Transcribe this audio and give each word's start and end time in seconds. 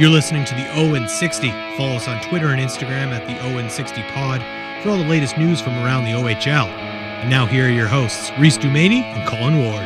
You're 0.00 0.08
listening 0.08 0.46
to 0.46 0.54
the 0.54 0.66
Owen 0.78 1.06
60. 1.06 1.50
Follow 1.76 1.96
us 1.96 2.08
on 2.08 2.22
Twitter 2.22 2.46
and 2.46 2.58
Instagram 2.58 3.12
at 3.12 3.26
the 3.26 3.38
Owen 3.52 3.68
60 3.68 4.02
Pod 4.14 4.40
for 4.82 4.88
all 4.88 4.96
the 4.96 5.04
latest 5.04 5.36
news 5.36 5.60
from 5.60 5.74
around 5.74 6.06
the 6.06 6.12
OHL. 6.12 6.68
And 6.68 7.28
now 7.28 7.44
here 7.44 7.66
are 7.66 7.70
your 7.70 7.86
hosts, 7.86 8.32
Reese 8.38 8.56
Dumaney 8.56 9.02
and 9.02 9.28
Colin 9.28 9.58
Ward. 9.58 9.84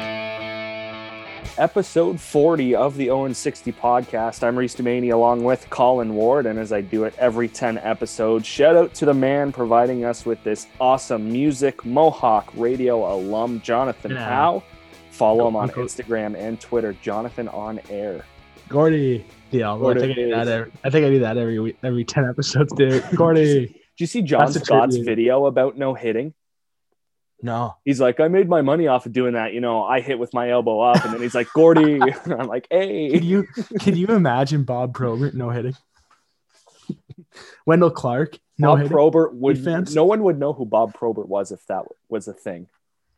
Episode 1.58 2.20
40 2.20 2.76
of 2.76 2.96
the 2.96 3.10
Owen 3.10 3.34
60 3.34 3.72
podcast. 3.72 4.44
I'm 4.44 4.56
Reese 4.56 4.76
Dumaney 4.76 5.12
along 5.12 5.42
with 5.42 5.68
Colin 5.70 6.14
Ward. 6.14 6.46
And 6.46 6.60
as 6.60 6.72
I 6.72 6.80
do 6.80 7.02
it 7.02 7.14
every 7.18 7.48
10 7.48 7.78
episodes, 7.78 8.46
shout 8.46 8.76
out 8.76 8.94
to 8.94 9.06
the 9.06 9.14
man 9.14 9.50
providing 9.50 10.04
us 10.04 10.24
with 10.24 10.40
this 10.44 10.68
awesome 10.78 11.32
music, 11.32 11.84
Mohawk 11.84 12.52
radio 12.54 13.12
alum, 13.12 13.60
Jonathan 13.62 14.12
Yeah. 14.12 14.28
Howe. 14.28 14.62
Follow 15.10 15.48
him 15.48 15.56
on 15.56 15.70
Instagram 15.70 16.36
and 16.36 16.60
Twitter, 16.60 16.92
Jonathan 17.02 17.48
on 17.48 17.80
air. 17.90 18.24
Gordy. 18.68 19.24
Yeah, 19.50 19.74
well, 19.74 19.90
I 19.90 19.94
Gordy 19.94 20.00
think 20.00 20.10
I 20.12 20.14
do 20.14 20.30
that. 20.30 20.48
Every, 20.48 20.72
I 20.84 20.90
think 20.90 21.06
I 21.06 21.10
do 21.10 21.18
that 21.20 21.36
every 21.36 21.58
week, 21.60 21.78
every 21.82 22.04
ten 22.04 22.28
episodes, 22.28 22.72
dude. 22.72 23.04
Gordy. 23.16 23.66
Did 23.66 23.74
you 23.98 24.06
see 24.06 24.22
John 24.22 24.52
Scott's 24.52 24.96
tribute. 24.96 25.04
video 25.04 25.46
about 25.46 25.76
no 25.78 25.94
hitting? 25.94 26.34
No. 27.42 27.76
He's 27.84 28.00
like, 28.00 28.20
I 28.20 28.28
made 28.28 28.48
my 28.48 28.62
money 28.62 28.86
off 28.88 29.06
of 29.06 29.12
doing 29.12 29.34
that. 29.34 29.52
You 29.52 29.60
know, 29.60 29.84
I 29.84 30.00
hit 30.00 30.18
with 30.18 30.32
my 30.32 30.50
elbow 30.50 30.80
up, 30.80 31.04
and 31.04 31.12
then 31.14 31.20
he's 31.20 31.34
like, 31.34 31.48
Gordy. 31.52 32.00
I'm 32.26 32.46
like, 32.48 32.68
Can 32.70 32.80
hey. 32.80 33.18
you 33.18 33.46
can 33.80 33.96
you 33.96 34.06
imagine 34.08 34.64
Bob 34.64 34.94
Probert 34.94 35.34
no 35.34 35.50
hitting? 35.50 35.76
Wendel 37.66 37.90
Clark 37.90 38.38
no 38.58 38.68
Bob 38.68 38.78
hitting. 38.78 38.92
Probert 38.92 39.34
would. 39.34 39.56
Defense? 39.56 39.94
No 39.94 40.04
one 40.04 40.22
would 40.24 40.38
know 40.38 40.52
who 40.52 40.64
Bob 40.64 40.94
Probert 40.94 41.28
was 41.28 41.52
if 41.52 41.64
that 41.66 41.84
was 42.08 42.28
a 42.28 42.32
thing. 42.32 42.66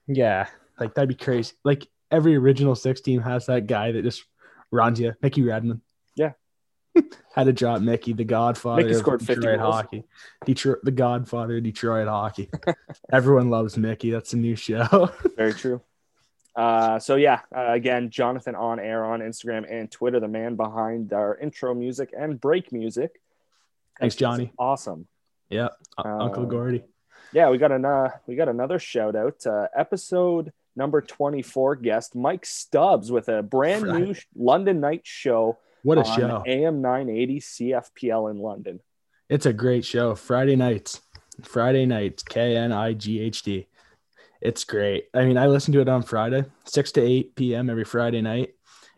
yeah, 0.06 0.48
like 0.78 0.94
that'd 0.94 1.08
be 1.08 1.14
crazy. 1.14 1.54
Like 1.64 1.86
every 2.10 2.36
original 2.36 2.74
six 2.74 3.00
team 3.00 3.22
has 3.22 3.46
that 3.46 3.66
guy 3.66 3.92
that 3.92 4.02
just 4.02 4.24
you. 4.72 5.14
Mickey 5.22 5.42
Redmond. 5.42 5.80
Yeah. 6.14 6.32
Had 7.34 7.44
to 7.44 7.52
drop 7.52 7.80
Mickey, 7.82 8.12
the 8.12 8.24
Godfather 8.24 8.82
Mickey 8.82 8.94
scored 8.94 9.20
50 9.20 9.34
Detroit 9.34 9.60
hockey. 9.60 10.04
Detroit, 10.44 10.78
the 10.82 10.90
Godfather 10.90 11.58
of 11.58 11.62
Detroit 11.62 12.08
hockey. 12.08 12.50
Everyone 13.12 13.50
loves 13.50 13.76
Mickey. 13.76 14.10
That's 14.10 14.32
a 14.32 14.36
new 14.36 14.56
show. 14.56 15.10
Very 15.36 15.52
true. 15.52 15.82
Uh, 16.54 16.98
so 16.98 17.16
yeah, 17.16 17.40
uh, 17.54 17.72
again, 17.72 18.08
Jonathan 18.08 18.54
on 18.54 18.80
air 18.80 19.04
on 19.04 19.20
Instagram 19.20 19.70
and 19.70 19.90
Twitter, 19.90 20.20
the 20.20 20.28
man 20.28 20.56
behind 20.56 21.12
our 21.12 21.36
intro 21.36 21.74
music 21.74 22.14
and 22.18 22.40
break 22.40 22.72
music. 22.72 23.20
Thanks, 24.00 24.14
That's 24.14 24.16
Johnny. 24.16 24.52
Awesome. 24.58 25.06
yeah, 25.50 25.68
Uncle 25.98 26.44
Uh, 26.44 26.46
Gordy. 26.46 26.82
Yeah, 27.32 27.50
we 27.50 27.58
got 27.58 27.72
an 27.72 27.84
uh, 27.84 28.08
we 28.26 28.36
got 28.36 28.48
another 28.48 28.78
shout 28.78 29.14
out. 29.16 29.44
Uh, 29.46 29.68
episode 29.76 30.52
number 30.76 31.00
twenty 31.00 31.42
four 31.42 31.74
guest 31.76 32.14
Mike 32.14 32.46
Stubbs 32.46 33.10
with 33.10 33.28
a 33.28 33.42
brand 33.42 33.84
new 33.84 34.06
Right. 34.08 34.16
sh- 34.16 34.26
London 34.34 34.80
night 34.80 35.02
show. 35.04 35.58
What 35.82 35.98
a 35.98 36.04
on 36.04 36.16
show! 36.18 36.42
AM 36.46 36.80
nine 36.82 37.08
eighty 37.08 37.40
CFPL 37.40 38.30
in 38.30 38.38
London. 38.38 38.80
It's 39.28 39.46
a 39.46 39.52
great 39.52 39.84
show. 39.84 40.14
Friday 40.14 40.56
nights. 40.56 41.00
Friday 41.42 41.86
nights. 41.86 42.22
K 42.22 42.56
N 42.56 42.72
I 42.72 42.92
G 42.92 43.20
H 43.20 43.42
D. 43.42 43.66
It's 44.40 44.64
great. 44.64 45.06
I 45.14 45.24
mean, 45.24 45.38
I 45.38 45.46
listen 45.46 45.72
to 45.72 45.80
it 45.80 45.88
on 45.88 46.02
Friday, 46.02 46.44
6 46.64 46.92
to 46.92 47.00
8 47.00 47.34
p.m. 47.36 47.70
every 47.70 47.84
Friday 47.84 48.20
night. 48.20 48.50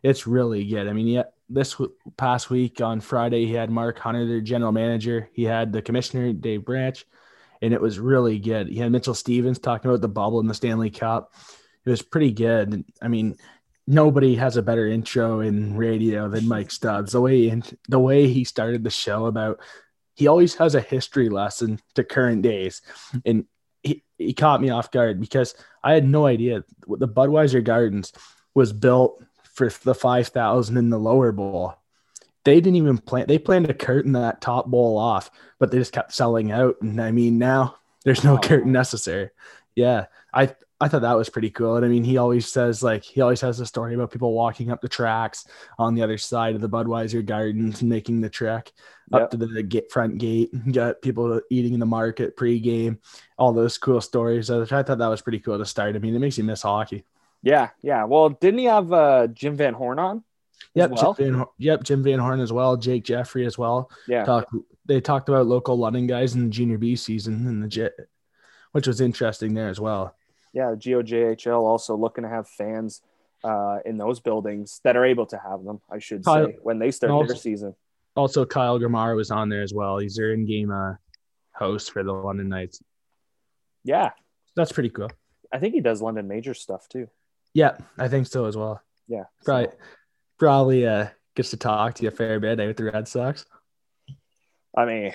It's 0.03 0.27
really 0.27 0.65
good. 0.65 0.89
I 0.89 0.93
mean, 0.93 1.06
yeah, 1.06 1.23
this 1.49 1.77
past 2.17 2.51
week 2.51 2.81
on 2.81 3.01
Friday, 3.01 3.47
he 3.47 3.53
had 3.55 3.71
Mark 3.71 3.99
Hunter, 4.01 4.27
their 4.27 4.41
general 4.41 4.73
manager. 4.73 5.31
He 5.33 5.45
had 5.45 5.73
the 5.73 5.81
commissioner, 5.81 6.33
Dave 6.33 6.65
Branch, 6.65 7.03
and 7.62 7.73
it 7.73 7.81
was 7.81 7.99
really 8.01 8.39
good. 8.41 8.69
He 8.69 8.79
had 8.79 8.91
Mitchell 8.93 9.15
Stephens 9.15 9.59
talking 9.61 9.89
about 9.91 10.01
the 10.01 10.09
bubble 10.09 10.41
in 10.41 10.49
the 10.49 10.55
Stanley 10.55 10.91
Cup. 10.91 11.33
It 11.89 11.92
was 11.92 12.03
pretty 12.03 12.33
good. 12.33 12.84
I 13.00 13.08
mean, 13.08 13.36
nobody 13.86 14.34
has 14.37 14.59
a 14.59 14.62
better 14.62 14.87
intro 14.87 15.41
in 15.41 15.75
radio 15.76 16.28
than 16.28 16.47
Mike 16.47 16.71
Stubbs. 16.71 17.12
The 17.12 17.21
way 17.21 17.49
in, 17.49 17.62
the 17.88 17.99
way 17.99 18.28
he 18.28 18.44
started 18.44 18.84
the 18.84 18.91
show 18.91 19.26
about 19.26 19.60
he 20.15 20.26
always 20.26 20.54
has 20.56 20.75
a 20.75 20.81
history 20.81 21.28
lesson 21.28 21.81
to 21.94 22.04
current 22.04 22.43
days, 22.43 22.82
and 23.25 23.47
he, 23.82 24.03
he 24.19 24.34
caught 24.34 24.60
me 24.60 24.69
off 24.69 24.91
guard 24.91 25.21
because 25.21 25.54
I 25.82 25.94
had 25.94 26.04
no 26.06 26.26
idea 26.26 26.65
the 26.87 27.09
Budweiser 27.09 27.65
Gardens 27.65 28.12
was 28.53 28.72
built 28.72 29.22
for 29.55 29.70
the 29.70 29.94
five 29.94 30.28
thousand 30.28 30.76
in 30.76 30.91
the 30.91 30.99
lower 30.99 31.32
bowl. 31.32 31.76
They 32.44 32.56
didn't 32.60 32.76
even 32.76 32.99
plan. 32.99 33.26
They 33.28 33.38
planned 33.38 33.69
to 33.69 33.75
curtain 33.75 34.12
that 34.12 34.41
top 34.41 34.66
bowl 34.66 34.99
off, 34.99 35.31
but 35.59 35.70
they 35.70 35.78
just 35.78 35.93
kept 35.93 36.12
selling 36.12 36.53
out. 36.53 36.76
And 36.82 37.00
I 37.00 37.12
mean, 37.12 37.38
now 37.38 37.76
there's 38.05 38.25
no 38.25 38.34
Wow. 38.34 38.41
curtain 38.41 38.72
necessary. 38.72 39.31
Yeah, 39.75 40.06
I 40.34 40.55
I 40.81 40.87
thought 40.87 41.03
that 41.03 41.16
was 41.16 41.28
pretty 41.28 41.50
cool. 41.50 41.77
And 41.77 41.84
I 41.84 41.89
mean, 41.89 42.05
he 42.05 42.19
always 42.19 42.47
says 42.50 42.83
like 42.83 43.03
he 43.03 43.21
always 43.21 43.41
has 43.41 43.59
a 43.59 43.66
story 43.66 43.94
about 43.94 44.12
people 44.12 44.33
walking 44.33 44.71
up 44.71 44.81
the 44.81 44.89
tracks 44.89 45.44
on 45.78 45.94
the 45.94 46.03
other 46.03 46.19
side 46.19 46.55
of 46.55 46.61
the 46.61 46.69
Budweiser 46.69 47.25
Gardens 47.25 47.83
making 47.83 48.21
the 48.21 48.31
trek 48.31 48.72
Yep. 49.11 49.22
up 49.22 49.31
to 49.31 49.37
the 49.38 49.62
gate, 49.62 49.91
front 49.91 50.19
gate. 50.19 50.50
Got 50.71 51.00
people 51.00 51.41
eating 51.50 51.72
in 51.72 51.81
the 51.81 51.87
market 51.87 52.37
pregame. 52.37 52.99
All 53.38 53.55
those 53.55 53.78
cool 53.78 54.03
stories. 54.03 54.50
I 54.50 54.61
I 54.61 54.83
thought 54.83 54.99
that 54.99 55.06
was 55.06 55.22
pretty 55.22 55.38
cool 55.41 55.56
to 55.56 55.65
start. 55.65 55.97
I 55.97 55.99
mean, 55.99 56.15
it 56.15 56.19
makes 56.19 56.37
you 56.37 56.44
miss 56.44 56.61
hockey. 56.61 57.05
Yeah, 57.43 57.71
yeah. 57.81 58.05
Well, 58.05 58.28
didn't 58.28 58.59
he 58.59 58.67
have 58.67 58.93
uh, 58.93 59.28
Jim 59.28 59.56
Van 59.56 59.72
Horne 59.72 59.99
on? 59.99 60.25
Yep, 60.75 60.91
well? 60.91 61.15
Jim 61.15 61.33
Van, 61.37 61.47
yep, 61.56 61.83
Jim 61.84 62.03
Van 62.03 62.19
Horne 62.19 62.41
as 62.41 62.53
well, 62.53 62.77
Jake 62.77 63.05
Jeffrey 63.05 63.47
as 63.47 63.56
well. 63.56 63.91
Yeah. 64.06 64.25
Talk, 64.25 64.50
they 64.84 65.00
talked 65.00 65.31
about 65.31 65.47
local 65.47 65.78
London 65.78 66.06
guys 66.06 66.34
in 66.34 66.44
the 66.44 66.50
junior 66.50 66.77
B 66.77 66.94
season 66.94 67.47
and 67.47 67.62
the 67.62 67.69
jet, 67.69 67.93
which 68.72 68.87
was 68.87 69.00
interesting 69.00 69.55
there 69.55 69.69
as 69.69 69.81
well. 69.81 70.18
Yeah, 70.53 70.75
GOJHL 70.76 71.60
also 71.60 71.97
looking 71.97 72.25
to 72.25 72.31
have 72.31 72.48
fans 72.48 73.03
uh, 73.44 73.78
in 73.84 73.98
those 73.98 74.20
buildings 74.20 74.81
that 74.84 74.97
are 74.97 75.04
able 75.04 75.26
to 75.26 75.38
have 75.38 75.62
them, 75.64 75.81
I 75.91 75.98
should 75.98 76.25
Kyle- 76.25 76.47
say, 76.47 76.59
when 76.62 76.78
they 76.78 76.91
start 76.91 77.12
Also- 77.12 77.28
their 77.28 77.36
season. 77.36 77.75
Also, 78.16 78.44
Kyle 78.44 78.78
Gramar 78.81 79.14
was 79.14 79.31
on 79.31 79.48
there 79.48 79.62
as 79.62 79.72
well. 79.72 79.98
He's 79.98 80.16
their 80.16 80.32
in-game 80.32 80.72
uh, 80.72 80.94
host 81.54 81.92
for 81.92 82.03
the 82.03 82.12
London 82.12 82.48
Knights. 82.48 82.82
Yeah, 83.84 84.10
That's 84.56 84.72
pretty 84.72 84.91
cool. 84.91 85.08
I 85.53 85.58
think 85.60 85.75
he 85.75 85.81
does 85.81 86.03
London 86.03 86.26
Major 86.26 86.53
stuff 86.53 86.88
too. 86.88 87.08
Yeah, 87.54 87.76
I 87.97 88.08
think 88.08 88.26
so 88.26 88.47
as 88.47 88.56
well. 88.56 88.82
Yeah, 89.06 89.25
Probably, 89.44 89.66
so- 89.66 89.76
probably 90.38 90.87
uh, 90.87 91.06
gets 91.37 91.50
to 91.50 91.56
talk 91.56 91.94
to 91.94 92.03
you 92.03 92.08
a 92.08 92.12
fair 92.12 92.41
bit 92.41 92.58
eh, 92.58 92.66
with 92.66 92.76
the 92.76 92.84
Red 92.84 93.06
Sox. 93.06 93.47
I 94.76 94.84
mean, 94.84 95.12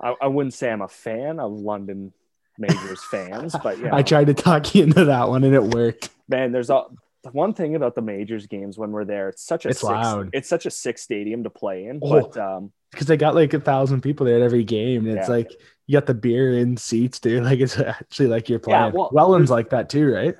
I, 0.00 0.14
I 0.20 0.26
wouldn't 0.26 0.54
say 0.54 0.70
I'm 0.72 0.82
a 0.82 0.88
fan 0.88 1.38
of 1.38 1.52
London 1.52 2.12
Majors 2.58 3.02
fans, 3.04 3.54
but 3.62 3.78
yeah, 3.78 3.90
I 3.94 4.02
tried 4.02 4.26
to 4.28 4.34
talk 4.34 4.74
you 4.74 4.84
into 4.84 5.04
that 5.06 5.28
one 5.28 5.44
and 5.44 5.54
it 5.54 5.62
worked. 5.62 6.10
man, 6.28 6.52
there's 6.52 6.70
a 6.70 6.84
the 7.22 7.30
one 7.30 7.54
thing 7.54 7.74
about 7.74 7.94
the 7.94 8.02
Majors 8.02 8.46
games 8.46 8.76
when 8.76 8.92
we're 8.92 9.04
there. 9.06 9.30
It's 9.30 9.42
such 9.42 9.64
a 9.64 9.70
It's 9.70 9.80
sick, 9.80 9.88
loud. 9.88 10.30
It's 10.34 10.48
such 10.48 10.66
a 10.66 10.70
sick 10.70 10.98
stadium 10.98 11.44
to 11.44 11.50
play 11.50 11.86
in, 11.86 11.98
Oh. 12.02 12.20
but 12.20 12.36
um, 12.36 12.72
because 12.90 13.06
they 13.06 13.16
got 13.16 13.34
like 13.34 13.54
a 13.54 13.60
thousand 13.60 14.02
people 14.02 14.26
there 14.26 14.36
at 14.36 14.42
every 14.42 14.62
game. 14.64 15.06
And 15.08 15.18
it's 15.18 15.28
Yeah. 15.28 15.34
like 15.34 15.50
you 15.86 15.94
got 15.98 16.06
the 16.06 16.14
beer 16.14 16.52
in 16.58 16.76
seats, 16.76 17.18
dude. 17.20 17.42
Like 17.44 17.60
it's 17.60 17.78
actually 17.78 18.26
like 18.28 18.48
you're 18.50 18.58
playing. 18.58 18.92
well, 18.92 19.08
Welland's 19.12 19.50
like 19.50 19.70
that 19.70 19.88
too, 19.88 20.12
right? 20.12 20.34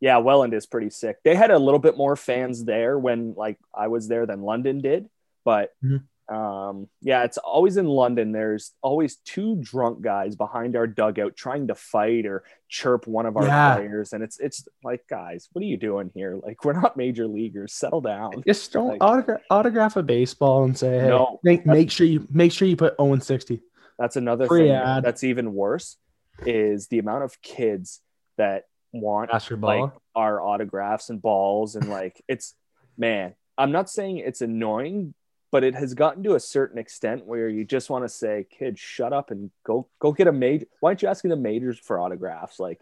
yeah, 0.00 0.18
Welland 0.18 0.52
is 0.52 0.66
pretty 0.66 0.90
sick. 0.90 1.16
They 1.24 1.34
had 1.34 1.50
a 1.50 1.58
little 1.58 1.78
bit 1.80 1.96
more 1.96 2.14
fans 2.16 2.64
there 2.64 2.98
when 2.98 3.34
like 3.36 3.58
I 3.74 3.88
was 3.88 4.06
there 4.08 4.26
than 4.26 4.42
London 4.42 4.80
did, 4.82 5.08
but 5.44 5.70
Mhm. 5.82 6.02
Um, 6.28 6.88
yeah, 7.00 7.24
it's 7.24 7.38
always 7.38 7.76
in 7.76 7.86
London. 7.86 8.32
There's 8.32 8.72
always 8.80 9.16
two 9.16 9.56
drunk 9.60 10.00
guys 10.02 10.36
behind 10.36 10.76
our 10.76 10.86
dugout 10.86 11.36
trying 11.36 11.66
to 11.68 11.74
fight 11.74 12.26
or 12.26 12.44
chirp 12.68 13.06
one 13.06 13.26
of 13.26 13.36
our 13.36 13.44
Yeah. 13.46 13.76
players, 13.76 14.12
and 14.12 14.22
it's 14.22 14.38
it's 14.40 14.66
like, 14.84 15.06
guys, 15.08 15.48
what 15.52 15.62
are 15.62 15.66
you 15.66 15.76
doing 15.76 16.10
here? 16.14 16.38
Like, 16.42 16.64
we're 16.64 16.72
not 16.80 16.96
major 16.96 17.26
leaguers. 17.26 17.72
Settle 17.74 18.00
down. 18.00 18.42
Just 18.46 18.72
don't 18.72 18.88
Like- 18.88 19.02
autograph, 19.02 19.40
autograph 19.50 19.96
a 19.96 20.02
baseball 20.02 20.64
and 20.64 20.76
say, 20.78 21.00
hey, 21.00 21.08
No. 21.08 21.40
make, 21.42 21.66
make 21.66 21.90
sure 21.90 22.06
you 22.06 22.26
make 22.30 22.52
sure 22.52 22.66
you 22.68 22.76
put 22.76 22.94
Owen 22.98 23.20
sixty. 23.20 23.60
That's 23.98 24.16
another 24.16 24.46
Free 24.46 24.62
thing 24.68 24.70
ad. 24.72 25.04
that's 25.04 25.22
even 25.24 25.52
worse 25.54 25.96
is 26.46 26.88
the 26.88 26.98
amount 26.98 27.24
of 27.24 27.40
kids 27.42 28.00
that 28.38 28.64
want 28.94 29.30
like 29.60 29.90
our 30.14 30.40
autographs 30.40 31.08
and 31.10 31.20
balls 31.22 31.76
and 31.76 31.88
like 31.88 32.22
it's 32.28 32.54
man 32.98 33.34
i'm 33.56 33.72
not 33.72 33.88
saying 33.88 34.18
it's 34.18 34.42
annoying 34.42 35.14
but 35.52 35.62
it 35.62 35.74
has 35.76 35.94
gotten 35.94 36.24
to 36.24 36.34
a 36.34 36.40
certain 36.40 36.78
extent 36.78 37.24
where 37.26 37.48
you 37.48 37.64
just 37.64 37.90
want 37.90 38.04
to 38.04 38.08
say 38.08 38.44
kid 38.50 38.76
shut 38.78 39.12
up 39.12 39.30
and 39.30 39.50
go 39.64 39.86
go 40.00 40.10
get 40.10 40.26
a 40.26 40.32
major 40.32 40.66
why 40.80 40.88
aren't 40.90 41.02
you 41.02 41.08
asking 41.08 41.30
the 41.30 41.36
majors 41.36 41.78
for 41.78 42.00
autographs 42.00 42.58
like 42.58 42.80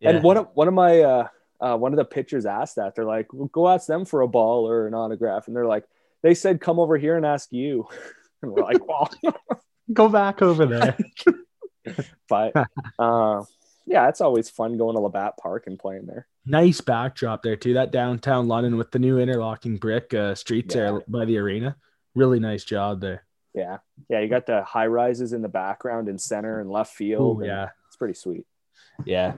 Yeah. 0.00 0.10
and 0.10 0.22
one 0.24 0.38
of 0.38 0.48
one 0.54 0.68
of 0.68 0.74
my 0.74 1.00
uh, 1.00 1.28
uh 1.60 1.76
one 1.76 1.92
of 1.92 1.98
the 1.98 2.04
pitchers 2.06 2.46
asked 2.46 2.76
that 2.76 2.94
they're 2.94 3.04
like 3.04 3.32
well, 3.34 3.48
go 3.48 3.68
ask 3.68 3.86
them 3.86 4.06
for 4.06 4.22
a 4.22 4.28
ball 4.28 4.66
or 4.66 4.86
an 4.86 4.94
autograph 4.94 5.46
and 5.48 5.54
they're 5.54 5.66
like 5.66 5.84
they 6.22 6.32
said 6.34 6.60
come 6.60 6.78
over 6.78 6.96
here 6.96 7.16
and 7.16 7.26
ask 7.26 7.52
you 7.52 7.86
and 8.42 8.50
we're 8.52 8.62
like 8.62 8.86
well 8.88 9.10
Go 9.92 10.08
back 10.08 10.40
over 10.40 10.64
there. 10.64 10.96
but 12.28 12.52
uh 12.98 13.42
yeah 13.84 14.08
it's 14.08 14.20
always 14.20 14.48
fun 14.48 14.78
going 14.78 14.94
to 14.94 15.02
labatt 15.02 15.36
park 15.36 15.64
and 15.66 15.78
playing 15.78 16.06
there 16.06 16.26
nice 16.46 16.80
backdrop 16.80 17.42
there 17.42 17.56
too. 17.56 17.74
That 17.74 17.92
downtown 17.92 18.48
London 18.48 18.76
with 18.76 18.90
the 18.90 18.98
new 18.98 19.18
interlocking 19.18 19.76
brick 19.76 20.12
uh, 20.14 20.34
streets 20.34 20.74
Yeah. 20.74 20.80
there 20.82 21.00
by 21.06 21.24
the 21.24 21.38
arena. 21.38 21.76
Really 22.14 22.40
nice 22.40 22.64
job 22.64 23.00
there. 23.00 23.24
Yeah. 23.54 23.78
Yeah. 24.08 24.20
You 24.20 24.28
got 24.28 24.46
the 24.46 24.62
high 24.64 24.86
rises 24.86 25.32
in 25.32 25.42
the 25.42 25.48
background 25.48 26.08
and 26.08 26.20
center 26.20 26.60
and 26.60 26.70
left 26.70 26.94
field. 26.94 27.38
Ooh, 27.38 27.40
and 27.40 27.48
yeah, 27.48 27.68
It's 27.86 27.96
pretty 27.96 28.14
sweet. 28.14 28.46
yeah. 29.04 29.34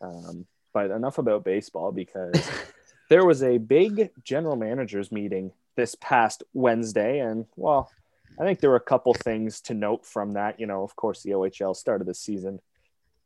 Um, 0.00 0.46
but 0.72 0.90
enough 0.90 1.18
about 1.18 1.44
baseball 1.44 1.92
because 1.92 2.34
there 3.10 3.24
was 3.24 3.42
a 3.42 3.58
big 3.58 4.10
general 4.22 4.54
managers 4.56 5.10
meeting 5.10 5.52
this 5.76 5.94
past 5.96 6.42
Wednesday, 6.54 7.20
and 7.20 7.46
well, 7.56 7.90
I 8.38 8.44
think 8.44 8.60
there 8.60 8.70
were 8.70 8.76
a 8.76 8.80
couple 8.80 9.14
things 9.14 9.60
to 9.62 9.74
note 9.74 10.04
from 10.06 10.32
that. 10.32 10.60
You 10.60 10.66
know, 10.66 10.82
of 10.82 10.94
course, 10.94 11.22
the 11.22 11.30
OHL 11.30 11.74
started 11.74 12.06
the 12.06 12.14
season 12.14 12.60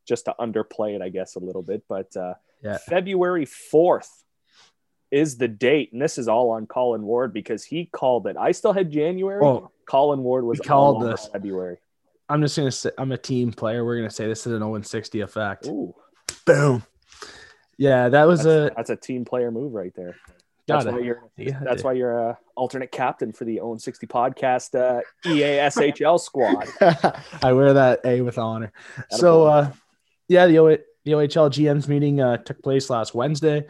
just 0.06 0.24
to 0.26 0.34
underplay 0.40 0.94
it, 0.94 1.02
I 1.02 1.08
guess, 1.10 1.34
a 1.36 1.40
little 1.40 1.62
bit, 1.62 1.82
but 1.88 2.16
uh, 2.16 2.34
Yeah. 2.62 2.78
February 2.78 3.44
fourth 3.44 4.21
is 5.12 5.36
the 5.36 5.46
date, 5.46 5.92
and 5.92 6.02
this 6.02 6.18
is 6.18 6.26
all 6.26 6.50
on 6.50 6.66
Colin 6.66 7.02
Ward 7.02 7.32
because 7.32 7.62
he 7.62 7.86
called 7.86 8.26
it. 8.26 8.36
I 8.36 8.52
still 8.52 8.72
had 8.72 8.90
January. 8.90 9.44
Oh, 9.44 9.70
Colin 9.86 10.22
Ward 10.22 10.44
was 10.44 10.58
called 10.58 11.02
this. 11.02 11.28
February. 11.32 11.76
I'm 12.28 12.40
just 12.40 12.56
gonna 12.56 12.72
say 12.72 12.90
I'm 12.98 13.12
a 13.12 13.18
team 13.18 13.52
player. 13.52 13.84
We're 13.84 13.96
gonna 13.96 14.10
say 14.10 14.26
this 14.26 14.46
is 14.46 14.54
an 14.54 14.60
0 14.60 14.80
60 14.80 15.20
effect. 15.20 15.66
Ooh, 15.66 15.94
Boom. 16.46 16.82
Yeah, 17.76 18.08
that 18.08 18.24
was 18.24 18.44
that's, 18.44 18.72
a 18.72 18.74
that's 18.74 18.90
a 18.90 18.96
team 18.96 19.24
player 19.24 19.50
move 19.50 19.72
right 19.72 19.92
there. 19.94 20.16
That's 20.66 20.84
got 20.84 20.94
why 20.94 21.14
Yeah, 21.36 21.60
that's 21.62 21.82
why 21.82 21.92
you're 21.92 22.16
a 22.16 22.38
alternate 22.54 22.92
captain 22.92 23.32
for 23.32 23.44
the 23.44 23.60
Own 23.60 23.78
60 23.78 24.06
podcast 24.06 24.78
uh, 24.78 25.00
EASHL 25.24 26.20
squad. 26.20 26.68
I 27.42 27.52
wear 27.52 27.74
that 27.74 28.00
A 28.04 28.20
with 28.20 28.38
honor. 28.38 28.72
Atta 28.96 29.16
So, 29.16 29.46
uh, 29.46 29.72
yeah, 30.28 30.46
the, 30.46 30.58
o- 30.60 30.78
the 31.04 31.12
OHL 31.12 31.50
GM's 31.50 31.88
meeting 31.88 32.20
uh, 32.20 32.36
took 32.36 32.62
place 32.62 32.90
last 32.90 33.14
Wednesday. 33.14 33.66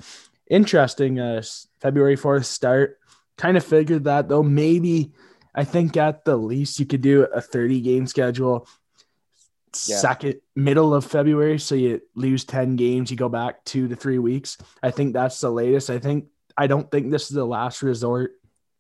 Interesting. 0.50 1.19
Uh, 1.19 1.43
February 1.81 2.17
4th 2.17 2.44
start. 2.44 2.99
Kind 3.39 3.56
of 3.56 3.65
figured 3.65 4.05
that, 4.05 4.29
though. 4.29 4.43
Maybe 4.43 5.12
I 5.55 5.65
think 5.65 5.97
at 5.97 6.25
the 6.25 6.37
least 6.37 6.79
you 6.79 6.87
could 6.87 7.00
do 7.00 7.25
a 7.25 7.41
30 7.41 7.81
game 7.81 8.06
schedule 8.06 8.67
Yeah. 9.87 9.97
second, 9.97 10.41
middle 10.55 10.94
of 10.94 11.05
February. 11.05 11.59
So 11.59 11.75
you 11.75 12.03
lose 12.15 12.44
10 12.44 12.77
games, 12.77 13.11
you 13.11 13.17
go 13.17 13.29
back 13.29 13.65
two 13.65 13.89
to 13.89 13.97
three 13.97 14.19
weeks. 14.19 14.59
I 14.83 14.91
think 14.91 15.15
that's 15.15 15.41
the 15.41 15.50
latest. 15.50 15.89
I 15.91 15.99
think, 15.99 16.27
I 16.56 16.67
don't 16.67 16.91
think 16.91 17.11
this 17.11 17.25
is 17.25 17.35
the 17.37 17.47
last 17.47 17.83
resort 17.83 18.33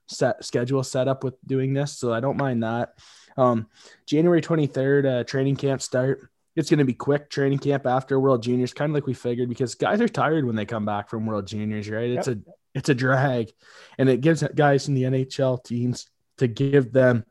set 0.08 0.44
schedule 0.44 0.82
setup 0.82 1.24
with 1.24 1.34
doing 1.46 1.72
this. 1.72 1.96
So 1.96 2.12
I 2.12 2.20
don't 2.20 2.36
mind 2.36 2.62
that. 2.62 2.94
Um, 3.38 3.68
January 4.04 4.42
23rd, 4.42 5.06
uh, 5.06 5.24
training 5.24 5.56
camp 5.56 5.80
start. 5.80 6.28
It's 6.54 6.68
going 6.68 6.78
to 6.78 6.84
be 6.84 6.94
quick 6.94 7.30
training 7.30 7.58
camp 7.58 7.86
after 7.86 8.20
World 8.20 8.42
Juniors, 8.42 8.74
kind 8.74 8.90
of 8.90 8.94
like 8.94 9.06
we 9.06 9.14
figured, 9.14 9.48
because 9.48 9.74
guys 9.74 10.00
are 10.00 10.08
tired 10.08 10.44
when 10.44 10.56
they 10.56 10.66
come 10.66 10.84
back 10.84 11.08
from 11.08 11.26
World 11.26 11.46
Juniors, 11.46 11.88
right? 11.88 12.10
It's 12.10 12.28
a 12.28 12.38
it's 12.74 12.88
a 12.88 12.94
drag, 12.94 13.50
and 13.98 14.08
it 14.08 14.20
gives 14.20 14.42
guys 14.54 14.88
in 14.88 14.94
the 14.94 15.04
NHL 15.04 15.62
teams 15.64 16.08
to 16.38 16.46
give 16.46 16.92
them 16.92 17.24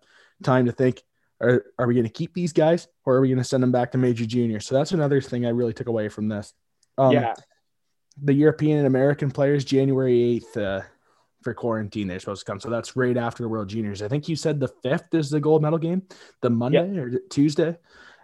time 0.43 0.65
to 0.65 0.71
think: 0.71 1.03
Are 1.39 1.65
are 1.77 1.87
we 1.87 1.93
going 1.93 2.05
to 2.05 2.11
keep 2.11 2.33
these 2.33 2.53
guys, 2.53 2.87
or 3.05 3.15
are 3.15 3.21
we 3.21 3.27
going 3.27 3.37
to 3.37 3.43
send 3.43 3.61
them 3.61 3.71
back 3.71 3.91
to 3.91 3.97
Major 3.97 4.25
Juniors? 4.25 4.65
So 4.65 4.75
that's 4.75 4.91
another 4.91 5.21
thing 5.21 5.45
I 5.45 5.49
really 5.49 5.73
took 5.73 5.87
away 5.87 6.09
from 6.09 6.27
this. 6.27 6.53
Um, 6.97 7.11
yeah, 7.11 7.35
the 8.21 8.33
European 8.33 8.79
and 8.79 8.87
American 8.87 9.31
players 9.31 9.65
January 9.65 10.41
8th 10.55 10.57
uh, 10.57 10.81
for 11.41 11.53
quarantine 11.53 12.07
they're 12.07 12.19
supposed 12.19 12.45
to 12.45 12.51
come. 12.51 12.59
So 12.59 12.69
that's 12.69 12.95
right 12.95 13.17
after 13.17 13.43
the 13.43 13.49
World 13.49 13.69
Juniors. 13.69 14.01
I 14.01 14.07
think 14.07 14.27
you 14.27 14.35
said 14.35 14.59
the 14.59 14.71
5th 14.83 15.13
is 15.13 15.29
the 15.29 15.39
gold 15.39 15.61
medal 15.61 15.79
game, 15.79 16.03
the 16.41 16.49
Monday 16.49 16.97
or 16.97 17.19
Tuesday, 17.29 17.77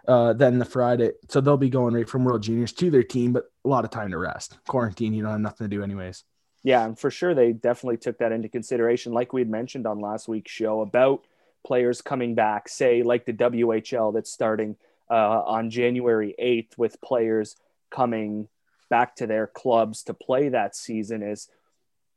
uh, 0.08 0.32
then 0.32 0.58
the 0.58 0.64
Friday. 0.64 1.12
So 1.28 1.40
they'll 1.40 1.56
be 1.56 1.70
going 1.70 1.94
right 1.94 2.08
from 2.08 2.24
World 2.24 2.42
Juniors 2.42 2.72
to 2.72 2.90
their 2.90 3.02
team, 3.02 3.32
but 3.32 3.44
a 3.64 3.68
lot 3.68 3.84
of 3.84 3.90
time 3.90 4.10
to 4.10 4.18
rest. 4.18 4.58
Quarantine, 4.66 5.12
you 5.12 5.22
don't 5.22 5.32
have 5.32 5.40
nothing 5.40 5.66
to 5.66 5.76
do 5.76 5.82
anyways. 5.82 6.24
yeah, 6.64 6.84
and 6.84 6.98
for 6.98 7.10
sure 7.10 7.34
they 7.34 7.52
definitely 7.52 7.98
took 7.98 8.18
that 8.18 8.32
into 8.32 8.48
consideration, 8.48 9.12
like 9.12 9.32
we 9.32 9.42
had 9.42 9.50
mentioned 9.50 9.86
on 9.86 10.00
last 10.00 10.26
week's 10.26 10.50
show 10.50 10.80
about 10.80 11.24
players 11.64 12.00
coming 12.00 12.34
back, 12.34 12.68
say 12.68 13.02
like 13.02 13.26
the 13.26 13.32
WHL 13.32 14.14
that's 14.14 14.32
starting 14.32 14.76
uh, 15.10 15.42
on 15.44 15.70
January 15.70 16.34
8th 16.40 16.76
with 16.78 17.00
players 17.00 17.56
coming 17.90 18.48
back 18.88 19.16
to 19.16 19.26
their 19.26 19.46
clubs 19.46 20.02
to 20.04 20.14
play 20.14 20.48
that 20.48 20.74
season 20.74 21.22
is 21.22 21.48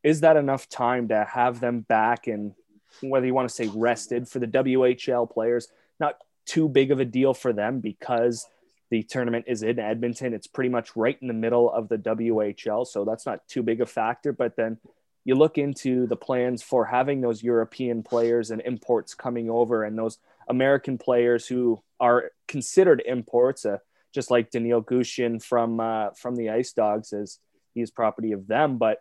is 0.03 0.21
that 0.21 0.35
enough 0.35 0.67
time 0.67 1.09
to 1.09 1.25
have 1.25 1.59
them 1.59 1.81
back 1.81 2.27
and 2.27 2.53
whether 3.01 3.25
you 3.25 3.33
want 3.33 3.47
to 3.47 3.53
say 3.53 3.69
rested 3.75 4.27
for 4.27 4.39
the 4.39 4.47
WHL 4.47 5.29
players 5.29 5.67
not 5.99 6.17
too 6.45 6.67
big 6.67 6.91
of 6.91 6.99
a 6.99 7.05
deal 7.05 7.33
for 7.33 7.53
them 7.53 7.79
because 7.79 8.47
the 8.89 9.03
tournament 9.03 9.45
is 9.47 9.63
in 9.63 9.79
Edmonton 9.79 10.33
it's 10.33 10.47
pretty 10.47 10.69
much 10.69 10.95
right 10.95 11.17
in 11.21 11.27
the 11.27 11.33
middle 11.33 11.71
of 11.71 11.87
the 11.87 11.97
WHL 11.97 12.85
so 12.85 13.05
that's 13.05 13.25
not 13.25 13.47
too 13.47 13.63
big 13.63 13.81
a 13.81 13.85
factor 13.85 14.33
but 14.33 14.55
then 14.55 14.77
you 15.23 15.35
look 15.35 15.57
into 15.57 16.07
the 16.07 16.15
plans 16.15 16.63
for 16.63 16.85
having 16.85 17.21
those 17.21 17.43
European 17.43 18.01
players 18.03 18.51
and 18.51 18.61
imports 18.61 19.13
coming 19.13 19.49
over 19.49 19.83
and 19.83 19.97
those 19.97 20.17
American 20.47 20.97
players 20.97 21.45
who 21.45 21.81
are 21.99 22.31
considered 22.47 23.03
imports, 23.05 23.65
uh, 23.65 23.77
just 24.13 24.31
like 24.31 24.49
Daniil 24.49 24.83
Gushchin 24.83 25.41
from 25.41 25.79
uh, 25.79 26.09
from 26.11 26.35
the 26.35 26.49
Ice 26.49 26.73
Dogs, 26.73 27.13
as 27.13 27.37
he's 27.73 27.91
property 27.91 28.31
of 28.31 28.47
them. 28.47 28.77
But 28.77 28.99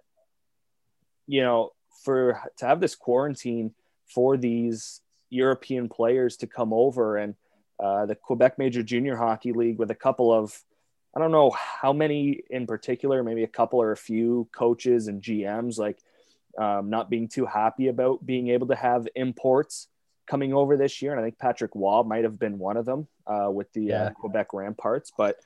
you 1.26 1.42
know, 1.42 1.70
for 2.04 2.40
to 2.58 2.66
have 2.66 2.80
this 2.80 2.94
quarantine 2.94 3.74
for 4.06 4.36
these 4.36 5.00
European 5.30 5.88
players 5.88 6.36
to 6.38 6.46
come 6.46 6.72
over 6.72 7.16
and 7.16 7.34
uh, 7.78 8.04
the 8.06 8.14
Quebec 8.14 8.58
Major 8.58 8.82
Junior 8.82 9.16
Hockey 9.16 9.52
League 9.52 9.78
with 9.78 9.90
a 9.90 9.94
couple 9.94 10.32
of 10.32 10.62
I 11.16 11.18
don't 11.18 11.32
know 11.32 11.50
how 11.50 11.92
many 11.92 12.42
in 12.50 12.66
particular, 12.66 13.24
maybe 13.24 13.42
a 13.42 13.48
couple 13.48 13.82
or 13.82 13.90
a 13.90 13.96
few 13.96 14.48
coaches 14.52 15.08
and 15.08 15.20
GMs 15.20 15.76
like 15.78 15.98
um, 16.56 16.88
not 16.90 17.10
being 17.10 17.26
too 17.26 17.46
happy 17.46 17.88
about 17.88 18.24
being 18.24 18.48
able 18.48 18.68
to 18.68 18.76
have 18.76 19.08
imports 19.16 19.88
coming 20.28 20.52
over 20.54 20.76
this 20.76 21.02
year. 21.02 21.10
And 21.10 21.20
I 21.20 21.24
think 21.24 21.38
Patrick 21.38 21.72
Roy 21.74 22.04
might 22.04 22.22
have 22.22 22.38
been 22.38 22.58
one 22.58 22.76
of 22.76 22.84
them 22.84 23.08
uh, 23.26 23.50
with 23.50 23.72
the 23.72 23.82
Yeah. 23.86 24.02
uh, 24.04 24.10
Quebec 24.10 24.50
Remparts. 24.50 25.10
But 25.16 25.40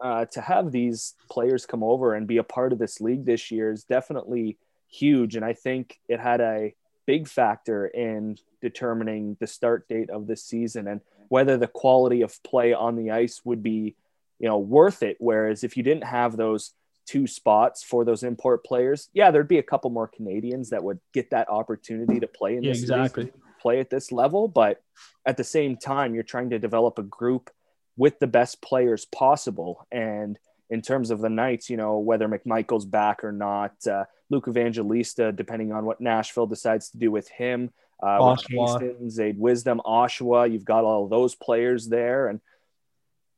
uh, 0.00 0.26
to 0.26 0.40
have 0.42 0.70
these 0.70 1.14
players 1.30 1.64
come 1.64 1.82
over 1.82 2.14
and 2.14 2.26
be 2.26 2.36
a 2.36 2.44
part 2.44 2.72
of 2.72 2.78
this 2.78 3.00
league 3.00 3.24
this 3.24 3.50
year 3.50 3.72
is 3.72 3.84
definitely 3.84 4.58
huge. 4.88 5.34
And 5.34 5.44
I 5.44 5.54
think 5.54 5.98
it 6.08 6.20
had 6.20 6.40
a 6.40 6.74
big 7.06 7.26
factor 7.26 7.86
in 7.86 8.36
determining 8.60 9.36
the 9.40 9.46
start 9.46 9.88
date 9.88 10.10
of 10.10 10.26
this 10.26 10.44
season 10.44 10.88
and 10.88 11.00
whether 11.28 11.56
the 11.56 11.66
quality 11.66 12.22
of 12.22 12.42
play 12.42 12.72
on 12.72 12.96
the 12.96 13.10
ice 13.10 13.42
would 13.44 13.62
be, 13.62 13.94
you 14.38 14.48
know, 14.48 14.58
worth 14.58 15.02
it. 15.02 15.16
Whereas 15.18 15.64
if 15.64 15.76
you 15.76 15.82
didn't 15.82 16.04
have 16.04 16.36
those 16.36 16.72
two 17.06 17.26
spots 17.26 17.82
for 17.82 18.04
those 18.04 18.22
import 18.22 18.64
players, 18.64 19.08
yeah, 19.12 19.30
there'd 19.30 19.48
be 19.48 19.58
a 19.58 19.62
couple 19.62 19.90
more 19.90 20.08
Canadians 20.08 20.70
that 20.70 20.82
would 20.84 21.00
get 21.12 21.30
that 21.30 21.48
opportunity 21.48 22.20
to 22.20 22.26
play 22.26 22.56
in 22.56 22.62
Yeah, 22.62 22.72
this 22.72 22.82
exactly. 22.82 23.32
play 23.60 23.80
at 23.80 23.90
this 23.90 24.12
level, 24.12 24.48
but 24.48 24.82
at 25.26 25.36
the 25.36 25.44
same 25.44 25.76
time, 25.76 26.14
you're 26.14 26.22
trying 26.22 26.50
to 26.50 26.58
develop 26.58 26.98
a 26.98 27.02
group 27.02 27.50
with 27.96 28.18
the 28.18 28.26
best 28.26 28.62
players 28.62 29.04
possible. 29.06 29.86
And 29.90 30.38
in 30.70 30.82
terms 30.82 31.10
of 31.10 31.20
the 31.20 31.30
Knights, 31.30 31.68
you 31.70 31.76
know, 31.76 31.98
whether 31.98 32.28
McMichael's 32.28 32.84
back 32.84 33.24
or 33.24 33.32
not, 33.32 33.74
uh, 33.86 34.04
Luke 34.30 34.46
Evangelista, 34.48 35.32
depending 35.32 35.72
on 35.72 35.84
what 35.84 36.00
Nashville 36.00 36.46
decides 36.46 36.90
to 36.90 36.98
do 36.98 37.10
with 37.10 37.28
him, 37.28 37.70
uh. 38.02 38.36
Hastings, 38.48 39.18
Aid 39.18 39.38
Wisdom, 39.38 39.80
Oshawa, 39.84 40.50
you've 40.50 40.64
got 40.64 40.84
all 40.84 41.08
those 41.08 41.34
players 41.34 41.88
there. 41.88 42.28
And, 42.28 42.40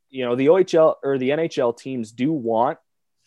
you 0.08 0.24
know, 0.24 0.34
the 0.34 0.46
OHL 0.46 0.96
or 1.02 1.18
the 1.18 1.30
NHL 1.30 1.76
teams 1.76 2.12
do 2.12 2.32
want 2.32 2.78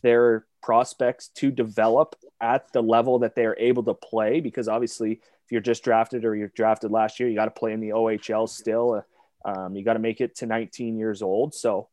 their 0.01 0.45
prospects 0.61 1.27
to 1.29 1.51
develop 1.51 2.15
at 2.41 2.71
the 2.73 2.81
level 2.81 3.19
that 3.19 3.35
they're 3.35 3.57
able 3.59 3.83
to 3.83 3.93
play 3.93 4.39
because 4.39 4.67
obviously 4.67 5.11
if 5.11 5.51
you're 5.51 5.61
just 5.61 5.83
drafted 5.83 6.23
or 6.23 6.35
you're 6.35 6.51
drafted 6.55 6.89
last 6.89 7.19
year 7.19 7.27
you 7.27 7.35
got 7.35 7.45
to 7.45 7.51
play 7.51 7.73
in 7.73 7.81
the 7.81 7.91
ohl 7.91 8.47
still 8.47 9.05
um, 9.43 9.75
you 9.75 9.83
got 9.83 9.93
to 9.93 9.99
make 9.99 10.21
it 10.21 10.35
to 10.35 10.45
19 10.45 10.97
years 10.97 11.21
old 11.21 11.53
so 11.53 11.89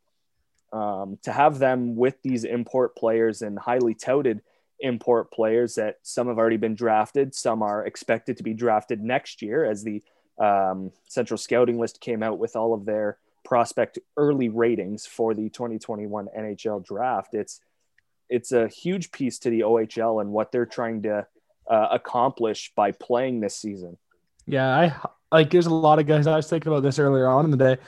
um, 0.73 1.19
to 1.23 1.33
have 1.33 1.59
them 1.59 1.97
with 1.97 2.23
these 2.23 2.45
import 2.45 2.95
players 2.95 3.43
and 3.43 3.59
highly 3.59 3.95
touted 3.95 4.41
import 4.81 5.31
players 5.31 5.75
that 5.75 5.97
some 6.03 6.29
have 6.29 6.39
already 6.39 6.57
been 6.57 6.75
drafted 6.75 7.35
some 7.35 7.63
are 7.63 7.85
expected 7.87 8.37
to 8.37 8.43
be 8.43 8.55
drafted 8.55 9.03
next 9.03 9.43
year 9.43 9.65
as 9.65 9.85
the 9.85 10.03
um, 10.39 10.91
central 11.09 11.37
scouting 11.37 11.79
list 11.79 12.01
came 12.01 12.23
out 12.23 12.39
with 12.39 12.57
all 12.57 12.73
of 12.73 12.85
their 12.85 13.19
prospect 13.45 13.99
early 14.17 14.49
ratings 14.49 15.07
for 15.07 15.35
the 15.35 15.49
2021 15.51 16.29
nhl 16.37 16.85
draft 16.85 17.35
it's 17.35 17.61
it's 18.31 18.53
a 18.53 18.69
huge 18.69 19.11
piece 19.11 19.39
to 19.41 19.51
the 19.51 19.61
OHL 19.61 20.23
and 20.23 20.31
what 20.31 20.53
they're 20.53 20.65
trying 20.65 21.03
to 21.03 21.27
uh, 21.69 21.89
accomplish 21.91 22.73
by 22.75 22.93
playing 22.93 23.41
this 23.41 23.57
season. 23.57 23.99
Yeah, 24.47 24.69
I 24.69 25.37
like. 25.37 25.51
There's 25.51 25.67
a 25.67 25.75
lot 25.75 25.99
of 25.99 26.07
guys. 26.07 26.27
I 26.27 26.37
was 26.37 26.49
thinking 26.49 26.73
about 26.73 26.83
this 26.83 26.99
earlier 26.99 27.29
on 27.29 27.45
in 27.45 27.51
the 27.51 27.57
day. 27.57 27.79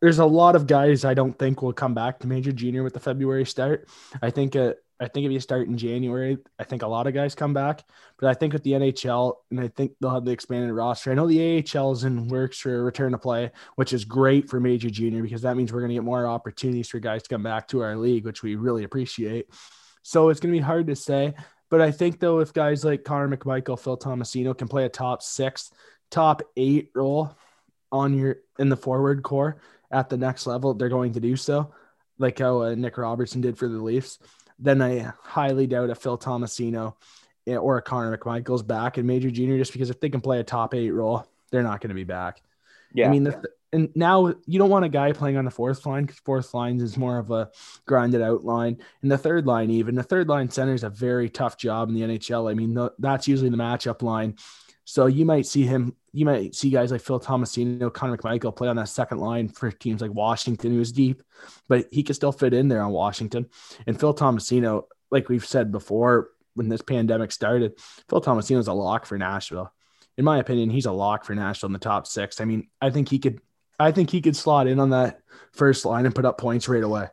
There's 0.00 0.18
a 0.18 0.24
lot 0.24 0.56
of 0.56 0.66
guys 0.66 1.04
I 1.04 1.14
don't 1.14 1.38
think 1.38 1.62
will 1.62 1.72
come 1.72 1.94
back 1.94 2.18
to 2.20 2.26
Major 2.26 2.52
Junior 2.52 2.82
with 2.82 2.94
the 2.94 3.00
February 3.00 3.44
start. 3.44 3.88
I 4.20 4.30
think. 4.30 4.56
Uh, 4.56 4.74
I 5.00 5.08
think 5.08 5.24
if 5.24 5.32
you 5.32 5.40
start 5.40 5.66
in 5.66 5.78
January, 5.78 6.36
I 6.58 6.64
think 6.64 6.82
a 6.82 6.86
lot 6.86 7.06
of 7.06 7.14
guys 7.14 7.34
come 7.34 7.54
back. 7.54 7.84
But 8.18 8.28
I 8.28 8.34
think 8.34 8.52
with 8.52 8.62
the 8.62 8.72
NHL, 8.72 9.36
and 9.50 9.58
I 9.58 9.68
think 9.68 9.92
they'll 9.98 10.10
have 10.10 10.26
the 10.26 10.30
expanded 10.30 10.70
roster. 10.72 11.10
I 11.10 11.14
know 11.14 11.26
the 11.26 11.64
AHL 11.74 11.92
is 11.92 12.04
in 12.04 12.28
works 12.28 12.58
for 12.58 12.78
a 12.78 12.82
return 12.82 13.12
to 13.12 13.18
play, 13.18 13.50
which 13.76 13.94
is 13.94 14.04
great 14.04 14.50
for 14.50 14.60
Major 14.60 14.90
Junior 14.90 15.22
because 15.22 15.40
that 15.42 15.56
means 15.56 15.72
we're 15.72 15.80
going 15.80 15.88
to 15.88 15.94
get 15.94 16.04
more 16.04 16.26
opportunities 16.26 16.88
for 16.88 16.98
guys 16.98 17.22
to 17.22 17.30
come 17.30 17.42
back 17.42 17.66
to 17.68 17.80
our 17.80 17.96
league, 17.96 18.26
which 18.26 18.42
we 18.42 18.56
really 18.56 18.84
appreciate. 18.84 19.46
So 20.02 20.28
it's 20.28 20.38
going 20.38 20.52
to 20.52 20.58
be 20.58 20.62
hard 20.62 20.86
to 20.88 20.96
say. 20.96 21.32
But 21.70 21.80
I 21.80 21.92
think 21.92 22.20
though, 22.20 22.40
if 22.40 22.52
guys 22.52 22.84
like 22.84 23.04
Connor 23.04 23.34
McMichael, 23.34 23.78
Phil 23.78 23.96
Tomasino 23.96 24.56
can 24.56 24.68
play 24.68 24.84
a 24.84 24.90
top 24.90 25.22
six, 25.22 25.70
top 26.10 26.42
eight 26.56 26.90
role 26.94 27.34
on 27.90 28.14
your 28.18 28.36
in 28.58 28.68
the 28.68 28.76
forward 28.76 29.22
core 29.22 29.62
at 29.90 30.10
the 30.10 30.18
next 30.18 30.46
level, 30.46 30.74
they're 30.74 30.88
going 30.90 31.12
to 31.14 31.20
do 31.20 31.36
so, 31.36 31.72
like 32.18 32.38
how 32.38 32.62
uh, 32.62 32.74
Nick 32.74 32.98
Robertson 32.98 33.40
did 33.40 33.56
for 33.56 33.68
the 33.68 33.78
Leafs. 33.78 34.18
Then 34.60 34.82
I 34.82 35.12
highly 35.22 35.66
doubt 35.66 35.90
if 35.90 35.98
Phil 35.98 36.18
Tomasino 36.18 36.94
eh, 37.46 37.56
or 37.56 37.78
a 37.78 37.82
Connor 37.82 38.16
McMichael's 38.16 38.62
back 38.62 38.98
in 38.98 39.06
major 39.06 39.30
junior 39.30 39.58
just 39.58 39.72
because 39.72 39.90
if 39.90 40.00
they 40.00 40.10
can 40.10 40.20
play 40.20 40.40
a 40.40 40.44
top 40.44 40.74
eight 40.74 40.90
role, 40.90 41.26
they're 41.50 41.62
not 41.62 41.80
going 41.80 41.88
to 41.88 41.94
be 41.94 42.04
back. 42.04 42.42
Yeah. 42.92 43.08
I 43.08 43.10
mean, 43.10 43.24
the, 43.24 43.42
and 43.72 43.90
now 43.94 44.34
you 44.46 44.58
don't 44.58 44.70
want 44.70 44.84
a 44.84 44.88
guy 44.88 45.12
playing 45.12 45.36
on 45.36 45.44
the 45.44 45.50
fourth 45.50 45.86
line 45.86 46.04
because 46.04 46.18
fourth 46.18 46.52
lines 46.54 46.82
is 46.82 46.96
more 46.96 47.18
of 47.18 47.30
a 47.30 47.50
grinded 47.86 48.20
out 48.20 48.44
line. 48.44 48.78
And 49.02 49.10
the 49.10 49.18
third 49.18 49.46
line, 49.46 49.70
even 49.70 49.94
the 49.94 50.02
third 50.02 50.28
line 50.28 50.50
center 50.50 50.74
is 50.74 50.82
a 50.82 50.90
very 50.90 51.28
tough 51.28 51.56
job 51.56 51.88
in 51.88 51.94
the 51.94 52.02
NHL. 52.02 52.50
I 52.50 52.54
mean, 52.54 52.74
the, 52.74 52.92
that's 52.98 53.28
usually 53.28 53.50
the 53.50 53.56
matchup 53.56 54.02
line. 54.02 54.36
So 54.90 55.06
you 55.06 55.24
might 55.24 55.46
see 55.46 55.62
him, 55.62 55.94
you 56.12 56.24
might 56.24 56.52
see 56.56 56.68
guys 56.68 56.90
like 56.90 57.00
Phil 57.00 57.20
Tomasino, 57.20 57.92
Connor 57.92 58.16
McMichael 58.16 58.56
play 58.56 58.66
on 58.66 58.74
that 58.74 58.88
second 58.88 59.18
line 59.18 59.48
for 59.48 59.70
teams 59.70 60.02
like 60.02 60.12
Washington, 60.12 60.72
who's 60.72 60.90
deep, 60.90 61.22
but 61.68 61.86
he 61.92 62.02
can 62.02 62.16
still 62.16 62.32
fit 62.32 62.52
in 62.52 62.66
there 62.66 62.82
on 62.82 62.90
Washington. 62.90 63.46
And 63.86 63.98
Phil 63.98 64.12
Tomasino, 64.12 64.86
like 65.12 65.28
we've 65.28 65.46
said 65.46 65.70
before, 65.70 66.30
when 66.54 66.68
this 66.68 66.82
pandemic 66.82 67.30
started, 67.30 67.74
Phil 68.08 68.20
Tomasino 68.20 68.58
is 68.58 68.66
a 68.66 68.72
lock 68.72 69.06
for 69.06 69.16
Nashville. 69.16 69.72
In 70.18 70.24
my 70.24 70.38
opinion, 70.38 70.70
he's 70.70 70.86
a 70.86 70.92
lock 70.92 71.24
for 71.24 71.36
Nashville 71.36 71.68
in 71.68 71.72
the 71.72 71.78
top 71.78 72.08
six. 72.08 72.40
I 72.40 72.44
mean, 72.44 72.66
I 72.82 72.90
think 72.90 73.08
he 73.08 73.20
could 73.20 73.40
I 73.78 73.92
think 73.92 74.10
he 74.10 74.20
could 74.20 74.34
slot 74.34 74.66
in 74.66 74.80
on 74.80 74.90
that 74.90 75.20
first 75.52 75.84
line 75.84 76.04
and 76.04 76.12
put 76.12 76.24
up 76.24 76.36
points 76.36 76.68
right 76.68 76.82
away 76.82 77.06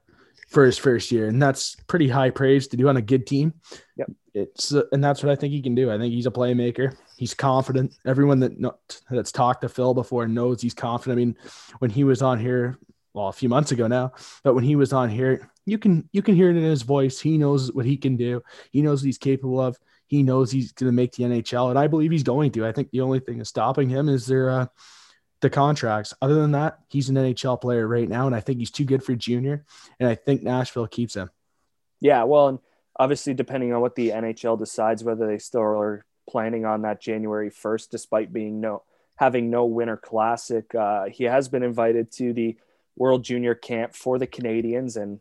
for 0.50 0.66
his 0.66 0.80
first 0.80 1.12
year, 1.12 1.28
and 1.28 1.40
that's 1.40 1.76
pretty 1.86 2.10
high 2.10 2.32
praise 2.32 2.70
to 2.70 2.78
do 2.78 2.90
on 2.90 2.98
a 2.98 3.04
good 3.04 3.28
team. 3.28 3.54
Yep. 3.98 4.12
It's 4.34 4.74
uh, 4.74 4.82
and 4.92 5.04
that's 5.04 5.22
what 5.22 5.32
I 5.32 5.36
think 5.36 5.54
he 5.54 5.62
can 5.62 5.76
do. 5.76 5.92
I 5.92 6.00
think 6.00 6.12
he's 6.12 6.26
a 6.26 6.32
playmaker. 6.32 6.98
He's 7.18 7.34
confident. 7.34 7.94
Everyone 8.06 8.40
that 8.42 8.78
that's 9.10 9.32
talked 9.32 9.62
to 9.62 9.70
Phil 9.70 9.94
before 9.94 10.28
knows 10.28 10.62
he's 10.62 10.76
confident. 10.76 11.18
I 11.18 11.26
mean, 11.26 11.38
when 11.80 11.90
he 11.90 12.04
was 12.04 12.22
on 12.22 12.40
here, 12.40 12.78
well, 13.14 13.28
a 13.28 13.34
few 13.34 13.50
months 13.50 13.72
ago 13.72 13.88
now, 13.88 14.14
but 14.44 14.54
when 14.54 14.64
he 14.64 14.76
was 14.76 14.94
on 14.94 15.10
here, 15.10 15.50
you 15.66 15.80
can 15.80 16.08
you 16.12 16.22
can 16.22 16.36
hear 16.36 16.50
it 16.50 16.58
in 16.58 16.64
his 16.64 16.84
voice. 16.84 17.20
He 17.20 17.38
knows 17.38 17.74
what 17.74 17.86
he 17.86 17.98
can 17.98 18.18
do. 18.18 18.44
He 18.72 18.84
knows 18.84 19.02
what 19.02 19.08
he's 19.08 19.18
capable 19.18 19.60
of. 19.60 19.78
He 20.06 20.22
knows 20.24 20.52
he's 20.52 20.72
going 20.72 20.90
to 20.90 20.96
make 20.96 21.14
the 21.14 21.24
NHL, 21.24 21.70
and 21.70 21.80
I 21.80 21.88
believe 21.88 22.12
he's 22.12 22.24
going 22.24 22.52
to. 22.52 22.66
I 22.66 22.72
think 22.72 22.92
the 22.92 23.02
only 23.02 23.20
thing 23.20 23.42
is 23.42 23.50
stopping 23.50 23.90
him 23.90 24.10
is 24.10 24.28
there. 24.28 24.50
Uh, 24.50 24.68
the 25.42 25.50
contracts. 25.50 26.14
Other 26.22 26.36
than 26.36 26.54
that, 26.54 26.80
he's 26.90 27.10
an 27.10 27.16
NHL 27.16 27.62
player 27.62 27.88
right 27.88 28.10
now, 28.10 28.26
and 28.26 28.36
I 28.36 28.40
think 28.40 28.60
he's 28.60 28.72
too 28.72 28.86
good 28.86 29.04
for 29.04 29.16
junior. 29.16 29.66
And 30.00 30.10
I 30.10 30.16
think 30.16 30.44
Nashville 30.44 30.88
keeps 30.88 31.16
him. 31.16 31.30
Yeah, 32.00 32.24
well, 32.24 32.48
and 32.48 32.60
obviously, 32.98 33.34
depending 33.34 33.74
on 33.74 33.82
what 33.82 33.96
the 33.96 34.10
NHL 34.10 34.58
decides, 34.58 35.04
whether 35.04 35.28
they 35.28 35.38
still 35.38 35.62
are 35.62 36.06
planning 36.28 36.66
on 36.66 36.84
that 36.84 37.02
January 37.02 37.50
first, 37.50 37.92
despite 37.92 38.32
being 38.34 38.60
no 38.60 38.84
having 39.16 39.50
no 39.50 39.66
Winter 39.66 39.98
Classic, 39.98 40.74
uh, 40.76 41.06
he 41.06 41.24
has 41.24 41.50
been 41.50 41.64
invited 41.64 42.12
to 42.14 42.34
the 42.34 42.56
World 42.96 43.24
Junior 43.24 43.56
Camp 43.56 43.96
for 43.96 44.20
the 44.20 44.28
Canadians, 44.28 44.96
and 44.96 45.20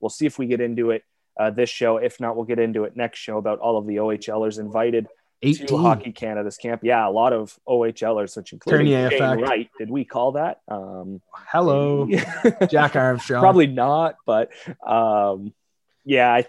we'll 0.00 0.10
see 0.10 0.26
if 0.26 0.38
we 0.38 0.46
get 0.46 0.60
into 0.60 0.90
it 0.90 1.04
uh, 1.38 1.50
this 1.50 1.70
show. 1.70 1.96
If 1.96 2.20
not, 2.20 2.36
we'll 2.36 2.44
get 2.44 2.58
into 2.58 2.84
it 2.84 2.96
next 2.96 3.18
show 3.18 3.38
about 3.38 3.58
all 3.58 3.78
of 3.78 3.86
the 3.86 3.96
OHLers 3.96 4.58
invited 4.58 5.08
18. 5.42 5.66
to 5.66 5.76
Hockey 5.76 6.12
Canada's 6.12 6.56
camp. 6.56 6.82
Yeah, 6.84 7.06
a 7.06 7.10
lot 7.10 7.32
of 7.32 7.58
OHLers, 7.68 8.36
which 8.36 8.52
Shane. 9.18 9.40
Wright. 9.40 9.70
Did 9.78 9.90
we 9.90 10.04
call 10.04 10.32
that? 10.32 10.60
Um, 10.68 11.20
Hello, 11.32 12.08
Jack 12.70 12.96
Armstrong. 12.96 13.40
Probably 13.40 13.66
not, 13.66 14.16
but 14.24 14.50
um, 14.86 15.52
yeah, 16.04 16.32
I, 16.32 16.38
I, 16.38 16.44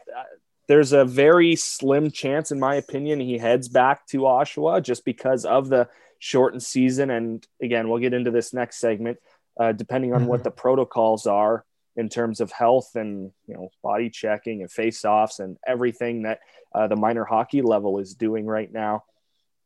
there's 0.68 0.94
a 0.94 1.06
very 1.06 1.56
slim 1.56 2.12
chance, 2.12 2.52
in 2.52 2.60
my 2.60 2.76
opinion, 2.76 3.20
he 3.20 3.38
heads 3.38 3.68
back 3.68 4.08
to 4.08 4.20
Oshawa 4.20 4.82
just 4.82 5.04
because 5.04 5.46
of 5.46 5.70
the 5.70 5.90
shortened 6.20 6.64
season. 6.64 7.10
And 7.10 7.46
again, 7.62 7.90
we'll 7.90 8.00
get 8.00 8.14
into 8.14 8.32
this 8.32 8.54
next 8.54 8.80
segment, 8.80 9.18
uh, 9.60 9.74
depending 9.74 10.14
on 10.14 10.26
what 10.26 10.44
the 10.44 10.52
protocols 10.52 11.28
are 11.28 11.66
in 11.96 12.10
terms 12.10 12.40
of 12.40 12.52
health 12.52 12.96
and 12.96 13.32
you 13.46 13.54
know 13.54 13.70
body 13.84 14.10
checking 14.10 14.62
and 14.62 14.72
face-offs 14.72 15.40
and 15.40 15.58
everything 15.68 16.24
that 16.24 16.40
uh, 16.74 16.88
the 16.88 16.96
minor 16.96 17.24
hockey 17.24 17.62
level 17.62 18.00
is 18.00 18.16
doing 18.16 18.46
right 18.46 18.72
now. 18.72 19.04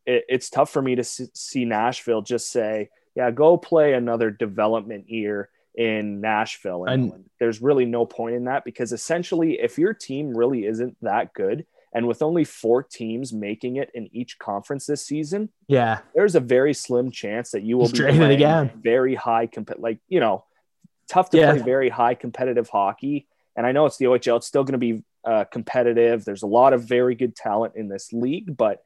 It, 0.05 0.25
it's 0.27 0.49
tough 0.49 0.69
for 0.69 0.81
me 0.81 0.95
to 0.95 1.03
see 1.03 1.63
Nashville 1.63 2.21
just 2.21 2.51
say, 2.51 2.89
"Yeah, 3.15 3.31
go 3.31 3.55
play 3.55 3.93
another 3.93 4.31
development 4.31 5.09
year 5.09 5.49
in 5.77 6.19
Nashville." 6.19 6.83
And, 6.85 7.23
there's 7.39 7.61
really 7.61 7.85
no 7.85 8.03
point 8.05 8.35
in 8.35 8.45
that 8.45 8.65
because 8.65 8.91
essentially, 8.91 9.59
if 9.61 9.77
your 9.77 9.93
team 9.93 10.35
really 10.35 10.65
isn't 10.65 10.97
that 11.03 11.33
good, 11.33 11.65
and 11.93 12.07
with 12.07 12.21
only 12.23 12.43
four 12.43 12.81
teams 12.83 13.31
making 13.31 13.75
it 13.77 13.91
in 13.93 14.09
each 14.11 14.39
conference 14.39 14.87
this 14.87 15.05
season, 15.05 15.49
yeah, 15.67 15.99
there's 16.15 16.33
a 16.35 16.39
very 16.39 16.73
slim 16.73 17.11
chance 17.11 17.51
that 17.51 17.61
you 17.61 17.77
will 17.77 17.89
be 17.89 17.99
playing 17.99 18.21
again. 18.31 18.71
very 18.75 19.13
high 19.15 19.45
comp- 19.47 19.77
like 19.77 19.99
you 20.09 20.19
know 20.19 20.43
tough 21.07 21.29
to 21.29 21.37
Yeah. 21.37 21.53
play 21.53 21.61
very 21.61 21.89
high 21.89 22.15
competitive 22.15 22.67
hockey 22.69 23.27
and 23.55 23.65
i 23.65 23.71
know 23.71 23.85
it's 23.85 23.95
the 23.97 24.05
ohl 24.07 24.35
it's 24.35 24.45
still 24.47 24.65
going 24.65 24.73
to 24.73 24.77
be 24.77 25.03
uh, 25.23 25.45
competitive 25.45 26.25
there's 26.25 26.43
a 26.43 26.47
lot 26.47 26.73
of 26.73 26.83
very 26.83 27.15
good 27.15 27.33
talent 27.35 27.73
in 27.77 27.87
this 27.87 28.11
league 28.11 28.57
but 28.57 28.83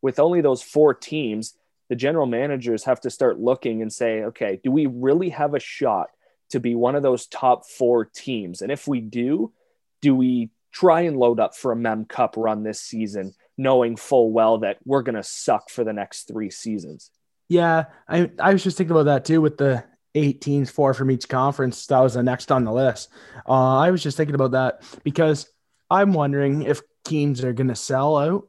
with 0.00 0.18
only 0.18 0.40
those 0.40 0.62
four 0.62 0.94
teams 0.94 1.54
the 1.90 1.96
general 1.96 2.26
managers 2.26 2.84
have 2.84 3.00
to 3.02 3.10
start 3.10 3.38
looking 3.38 3.82
and 3.82 3.92
say 3.92 4.22
okay 4.24 4.58
do 4.64 4.70
we 4.70 4.86
really 4.86 5.28
have 5.28 5.52
a 5.54 5.60
shot 5.60 6.08
to 6.50 6.60
be 6.60 6.74
one 6.74 6.94
of 6.94 7.02
those 7.02 7.26
top 7.26 7.66
four 7.66 8.04
teams 8.04 8.62
and 8.62 8.72
if 8.72 8.86
we 8.88 9.00
do 9.00 9.52
do 10.00 10.14
we 10.14 10.50
try 10.72 11.02
and 11.02 11.16
load 11.16 11.40
up 11.40 11.54
for 11.56 11.72
a 11.72 11.76
mem 11.76 12.04
cup 12.04 12.34
run 12.36 12.62
this 12.62 12.80
season 12.80 13.32
knowing 13.56 13.96
full 13.96 14.30
well 14.30 14.58
that 14.58 14.78
we're 14.84 15.02
going 15.02 15.14
to 15.14 15.22
suck 15.22 15.70
for 15.70 15.84
the 15.84 15.92
next 15.92 16.28
three 16.28 16.50
seasons 16.50 17.10
yeah. 17.50 17.84
I 18.06 18.30
I 18.38 18.52
was 18.52 18.62
just 18.62 18.76
thinking 18.76 18.90
about 18.90 19.04
that 19.06 19.24
too 19.24 19.40
with 19.40 19.56
the 19.56 19.82
eight 20.14 20.42
teams, 20.42 20.70
four 20.70 20.92
from 20.92 21.10
each 21.10 21.30
conference. 21.30 21.86
That 21.86 22.00
was 22.00 22.12
the 22.12 22.22
next 22.22 22.52
on 22.52 22.64
the 22.64 22.72
list. 22.72 23.08
Uh, 23.48 23.78
I 23.78 23.90
was 23.90 24.02
just 24.02 24.18
thinking 24.18 24.34
about 24.34 24.50
that 24.50 24.82
because 25.02 25.48
I'm 25.90 26.12
wondering 26.12 26.60
if 26.62 26.82
teams 27.06 27.42
are 27.42 27.54
going 27.54 27.68
to 27.68 27.74
sell 27.74 28.18
out 28.18 28.48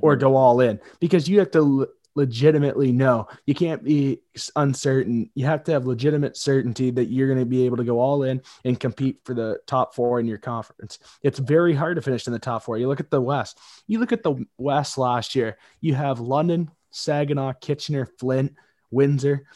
or 0.00 0.16
Mhm. 0.16 0.20
go 0.20 0.36
all 0.36 0.60
in 0.60 0.80
because 0.98 1.28
you 1.28 1.40
have 1.40 1.50
to 1.50 1.88
legitimately 2.18 2.90
know. 2.90 3.28
You 3.46 3.54
can't 3.54 3.84
be 3.84 4.20
uncertain. 4.56 5.30
You 5.34 5.46
have 5.46 5.62
to 5.64 5.72
have 5.72 5.86
legitimate 5.86 6.36
certainty 6.36 6.90
that 6.90 7.06
you're 7.06 7.28
going 7.28 7.38
to 7.38 7.46
be 7.46 7.64
able 7.64 7.76
to 7.76 7.84
go 7.84 8.00
all 8.00 8.24
in 8.24 8.42
and 8.64 8.78
compete 8.78 9.20
for 9.24 9.34
the 9.34 9.60
top 9.68 9.94
four 9.94 10.18
in 10.18 10.26
your 10.26 10.38
conference. 10.38 10.98
It's 11.22 11.38
very 11.38 11.74
hard 11.74 11.94
to 11.94 12.02
finish 12.02 12.26
in 12.26 12.32
the 12.32 12.40
top 12.40 12.64
four. 12.64 12.76
You 12.76 12.88
look 12.88 12.98
at 12.98 13.10
the 13.10 13.20
west. 13.20 13.60
You 13.86 14.00
look 14.00 14.12
at 14.12 14.24
the 14.24 14.44
west 14.58 14.98
last 14.98 15.36
year. 15.36 15.58
You 15.80 15.94
have 15.94 16.18
london 16.18 16.70
saginaw 16.90 17.52
kitchener 17.60 18.04
flint 18.04 18.54
windsor. 18.90 19.46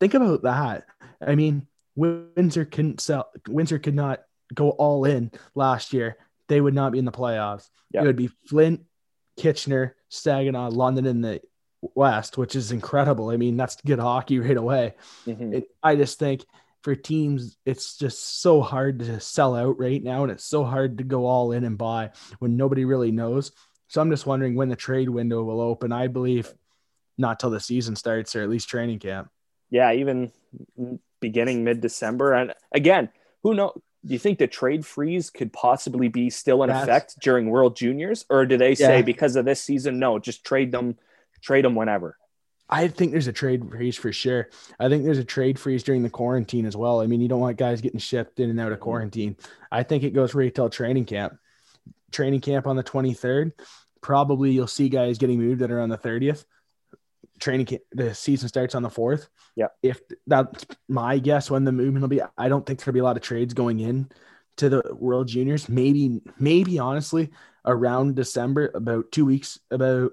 Think 0.00 0.14
about 0.14 0.42
that. 0.42 0.86
I 1.24 1.36
mean 1.36 1.68
windsor 1.94 2.64
couldn't 2.64 3.00
sell 3.00 3.30
windsor 3.48 3.78
could 3.78 3.94
not 3.94 4.24
go 4.52 4.70
all 4.70 5.04
in 5.04 5.30
last 5.54 5.92
year. 5.92 6.16
They 6.48 6.60
would 6.60 6.74
not 6.74 6.90
be 6.90 6.98
in 6.98 7.04
the 7.04 7.12
playoffs. 7.12 7.70
Yeah. 7.92 8.02
it 8.02 8.06
would 8.06 8.16
be 8.16 8.30
flint 8.48 8.80
Kitchener, 9.36 9.96
Saginaw, 10.08 10.70
London 10.70 11.06
in 11.06 11.20
the 11.20 11.40
West, 11.94 12.38
which 12.38 12.56
is 12.56 12.72
incredible. 12.72 13.30
I 13.30 13.36
mean, 13.36 13.56
that's 13.56 13.76
good 13.84 13.98
hockey 13.98 14.38
right 14.38 14.56
away. 14.56 14.94
Mhm. 15.26 15.54
It, 15.54 15.64
I 15.82 15.96
just 15.96 16.18
think 16.18 16.44
for 16.82 16.94
teams, 16.94 17.56
it's 17.64 17.96
just 17.98 18.40
so 18.42 18.60
hard 18.60 18.98
to 19.00 19.20
sell 19.20 19.54
out 19.54 19.78
right 19.78 20.02
now, 20.02 20.22
and 20.22 20.32
it's 20.32 20.44
so 20.44 20.64
hard 20.64 20.98
to 20.98 21.04
go 21.04 21.26
all 21.26 21.52
in 21.52 21.64
and 21.64 21.78
buy 21.78 22.10
when 22.38 22.56
nobody 22.56 22.84
really 22.84 23.10
knows. 23.10 23.52
So 23.88 24.00
I'm 24.00 24.10
just 24.10 24.26
wondering 24.26 24.54
when 24.54 24.68
the 24.68 24.76
trade 24.76 25.08
window 25.08 25.42
will 25.44 25.60
open. 25.60 25.92
I 25.92 26.08
believe 26.08 26.52
not 27.16 27.38
till 27.40 27.50
the 27.50 27.60
season 27.60 27.96
starts, 27.96 28.34
or 28.34 28.42
at 28.42 28.48
least 28.50 28.68
training 28.68 28.98
camp. 28.98 29.30
yeah, 29.70 29.92
even 29.92 30.30
beginning 31.20 31.64
mid 31.64 31.80
December. 31.80 32.32
And 32.34 32.54
again, 32.72 33.08
who 33.42 33.54
knows? 33.54 33.72
Do 34.04 34.12
you 34.12 34.18
think 34.18 34.38
the 34.38 34.46
trade 34.46 34.84
freeze 34.84 35.30
could 35.30 35.52
possibly 35.52 36.08
be 36.08 36.28
still 36.28 36.62
in 36.62 36.68
Yes. 36.68 36.82
effect 36.82 37.18
during 37.20 37.48
World 37.48 37.74
Juniors, 37.74 38.26
or 38.28 38.44
do 38.44 38.56
they 38.58 38.74
say 38.74 38.96
Yeah. 38.98 39.02
because 39.02 39.34
of 39.36 39.46
this 39.46 39.60
season, 39.62 39.98
no, 39.98 40.18
just 40.18 40.44
trade 40.44 40.70
them, 40.72 40.98
trade 41.44 41.64
them 41.64 41.74
whenever? 41.74 42.16
I 42.68 42.88
think 42.88 43.12
there's 43.12 43.26
a 43.26 43.32
trade 43.32 43.68
freeze 43.70 43.96
for 43.96 44.12
sure. 44.12 44.48
I 44.80 44.88
think 44.88 45.04
there's 45.04 45.18
a 45.18 45.24
trade 45.24 45.58
freeze 45.58 45.82
during 45.82 46.02
the 46.02 46.10
quarantine 46.10 46.64
as 46.64 46.76
well. 46.76 47.00
I 47.00 47.06
mean, 47.06 47.20
you 47.20 47.28
don't 47.28 47.40
want 47.40 47.58
guys 47.58 47.82
getting 47.82 48.00
shipped 48.00 48.40
in 48.40 48.50
and 48.50 48.58
out 48.58 48.72
of 48.72 48.78
mm-hmm. 48.78 48.84
quarantine. 48.84 49.36
I 49.70 49.82
think 49.82 50.02
it 50.02 50.14
goes 50.14 50.34
right 50.34 50.54
till 50.54 50.70
training 50.70 51.04
camp. 51.04 51.36
Training 52.10 52.40
camp 52.40 52.66
on 52.66 52.76
the 52.76 52.82
23rd. 52.82 53.52
Probably 54.00 54.52
you'll 54.52 54.66
see 54.66 54.88
guys 54.88 55.18
getting 55.18 55.38
moved 55.38 55.60
that 55.60 55.70
are 55.70 55.80
on 55.80 55.90
the 55.90 55.98
30th. 55.98 56.44
Training 57.38 57.66
camp, 57.66 57.82
the 57.92 58.14
season 58.14 58.48
starts 58.48 58.74
on 58.74 58.82
the 58.82 58.88
4th. 58.88 59.28
Yeah. 59.56 59.68
If 59.82 60.00
that's 60.26 60.64
my 60.88 61.18
guess 61.18 61.50
when 61.50 61.64
the 61.64 61.72
movement 61.72 62.02
will 62.02 62.08
be, 62.08 62.22
I 62.38 62.48
don't 62.48 62.64
think 62.64 62.82
there'll 62.82 62.94
be 62.94 63.00
a 63.00 63.04
lot 63.04 63.16
of 63.16 63.22
trades 63.22 63.52
going 63.52 63.80
in 63.80 64.10
to 64.56 64.68
the 64.68 64.82
World 64.94 65.28
Juniors. 65.28 65.68
Maybe, 65.68 66.22
maybe 66.38 66.78
honestly, 66.78 67.30
around 67.66 68.16
December, 68.16 68.70
about 68.74 69.12
two 69.12 69.26
weeks, 69.26 69.58
about 69.70 70.12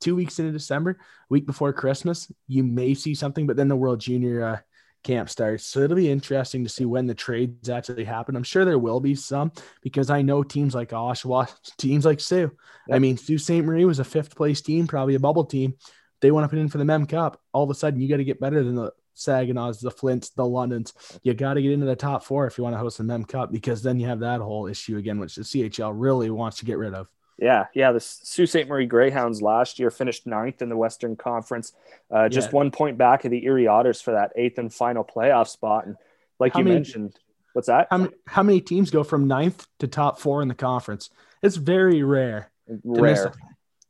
two 0.00 0.16
weeks 0.16 0.38
into 0.38 0.52
December, 0.52 0.98
week 1.28 1.46
before 1.46 1.72
Christmas, 1.72 2.30
you 2.46 2.64
may 2.64 2.94
see 2.94 3.14
something, 3.14 3.46
but 3.46 3.56
then 3.56 3.68
the 3.68 3.76
World 3.76 4.00
Junior 4.00 4.44
uh, 4.44 4.58
camp 5.04 5.30
starts. 5.30 5.64
So 5.64 5.80
it'll 5.80 5.96
be 5.96 6.10
interesting 6.10 6.64
to 6.64 6.70
see 6.70 6.84
when 6.84 7.06
the 7.06 7.14
trades 7.14 7.68
actually 7.68 8.04
happen. 8.04 8.36
I'm 8.36 8.42
sure 8.42 8.64
there 8.64 8.78
will 8.78 9.00
be 9.00 9.14
some 9.14 9.52
because 9.82 10.10
I 10.10 10.22
know 10.22 10.42
teams 10.42 10.74
like 10.74 10.90
Oshawa, 10.90 11.48
teams 11.78 12.04
like 12.04 12.20
Soo. 12.20 12.50
I 12.90 12.98
mean, 12.98 13.16
Sault 13.16 13.40
Ste. 13.40 13.64
Marie 13.64 13.84
was 13.84 13.98
a 13.98 14.04
fifth 14.04 14.36
place 14.36 14.60
team, 14.60 14.86
probably 14.86 15.14
a 15.14 15.20
bubble 15.20 15.44
team. 15.44 15.74
They 16.20 16.30
want 16.30 16.44
to 16.44 16.48
put 16.48 16.58
in 16.58 16.68
for 16.68 16.78
the 16.78 16.84
Mem 16.84 17.06
Cup. 17.06 17.40
All 17.52 17.64
of 17.64 17.70
a 17.70 17.74
sudden, 17.74 18.00
you 18.00 18.08
got 18.08 18.16
to 18.16 18.24
get 18.24 18.40
better 18.40 18.62
than 18.64 18.74
the 18.74 18.92
Saginaws, 19.14 19.80
the 19.80 19.90
Flints, 19.90 20.30
the 20.30 20.44
Londons. 20.44 20.92
You 21.22 21.34
got 21.34 21.54
to 21.54 21.62
get 21.62 21.72
into 21.72 21.86
the 21.86 21.96
top 21.96 22.24
four 22.24 22.46
if 22.46 22.58
you 22.58 22.64
want 22.64 22.74
to 22.74 22.80
host 22.80 22.98
the 22.98 23.04
Mem 23.04 23.24
Cup 23.24 23.52
because 23.52 23.82
then 23.82 24.00
you 24.00 24.06
have 24.06 24.20
that 24.20 24.40
whole 24.40 24.66
issue 24.66 24.96
again, 24.96 25.18
which 25.18 25.36
the 25.36 25.42
CHL 25.42 25.92
really 25.94 26.30
wants 26.30 26.58
to 26.58 26.64
get 26.64 26.78
rid 26.78 26.94
of. 26.94 27.08
Yeah, 27.38 27.66
yeah. 27.72 27.92
The 27.92 28.00
Sault 28.00 28.48
Ste. 28.48 28.66
Marie 28.66 28.86
Greyhounds 28.86 29.40
last 29.40 29.78
year 29.78 29.90
finished 29.90 30.26
ninth 30.26 30.60
in 30.60 30.68
the 30.68 30.76
Western 30.76 31.14
Conference, 31.16 31.72
uh, 32.10 32.28
just 32.28 32.48
Yeah. 32.48 32.56
one 32.56 32.70
point 32.72 32.98
back 32.98 33.24
of 33.24 33.30
the 33.30 33.44
Erie 33.44 33.68
Otters 33.68 34.00
for 34.00 34.10
that 34.12 34.32
eighth 34.34 34.58
and 34.58 34.72
final 34.74 35.04
playoff 35.04 35.46
spot. 35.48 35.86
And 35.86 35.96
like 36.40 36.52
How 36.54 36.58
you 36.60 36.64
many- 36.64 36.76
mentioned, 36.76 37.14
what's 37.52 37.68
that? 37.68 37.86
How 37.90 37.98
many, 37.98 38.12
how 38.26 38.42
many 38.42 38.60
teams 38.60 38.90
go 38.90 39.04
from 39.04 39.28
ninth 39.28 39.66
to 39.78 39.86
top 39.86 40.18
four 40.18 40.42
in 40.42 40.48
the 40.48 40.54
conference? 40.54 41.10
It's 41.42 41.56
very 41.56 42.02
rare. 42.02 42.50
Rare. 42.84 43.32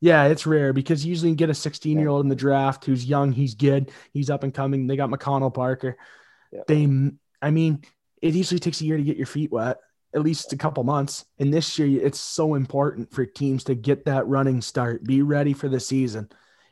Yeah, 0.00 0.26
it's 0.26 0.47
rare 0.47 0.73
because 0.73 1.05
usually 1.05 1.31
you 1.31 1.37
get 1.37 1.50
a 1.50 1.55
16 1.55 1.99
year 1.99 2.09
old 2.09 2.25
in 2.25 2.28
the 2.28 2.37
draft 2.37 2.85
who's 2.85 3.05
young, 3.05 3.33
he's 3.33 3.55
good, 3.55 3.90
he's 4.12 4.31
up 4.31 4.45
and 4.45 4.52
coming. 4.55 4.87
They 4.87 4.97
got 4.97 5.11
McConnell 5.11 5.52
Parker. 5.52 5.97
Yeah. 6.52 6.61
They, 6.69 6.87
I 7.43 7.50
mean, 7.50 7.83
it 8.23 8.35
usually 8.35 8.61
takes 8.61 8.81
a 8.81 8.85
year 8.85 8.97
to 8.99 9.02
get 9.02 9.17
your 9.17 9.26
feet 9.26 9.50
wet, 9.50 9.78
at 10.15 10.23
least 10.23 10.53
a 10.53 10.57
couple 10.57 10.83
months. 10.85 11.25
And 11.38 11.53
this 11.53 11.79
year, 11.79 12.05
it's 12.05 12.19
so 12.21 12.55
important 12.55 13.12
for 13.12 13.25
teams 13.27 13.65
to 13.65 13.75
get 13.75 14.05
that 14.07 14.27
running 14.27 14.61
start, 14.61 15.05
be 15.05 15.23
ready 15.23 15.53
for 15.53 15.69
the 15.69 15.81
season. 15.81 16.29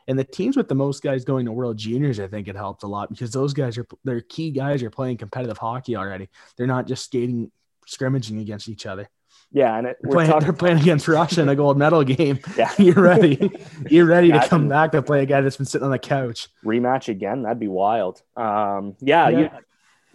And 0.07 0.17
the 0.17 0.23
teams 0.23 0.55
with 0.55 0.69
the 0.69 0.75
most 0.75 1.03
guys 1.03 1.25
going 1.25 1.45
to 1.45 1.51
World 1.51 1.77
Juniors, 1.77 2.19
I 2.19 2.27
think 2.27 2.47
it 2.47 2.55
helped 2.55 2.83
a 2.83 2.87
lot 2.87 3.09
because 3.09 3.31
those 3.31 3.53
guys 3.53 3.77
are 3.77 3.85
their 4.05 4.21
key 4.21 4.51
guys 4.51 4.81
are 4.81 4.89
playing 4.89 5.17
competitive 5.17 5.57
hockey 5.57 5.95
already. 5.97 6.29
They're 6.55 6.65
not 6.65 6.87
just 6.87 7.03
skating, 7.03 7.51
scrimmaging 7.85 8.39
against 8.39 8.69
each 8.69 8.85
other. 8.85 9.09
Yeah, 9.51 9.77
and 9.77 9.87
it, 9.87 9.97
They're 10.01 10.09
we're 10.09 10.15
playing, 10.15 10.31
talking. 10.31 10.43
they're 10.45 10.53
playing 10.53 10.79
against 10.79 11.07
Russia 11.09 11.41
in 11.41 11.49
a 11.49 11.55
gold 11.55 11.77
medal 11.77 12.03
game. 12.03 12.39
Yeah, 12.57 12.71
You're 12.77 13.01
ready. 13.01 13.51
You're 13.89 14.05
ready 14.05 14.31
to 14.31 14.45
come 14.47 14.67
back 14.67 14.91
to 14.93 15.01
play 15.01 15.23
a 15.23 15.25
guy 15.25 15.41
that's 15.41 15.57
been 15.57 15.65
sitting 15.65 15.85
on 15.85 15.91
the 15.91 15.99
couch. 15.99 16.47
rematch 16.65 17.07
again. 17.09 17.43
That'd 17.43 17.59
be 17.59 17.67
wild. 17.67 18.21
Um, 18.35 18.95
yeah, 18.99 19.29
Yeah. 19.29 19.39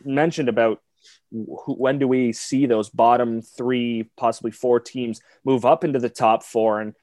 you 0.04 0.12
mentioned 0.12 0.48
about 0.48 0.80
when 1.30 1.98
do 1.98 2.06
we 2.08 2.32
see 2.32 2.66
those 2.66 2.88
bottom 2.90 3.42
three, 3.42 4.10
possibly 4.16 4.50
four 4.50 4.80
teams 4.80 5.20
move 5.44 5.64
up 5.64 5.84
into 5.84 5.98
the 5.98 6.08
top 6.08 6.42
four? 6.42 6.80
And 6.80 6.94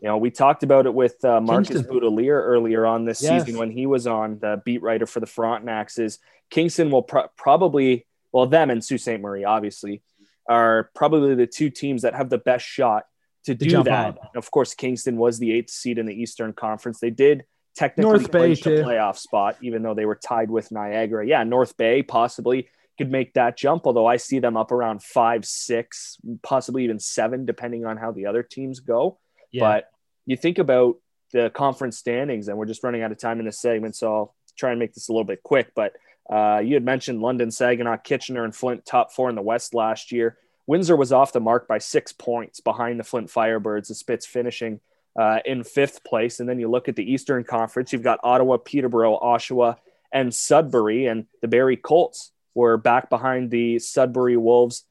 you 0.00 0.08
know, 0.08 0.16
we 0.16 0.30
talked 0.30 0.62
about 0.62 0.86
it 0.86 0.94
with 0.94 1.24
uh, 1.24 1.40
Marcus 1.40 1.68
Kingston. 1.68 1.92
Boudelier 1.94 2.40
earlier 2.40 2.86
on 2.86 3.04
this 3.04 3.22
Yes. 3.22 3.44
season 3.44 3.58
when 3.58 3.70
he 3.70 3.86
was 3.86 4.06
on 4.06 4.38
the 4.38 4.62
beat 4.64 4.82
writer 4.82 5.06
for 5.06 5.20
the 5.20 5.26
Frontenacs. 5.26 5.98
Is 5.98 6.18
Kingston 6.50 6.90
will 6.90 7.02
pro- 7.02 7.28
probably 7.36 8.06
well 8.32 8.46
them 8.46 8.70
and 8.70 8.84
Sault 8.84 9.00
Ste. 9.00 9.20
Marie 9.20 9.44
obviously 9.44 10.02
are 10.48 10.90
probably 10.94 11.34
the 11.34 11.46
two 11.46 11.70
teams 11.70 12.02
that 12.02 12.14
have 12.14 12.30
the 12.30 12.38
best 12.38 12.64
shot 12.64 13.04
to 13.44 13.54
do 13.54 13.82
that. 13.82 14.18
Of 14.36 14.50
course, 14.50 14.74
Kingston 14.74 15.16
was 15.16 15.38
the 15.38 15.52
eighth 15.52 15.70
seed 15.70 15.98
in 15.98 16.06
the 16.06 16.14
Eastern 16.14 16.52
Conference. 16.52 17.00
They 17.00 17.10
did 17.10 17.44
technically 17.76 18.10
North 18.12 18.30
Bay, 18.30 18.52
a 18.52 18.56
playoff 18.56 19.16
spot, 19.16 19.56
even 19.62 19.82
though 19.82 19.94
they 19.94 20.06
were 20.06 20.16
tied 20.16 20.50
with 20.50 20.70
Niagara. 20.70 21.26
Yeah, 21.26 21.44
North 21.44 21.76
Bay 21.76 22.02
possibly 22.02 22.68
could 22.98 23.10
make 23.10 23.34
that 23.34 23.56
jump, 23.56 23.86
although 23.86 24.06
I 24.06 24.16
see 24.16 24.40
them 24.40 24.56
up 24.56 24.72
around 24.72 25.02
five, 25.02 25.46
six, 25.46 26.18
possibly 26.42 26.84
even 26.84 26.98
seven, 26.98 27.46
depending 27.46 27.86
on 27.86 27.96
how 27.96 28.12
the 28.12 28.26
other 28.26 28.42
teams 28.42 28.80
go. 28.80 29.18
But 29.60 29.90
you 30.26 30.36
think 30.36 30.58
about 30.58 30.96
the 31.32 31.50
conference 31.50 31.96
standings, 31.96 32.48
and 32.48 32.58
we're 32.58 32.66
just 32.66 32.82
running 32.82 33.02
out 33.02 33.12
of 33.12 33.18
time 33.18 33.38
in 33.38 33.46
this 33.46 33.60
segment, 33.60 33.96
so 33.96 34.14
I'll 34.14 34.34
try 34.58 34.70
and 34.70 34.78
make 34.78 34.92
this 34.94 35.08
a 35.08 35.12
little 35.12 35.24
bit 35.24 35.42
quick. 35.42 35.72
But 35.74 35.94
uh, 36.28 36.60
you 36.62 36.74
had 36.74 36.84
mentioned 36.84 37.22
London, 37.22 37.50
Saginaw, 37.50 37.98
Kitchener, 37.98 38.44
and 38.44 38.54
Flint 38.54 38.84
top 38.84 39.12
four 39.12 39.30
in 39.30 39.36
the 39.36 39.42
West 39.42 39.74
last 39.74 40.12
year. 40.12 40.36
Windsor 40.66 40.96
was 40.96 41.12
off 41.12 41.32
the 41.32 41.40
mark 41.40 41.66
by 41.66 41.78
six 41.78 42.12
points 42.12 42.60
behind 42.60 43.00
the 43.00 43.04
Flint 43.04 43.28
Firebirds, 43.28 43.88
the 43.88 43.94
Spits 43.94 44.26
finishing 44.26 44.80
uh, 45.18 45.38
in 45.46 45.64
fifth 45.64 46.04
place. 46.04 46.40
And 46.40 46.48
then 46.48 46.60
you 46.60 46.68
look 46.68 46.88
at 46.88 46.96
the 46.96 47.10
Eastern 47.10 47.44
Conference, 47.44 47.92
you've 47.92 48.02
got 48.02 48.20
Ottawa, 48.22 48.58
Peterborough, 48.58 49.18
Oshawa, 49.18 49.76
and 50.12 50.34
Sudbury, 50.34 51.06
and 51.06 51.26
the 51.40 51.48
Barrie 51.48 51.78
Colts 51.78 52.32
were 52.58 52.76
back 52.76 53.08
behind 53.08 53.50
the 53.50 53.78
Sudbury 53.78 54.36
Wolves 54.36 54.84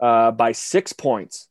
uh, 0.00 0.30
by 0.30 0.52
six 0.52 0.94
points 0.94 1.48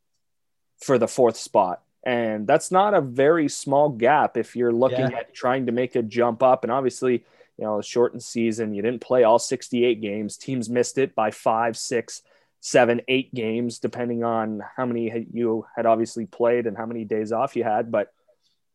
for 0.79 0.97
the 0.97 1.07
fourth 1.07 1.37
spot. 1.37 1.83
And 2.03 2.47
that's 2.47 2.71
not 2.71 2.95
a 2.95 3.01
very 3.01 3.47
small 3.47 3.89
gap 3.89 4.37
if 4.37 4.55
you're 4.55 4.73
looking 4.73 5.11
Yeah. 5.11 5.19
at 5.19 5.35
trying 5.35 5.67
to 5.67 5.71
make 5.71 5.95
a 5.95 6.01
jump 6.01 6.41
up. 6.41 6.63
And 6.63 6.71
obviously, 6.71 7.23
you 7.57 7.63
know, 7.65 7.77
a 7.77 7.83
shortened 7.83 8.23
season, 8.23 8.73
you 8.73 8.81
didn't 8.81 9.01
play 9.01 9.23
all 9.23 9.37
68 9.37 10.01
games. 10.01 10.35
Teams 10.35 10.67
missed 10.67 10.97
it 10.97 11.13
by 11.13 11.29
five, 11.29 11.77
six, 11.77 12.23
seven, 12.59 13.01
eight 13.07 13.31
games, 13.35 13.77
depending 13.77 14.23
on 14.23 14.63
how 14.75 14.87
many 14.87 15.27
you 15.31 15.65
had 15.75 15.85
obviously 15.85 16.25
played 16.25 16.65
and 16.65 16.75
how 16.75 16.87
many 16.87 17.05
days 17.05 17.31
off 17.31 17.55
you 17.55 17.63
had. 17.63 17.91
But 17.91 18.11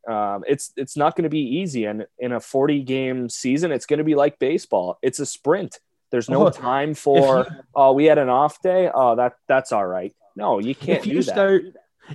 um, 0.06 0.44
it's 0.46 0.72
it's 0.76 0.96
not 0.96 1.16
going 1.16 1.24
to 1.24 1.36
be 1.40 1.58
easy. 1.58 1.84
And 1.86 2.06
in 2.16 2.30
a 2.30 2.38
40 2.38 2.82
game 2.84 3.28
season, 3.28 3.72
it's 3.72 3.86
going 3.86 3.98
to 3.98 4.04
be 4.04 4.14
like 4.14 4.38
baseball. 4.38 4.98
It's 5.02 5.18
a 5.18 5.26
sprint. 5.26 5.80
There's 6.10 6.28
no 6.30 6.46
Oh, 6.46 6.50
time 6.50 6.94
for 7.06 7.46
oh 7.74 7.92
we 7.92 8.04
had 8.06 8.18
an 8.18 8.28
off 8.28 8.60
day. 8.62 8.90
Oh 8.92 9.16
that 9.16 9.34
that's 9.48 9.72
all 9.72 9.86
right. 9.86 10.14
No, 10.36 10.58
you 10.58 10.74
can't 10.74 10.98
if 11.00 11.06
you 11.06 11.14
do 11.14 11.22
that. 11.22 11.32
start 11.32 11.62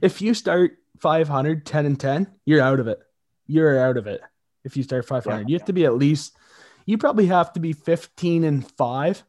if 0.01 0.21
you 0.21 0.33
start 0.33 0.77
500 0.99 1.65
10 1.65 1.85
and 1.87 1.99
10 1.99 2.27
you're 2.45 2.61
out 2.61 2.79
of 2.79 2.87
it 2.87 2.99
you're 3.47 3.79
out 3.79 3.97
of 3.97 4.05
it 4.05 4.21
if 4.63 4.77
you 4.77 4.83
start 4.83 5.03
500 5.07 5.49
you 5.49 5.57
have 5.57 5.65
to 5.65 5.73
be 5.73 5.83
at 5.85 5.95
least 5.95 6.37
you 6.85 6.97
probably 6.99 7.25
have 7.25 7.51
to 7.53 7.59
be 7.59 7.73
15 7.73 8.43
and 8.43 8.69
5 8.77 9.23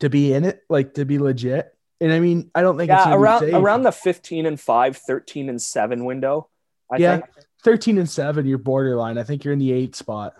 to 0.00 0.10
be 0.10 0.34
in 0.34 0.44
it 0.44 0.60
like 0.68 0.92
to 0.94 1.06
be 1.06 1.18
legit 1.18 1.74
and 2.02 2.12
i 2.12 2.20
mean 2.20 2.50
i 2.54 2.60
don't 2.60 2.76
think 2.76 2.90
yeah, 2.90 3.14
around 3.14 3.44
around 3.54 3.82
the 3.82 3.92
15 3.92 4.44
and 4.44 4.60
5, 4.60 4.96
13 4.98 5.48
and 5.48 5.60
7 5.62 6.04
window. 6.04 6.50
I 6.92 6.98
yeah 6.98 7.16
think. 7.16 7.30
13 7.64 7.96
and 7.98 8.08
7 8.10 8.44
you're 8.44 8.58
borderline 8.58 9.16
i 9.16 9.22
think 9.22 9.42
you're 9.42 9.54
in 9.54 9.58
the 9.58 9.72
eight 9.72 9.96
spot 9.96 10.34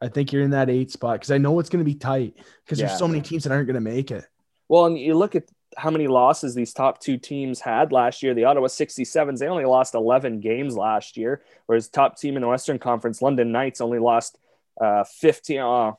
i 0.00 0.08
think 0.08 0.32
you're 0.32 0.42
in 0.42 0.50
that 0.50 0.68
eight 0.70 0.90
spot 0.90 1.14
because 1.16 1.30
i 1.30 1.38
know 1.38 1.58
it's 1.58 1.68
going 1.68 1.84
to 1.84 1.90
be 1.90 1.94
tight 1.94 2.34
because 2.64 2.78
Yeah. 2.78 2.86
there's 2.86 2.98
so 2.98 3.08
many 3.08 3.20
teams 3.22 3.44
that 3.44 3.52
aren't 3.52 3.66
going 3.66 3.74
to 3.74 3.80
make 3.80 4.10
it 4.10 4.24
Well, 4.68 4.86
and 4.86 4.98
you 4.98 5.14
look 5.14 5.34
at 5.36 5.44
how 5.76 5.90
many 5.90 6.06
losses 6.08 6.54
these 6.54 6.72
top 6.72 6.98
two 7.00 7.18
teams 7.18 7.60
had 7.60 7.92
last 7.92 8.22
year. 8.22 8.34
The 8.34 8.44
Ottawa 8.44 8.66
67s, 8.68 9.38
they 9.38 9.46
only 9.46 9.64
lost 9.64 9.94
11 9.94 10.40
games 10.40 10.74
last 10.76 11.16
year, 11.16 11.42
whereas 11.66 11.88
top 11.88 12.16
team 12.18 12.34
in 12.36 12.42
the 12.42 12.48
Western 12.48 12.78
Conference, 12.78 13.20
London 13.22 13.52
Knights, 13.52 13.80
only 13.80 13.98
lost 13.98 14.38
uh, 14.80 15.04
15, 15.04 15.60
uh, 15.60 15.92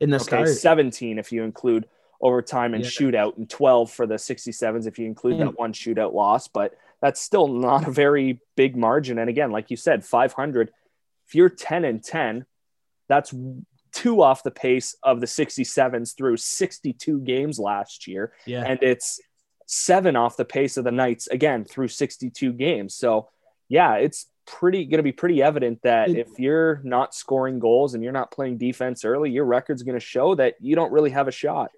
in 0.00 0.10
the 0.10 0.16
okay, 0.16 0.24
start 0.24 0.48
17 0.48 1.18
if 1.18 1.32
you 1.32 1.42
include 1.42 1.86
overtime 2.20 2.74
and 2.74 2.84
Yeah. 2.84 2.90
shootout, 2.90 3.36
and 3.36 3.48
12 3.50 3.90
for 3.90 4.06
the 4.06 4.18
67s 4.18 4.86
if 4.86 4.98
you 4.98 5.06
include 5.06 5.38
that 5.40 5.58
one 5.58 5.72
shootout 5.72 6.14
loss. 6.14 6.48
But 6.48 6.74
that's 7.02 7.20
still 7.20 7.48
not 7.48 7.86
a 7.86 7.90
very 7.90 8.40
big 8.56 8.76
margin. 8.76 9.18
And 9.18 9.28
again, 9.28 9.50
like 9.50 9.70
you 9.70 9.76
said, 9.76 10.04
500. 10.04 10.70
If 11.26 11.34
you're 11.34 11.50
10 11.50 11.84
and 11.84 12.02
10, 12.02 12.46
that's 13.08 13.34
two 13.92 14.22
off 14.22 14.42
the 14.42 14.50
pace 14.50 14.96
of 15.02 15.20
the 15.20 15.26
67s 15.26 16.16
through 16.16 16.36
62 16.36 17.20
games 17.20 17.58
last 17.58 18.06
year 18.08 18.32
yeah 18.46 18.64
and 18.66 18.82
it's 18.82 19.20
seven 19.66 20.14
off 20.14 20.36
the 20.36 20.44
pace 20.44 20.76
of 20.76 20.84
the 20.84 20.90
Knights 20.92 21.26
again 21.28 21.64
through 21.64 21.88
62 21.88 22.52
games. 22.52 22.94
So, 22.94 23.30
yeah, 23.70 23.94
it's 23.94 24.26
pretty 24.46 24.84
going 24.84 24.98
to 24.98 25.02
be 25.02 25.10
pretty 25.12 25.42
evident 25.42 25.80
that 25.84 26.10
It- 26.10 26.18
if 26.18 26.38
you're 26.38 26.82
not 26.84 27.14
scoring 27.14 27.58
goals 27.60 27.94
and 27.94 28.04
you're 28.04 28.12
not 28.12 28.30
playing 28.30 28.58
defense 28.58 29.06
early, 29.06 29.30
your 29.30 29.46
record's 29.46 29.82
going 29.82 29.98
to 29.98 30.04
show 30.04 30.34
that 30.34 30.56
you 30.60 30.76
don't 30.76 30.92
really 30.92 31.08
have 31.10 31.28
a 31.28 31.32
shot. 31.32 31.70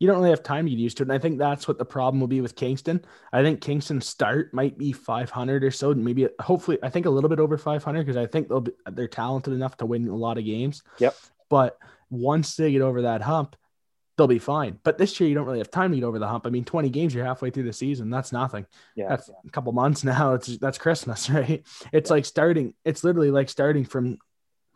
You 0.00 0.06
don't 0.06 0.16
really 0.16 0.30
have 0.30 0.42
time 0.42 0.64
to 0.64 0.70
get 0.70 0.78
used 0.78 0.96
to 0.96 1.02
it. 1.02 1.06
And 1.06 1.12
I 1.12 1.18
think 1.18 1.38
that's 1.38 1.68
what 1.68 1.78
the 1.78 1.84
problem 1.84 2.20
will 2.20 2.26
be 2.26 2.40
with 2.40 2.56
Kingston. 2.56 3.04
I 3.32 3.42
think 3.42 3.60
Kingston's 3.60 4.06
start 4.06 4.52
might 4.52 4.76
be 4.76 4.92
500 4.92 5.62
or 5.62 5.70
so, 5.70 5.94
maybe 5.94 6.26
hopefully 6.40 6.78
I 6.82 6.88
think 6.88 7.06
a 7.06 7.10
little 7.10 7.28
bit 7.28 7.38
over 7.38 7.58
500 7.58 8.04
because 8.04 8.16
I 8.16 8.26
think 8.26 8.48
they'll 8.48 8.62
be, 8.62 8.72
they're 8.90 9.06
talented 9.06 9.52
enough 9.52 9.76
to 9.76 9.86
win 9.86 10.08
a 10.08 10.16
lot 10.16 10.38
of 10.38 10.44
games. 10.44 10.82
Yep. 10.98 11.14
But 11.50 11.78
once 12.08 12.56
they 12.56 12.72
get 12.72 12.80
over 12.80 13.02
that 13.02 13.20
hump, 13.20 13.56
they'll 14.16 14.26
be 14.26 14.38
fine. 14.38 14.78
But 14.82 14.96
this 14.96 15.20
year 15.20 15.28
you 15.28 15.34
don't 15.34 15.46
really 15.46 15.58
have 15.58 15.70
time 15.70 15.90
to 15.90 15.96
get 15.98 16.04
over 16.04 16.18
the 16.18 16.28
hump. 16.28 16.46
I 16.46 16.50
mean, 16.50 16.64
20 16.64 16.88
games 16.88 17.14
you're 17.14 17.24
halfway 17.26 17.50
through 17.50 17.64
the 17.64 17.72
season. 17.72 18.08
That's 18.08 18.32
nothing. 18.32 18.66
Yeah. 18.96 19.08
That's 19.08 19.28
a 19.28 19.50
couple 19.50 19.72
months 19.72 20.02
now. 20.04 20.32
It's 20.32 20.56
that's 20.56 20.78
Christmas, 20.78 21.28
right? 21.30 21.62
It's 21.92 22.10
like 22.10 22.24
starting. 22.24 22.72
It's 22.86 23.04
literally 23.04 23.30
like 23.30 23.50
starting 23.50 23.84
from 23.84 24.18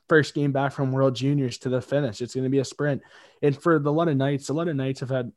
first 0.09 0.35
game 0.35 0.53
back 0.53 0.73
from 0.73 0.93
World 0.93 1.17
Juniors 1.17 1.59
to 1.59 1.69
the 1.69 1.81
finish. 1.81 2.21
It's 2.21 2.35
going 2.35 2.45
to 2.45 2.51
be 2.51 2.59
a 2.59 2.65
sprint. 2.65 3.03
And 3.43 3.61
for 3.61 3.79
the 3.79 3.93
London 3.93 4.19
Knights, 4.19 4.47
the 4.47 4.55
London 4.55 4.77
Knights 4.77 5.01
have 5.01 5.11
had 5.11 5.33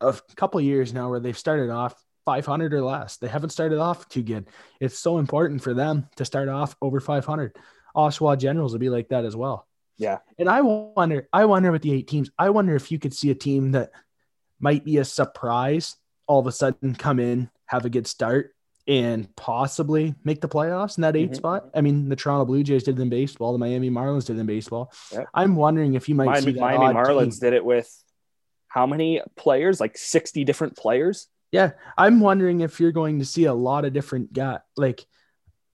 a 0.00 0.14
couple 0.36 0.60
years 0.60 0.92
now 0.92 1.10
where 1.10 1.20
they've 1.20 1.36
started 1.36 1.70
off 1.70 1.94
500 2.24 2.72
or 2.72 2.82
less. 2.82 3.16
They 3.16 3.28
haven't 3.28 3.50
started 3.50 3.78
off 3.78 4.08
too 4.08 4.22
good. 4.22 4.48
It's 4.80 4.98
so 4.98 5.18
important 5.18 5.62
for 5.62 5.74
them 5.74 6.08
to 6.16 6.24
start 6.24 6.48
off 6.48 6.76
over 6.80 7.00
500. 7.00 7.56
Oshawa 7.96 8.38
Generals 8.38 8.72
will 8.72 8.78
be 8.78 8.90
like 8.90 9.08
that 9.08 9.24
as 9.24 9.36
well. 9.36 9.66
Yeah. 9.98 10.18
And 10.38 10.48
I 10.48 10.62
wonder, 10.62 11.28
I 11.32 11.44
wonder 11.44 11.72
with 11.72 11.82
the 11.82 11.92
eight 11.92 12.08
teams, 12.08 12.30
I 12.38 12.50
wonder 12.50 12.74
if 12.74 12.90
you 12.90 12.98
could 12.98 13.14
see 13.14 13.30
a 13.30 13.34
team 13.34 13.72
that 13.72 13.90
might 14.58 14.84
be 14.84 14.98
a 14.98 15.04
surprise 15.04 15.96
all 16.26 16.38
of 16.38 16.46
a 16.46 16.52
sudden 16.52 16.94
come 16.94 17.18
in, 17.18 17.50
have 17.66 17.84
a 17.84 17.90
good 17.90 18.06
start, 18.06 18.54
and 18.90 19.34
possibly 19.36 20.16
make 20.24 20.40
the 20.40 20.48
playoffs 20.48 20.98
in 20.98 21.02
that 21.02 21.14
8 21.14 21.30
Mhm. 21.30 21.36
spot. 21.36 21.70
I 21.76 21.80
mean, 21.80 22.08
the 22.08 22.16
Toronto 22.16 22.44
Blue 22.44 22.64
Jays 22.64 22.82
did 22.82 22.98
it 22.98 23.02
in 23.02 23.08
baseball, 23.08 23.52
the 23.52 23.58
Miami 23.58 23.88
Marlins 23.88 24.26
did 24.26 24.36
it 24.36 24.40
in 24.40 24.46
baseball. 24.46 24.92
Yep. 25.12 25.28
I'm 25.32 25.54
wondering 25.54 25.94
if 25.94 26.08
you 26.08 26.16
might 26.16 26.40
see 26.42 26.52
Miami, 26.52 26.52
that 26.54 26.60
Miami 26.60 26.98
Marlins 26.98 27.34
team. 27.40 27.50
did 27.50 27.52
it 27.52 27.64
with 27.64 27.88
how 28.66 28.88
many 28.88 29.22
players? 29.36 29.78
Like 29.78 29.96
60 29.96 30.42
different 30.44 30.76
players? 30.76 31.28
Yeah, 31.52 31.72
I'm 31.96 32.18
wondering 32.18 32.62
if 32.62 32.80
you're 32.80 32.90
going 32.90 33.20
to 33.20 33.24
see 33.24 33.44
a 33.44 33.54
lot 33.54 33.84
of 33.84 33.92
different 33.92 34.32
guy, 34.32 34.58
like 34.76 35.06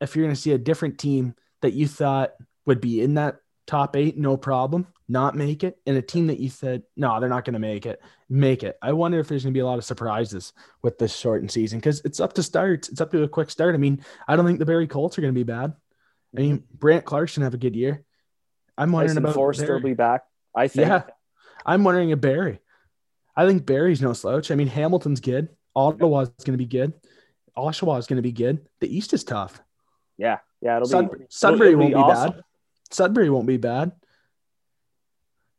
if 0.03 0.15
you're 0.15 0.27
going 0.27 0.35
to 0.35 0.41
see 0.41 0.53
a 0.53 0.59
different 0.59 0.99
team 0.99 1.35
that 1.63 1.73
you 1.73 1.89
thought 1.89 2.35
would 2.67 2.83
be 2.83 3.01
in 3.01 3.15
that 3.15 3.37
top 3.67 3.97
eight, 3.97 4.17
no 4.17 4.37
problem. 4.37 4.87
Not 5.09 5.37
make 5.37 5.63
it, 5.63 5.79
and 5.87 5.97
a 5.97 6.03
team 6.03 6.27
that 6.27 6.41
you 6.41 6.49
said 6.49 6.83
no, 6.97 7.21
they're 7.21 7.29
not 7.29 7.45
going 7.45 7.55
to 7.55 7.61
make 7.61 7.87
it, 7.87 8.03
make 8.29 8.65
it. 8.65 8.77
I 8.83 8.93
wonder 8.93 9.21
if 9.21 9.29
there's 9.29 9.45
going 9.45 9.53
to 9.53 9.57
be 9.57 9.63
a 9.63 9.67
lot 9.67 9.79
of 9.79 9.85
surprises 9.85 10.53
with 10.83 10.99
this 10.99 11.15
shortened 11.15 11.53
season 11.53 11.79
because 11.79 12.01
it's 12.05 12.19
up 12.19 12.33
to 12.33 12.43
start. 12.43 12.89
It's 12.89 13.01
up 13.01 13.13
to 13.13 13.23
a 13.23 13.29
quick 13.29 13.51
start. 13.51 13.77
I 13.77 13.79
mean, 13.79 14.05
I 14.27 14.35
don't 14.35 14.45
think 14.45 14.59
the 14.59 14.67
Barrie 14.67 14.89
Colts 14.89 15.17
are 15.17 15.21
going 15.21 15.33
to 15.33 15.39
be 15.39 15.45
bad. 15.45 15.75
I 16.37 16.41
mean, 16.41 16.59
mm-hmm. 16.59 16.77
Brant 16.77 17.05
Clarkson 17.05 17.45
have 17.45 17.55
a 17.55 17.59
good 17.59 17.77
year. 17.77 18.03
I'm 18.77 18.91
wondering 18.91 19.11
Tyson 19.11 19.25
about 19.25 19.35
Foerster 19.35 19.75
will 19.75 19.81
be 19.81 19.95
back. 19.95 20.25
I 20.55 20.67
think. 20.67 20.89
Yeah, 20.89 21.05
I'm 21.65 21.85
wondering 21.85 22.11
if 22.11 22.21
Barrie. 22.21 22.59
I 23.37 23.47
think 23.47 23.65
Barrie's 23.65 24.03
no 24.03 24.13
slouch. 24.13 24.51
I 24.51 24.55
mean, 24.55 24.69
Hamilton's 24.69 25.21
good. 25.21 25.49
Ottawa's 25.77 26.31
going 26.31 26.59
to 26.59 26.65
be 26.65 26.67
good. 26.67 26.95
Oshawa 27.57 27.99
is 27.99 28.07
going 28.07 28.17
to 28.17 28.23
be 28.23 28.33
good. 28.33 28.67
The 28.81 28.95
East 28.95 29.13
is 29.13 29.25
tough. 29.25 29.61
Yeah, 30.19 30.39
yeah, 30.61 30.77
it'll 30.77 30.89
Sud- 30.89 31.11
be. 31.11 31.27
Sudbury 31.29 31.69
it'll 31.69 31.81
won't 31.81 31.91
be 31.93 31.95
awesome. 31.95 32.33
bad. 32.33 32.43
Sudbury 32.91 33.31
won't 33.31 33.47
be 33.47 33.57
bad. 33.57 33.93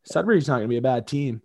Sudbury's 0.04 0.48
not 0.48 0.56
going 0.56 0.68
to 0.68 0.72
be 0.72 0.76
a 0.78 0.82
bad 0.82 1.06
team. 1.06 1.42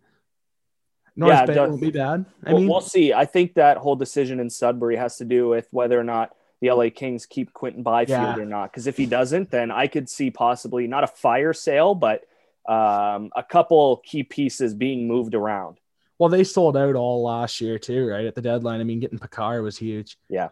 North 1.16 1.32
Yeah, 1.32 1.46
Bay 1.46 1.58
won't 1.60 1.82
be 1.82 1.92
bad. 1.92 2.26
I 2.44 2.52
We'll- 2.52 2.62
mean, 2.62 2.70
we'll 2.70 2.82
see. 2.82 3.14
I 3.14 3.26
think 3.26 3.54
that 3.56 3.78
whole 3.78 3.96
decision 3.96 4.40
in 4.40 4.50
Sudbury 4.50 4.96
has 4.96 5.18
to 5.18 5.26
do 5.26 5.48
with 5.50 5.68
whether 5.72 6.00
or 6.00 6.04
not 6.04 6.36
the 6.62 6.70
LA 6.72 6.90
Kings 6.90 7.26
keep 7.26 7.54
Quinton 7.54 7.84
Byfield 7.84 8.38
Yeah. 8.38 8.38
or 8.40 8.46
not. 8.46 8.72
Because 8.72 8.88
if 8.88 8.98
he 8.98 9.06
doesn't, 9.06 9.52
then 9.52 9.70
I 9.70 9.88
could 9.88 10.10
see 10.10 10.32
possibly 10.32 10.88
not 10.88 11.04
a 11.04 11.08
fire 11.08 11.54
sale, 11.54 11.94
but 11.94 12.24
um, 12.68 13.30
a 13.36 13.44
couple 13.44 13.98
key 13.98 14.24
pieces 14.24 14.74
being 14.74 15.08
moved 15.08 15.36
around. 15.36 15.78
well, 16.20 16.30
they 16.30 16.44
sold 16.46 16.78
out 16.78 16.96
all 16.96 17.24
last 17.24 17.60
year 17.60 17.78
too, 17.78 18.08
right 18.08 18.26
at 18.26 18.34
the 18.36 18.42
deadline. 18.42 18.80
I 18.80 18.86
mean, 18.86 19.02
getting 19.02 19.20
Picard 19.20 19.62
was 19.62 19.78
huge. 19.78 20.18
Yeah, 20.30 20.50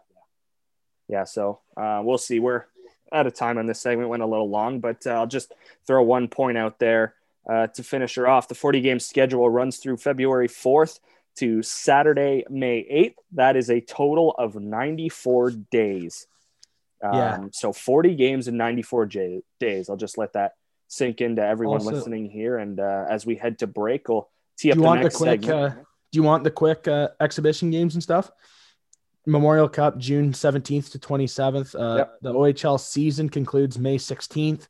yeah, 1.08 1.24
so 1.24 1.62
uh, 1.78 2.02
we'll 2.04 2.18
see. 2.18 2.40
We're 2.40 2.66
out 3.12 3.28
of 3.28 3.34
time 3.34 3.58
on 3.58 3.66
this 3.66 3.80
segment, 3.80 4.10
went 4.10 4.24
a 4.24 4.28
little 4.28 4.50
long, 4.50 4.80
but 4.80 5.06
uh, 5.06 5.12
I'll 5.12 5.28
just 5.28 5.54
throw 5.86 6.02
one 6.04 6.28
point 6.28 6.58
out 6.58 6.80
there 6.80 7.14
uh, 7.50 7.68
to 7.68 7.84
finish 7.84 8.16
her 8.16 8.28
off. 8.28 8.48
The 8.48 8.56
40 8.56 8.82
game 8.82 9.00
schedule 9.00 9.50
runs 9.50 9.78
through 9.78 9.98
February 9.98 10.48
4th 10.48 11.00
to 11.38 11.62
Saturday, 11.64 12.44
May 12.50 12.84
8th. 12.84 13.16
That 13.34 13.56
is 13.56 13.70
a 13.70 13.82
total 13.82 14.32
of 14.38 14.56
94 14.56 15.52
days. 15.72 16.28
Um, 17.04 17.14
Yeah. 17.16 17.40
So 17.52 17.74
40 17.74 18.16
games 18.16 18.48
in 18.48 18.58
94 18.58 19.06
j- 19.08 19.42
days. 19.60 19.90
I'll 19.90 19.98
just 19.98 20.18
let 20.18 20.34
that 20.34 20.54
sink 20.88 21.22
into 21.22 21.44
everyone 21.46 21.80
Also- 21.80 21.92
listening 21.92 22.30
here. 22.30 22.58
And 22.58 22.80
uh, 22.80 23.06
as 23.10 23.26
we 23.26 23.36
head 23.36 23.60
to 23.60 23.68
break, 23.68 24.08
we'll 24.10 24.30
tee 24.58 24.70
Do 24.70 24.72
up 24.74 24.76
you 24.76 24.82
the 24.82 24.88
want 24.88 25.00
the 25.00 25.04
next 25.06 25.16
quick? 25.18 25.42
segment. 25.42 25.60
Uh, 25.60 25.70
do 26.12 26.18
you 26.20 26.24
want 26.24 26.44
the 26.44 26.52
quick 26.52 26.88
uh, 26.88 27.10
exhibition 27.22 27.72
games 27.72 27.94
and 27.96 28.04
stuff? 28.04 28.30
Memorial 29.26 29.70
Cup, 29.70 29.98
June 29.98 30.32
17th 30.34 30.92
to 30.92 31.00
27th. 31.00 31.76
Uh, 31.80 31.98
Yep. 31.98 32.18
The 32.22 32.34
OHL 32.34 32.80
season 32.80 33.30
concludes 33.30 33.78
May 33.78 33.98
16th. 33.98 34.68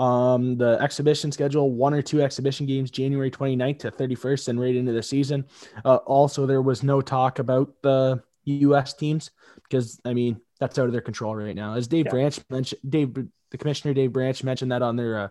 Um, 0.00 0.56
the 0.56 0.78
exhibition 0.80 1.32
schedule, 1.32 1.72
one 1.72 1.92
or 1.92 2.02
two 2.02 2.22
exhibition 2.22 2.66
games, 2.66 2.90
January 2.90 3.30
29th 3.30 3.80
to 3.80 3.90
31st, 3.90 4.48
and 4.48 4.60
right 4.60 4.74
into 4.76 4.92
the 4.92 5.02
season. 5.02 5.44
Uh, 5.84 5.96
also, 5.96 6.46
there 6.46 6.62
was 6.62 6.82
no 6.84 7.00
talk 7.00 7.40
about 7.40 7.72
the 7.82 8.22
U.S. 8.44 8.94
teams 8.94 9.30
because, 9.64 10.00
I 10.04 10.14
mean, 10.14 10.40
that's 10.60 10.78
out 10.78 10.86
of 10.86 10.92
their 10.92 11.00
control 11.00 11.34
right 11.34 11.54
now. 11.54 11.74
As 11.74 11.88
Dave 11.88 12.06
Yeah. 12.06 12.10
Branch 12.12 12.40
mentioned, 12.48 12.80
Dave, 12.88 13.12
the 13.50 13.58
commissioner, 13.58 13.92
Dave 13.92 14.12
Branch 14.12 14.42
mentioned 14.44 14.70
that 14.72 14.82
on 14.82 14.94
their, 14.96 15.18
uh, 15.18 15.28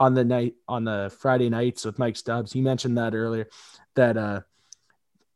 on 0.00 0.14
the 0.14 0.24
night, 0.24 0.54
on 0.66 0.82
the 0.84 1.14
Friday 1.20 1.48
nights 1.48 1.84
with 1.84 1.98
Mike 1.98 2.16
Stubbs. 2.16 2.52
He 2.52 2.60
mentioned 2.60 2.98
that 2.98 3.14
earlier 3.14 3.48
that, 3.94 4.16
uh, 4.16 4.40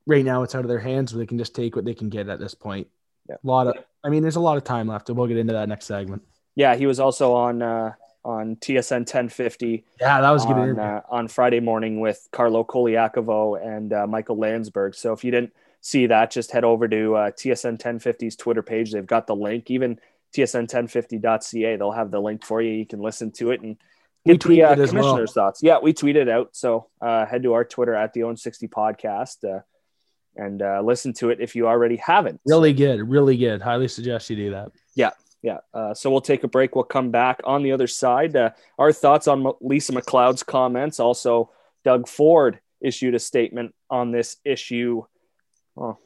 right 0.06 0.24
now 0.24 0.42
it's 0.42 0.54
out 0.54 0.62
of 0.62 0.68
their 0.68 0.78
hands. 0.78 1.12
So 1.12 1.18
they 1.18 1.26
can 1.26 1.38
just 1.38 1.54
take 1.54 1.76
what 1.76 1.84
they 1.84 1.94
can 1.94 2.08
get 2.08 2.28
at 2.28 2.38
this 2.38 2.54
point. 2.54 2.88
Yeah. 3.28 3.36
A 3.42 3.46
lot 3.46 3.66
of, 3.66 3.74
I 4.04 4.08
mean, 4.08 4.22
there's 4.22 4.36
a 4.36 4.40
lot 4.40 4.56
of 4.56 4.64
time 4.64 4.86
left, 4.86 5.08
and 5.08 5.18
we'll 5.18 5.26
get 5.26 5.36
into 5.36 5.52
that 5.52 5.68
next 5.68 5.86
segment. 5.86 6.22
Yeah, 6.54 6.76
he 6.76 6.86
was 6.86 7.00
also 7.00 7.34
on 7.34 7.60
uh, 7.60 7.92
on 8.24 8.56
TSN 8.56 9.00
1050 9.00 9.84
Yeah, 10.00 10.20
that 10.20 10.30
was 10.30 10.44
good 10.44 10.56
on, 10.56 10.78
uh, 10.78 11.00
on 11.08 11.28
Friday 11.28 11.60
morning 11.60 12.00
with 12.00 12.26
Carlo 12.32 12.64
Colaiacovo 12.64 13.60
and 13.64 13.92
uh, 13.92 14.06
Michael 14.06 14.36
Landsberg. 14.36 14.94
So 14.94 15.12
if 15.12 15.22
you 15.22 15.30
didn't 15.30 15.52
see 15.80 16.06
that, 16.06 16.32
just 16.32 16.50
head 16.50 16.64
over 16.64 16.88
to 16.88 17.14
uh, 17.14 17.30
TSN 17.30 17.78
1050's 17.78 18.34
Twitter 18.36 18.62
page. 18.62 18.92
They've 18.92 19.06
got 19.06 19.26
the 19.26 19.36
link. 19.36 19.70
Even 19.70 20.00
TSN1050.ca, 20.36 21.76
they'll 21.76 21.92
have 21.92 22.10
the 22.10 22.20
link 22.20 22.44
for 22.44 22.60
you. 22.60 22.72
You 22.72 22.86
can 22.86 23.00
listen 23.00 23.30
to 23.32 23.50
it 23.52 23.60
and 23.60 23.76
We 24.24 24.36
get 24.36 24.48
the 24.48 24.62
uh, 24.62 24.70
as 24.72 24.78
well. 24.78 25.04
commissioner's 25.04 25.32
thoughts. 25.32 25.62
Yeah, 25.62 25.78
we 25.80 25.92
tweeted 25.92 26.28
out. 26.28 26.50
So 26.52 26.88
uh, 27.00 27.26
head 27.26 27.42
to 27.44 27.52
our 27.52 27.64
Twitter 27.64 27.94
at 27.94 28.12
the 28.12 28.24
Own 28.24 28.36
60 28.36 28.68
podcast 28.68 29.44
uh, 29.44 29.60
and 30.36 30.62
uh, 30.62 30.80
listen 30.82 31.12
to 31.14 31.30
it 31.30 31.40
if 31.40 31.54
you 31.56 31.66
already 31.66 31.96
haven't. 31.96 32.40
Really 32.46 32.72
good, 32.72 33.08
really 33.08 33.36
good. 33.36 33.62
Highly 33.62 33.88
suggest 33.88 34.30
you 34.30 34.36
do 34.36 34.50
that. 34.50 34.72
Yeah. 34.94 35.10
Yeah. 35.42 35.58
Uh, 35.72 35.94
so 35.94 36.10
we'll 36.10 36.20
take 36.20 36.44
a 36.44 36.48
break. 36.48 36.74
We'll 36.74 36.84
come 36.84 37.10
back 37.10 37.40
on 37.44 37.62
the 37.62 37.72
other 37.72 37.86
side. 37.86 38.34
Uh, 38.34 38.50
our 38.78 38.92
thoughts 38.92 39.28
on 39.28 39.52
Lisa 39.60 39.92
MacLeod's 39.92 40.42
comments. 40.42 40.98
Also, 40.98 41.50
Doug 41.84 42.08
Ford 42.08 42.58
issued 42.80 43.14
a 43.14 43.18
statement 43.18 43.74
on 43.90 44.10
this 44.10 44.36
issue 44.44 45.04
well, 45.76 46.00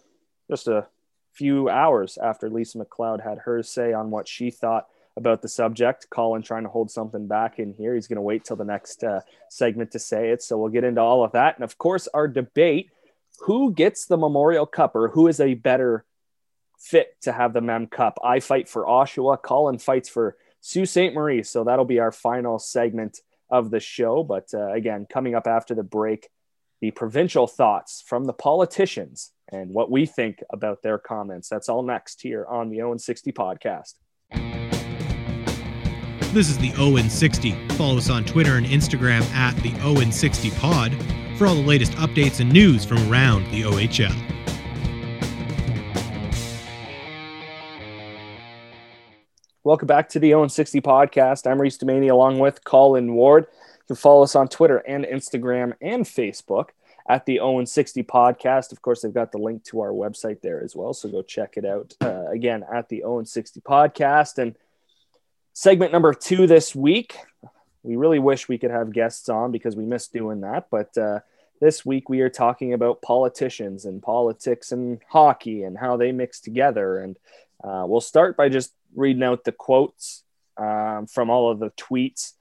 just 0.50 0.68
a 0.68 0.86
few 1.32 1.68
hours 1.70 2.18
after 2.18 2.50
Lisa 2.50 2.78
MacLeod 2.78 3.20
had 3.20 3.38
her 3.38 3.62
say 3.62 3.92
on 3.92 4.10
what 4.10 4.28
she 4.28 4.50
thought 4.50 4.88
about 5.16 5.42
the 5.42 5.48
subject. 5.48 6.08
Colin 6.10 6.42
trying 6.42 6.64
to 6.64 6.68
hold 6.68 6.90
something 6.90 7.26
back 7.26 7.58
in 7.58 7.72
here. 7.72 7.94
He's 7.94 8.08
going 8.08 8.16
to 8.16 8.22
wait 8.22 8.44
till 8.44 8.56
the 8.56 8.64
next 8.64 9.02
uh, 9.04 9.20
segment 9.48 9.92
to 9.92 9.98
say 9.98 10.30
it. 10.30 10.42
So 10.42 10.58
we'll 10.58 10.70
get 10.70 10.84
into 10.84 11.00
all 11.00 11.24
of 11.24 11.32
that. 11.32 11.54
And 11.56 11.64
of 11.64 11.78
course, 11.78 12.08
our 12.08 12.28
debate 12.28 12.90
who 13.40 13.72
gets 13.72 14.07
the 14.07 14.16
Memorial 14.16 14.66
Cup 14.66 14.94
or 14.94 15.09
who 15.09 15.26
is 15.26 15.40
a 15.40 15.55
better 15.55 16.05
fit 16.79 17.16
to 17.22 17.33
have 17.33 17.53
the 17.53 17.61
Mem 17.61 17.87
Cup. 17.87 18.18
I 18.22 18.40
fight 18.40 18.68
for 18.68 18.85
Oshawa. 18.85 19.40
Colin 19.42 19.79
fights 19.79 20.09
for 20.09 20.37
Sault 20.61 20.88
Ste. 20.88 21.12
Marie. 21.12 21.42
So 21.42 21.64
that'll 21.64 21.85
be 21.85 22.00
our 22.00 22.12
final 22.12 22.59
segment 22.59 23.20
of 23.50 23.70
the 23.70 23.81
show. 23.81 24.22
But 24.22 24.48
uh, 24.55 24.72
again, 24.72 25.07
coming 25.09 25.35
up 25.35 25.46
after 25.46 25.74
the 25.74 25.83
break, 25.83 26.29
the 26.81 26.90
provincial 26.90 27.46
thoughts 27.46 28.03
from 28.07 28.24
the 28.24 28.33
politicians 28.33 29.33
and 29.53 29.70
what 29.70 29.90
we 29.90 30.07
think 30.07 30.42
about 30.50 30.83
their 30.83 30.98
comments. 30.98 31.48
That's 31.48 31.68
all 31.68 31.83
next 31.83 32.22
here 32.22 32.46
on 32.46 32.70
the 32.70 32.83
Owen 32.83 32.98
60 32.98 33.33
podcast. 33.33 33.94
This 36.33 36.48
is 36.48 36.59
the 36.59 36.72
Owen 36.79 37.11
60. 37.11 37.68
Follow 37.70 37.98
us 37.98 38.09
on 38.09 38.24
Twitter 38.24 38.55
and 38.55 38.64
Instagram 38.64 39.22
at 39.33 39.57
the 39.62 39.74
Owen 39.83 40.12
60 40.12 40.50
Pod 40.53 40.92
for 41.40 41.46
all 41.46 41.55
the 41.55 41.62
latest 41.62 41.92
updates 41.92 42.40
and 42.40 42.53
news 42.53 42.85
from 42.85 42.98
around 43.11 43.50
the 43.50 43.62
OHL. 43.62 44.14
Welcome 49.64 49.87
back 49.87 50.11
to 50.11 50.18
the 50.18 50.35
Owen 50.35 50.50
60 50.50 50.83
podcast. 50.83 51.50
I'm 51.50 51.59
Reese 51.59 51.79
Demaney 51.79 52.11
along 52.11 52.40
with 52.40 52.62
Colin 52.64 53.14
Ward. 53.14 53.46
You 53.48 53.87
can 53.87 53.96
follow 53.96 54.22
us 54.22 54.37
on 54.37 54.48
Twitter 54.48 54.83
and 54.87 55.07
Instagram 55.07 55.72
and 55.81 56.05
Facebook 56.05 56.72
at 57.09 57.24
the 57.24 57.40
Owen 57.40 57.64
60 57.64 58.03
podcast. 58.03 58.70
Of 58.70 58.83
course, 58.83 59.00
they've 59.00 59.14
got 59.14 59.33
the 59.33 59.38
link 59.38 59.64
to 59.64 59.81
our 59.81 59.92
website 59.92 60.42
there 60.42 60.62
as 60.62 60.76
well. 60.76 60.92
So 60.92 61.09
go 61.09 61.22
check 61.22 61.55
it 61.57 61.64
out 61.64 61.94
uh, 62.03 62.26
again 62.26 62.66
at 62.70 62.90
the 62.90 63.05
Owen 63.05 63.24
60 63.24 63.62
podcast. 63.62 64.37
And 64.37 64.57
segment 65.55 65.90
number 65.90 66.12
two 66.12 66.46
this 66.46 66.74
week, 66.74 67.16
we 67.83 67.96
really 67.96 68.18
wish 68.18 68.46
we 68.46 68.59
could 68.59 68.70
have 68.70 68.92
guests 68.92 69.31
on 69.31 69.53
because 69.53 69.74
we 69.74 69.87
miss 69.87 70.09
doing 70.09 70.42
that. 70.42 70.66
But 70.70 70.98
uh, 70.98 71.20
this 71.61 71.85
week 71.85 72.09
we 72.09 72.20
are 72.23 72.31
talking 72.31 72.73
about 72.73 73.03
politicians 73.03 73.85
and 73.85 74.03
politics 74.03 74.73
and 74.73 75.01
hockey 75.09 75.62
and 75.62 75.77
how 75.77 75.96
they 75.96 76.11
mix 76.11 76.40
together. 76.40 76.99
And 76.99 77.16
uh, 77.62 77.85
we'll 77.87 78.01
start 78.01 78.37
by 78.37 78.49
just 78.49 78.73
reading 78.94 79.23
out 79.23 79.44
the 79.44 79.53
quotes 79.53 80.25
um, 80.57 81.07
from 81.07 81.31
all 81.31 81.51
of 81.51 81.59
the 81.59 81.70
tweets 81.70 82.33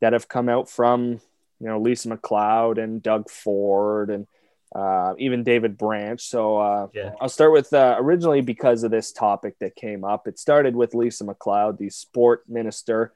that 0.00 0.12
have 0.12 0.28
come 0.28 0.48
out 0.48 0.68
from 0.68 1.20
you 1.60 1.66
know 1.66 1.80
Lisa 1.80 2.08
MacLeod 2.08 2.78
and 2.78 3.02
Doug 3.02 3.30
Ford 3.30 4.10
and 4.10 4.26
uh, 4.74 5.14
even 5.18 5.44
David 5.44 5.78
Branch. 5.78 6.20
So 6.20 6.58
uh, 6.58 6.88
Yeah. 6.92 7.12
I'll 7.20 7.28
start 7.28 7.52
with 7.52 7.72
uh, 7.72 7.96
originally 7.98 8.40
because 8.40 8.82
of 8.82 8.90
this 8.90 9.12
topic 9.12 9.54
that 9.60 9.76
came 9.76 10.04
up. 10.04 10.26
It 10.26 10.38
started 10.38 10.74
with 10.74 10.94
Lisa 10.94 11.24
MacLeod, 11.24 11.78
the 11.78 11.88
sport 11.88 12.42
minister 12.48 13.12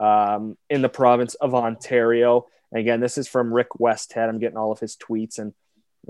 um, 0.00 0.56
in 0.70 0.82
the 0.82 0.88
province 0.88 1.34
of 1.34 1.54
Ontario. 1.54 2.46
And 2.72 2.80
again, 2.80 3.00
this 3.00 3.18
is 3.18 3.28
from 3.28 3.52
Rick 3.52 3.70
Westhead. 3.80 4.28
I'm 4.28 4.38
getting 4.38 4.56
all 4.58 4.72
of 4.72 4.80
his 4.80 4.96
tweets 4.96 5.38
and 5.38 5.52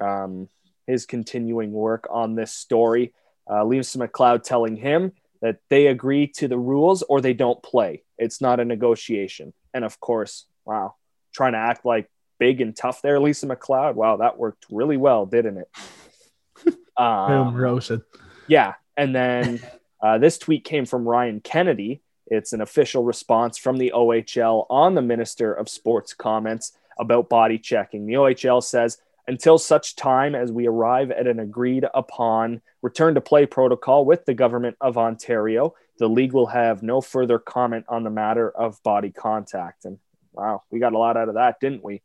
um, 0.01 0.49
his 0.87 1.07
continuing 1.07 1.73
work 1.73 2.07
on 2.11 2.35
this 2.35 2.53
story. 2.53 3.13
Uh, 3.51 3.65
Lisa 3.65 3.99
MacLeod 3.99 4.45
telling 4.45 4.77
him 4.77 5.13
that 5.43 5.59
they 5.69 5.89
agree 5.89 6.27
to 6.29 6.49
the 6.49 6.59
rules 6.59 7.03
or 7.03 7.21
they 7.21 7.35
don't 7.35 7.63
play. 7.63 8.03
It's 8.19 8.41
not 8.41 8.61
a 8.61 8.65
negotiation. 8.65 9.53
And 9.75 9.85
of 9.85 10.01
course, 10.01 10.47
wow, 10.65 10.95
trying 11.35 11.53
to 11.53 11.59
act 11.59 11.85
like 11.85 12.11
big 12.39 12.61
and 12.61 12.75
tough 12.75 13.03
there, 13.03 13.21
Lisa 13.21 13.47
MacLeod. 13.47 13.97
Wow, 13.97 14.17
that 14.19 14.39
worked 14.39 14.65
really 14.71 14.97
well, 14.97 15.27
didn't 15.27 15.59
it? 15.59 15.69
Boom, 16.65 16.77
Um, 17.07 17.55
roasted. 17.55 18.01
yeah. 18.47 18.75
And 18.97 19.15
then 19.15 19.61
uh, 20.03 20.19
this 20.19 20.39
tweet 20.39 20.65
came 20.65 20.87
from 20.87 21.07
Ryan 21.07 21.41
Kennedy. 21.41 22.01
It's 22.27 22.53
an 22.53 22.61
official 22.61 23.05
response 23.05 23.59
from 23.59 23.77
the 23.77 23.93
OHL 23.95 24.67
on 24.71 24.95
the 24.95 25.03
Minister 25.03 25.53
of 25.53 25.69
Sports 25.69 26.15
comments 26.15 26.73
about 26.99 27.29
body 27.29 27.59
checking. 27.59 28.07
The 28.07 28.15
OHL 28.15 28.63
says, 28.63 28.99
until 29.27 29.59
such 29.59 29.97
time 29.97 30.35
as 30.35 30.53
we 30.53 30.67
arrive 30.67 31.11
at 31.11 31.27
an 31.27 31.41
agreed 31.41 31.87
upon 31.95 32.61
return 32.83 33.15
to 33.15 33.21
play 33.21 33.47
protocol 33.47 34.05
with 34.05 34.25
the 34.27 34.35
government 34.35 34.77
of 34.81 34.99
Ontario, 34.99 35.75
the 35.99 36.09
league 36.09 36.33
will 36.33 36.47
have 36.47 36.83
no 36.83 37.01
further 37.01 37.39
comment 37.39 37.87
on 37.89 38.05
the 38.05 38.11
matter 38.11 38.51
of 38.51 38.83
body 38.83 39.11
contact. 39.11 39.85
And 39.85 39.99
wow, 40.33 40.63
we 40.71 40.79
got 40.79 40.93
a 40.93 40.99
lot 40.99 41.17
out 41.17 41.29
of 41.29 41.35
that, 41.35 41.59
didn't 41.61 41.85
we? 41.85 42.03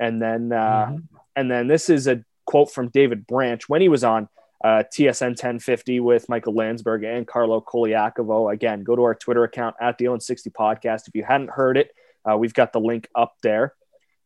And 0.00 0.22
then, 0.22 0.52
uh, 0.52 0.86
Mhm. 0.86 1.02
and 1.36 1.50
then 1.50 1.66
this 1.66 1.90
is 1.90 2.06
a 2.06 2.24
quote 2.46 2.70
from 2.70 2.88
David 2.88 3.26
Branch 3.26 3.68
when 3.68 3.82
he 3.82 3.88
was 3.88 4.04
on 4.04 4.28
uh, 4.64 4.82
TSN 4.92 5.30
1050 5.30 6.00
with 6.00 6.28
Michael 6.28 6.54
Landsberg 6.54 7.04
and 7.04 7.26
Carlo 7.26 7.60
Colaiacovo. 7.60 8.52
Again, 8.52 8.82
go 8.82 8.96
to 8.96 9.02
our 9.02 9.14
Twitter 9.14 9.44
account 9.44 9.76
at 9.80 9.98
the 9.98 10.08
Owen 10.08 10.20
60 10.20 10.50
podcast. 10.50 11.06
If 11.06 11.14
you 11.14 11.22
hadn't 11.22 11.50
heard 11.50 11.76
it, 11.76 11.94
uh, 12.28 12.36
we've 12.36 12.54
got 12.54 12.72
the 12.72 12.80
link 12.80 13.08
up 13.14 13.36
there. 13.42 13.74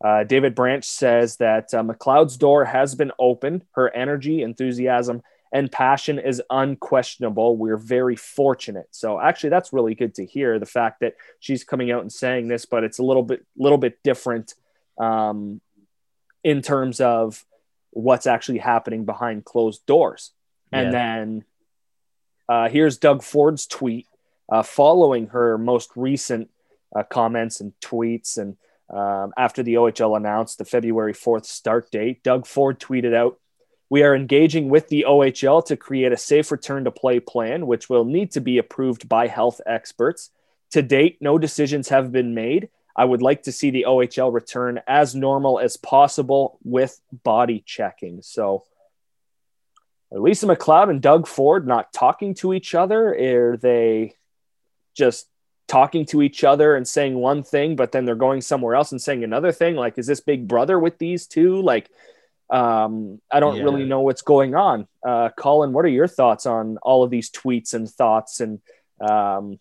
Uh, 0.02 0.24
David 0.24 0.54
Branch 0.54 0.84
says 0.84 1.36
that 1.36 1.72
uh, 1.74 1.82
MacLeod's 1.82 2.36
door 2.36 2.64
has 2.64 2.94
been 2.94 3.12
opened. 3.18 3.64
Her 3.72 3.94
energy, 3.94 4.42
enthusiasm, 4.42 5.22
and 5.52 5.70
passion 5.70 6.18
is 6.18 6.42
unquestionable. 6.50 7.56
We're 7.56 7.76
very 7.76 8.16
fortunate. 8.16 8.88
So 8.90 9.20
actually, 9.20 9.50
that's 9.50 9.72
really 9.72 9.94
good 9.94 10.14
to 10.14 10.24
hear. 10.24 10.58
The 10.58 10.66
fact 10.66 11.00
that 11.00 11.14
she's 11.40 11.62
coming 11.62 11.92
out 11.92 12.00
and 12.00 12.12
saying 12.12 12.48
this, 12.48 12.64
but 12.64 12.84
it's 12.84 12.98
a 12.98 13.04
little 13.04 13.22
bit, 13.22 13.44
little 13.56 13.78
bit 13.78 14.02
different 14.02 14.54
um, 14.98 15.60
in 16.42 16.62
terms 16.62 17.00
of 17.00 17.44
what's 17.92 18.26
actually 18.26 18.58
happening 18.58 19.04
behind 19.04 19.44
closed 19.44 19.84
doors. 19.86 20.32
And 20.72 20.86
Yeah. 20.86 20.90
then 20.92 21.44
uh, 22.48 22.68
here's 22.68 22.98
Doug 22.98 23.22
Ford's 23.22 23.66
tweet 23.66 24.06
uh, 24.50 24.62
following 24.62 25.28
her 25.28 25.56
most 25.56 25.90
recent 25.96 26.50
uh, 26.94 27.02
comments 27.04 27.60
and 27.60 27.72
tweets. 27.80 28.36
And 28.38 28.56
um, 28.90 29.32
after 29.36 29.62
the 29.62 29.74
OHL 29.74 30.16
announced 30.16 30.58
the 30.58 30.64
February 30.64 31.14
4th 31.14 31.46
start 31.46 31.90
date, 31.90 32.22
Doug 32.22 32.46
Ford 32.46 32.78
tweeted 32.80 33.14
out, 33.14 33.38
We 33.88 34.02
are 34.02 34.14
engaging 34.14 34.68
with 34.68 34.88
the 34.88 35.06
OHL 35.08 35.64
to 35.66 35.76
create 35.76 36.12
a 36.12 36.16
safe 36.16 36.50
return 36.50 36.84
to 36.84 36.90
play 36.90 37.20
plan, 37.20 37.66
which 37.66 37.88
will 37.88 38.04
need 38.04 38.32
to 38.32 38.40
be 38.40 38.58
approved 38.58 39.08
by 39.08 39.28
health 39.28 39.60
experts. 39.64 40.30
To 40.72 40.82
date, 40.82 41.18
no 41.20 41.38
decisions 41.38 41.88
have 41.90 42.12
been 42.12 42.34
made. 42.34 42.68
I 42.94 43.04
would 43.04 43.22
like 43.22 43.44
to 43.44 43.52
see 43.52 43.70
the 43.70 43.86
OHL 43.88 44.32
return 44.32 44.80
as 44.86 45.14
normal 45.14 45.58
as 45.58 45.76
possible 45.76 46.58
with 46.62 47.00
body 47.24 47.62
checking. 47.64 48.22
So, 48.22 48.64
are 50.12 50.18
Lisa 50.20 50.46
MacLeod 50.46 50.90
and 50.90 51.00
Doug 51.00 51.26
Ford 51.26 51.66
not 51.66 51.92
talking 51.92 52.34
to 52.36 52.52
each 52.52 52.74
other? 52.74 53.14
Are 53.14 53.56
they 53.56 54.14
just 54.94 55.26
talking 55.68 56.04
to 56.06 56.20
each 56.20 56.44
other 56.44 56.76
and 56.76 56.86
saying 56.86 57.14
one 57.14 57.42
thing, 57.42 57.76
but 57.76 57.92
then 57.92 58.04
they're 58.04 58.14
going 58.14 58.42
somewhere 58.42 58.74
else 58.74 58.92
and 58.92 59.00
saying 59.00 59.24
another 59.24 59.52
thing? 59.52 59.74
Like, 59.74 59.96
is 59.96 60.06
this 60.06 60.20
Big 60.20 60.46
Brother 60.46 60.78
with 60.78 60.98
these 60.98 61.26
two? 61.26 61.62
Like, 61.62 61.88
um, 62.50 63.22
I 63.30 63.40
don't 63.40 63.56
Yeah. 63.56 63.62
really 63.62 63.84
know 63.86 64.02
what's 64.02 64.20
going 64.20 64.54
on. 64.54 64.86
Uh, 65.06 65.30
Colin, 65.30 65.72
what 65.72 65.86
are 65.86 65.88
your 65.88 66.08
thoughts 66.08 66.44
on 66.44 66.76
all 66.82 67.02
of 67.02 67.08
these 67.10 67.30
tweets 67.30 67.72
and 67.72 67.88
thoughts 67.88 68.40
and 68.40 68.60
um, 69.00 69.58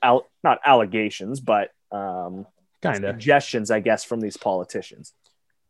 al- 0.00 0.28
not 0.44 0.60
allegations, 0.64 1.40
but 1.40 1.72
um, 1.90 2.46
kind 2.82 3.04
of. 3.04 3.14
suggestions, 3.14 3.70
I 3.70 3.80
guess, 3.80 4.04
from 4.04 4.20
these 4.20 4.36
politicians? 4.36 5.12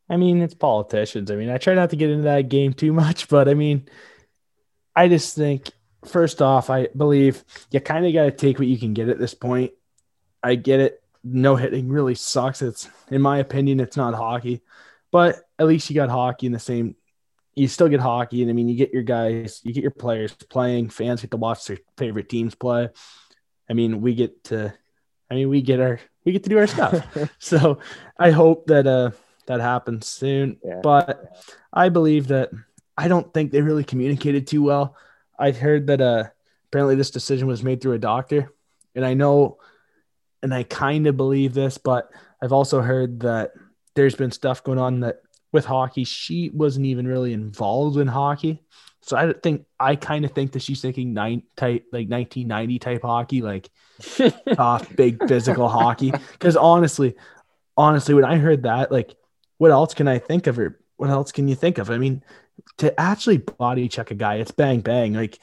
I 0.08 0.16
mean, 0.16 0.42
it's 0.42 0.54
politicians. 0.54 1.30
I 1.30 1.36
mean, 1.36 1.50
I 1.50 1.58
try 1.58 1.74
not 1.74 1.90
to 1.90 1.96
get 1.96 2.10
into 2.10 2.24
that 2.24 2.48
game 2.48 2.72
too 2.72 2.92
much, 2.92 3.28
but 3.28 3.48
I 3.48 3.54
mean, 3.54 3.88
I 4.94 5.08
just 5.08 5.36
think 5.36 5.70
first 6.04 6.42
off, 6.42 6.70
I 6.70 6.88
believe 6.96 7.44
you 7.70 7.80
kind 7.80 8.06
of 8.06 8.12
got 8.12 8.24
to 8.24 8.32
take 8.32 8.58
what 8.58 8.68
you 8.68 8.78
can 8.78 8.94
get 8.94 9.08
at 9.08 9.18
this 9.18 9.34
point. 9.34 9.72
I 10.42 10.54
get 10.56 10.80
it. 10.80 11.02
No 11.22 11.54
hitting 11.54 11.90
really 11.90 12.14
sucks. 12.14 12.62
It's, 12.62 12.88
in 13.10 13.20
my 13.20 13.38
opinion, 13.38 13.78
it's 13.78 13.96
not 13.96 14.14
hockey, 14.14 14.62
but 15.12 15.36
at 15.58 15.66
least 15.66 15.90
you 15.90 15.94
got 15.94 16.08
hockey 16.08 16.46
in 16.46 16.52
the 16.52 16.58
same. 16.58 16.96
You 17.54 17.68
still 17.68 17.88
get 17.88 18.00
hockey, 18.00 18.40
and 18.40 18.50
I 18.50 18.54
mean, 18.54 18.68
you 18.68 18.76
get 18.76 18.92
your 18.92 19.02
guys, 19.02 19.60
you 19.62 19.74
get 19.74 19.82
your 19.82 19.90
players 19.90 20.32
playing. 20.32 20.88
Fans 20.88 21.20
get 21.20 21.30
to 21.32 21.36
watch 21.36 21.66
their 21.66 21.78
favorite 21.98 22.28
teams 22.28 22.54
play. 22.54 22.88
I 23.68 23.74
mean, 23.74 24.00
we 24.00 24.14
get 24.14 24.44
to, 24.44 24.72
I 25.30 25.34
mean, 25.34 25.50
we 25.50 25.60
get 25.60 25.78
our, 25.78 26.00
we 26.24 26.32
get 26.32 26.42
to 26.44 26.50
do 26.50 26.58
our 26.58 26.66
stuff. 26.66 27.04
so 27.38 27.78
I 28.18 28.30
hope 28.30 28.66
that 28.66 28.86
uh 28.86 29.10
that 29.46 29.60
happens 29.60 30.06
soon. 30.06 30.58
Yeah. 30.64 30.80
But 30.82 31.36
I 31.72 31.88
believe 31.88 32.28
that 32.28 32.50
I 32.96 33.08
don't 33.08 33.32
think 33.32 33.50
they 33.50 33.62
really 33.62 33.84
communicated 33.84 34.46
too 34.46 34.62
well. 34.62 34.96
I've 35.38 35.58
heard 35.58 35.86
that 35.88 36.00
uh 36.00 36.24
apparently 36.68 36.94
this 36.94 37.10
decision 37.10 37.48
was 37.48 37.62
made 37.62 37.80
through 37.80 37.94
a 37.94 37.98
doctor, 37.98 38.52
and 38.94 39.04
I 39.04 39.14
know, 39.14 39.58
and 40.42 40.54
I 40.54 40.62
kind 40.62 41.06
of 41.06 41.16
believe 41.16 41.54
this, 41.54 41.78
but 41.78 42.10
I've 42.42 42.52
also 42.52 42.80
heard 42.80 43.20
that 43.20 43.52
there's 43.94 44.14
been 44.14 44.30
stuff 44.30 44.62
going 44.62 44.78
on 44.78 45.00
that 45.00 45.22
with 45.52 45.64
hockey 45.64 46.04
she 46.04 46.50
wasn't 46.50 46.86
even 46.86 47.06
really 47.06 47.32
involved 47.32 47.98
in 47.98 48.06
hockey. 48.06 48.62
So 49.02 49.16
I 49.16 49.32
think 49.32 49.66
I 49.78 49.96
kind 49.96 50.24
of 50.24 50.32
think 50.32 50.52
that 50.52 50.62
she's 50.62 50.80
thinking 50.80 51.12
nine 51.12 51.42
type 51.56 51.86
like 51.92 52.08
1990 52.08 52.78
type 52.78 53.02
hockey, 53.02 53.42
like 53.42 53.70
tough, 54.54 54.94
big 54.96 55.26
physical 55.28 55.68
hockey. 55.68 56.10
Because 56.32 56.56
honestly, 56.56 57.14
honestly, 57.76 58.14
when 58.14 58.24
I 58.24 58.36
heard 58.36 58.62
that, 58.64 58.90
like, 58.92 59.14
what 59.58 59.70
else 59.70 59.94
can 59.94 60.08
I 60.08 60.18
think 60.18 60.46
of 60.46 60.56
her? 60.56 60.78
What 60.96 61.10
else 61.10 61.32
can 61.32 61.48
you 61.48 61.54
think 61.54 61.78
of? 61.78 61.90
I 61.90 61.98
mean, 61.98 62.22
to 62.78 62.98
actually 63.00 63.38
body 63.38 63.88
check 63.88 64.10
a 64.10 64.14
guy, 64.14 64.36
it's 64.36 64.50
bang 64.50 64.80
bang. 64.80 65.14
Like, 65.14 65.38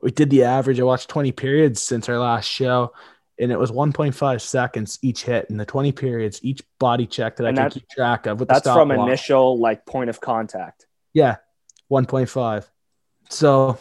we 0.00 0.10
did 0.10 0.30
the 0.30 0.44
average. 0.44 0.78
I 0.80 0.84
watched 0.84 1.08
20 1.08 1.32
periods 1.32 1.82
since 1.82 2.08
our 2.08 2.18
last 2.18 2.46
show, 2.46 2.92
and 3.38 3.50
it 3.52 3.58
was 3.58 3.70
1.5 3.72 4.40
seconds 4.40 4.98
each 5.02 5.24
hit. 5.24 5.46
in 5.50 5.56
the 5.56 5.64
20 5.66 5.92
periods, 5.92 6.40
each 6.42 6.62
body 6.78 7.06
check 7.06 7.36
that 7.36 7.46
And 7.46 7.58
I 7.58 7.62
that- 7.64 7.72
can 7.72 7.80
keep 7.80 7.88
track 7.90 8.26
of 8.26 8.38
with 8.40 8.48
the 8.48 8.54
That's 8.54 8.66
from 8.68 8.90
initial 8.90 9.58
like 9.58 9.86
point 9.86 10.10
of 10.10 10.20
contact. 10.20 10.86
Yeah, 11.14 11.36
1.5. 11.90 12.68
So 13.30 13.78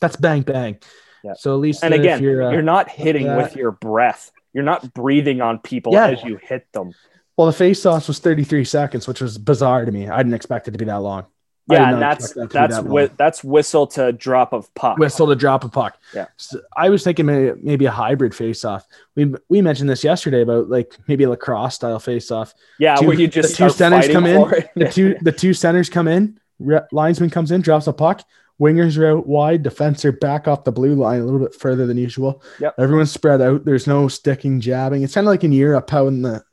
that's 0.00 0.16
bang 0.16 0.42
bang. 0.42 0.78
Yeah. 1.24 1.32
So 1.36 1.54
at 1.54 1.60
least 1.60 1.84
And 1.84 1.92
again, 1.94 2.22
you're, 2.22 2.50
you're, 2.52 2.58
uh, 2.60 2.62
not 2.62 2.88
hitting 2.90 3.36
with 3.36 3.56
your 3.56 3.72
breath. 3.72 4.30
You're 4.52 4.64
not 4.64 4.92
breathing 4.94 5.40
on 5.40 5.58
people 5.58 5.92
Yeah. 5.92 6.08
as 6.08 6.22
you 6.24 6.36
hit 6.36 6.66
them. 6.72 6.92
well, 7.36 7.46
the 7.46 7.52
face 7.52 7.86
off 7.86 8.08
was 8.08 8.18
33 8.18 8.64
seconds, 8.64 9.06
which 9.08 9.20
was 9.20 9.38
bizarre 9.38 9.84
to 9.84 9.92
me. 9.92 10.08
I 10.08 10.18
didn't 10.18 10.34
expect 10.34 10.68
it 10.68 10.72
to 10.72 10.78
be 10.78 10.84
that 10.86 10.96
long. 11.00 11.26
Yeah, 11.70 11.92
and 11.92 12.02
that's 12.02 12.32
that 12.32 12.50
that's 12.50 12.76
that 12.76 12.84
whi- 12.84 13.10
that's 13.16 13.44
whistle 13.44 13.86
to 13.88 14.10
drop 14.12 14.52
of 14.52 14.74
puck. 14.74 14.98
whistle 14.98 15.28
to 15.28 15.36
drop 15.36 15.62
of 15.62 15.70
puck. 15.70 15.96
Yeah. 16.12 16.26
So 16.36 16.60
I 16.76 16.88
was 16.88 17.04
thinking 17.04 17.26
maybe, 17.26 17.60
maybe 17.62 17.84
a 17.84 17.92
hybrid 17.92 18.34
face 18.34 18.64
off. 18.64 18.84
We 19.14 19.34
we 19.48 19.62
mentioned 19.62 19.88
this 19.88 20.02
yesterday 20.02 20.42
about 20.42 20.68
like 20.68 20.96
maybe 21.06 21.22
a 21.24 21.30
lacrosse 21.30 21.76
style 21.76 22.00
face 22.00 22.32
off. 22.32 22.54
Yeah, 22.80 22.96
Two- 22.96 23.06
where 23.06 23.14
you 23.16 23.28
just 23.28 23.56
the 23.56 23.68
two 23.68 23.70
centers 23.70 24.08
come 24.08 24.26
in. 24.26 24.50
The 24.74 24.90
two 24.90 25.16
the 25.22 25.30
two 25.30 25.54
centers 25.54 25.88
come 25.88 26.08
in, 26.08 26.40
re- 26.58 26.80
linesman 26.90 27.30
comes 27.30 27.52
in, 27.52 27.60
drops 27.60 27.86
a 27.86 27.92
puck. 27.92 28.22
Wingers 28.60 28.98
are 28.98 29.06
out 29.18 29.26
wide, 29.26 29.62
defense 29.62 30.04
are 30.04 30.12
back 30.12 30.46
off 30.46 30.64
the 30.64 30.72
blue 30.72 30.94
line 30.94 31.20
a 31.20 31.24
little 31.24 31.40
bit 31.40 31.54
further 31.54 31.86
than 31.86 31.96
usual. 31.96 32.42
Yep. 32.60 32.74
Everyone's 32.78 33.10
spread 33.10 33.40
out. 33.40 33.64
There's 33.64 33.86
no 33.86 34.06
sticking, 34.08 34.60
jabbing. 34.60 35.02
It's 35.02 35.14
kind 35.14 35.26
of 35.26 35.30
like 35.30 35.44
in 35.44 35.52
Europe 35.52 35.88
how 35.90 36.06
in 36.08 36.22
the 36.22 36.44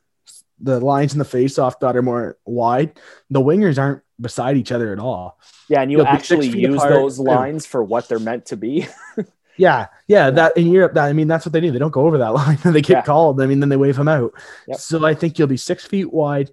the 0.60 0.80
lines 0.80 1.12
in 1.12 1.18
the 1.20 1.24
face 1.24 1.58
off 1.58 1.78
that 1.80 1.96
are 1.96 2.02
more 2.02 2.36
wide. 2.44 2.98
The 3.30 3.40
wingers 3.40 3.78
aren't 3.78 4.02
beside 4.20 4.56
each 4.56 4.72
other 4.72 4.92
at 4.92 4.98
all. 4.98 5.38
yeah, 5.68 5.82
and 5.82 5.92
you 5.92 5.98
They'll 5.98 6.06
actually 6.06 6.48
use 6.48 6.74
apart. 6.76 6.90
those 6.92 7.18
lines 7.20 7.64
for 7.66 7.84
what 7.84 8.08
they're 8.08 8.18
meant 8.18 8.46
to 8.46 8.56
be. 8.56 8.86
Yeah, 9.60 9.86
yeah, 10.06 10.30
that 10.30 10.56
in 10.56 10.68
Europe, 10.68 10.94
that 10.94 11.06
I 11.06 11.12
mean, 11.12 11.26
that's 11.26 11.44
what 11.44 11.52
they 11.52 11.60
do. 11.60 11.72
They 11.72 11.80
don't 11.80 11.90
go 11.90 12.06
over 12.06 12.18
that 12.18 12.28
line. 12.32 12.58
they 12.62 12.80
get 12.80 12.88
Yeah. 12.98 13.02
called. 13.02 13.42
I 13.42 13.46
mean, 13.46 13.58
then 13.58 13.68
they 13.68 13.76
wave 13.76 13.96
them 13.96 14.06
out. 14.06 14.32
Yep. 14.68 14.78
So 14.78 15.04
I 15.04 15.14
think 15.14 15.36
you'll 15.36 15.48
be 15.48 15.56
six 15.56 15.84
feet 15.84 16.12
wide. 16.12 16.52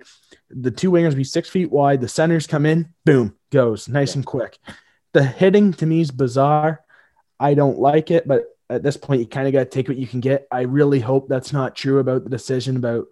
The 0.49 0.71
two 0.71 0.89
wingers 0.91 1.09
will 1.09 1.17
be 1.17 1.23
six 1.23 1.47
feet 1.47 1.71
wide. 1.71 2.01
The 2.01 2.07
centers 2.07 2.47
come 2.47 2.65
in, 2.65 2.89
boom, 3.05 3.35
goes 3.51 3.87
nice 3.87 4.15
and 4.15 4.25
quick. 4.25 4.57
The 5.15 5.23
hitting 5.23 5.71
to 5.75 5.85
me 5.85 6.01
is 6.01 6.11
bizarre. 6.11 6.83
I 7.39 7.53
don't 7.53 7.79
like 7.79 8.11
it, 8.11 8.27
but 8.27 8.47
at 8.69 8.83
this 8.83 8.97
point, 8.97 9.21
you 9.21 9.27
kind 9.27 9.47
of 9.47 9.53
got 9.53 9.59
to 9.59 9.65
take 9.65 9.87
what 9.87 9.95
you 9.95 10.07
can 10.07 10.19
get. 10.19 10.45
I 10.51 10.63
really 10.63 10.99
hope 10.99 11.29
that's 11.29 11.53
not 11.53 11.73
true 11.73 11.99
about 11.99 12.25
the 12.25 12.29
decision 12.29 12.75
about 12.75 13.05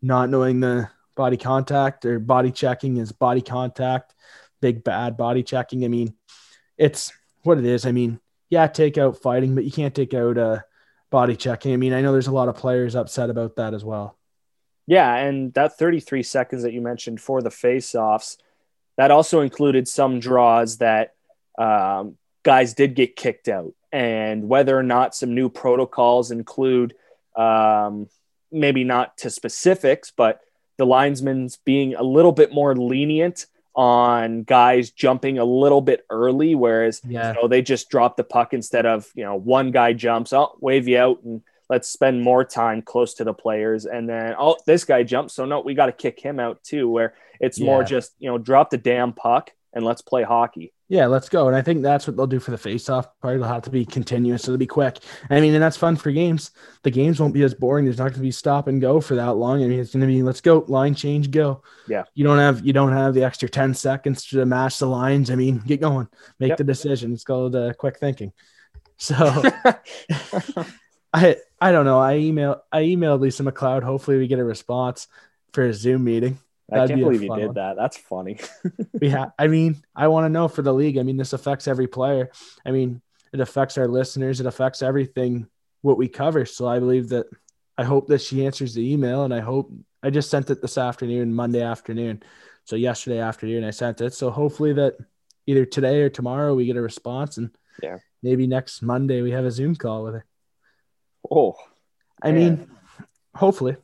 not 0.00 0.30
knowing 0.30 0.60
the 0.60 0.88
body 1.16 1.36
contact 1.36 2.04
or 2.04 2.20
body 2.20 2.52
checking 2.52 2.98
is 2.98 3.10
body 3.10 3.40
contact, 3.42 4.14
big 4.60 4.84
bad 4.84 5.16
body 5.16 5.42
checking. 5.42 5.84
I 5.84 5.88
mean, 5.88 6.14
it's 6.78 7.12
what 7.42 7.58
it 7.58 7.64
is. 7.64 7.84
I 7.84 7.90
mean, 7.90 8.20
yeah, 8.48 8.68
take 8.68 8.96
out 8.96 9.20
fighting, 9.20 9.56
but 9.56 9.64
you 9.64 9.72
can't 9.72 9.92
take 9.92 10.14
out 10.14 10.38
uh, 10.38 10.60
body 11.10 11.34
checking. 11.34 11.72
I 11.72 11.78
mean, 11.78 11.94
I 11.94 12.00
know 12.00 12.12
there's 12.12 12.28
a 12.28 12.32
lot 12.32 12.48
of 12.48 12.54
players 12.54 12.94
upset 12.94 13.28
about 13.28 13.56
that 13.56 13.74
as 13.74 13.84
well. 13.84 14.16
Yeah, 14.86 15.12
and 15.16 15.52
that 15.54 15.76
33 15.76 16.22
seconds 16.22 16.62
that 16.62 16.74
you 16.74 16.80
mentioned 16.80 17.20
for 17.20 17.42
the 17.42 17.50
face-offs, 17.50 18.38
that 18.96 19.10
also 19.10 19.40
included 19.40 19.88
some 19.88 20.20
draws 20.20 20.78
that 20.78 21.14
um, 21.58 22.16
guys 22.42 22.74
did 22.74 22.94
get 22.94 23.16
kicked 23.16 23.48
out, 23.48 23.72
and 23.92 24.48
whether 24.48 24.76
or 24.76 24.82
not 24.82 25.14
some 25.14 25.34
new 25.34 25.48
protocols 25.48 26.30
include 26.30 26.94
um, 27.36 28.08
maybe 28.52 28.84
not 28.84 29.16
to 29.18 29.30
specifics, 29.30 30.12
but 30.16 30.40
the 30.78 30.86
linesmen's 30.86 31.56
being 31.58 31.94
a 31.94 32.02
little 32.02 32.32
bit 32.32 32.52
more 32.52 32.74
lenient 32.74 33.46
on 33.74 34.42
guys 34.42 34.90
jumping 34.90 35.38
a 35.38 35.44
little 35.44 35.80
bit 35.80 36.04
early, 36.10 36.54
whereas 36.54 37.00
Yeah. 37.06 37.34
you 37.34 37.40
know, 37.42 37.48
they 37.48 37.62
just 37.62 37.88
drop 37.88 38.16
the 38.16 38.24
puck 38.24 38.52
instead 38.52 38.84
of 38.86 39.08
you 39.14 39.24
know 39.24 39.36
one 39.36 39.70
guy 39.70 39.92
jumps, 39.92 40.32
oh 40.32 40.56
wave 40.60 40.88
you 40.88 40.98
out 40.98 41.22
and 41.22 41.42
let's 41.68 41.88
spend 41.88 42.20
more 42.20 42.44
time 42.44 42.82
close 42.82 43.14
to 43.14 43.24
the 43.24 43.32
players, 43.34 43.86
and 43.86 44.08
then 44.08 44.34
oh 44.38 44.56
this 44.66 44.84
guy 44.84 45.02
jumps, 45.04 45.34
so 45.34 45.44
no, 45.44 45.60
we 45.60 45.74
got 45.74 45.86
to 45.86 45.92
kick 45.92 46.18
him 46.18 46.40
out 46.40 46.62
too. 46.64 46.88
Where 46.88 47.14
it's 47.38 47.60
more 47.60 47.84
just 47.84 48.12
you 48.18 48.28
know 48.28 48.38
drop 48.38 48.70
the 48.70 48.76
damn 48.78 49.12
puck 49.12 49.52
and 49.72 49.84
let's 49.84 50.02
play 50.02 50.24
hockey. 50.24 50.72
Yeah, 50.90 51.06
let's 51.06 51.28
go. 51.28 51.46
And 51.46 51.54
I 51.56 51.62
think 51.62 51.82
that's 51.82 52.08
what 52.08 52.16
they'll 52.16 52.26
do 52.26 52.40
for 52.40 52.50
the 52.50 52.58
face-off 52.58 53.06
part. 53.20 53.36
It'll 53.36 53.46
have 53.46 53.62
to 53.62 53.70
be 53.70 53.84
continuous. 53.86 54.42
So 54.42 54.50
it'll 54.50 54.58
be 54.58 54.66
quick. 54.66 54.98
I 55.30 55.40
mean, 55.40 55.54
and 55.54 55.62
that's 55.62 55.76
fun 55.76 55.94
for 55.94 56.10
games. 56.10 56.50
The 56.82 56.90
games 56.90 57.20
won't 57.20 57.32
be 57.32 57.44
as 57.44 57.54
boring. 57.54 57.84
There's 57.84 57.98
not 57.98 58.06
going 58.06 58.14
to 58.14 58.20
be 58.20 58.32
stop 58.32 58.66
and 58.66 58.80
go 58.80 59.00
for 59.00 59.14
that 59.14 59.36
long. 59.36 59.62
I 59.62 59.68
mean, 59.68 59.78
it's 59.78 59.92
going 59.92 60.00
to 60.00 60.08
be 60.08 60.20
let's 60.24 60.40
go, 60.40 60.64
line 60.66 60.96
change, 60.96 61.30
go. 61.30 61.62
Yeah. 61.86 62.02
You 62.14 62.24
don't 62.24 62.38
have 62.38 62.66
you 62.66 62.72
don't 62.72 62.90
have 62.90 63.14
the 63.14 63.22
extra 63.22 63.48
10 63.48 63.72
seconds 63.74 64.24
to 64.30 64.44
match 64.44 64.80
the 64.80 64.86
lines. 64.88 65.30
I 65.30 65.36
mean, 65.36 65.58
get 65.64 65.80
going. 65.80 66.08
Make 66.40 66.48
Yep. 66.50 66.58
the 66.58 66.64
decision. 66.64 67.12
It's 67.12 67.22
called 67.22 67.54
uh, 67.54 67.72
quick 67.74 68.00
thinking. 68.00 68.32
So 68.96 69.14
I 71.14 71.36
I 71.60 71.70
don't 71.72 71.84
know. 71.84 72.00
I 72.00 72.16
email 72.16 72.62
I 72.72 72.82
emailed 72.82 73.20
Lisa 73.20 73.44
MacLeod. 73.44 73.84
Hopefully 73.84 74.18
we 74.18 74.26
get 74.26 74.40
a 74.40 74.44
response 74.44 75.06
for 75.52 75.64
a 75.66 75.72
Zoom 75.72 76.02
meeting. 76.02 76.38
I 76.72 76.86
can't 76.86 76.94
be 76.98 77.02
believe 77.04 77.22
you 77.22 77.34
did 77.36 77.46
one. 77.46 77.54
that. 77.54 77.76
That's 77.76 77.96
funny. 77.96 78.38
Have. 79.02 79.32
I 79.38 79.46
mean, 79.48 79.76
I 79.94 80.08
want 80.08 80.24
to 80.24 80.28
know 80.28 80.48
for 80.48 80.62
the 80.62 80.72
league. 80.74 80.98
I 80.98 81.02
mean, 81.02 81.16
this 81.16 81.32
affects 81.32 81.66
every 81.68 81.86
player. 81.86 82.30
I 82.66 82.70
mean, 82.70 83.00
it 83.32 83.40
affects 83.40 83.78
our 83.78 83.88
listeners. 83.88 84.40
It 84.40 84.46
affects 84.46 84.82
everything 84.82 85.46
what 85.82 85.96
we 85.96 86.08
cover. 86.08 86.44
So 86.46 86.66
I 86.68 86.78
believe 86.78 87.08
that. 87.10 87.26
I 87.78 87.84
hope 87.84 88.08
that 88.08 88.20
she 88.20 88.44
answers 88.44 88.74
the 88.74 88.92
email, 88.92 89.24
and 89.24 89.32
I 89.32 89.40
hope 89.40 89.72
I 90.02 90.10
just 90.10 90.28
sent 90.28 90.50
it 90.50 90.60
this 90.60 90.76
afternoon, 90.76 91.32
Monday 91.34 91.62
afternoon. 91.62 92.22
So 92.64 92.76
yesterday 92.76 93.20
afternoon 93.20 93.64
I 93.64 93.70
sent 93.70 94.02
it. 94.02 94.12
So 94.12 94.30
hopefully 94.30 94.74
that 94.74 94.98
either 95.46 95.64
today 95.64 96.02
or 96.02 96.10
tomorrow 96.10 96.54
we 96.54 96.66
get 96.66 96.76
a 96.76 96.82
response, 96.82 97.38
and 97.38 97.50
Yeah. 97.82 97.96
maybe 98.22 98.46
next 98.46 98.82
Monday 98.82 99.22
we 99.22 99.30
have 99.30 99.46
a 99.46 99.50
Zoom 99.50 99.74
call 99.76 100.04
with 100.04 100.12
her. 100.14 100.26
Oh, 101.30 101.56
I 102.22 102.32
Man. 102.32 102.34
mean, 102.58 102.70
hopefully, 103.34 103.76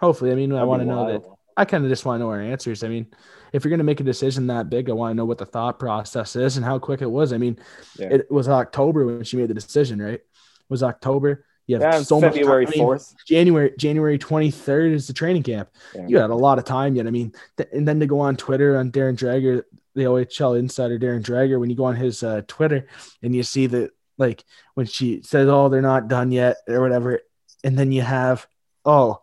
hopefully. 0.00 0.30
I 0.30 0.36
mean, 0.36 0.52
I 0.52 0.56
that'd 0.56 0.68
want 0.68 0.82
to 0.82 0.86
know 0.86 1.06
that. 1.12 1.22
I 1.60 1.64
kind 1.66 1.84
of 1.84 1.90
just 1.90 2.04
want 2.04 2.20
to 2.20 2.24
know 2.24 2.30
our 2.30 2.40
answers. 2.40 2.82
I 2.82 2.88
mean, 2.88 3.06
if 3.52 3.64
you're 3.64 3.70
going 3.70 3.78
to 3.78 3.84
make 3.84 4.00
a 4.00 4.04
decision 4.04 4.46
that 4.46 4.70
big, 4.70 4.88
I 4.88 4.92
want 4.94 5.12
to 5.12 5.14
know 5.16 5.24
what 5.26 5.38
the 5.38 5.46
thought 5.46 5.78
process 5.78 6.34
is 6.36 6.56
and 6.56 6.64
how 6.64 6.78
quick 6.78 7.02
it 7.02 7.10
was. 7.10 7.32
I 7.32 7.38
mean, 7.38 7.58
Yeah. 7.98 8.08
it 8.08 8.30
was 8.30 8.48
October 8.48 9.04
when 9.06 9.24
she 9.24 9.36
made 9.36 9.48
the 9.48 9.54
decision, 9.54 10.00
right? 10.00 10.14
It 10.14 10.24
was 10.70 10.82
October. 10.82 11.44
You 11.66 11.76
have 11.76 11.82
Yeah, 11.82 12.02
so 12.02 12.20
February 12.20 12.64
much 12.64 12.74
time. 12.74 12.80
I 12.80 12.84
mean, 12.84 12.86
fourth. 12.86 13.14
January 13.26 13.72
January 13.78 14.18
23rd 14.18 14.92
is 14.94 15.06
the 15.06 15.12
training 15.12 15.42
camp. 15.42 15.68
Yeah. 15.94 16.06
You 16.08 16.18
had 16.18 16.30
a 16.30 16.34
lot 16.34 16.58
of 16.58 16.64
time 16.64 16.96
yet. 16.96 17.06
I 17.06 17.10
mean, 17.10 17.32
th- 17.58 17.68
and 17.72 17.86
then 17.86 18.00
to 18.00 18.06
go 18.06 18.20
on 18.20 18.36
Twitter 18.36 18.76
on 18.78 18.90
Darren 18.90 19.16
Dreger, 19.16 19.62
the 19.94 20.04
OHL 20.04 20.58
insider 20.58 20.98
Darren 20.98 21.22
Dreger, 21.22 21.60
when 21.60 21.68
you 21.70 21.76
go 21.76 21.84
on 21.84 21.96
his 21.96 22.22
uh, 22.22 22.42
Twitter 22.48 22.86
and 23.22 23.36
you 23.36 23.42
see 23.42 23.66
that 23.66 23.90
like 24.18 24.44
when 24.74 24.86
she 24.86 25.22
says, 25.22 25.48
"Oh, 25.48 25.68
they're 25.68 25.82
not 25.82 26.08
done 26.08 26.32
yet" 26.32 26.56
or 26.68 26.80
whatever, 26.80 27.20
and 27.62 27.78
then 27.78 27.92
you 27.92 28.02
have, 28.02 28.46
"Oh, 28.84 29.20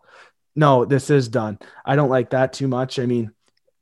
no, 0.58 0.84
this 0.84 1.08
is 1.10 1.28
done." 1.28 1.58
I 1.84 1.96
don't 1.96 2.10
like 2.10 2.30
that 2.30 2.52
too 2.52 2.68
much. 2.68 2.98
I 2.98 3.06
mean, 3.06 3.32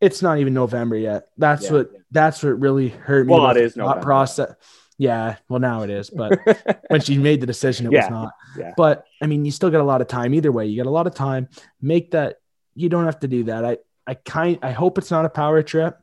it's 0.01 0.23
not 0.23 0.39
even 0.39 0.55
November 0.55 0.97
yet. 0.97 1.29
That's 1.39 1.65
Yeah. 1.65 1.73
what 1.73 1.91
that's 2.11 2.43
what 2.43 2.61
really 2.61 2.89
hurt 2.89 3.27
me. 3.27 3.33
Well, 3.33 3.51
it 3.51 3.57
is 3.57 3.77
November. 3.77 4.03
process. 4.03 4.55
Yeah, 4.99 5.37
well 5.49 5.61
now 5.61 5.83
it 5.83 5.91
is, 5.91 6.09
but 6.09 6.39
when 6.89 7.01
she 7.03 7.19
made 7.19 7.41
the 7.41 7.47
decision, 7.47 7.87
it 7.87 7.93
Yeah. 7.93 8.03
was 8.05 8.11
not. 8.11 8.33
Yeah. 8.59 8.73
But 8.77 9.05
I 9.23 9.27
mean, 9.27 9.45
you 9.45 9.51
still 9.51 9.71
got 9.71 9.81
a 9.81 9.85
lot 9.85 10.01
of 10.01 10.09
time 10.09 10.33
either 10.35 10.51
way. 10.53 10.67
You 10.67 10.83
got 10.83 10.89
a 10.89 10.91
lot 10.99 11.07
of 11.07 11.15
time. 11.15 11.49
Make 11.83 12.12
that. 12.12 12.37
You 12.75 12.89
don't 12.89 13.05
have 13.05 13.21
to 13.21 13.29
do 13.29 13.45
that. 13.45 13.65
I 13.65 13.79
I 14.07 14.15
kind 14.15 14.59
I 14.62 14.73
hope 14.73 14.99
it's 14.99 15.11
not 15.11 15.25
a 15.25 15.29
power 15.29 15.62
trip, 15.62 15.99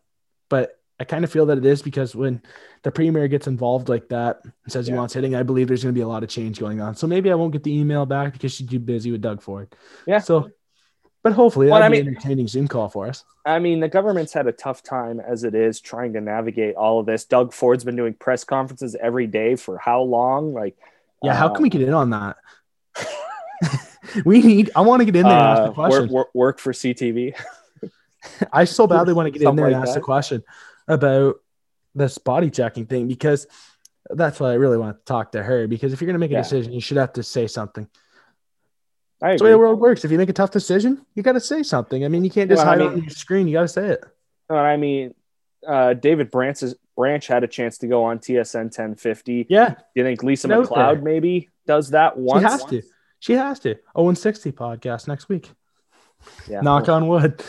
but 0.50 0.80
I 1.00 1.06
kind 1.06 1.24
of 1.24 1.32
feel 1.32 1.48
that 1.48 1.58
it 1.58 1.66
is 1.66 1.82
because 1.82 2.16
when 2.16 2.42
the 2.84 2.92
premier 2.92 3.28
gets 3.28 3.48
involved 3.48 3.90
like 3.90 4.10
that 4.10 4.42
and 4.44 4.54
says 4.72 4.86
he 4.88 4.94
wants 4.94 5.14
hitting, 5.14 5.34
I 5.36 5.42
believe 5.44 5.68
there's 5.68 5.84
going 5.84 5.94
to 5.96 5.98
be 5.98 6.04
a 6.04 6.08
lot 6.08 6.22
of 6.24 6.30
change 6.30 6.60
going 6.60 6.80
on. 6.82 6.96
So 6.96 7.08
maybe 7.08 7.32
I 7.32 7.36
won't 7.36 7.52
get 7.52 7.64
the 7.64 7.76
email 7.78 8.06
back 8.06 8.34
because 8.34 8.54
she's 8.54 8.68
too 8.70 8.80
busy 8.80 9.12
with 9.12 9.22
Doug 9.22 9.42
Ford. 9.42 9.74
Yeah. 10.06 10.20
So, 10.20 10.52
but 11.24 11.34
hopefully 11.34 11.68
that'll 11.68 11.82
I 11.84 11.90
be 11.90 12.00
an 12.00 12.08
entertaining 12.10 12.48
Zoom 12.48 12.68
call 12.68 12.90
for 12.90 13.08
us. 13.08 13.24
I 13.46 13.60
mean, 13.60 13.80
the 13.80 13.88
government's 13.88 14.34
had 14.34 14.46
a 14.48 14.52
tough 14.52 14.84
time 14.84 15.20
as 15.20 15.44
it 15.44 15.56
is 15.56 15.80
trying 15.82 16.14
to 16.14 16.22
navigate 16.22 16.76
all 16.76 17.00
of 17.00 17.06
this. 17.06 17.26
Doug 17.26 17.54
Ford's 17.54 17.84
been 17.84 17.96
doing 17.96 18.14
press 18.14 18.44
conferences 18.44 18.96
every 19.02 19.28
day 19.28 19.56
for 19.56 19.78
how 19.78 20.02
long? 20.02 20.54
Like, 20.54 20.78
Yeah. 21.24 21.34
How 21.34 21.50
can 21.50 21.64
we 21.64 21.70
get 21.70 21.82
in 21.82 21.94
on 21.94 22.10
that? 22.12 22.38
we 24.26 24.42
need. 24.42 24.72
I 24.76 24.82
want 24.82 25.00
to 25.02 25.06
get 25.06 25.16
in 25.16 25.28
there 25.28 25.38
and 25.38 25.48
ask 25.48 25.62
uh, 25.62 25.68
the 25.68 25.74
question. 25.74 26.02
work, 26.04 26.12
work, 26.12 26.28
work 26.34 26.60
for 26.60 26.74
CTV? 26.74 27.36
I 28.54 28.66
so 28.66 28.88
badly 28.88 29.14
want 29.14 29.28
to 29.28 29.32
get 29.32 29.42
in 29.42 29.48
Something 29.48 29.58
there 29.58 29.66
and 29.68 29.76
like 29.76 29.84
ask 29.84 29.94
the 29.94 30.00
that. 30.00 30.06
question 30.06 30.44
about 30.88 31.36
this 31.96 32.18
body 32.18 32.50
checking 32.50 32.86
thing 32.86 33.08
because 33.08 33.48
that's 34.10 34.40
why 34.40 34.52
I 34.52 34.56
really 34.56 34.78
want 34.78 34.98
to 34.98 35.04
talk 35.06 35.32
to 35.34 35.44
her. 35.44 35.68
Because 35.68 35.94
if 35.94 36.02
you're 36.02 36.08
going 36.08 36.16
to 36.16 36.20
make 36.20 36.32
a 36.32 36.36
Yeah. 36.36 36.42
decision, 36.42 36.74
you 36.74 36.82
should 36.82 36.98
have 36.98 37.14
to 37.14 37.24
say 37.24 37.48
something. 37.48 37.88
I 39.24 39.30
That's 39.30 39.42
the 39.42 39.46
way 39.46 39.52
the 39.52 39.58
world 39.58 39.80
works. 39.80 40.04
If 40.04 40.12
you 40.12 40.18
make 40.18 40.30
a 40.30 40.34
tough 40.34 40.52
decision, 40.52 41.06
you 41.16 41.24
got 41.24 41.32
to 41.32 41.40
say 41.40 41.64
something. 41.64 42.04
I 42.04 42.10
mean, 42.10 42.26
you 42.26 42.30
can't 42.30 42.50
just 42.50 42.60
Well, 42.60 42.68
I 42.68 42.72
hide 42.78 42.82
it 42.82 42.84
mean- 42.90 42.94
on 42.94 43.02
your 43.04 43.10
screen. 43.10 43.48
You 43.48 43.54
got 43.54 43.62
to 43.62 43.68
say 43.70 43.88
it. 43.88 44.04
I 44.50 44.76
mean, 44.76 45.16
uh, 45.66 45.94
David 45.94 46.30
Branch's, 46.30 46.76
Branch 46.96 47.26
had 47.26 47.44
a 47.44 47.48
chance 47.48 47.80
to 47.80 47.88
go 47.88 48.04
on 48.04 48.20
TSN 48.20 48.66
1050. 48.66 49.48
Yeah, 49.50 49.70
Do 49.70 49.76
you 49.96 50.04
think 50.04 50.22
Lisa 50.22 50.54
out 50.54 50.60
MacLeod 50.70 51.02
maybe 51.04 51.50
does 51.66 51.90
that 51.92 52.18
once? 52.18 52.44
she 52.44 52.52
has 52.52 52.66
to. 52.66 52.82
She 53.20 53.34
has 53.34 53.60
to. 53.62 53.76
Oh, 53.96 54.10
and 54.10 54.18
60 54.18 54.52
podcast 54.52 55.08
next 55.08 55.30
week. 55.30 55.50
Yeah, 56.48 56.62
Knock 56.62 56.88
we'll, 56.88 56.98
on 56.98 57.08
wood. 57.08 57.44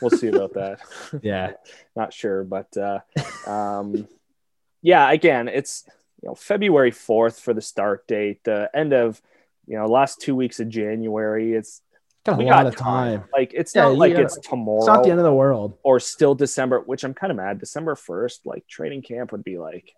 we'll 0.00 0.10
see 0.10 0.28
about 0.28 0.54
that. 0.54 0.80
yeah. 1.22 1.52
Not 1.96 2.12
sure, 2.12 2.44
but 2.44 2.76
uh, 2.76 3.00
um, 3.50 4.06
yeah, 4.82 5.10
again, 5.10 5.48
it's 5.48 5.84
you 6.22 6.28
know 6.28 6.34
February 6.34 6.92
4th 6.92 7.40
for 7.40 7.52
the 7.54 7.60
start 7.62 8.06
date, 8.06 8.44
the 8.44 8.70
end 8.74 8.92
of 8.92 9.20
you 9.66 9.76
know 9.78 9.86
last 9.86 10.20
two 10.20 10.34
weeks 10.36 10.60
of 10.60 10.68
January. 10.68 11.54
It's 11.54 11.80
Got 12.24 12.36
a 12.36 12.38
we 12.38 12.44
lot 12.46 12.64
got 12.64 12.66
of 12.68 12.76
time. 12.76 13.24
Like 13.32 13.52
it's 13.54 13.74
Yeah, 13.74 13.82
not 13.88 13.96
like 13.98 14.12
gotta- 14.12 14.24
it's 14.24 14.38
tomorrow 14.38 14.78
It's 14.78 14.86
not 14.86 15.04
the 15.04 15.10
end 15.10 15.20
of 15.20 15.24
the 15.24 15.34
world. 15.34 15.76
or 15.82 16.00
still 16.00 16.34
December, 16.34 16.80
which 16.80 17.04
I'm 17.04 17.12
kind 17.14 17.30
of 17.30 17.36
mad. 17.36 17.58
December 17.58 17.94
1st, 17.94 18.46
like 18.46 18.66
training 18.66 19.02
camp 19.02 19.30
would 19.32 19.44
be 19.44 19.58
like 19.58 19.94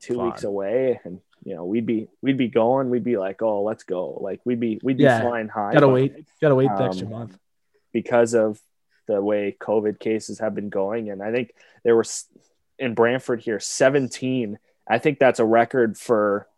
two 0.00 0.16
Fun. 0.16 0.24
weeks 0.26 0.42
away, 0.44 1.00
and 1.04 1.20
you 1.44 1.54
know 1.54 1.64
we'd 1.64 1.86
be 1.86 2.08
we'd 2.20 2.36
be 2.36 2.48
going, 2.48 2.90
we'd 2.90 3.04
be 3.04 3.16
like, 3.16 3.42
oh, 3.42 3.62
let's 3.62 3.84
go, 3.84 4.18
like 4.20 4.40
we'd 4.44 4.58
be 4.60 4.80
we'd 4.82 4.96
be 4.96 5.04
Yeah, 5.04 5.20
flying 5.22 5.48
high. 5.48 5.72
Gotta 5.72 5.86
but 5.86 5.92
wait. 5.94 6.24
Gotta 6.40 6.54
wait 6.56 6.66
the 6.68 6.82
Um, 6.82 6.88
extra 6.88 7.08
month. 7.08 7.38
because 7.92 8.34
of 8.34 8.60
the 9.06 9.20
way 9.22 9.56
COVID 9.60 9.98
cases 10.00 10.40
have 10.40 10.54
been 10.56 10.68
going, 10.68 11.10
and 11.10 11.22
I 11.22 11.30
think 11.30 11.54
there 11.84 11.94
were 11.94 12.04
in 12.78 12.94
Brantford 12.94 13.40
here 13.40 13.60
17. 13.60 14.58
I 14.88 14.98
think 14.98 15.20
that's 15.20 15.38
a 15.38 15.44
record 15.44 15.96
for 15.96 16.48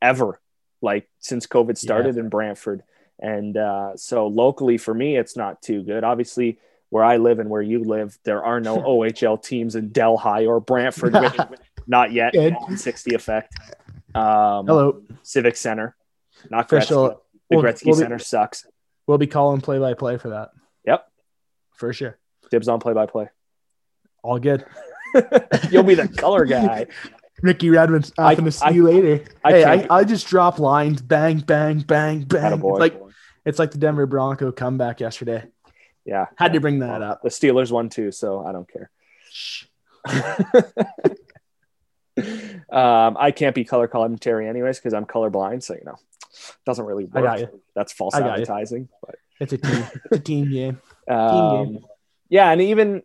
ever, 0.00 0.38
like 0.80 1.08
since 1.18 1.46
COVID 1.46 1.76
started 1.76 2.16
in 2.16 2.28
Brantford. 2.28 2.82
And 3.20 3.56
uh, 3.56 3.96
so 3.96 4.26
locally 4.28 4.78
for 4.78 4.94
me, 4.94 5.16
it's 5.16 5.36
not 5.36 5.60
too 5.60 5.82
good. 5.82 6.04
Obviously, 6.04 6.58
where 6.90 7.04
I 7.04 7.16
live 7.16 7.38
and 7.38 7.50
where 7.50 7.62
you 7.62 7.82
live, 7.84 8.18
there 8.24 8.44
are 8.44 8.60
no 8.60 8.78
OHL 8.82 9.42
teams 9.42 9.74
in 9.74 9.88
Delhi 9.90 10.46
or 10.46 10.60
Brantford. 10.60 11.14
not 11.86 12.12
yet. 12.12 12.32
Good. 12.32 12.54
60 12.76 13.14
effect. 13.14 13.54
Um, 14.14 14.66
Hello. 14.66 15.02
Civic 15.22 15.56
Center, 15.56 15.94
not 16.50 16.68
Gretzky. 16.68 16.88
The 16.88 17.16
we'll- 17.56 17.62
Gretzky 17.62 17.86
we'll 17.86 17.96
be- 17.96 18.02
Center 18.02 18.18
sucks. 18.18 18.66
We'll 19.06 19.18
be 19.18 19.26
calling 19.26 19.60
play 19.62 19.78
by 19.78 19.94
play 19.94 20.18
for 20.18 20.30
that. 20.30 20.50
Yep. 20.86 21.06
For 21.74 21.92
sure. 21.92 22.18
Dibs 22.50 22.68
on 22.68 22.78
play 22.78 22.92
by 22.92 23.06
play. 23.06 23.28
All 24.22 24.38
good. 24.38 24.64
You'll 25.70 25.82
be 25.82 25.94
the 25.94 26.08
color 26.08 26.44
guy. 26.44 26.86
Ricky 27.42 27.70
Redmond's 27.70 28.12
I'm 28.18 28.44
to 28.44 28.52
see 28.52 28.64
I- 28.66 28.70
you 28.70 28.84
later. 28.84 29.24
I 29.44 29.50
hey, 29.52 29.64
I, 29.64 29.86
I 29.98 30.04
just 30.04 30.26
drop 30.28 30.58
lines, 30.58 31.00
bang, 31.02 31.38
bang, 31.38 31.80
bang, 31.80 32.22
bang. 32.22 32.52
It's 32.52 32.62
Attaboy. 32.62 32.78
like 32.78 33.00
it's 33.44 33.58
like 33.58 33.70
the 33.70 33.78
Denver 33.78 34.06
Bronco 34.06 34.52
comeback 34.52 35.00
yesterday. 35.00 35.44
yeah. 36.04 36.26
Had 36.36 36.52
to 36.54 36.60
bring 36.60 36.80
that 36.80 37.02
up. 37.02 37.22
The 37.22 37.28
Steelers 37.30 37.70
won 37.70 37.88
too, 37.88 38.10
so 38.12 38.44
I 38.44 38.52
don't 38.52 38.68
care. 38.70 38.90
Um, 42.70 43.16
I 43.18 43.30
can't 43.30 43.54
be 43.54 43.64
color 43.64 43.86
commentary 43.86 44.48
anyways 44.48 44.78
because 44.78 44.92
I'm 44.92 45.06
colorblind, 45.06 45.62
so 45.62 45.74
you 45.74 45.84
know, 45.84 45.94
doesn't 46.66 46.84
really 46.84 47.04
work. 47.04 47.16
I 47.24 47.26
got 47.26 47.40
you. 47.40 47.62
That's 47.76 47.92
false 47.92 48.14
got 48.14 48.24
you. 48.24 48.30
advertising. 48.32 48.88
But 49.00 49.14
It's 49.40 49.52
a 49.52 49.58
team. 49.58 49.84
it's 50.04 50.16
a 50.16 50.18
team 50.18 50.50
game. 50.50 50.80
um, 51.08 51.78
yeah, 52.28 52.50
and 52.50 52.60
even, 52.60 53.04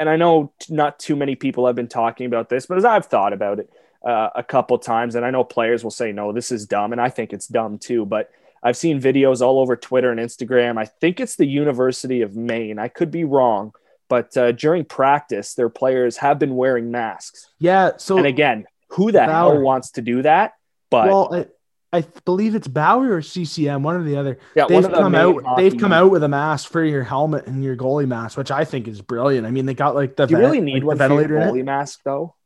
and 0.00 0.08
I 0.08 0.16
know 0.16 0.50
not 0.70 0.98
too 0.98 1.14
many 1.14 1.36
people 1.36 1.66
have 1.66 1.76
been 1.76 1.86
talking 1.86 2.26
about 2.26 2.48
this, 2.48 2.64
but 2.64 2.78
as 2.78 2.86
I've 2.86 3.04
thought 3.04 3.34
about 3.34 3.60
it 3.60 3.70
uh, 4.04 4.30
a 4.34 4.42
couple 4.42 4.78
times, 4.78 5.14
and 5.14 5.26
I 5.26 5.30
know 5.30 5.44
players 5.44 5.84
will 5.84 5.90
say, 5.90 6.10
no, 6.10 6.32
this 6.32 6.50
is 6.50 6.66
dumb. 6.66 6.92
And 6.92 7.00
I 7.00 7.10
think 7.10 7.34
it's 7.34 7.46
dumb 7.46 7.78
too. 7.78 8.06
But 8.06 8.30
I've 8.62 8.78
seen 8.78 8.98
videos 8.98 9.42
all 9.42 9.60
over 9.60 9.76
Twitter 9.76 10.10
and 10.10 10.18
Instagram. 10.18 10.78
I 10.78 10.86
think 10.86 11.20
it's 11.20 11.36
the 11.36 11.44
University 11.44 12.22
of 12.22 12.34
Maine. 12.34 12.78
I 12.78 12.88
could 12.88 13.10
be 13.10 13.24
wrong. 13.24 13.74
But 14.08 14.34
uh, 14.38 14.52
during 14.52 14.86
practice, 14.86 15.52
their 15.52 15.68
players 15.68 16.16
have 16.16 16.38
been 16.38 16.56
wearing 16.56 16.90
masks. 16.90 17.50
Yeah. 17.58 17.92
So 17.98 18.16
and 18.16 18.26
again, 18.26 18.66
who 18.88 19.12
the 19.12 19.22
hell 19.22 19.50
Bauer. 19.50 19.60
wants 19.60 19.90
to 19.92 20.02
do 20.02 20.22
that? 20.22 20.54
But 20.88 21.08
well, 21.08 21.34
I, 21.34 21.46
I 21.92 22.02
believe 22.24 22.54
it's 22.54 22.68
Bauer 22.68 23.14
or 23.14 23.20
CCM, 23.22 23.82
one 23.82 23.96
or 23.96 24.04
the 24.04 24.16
other. 24.16 24.38
yeah, 24.54 24.66
They've 24.68 24.84
come 24.88 25.14
out. 25.16 25.56
They've 25.56 25.76
come 25.76 25.92
out 25.92 26.10
with 26.12 26.22
a 26.22 26.28
mask 26.28 26.70
for 26.70 26.84
your 26.84 27.02
helmet 27.02 27.46
and 27.48 27.64
your 27.64 27.74
goalie 27.76 28.06
mask, 28.06 28.38
which 28.38 28.52
I 28.52 28.64
think 28.64 28.86
is 28.86 29.00
brilliant. 29.02 29.44
I 29.46 29.50
mean, 29.50 29.66
they 29.66 29.74
got 29.74 29.96
like 29.96 30.14
the 30.14 30.26
Do 30.26 30.34
you 30.34 30.40
vent- 30.40 30.52
really 30.52 30.60
need 30.64 30.74
like, 30.74 30.84
one 30.84 30.96
for 30.96 30.98
ventilator 30.98 31.38
it. 31.38 31.40
goalie 31.52 31.64
mask 31.64 32.00
though? 32.04 32.36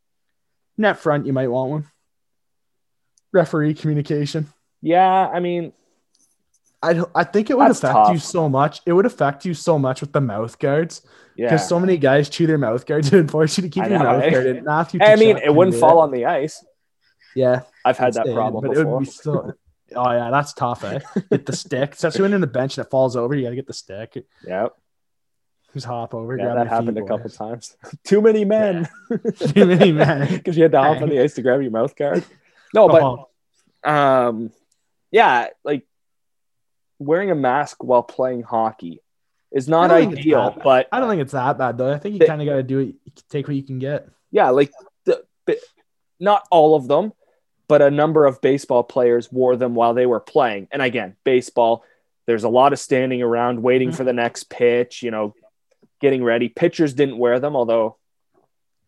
Net 0.78 0.98
front, 0.98 1.26
you 1.26 1.32
might 1.34 1.48
want 1.48 1.70
one. 1.70 1.84
Referee 3.32 3.74
communication. 3.74 4.46
Yeah, 4.80 5.28
I 5.28 5.40
mean, 5.40 5.72
I 6.82 7.02
I 7.14 7.24
think 7.24 7.50
it 7.50 7.58
would 7.58 7.70
affect 7.70 8.10
you 8.10 8.18
so 8.18 8.48
much. 8.48 8.80
It 8.86 8.92
would 8.92 9.06
affect 9.06 9.44
you 9.44 9.54
so 9.54 9.78
much 9.78 10.00
with 10.00 10.12
the 10.12 10.20
mouth 10.20 10.58
guards 10.58 11.02
Yeah. 11.36 11.46
because 11.46 11.68
so 11.68 11.80
many 11.80 11.96
guys 11.96 12.28
chew 12.28 12.46
their 12.46 12.58
mouth 12.58 12.86
guards. 12.86 13.08
It 13.12 13.16
would 13.16 13.30
force 13.30 13.56
you 13.58 13.62
to 13.62 13.68
keep 13.68 13.84
I 13.84 13.88
your 13.88 13.98
know, 13.98 14.04
mouth 14.04 14.30
guard. 14.30 14.46
in. 14.46 14.68
I 15.02 15.16
mean, 15.16 15.36
it 15.38 15.54
wouldn't 15.54 15.76
fall 15.76 15.98
on 16.00 16.12
the 16.12 16.26
ice. 16.26 16.64
Yeah, 17.34 17.62
I've 17.84 17.98
had 17.98 18.14
that 18.14 18.26
problem 18.32 18.62
but 18.62 18.70
it 18.72 18.74
before. 18.78 18.96
would 18.98 19.04
be 19.04 19.10
still. 19.10 19.54
Oh 19.94 20.10
yeah, 20.12 20.30
that's 20.30 20.52
tough. 20.54 20.82
Eh? 20.84 20.98
Get 21.30 21.46
the 21.46 21.54
stick, 21.56 21.92
especially 21.92 22.22
when 22.22 22.32
in 22.34 22.40
the 22.40 22.46
bench 22.46 22.78
and 22.78 22.86
it 22.86 22.90
falls 22.90 23.16
over. 23.16 23.34
You 23.34 23.42
got 23.44 23.50
to 23.50 23.56
get 23.56 23.66
the 23.66 23.72
stick. 23.74 24.24
yeah, 24.46 24.68
Just 25.74 25.86
hop 25.86 26.14
over. 26.14 26.36
yeah, 26.38 26.54
that 26.54 26.68
happened 26.68 26.96
a 26.98 27.02
couple 27.02 27.18
boys. 27.28 27.36
times. 27.36 27.76
Too 28.04 28.20
many 28.22 28.44
men. 28.44 28.88
Too 29.52 29.66
many 29.66 29.92
men. 29.92 30.28
Because 30.32 30.56
you 30.56 30.62
had 30.64 30.72
to 30.72 30.80
hop 30.80 31.02
on 31.02 31.08
the 31.10 31.20
ice 31.20 31.34
to 31.34 31.42
grab 31.42 31.60
your 31.60 31.70
mouth 31.70 31.94
guard. 31.94 32.24
No, 32.72 32.88
but 32.88 33.02
Oh, 33.02 33.28
um, 33.90 34.50
yeah, 35.10 35.48
like 35.64 35.86
wearing 36.98 37.30
a 37.30 37.34
mask 37.34 37.84
while 37.84 38.02
playing 38.02 38.42
hockey 38.42 39.00
is 39.52 39.68
not 39.68 39.90
I 39.90 40.00
don't 40.00 40.00
think 40.00 40.12
it's 40.12 40.20
ideal. 40.26 40.56
But 40.64 40.88
I 40.90 40.98
don't 40.98 41.08
think 41.10 41.22
it's 41.22 41.32
that 41.32 41.58
bad 41.58 41.76
though. 41.78 41.92
I 41.92 41.98
think 41.98 42.20
you 42.20 42.26
kind 42.26 42.40
of 42.40 42.48
got 42.48 42.54
to 42.56 42.62
do 42.62 42.78
it. 42.80 42.94
Take 43.28 43.46
what 43.46 43.54
you 43.56 43.62
can 43.62 43.78
get. 43.78 44.08
yeah, 44.32 44.48
like 44.50 44.72
the, 45.04 45.22
but 45.46 45.58
not 46.18 46.48
all 46.50 46.74
of 46.74 46.88
them, 46.88 47.12
but 47.68 47.82
a 47.82 47.90
number 47.90 48.24
of 48.26 48.40
baseball 48.40 48.82
players 48.82 49.30
wore 49.32 49.56
them 49.56 49.74
while 49.74 49.94
they 49.94 50.06
were 50.06 50.20
playing. 50.20 50.68
And 50.70 50.82
again, 50.82 51.16
baseball, 51.24 51.84
there's 52.26 52.44
a 52.44 52.48
lot 52.48 52.72
of 52.72 52.78
standing 52.78 53.22
around 53.22 53.62
waiting 53.62 53.90
Mhm. 53.90 53.96
for 53.96 54.04
the 54.04 54.12
next 54.12 54.50
pitch, 54.50 55.02
you 55.02 55.10
know, 55.10 55.34
getting 56.00 56.22
ready. 56.24 56.48
Pitchers 56.48 56.94
didn't 56.94 57.18
wear 57.18 57.40
them, 57.40 57.56
although 57.56 57.96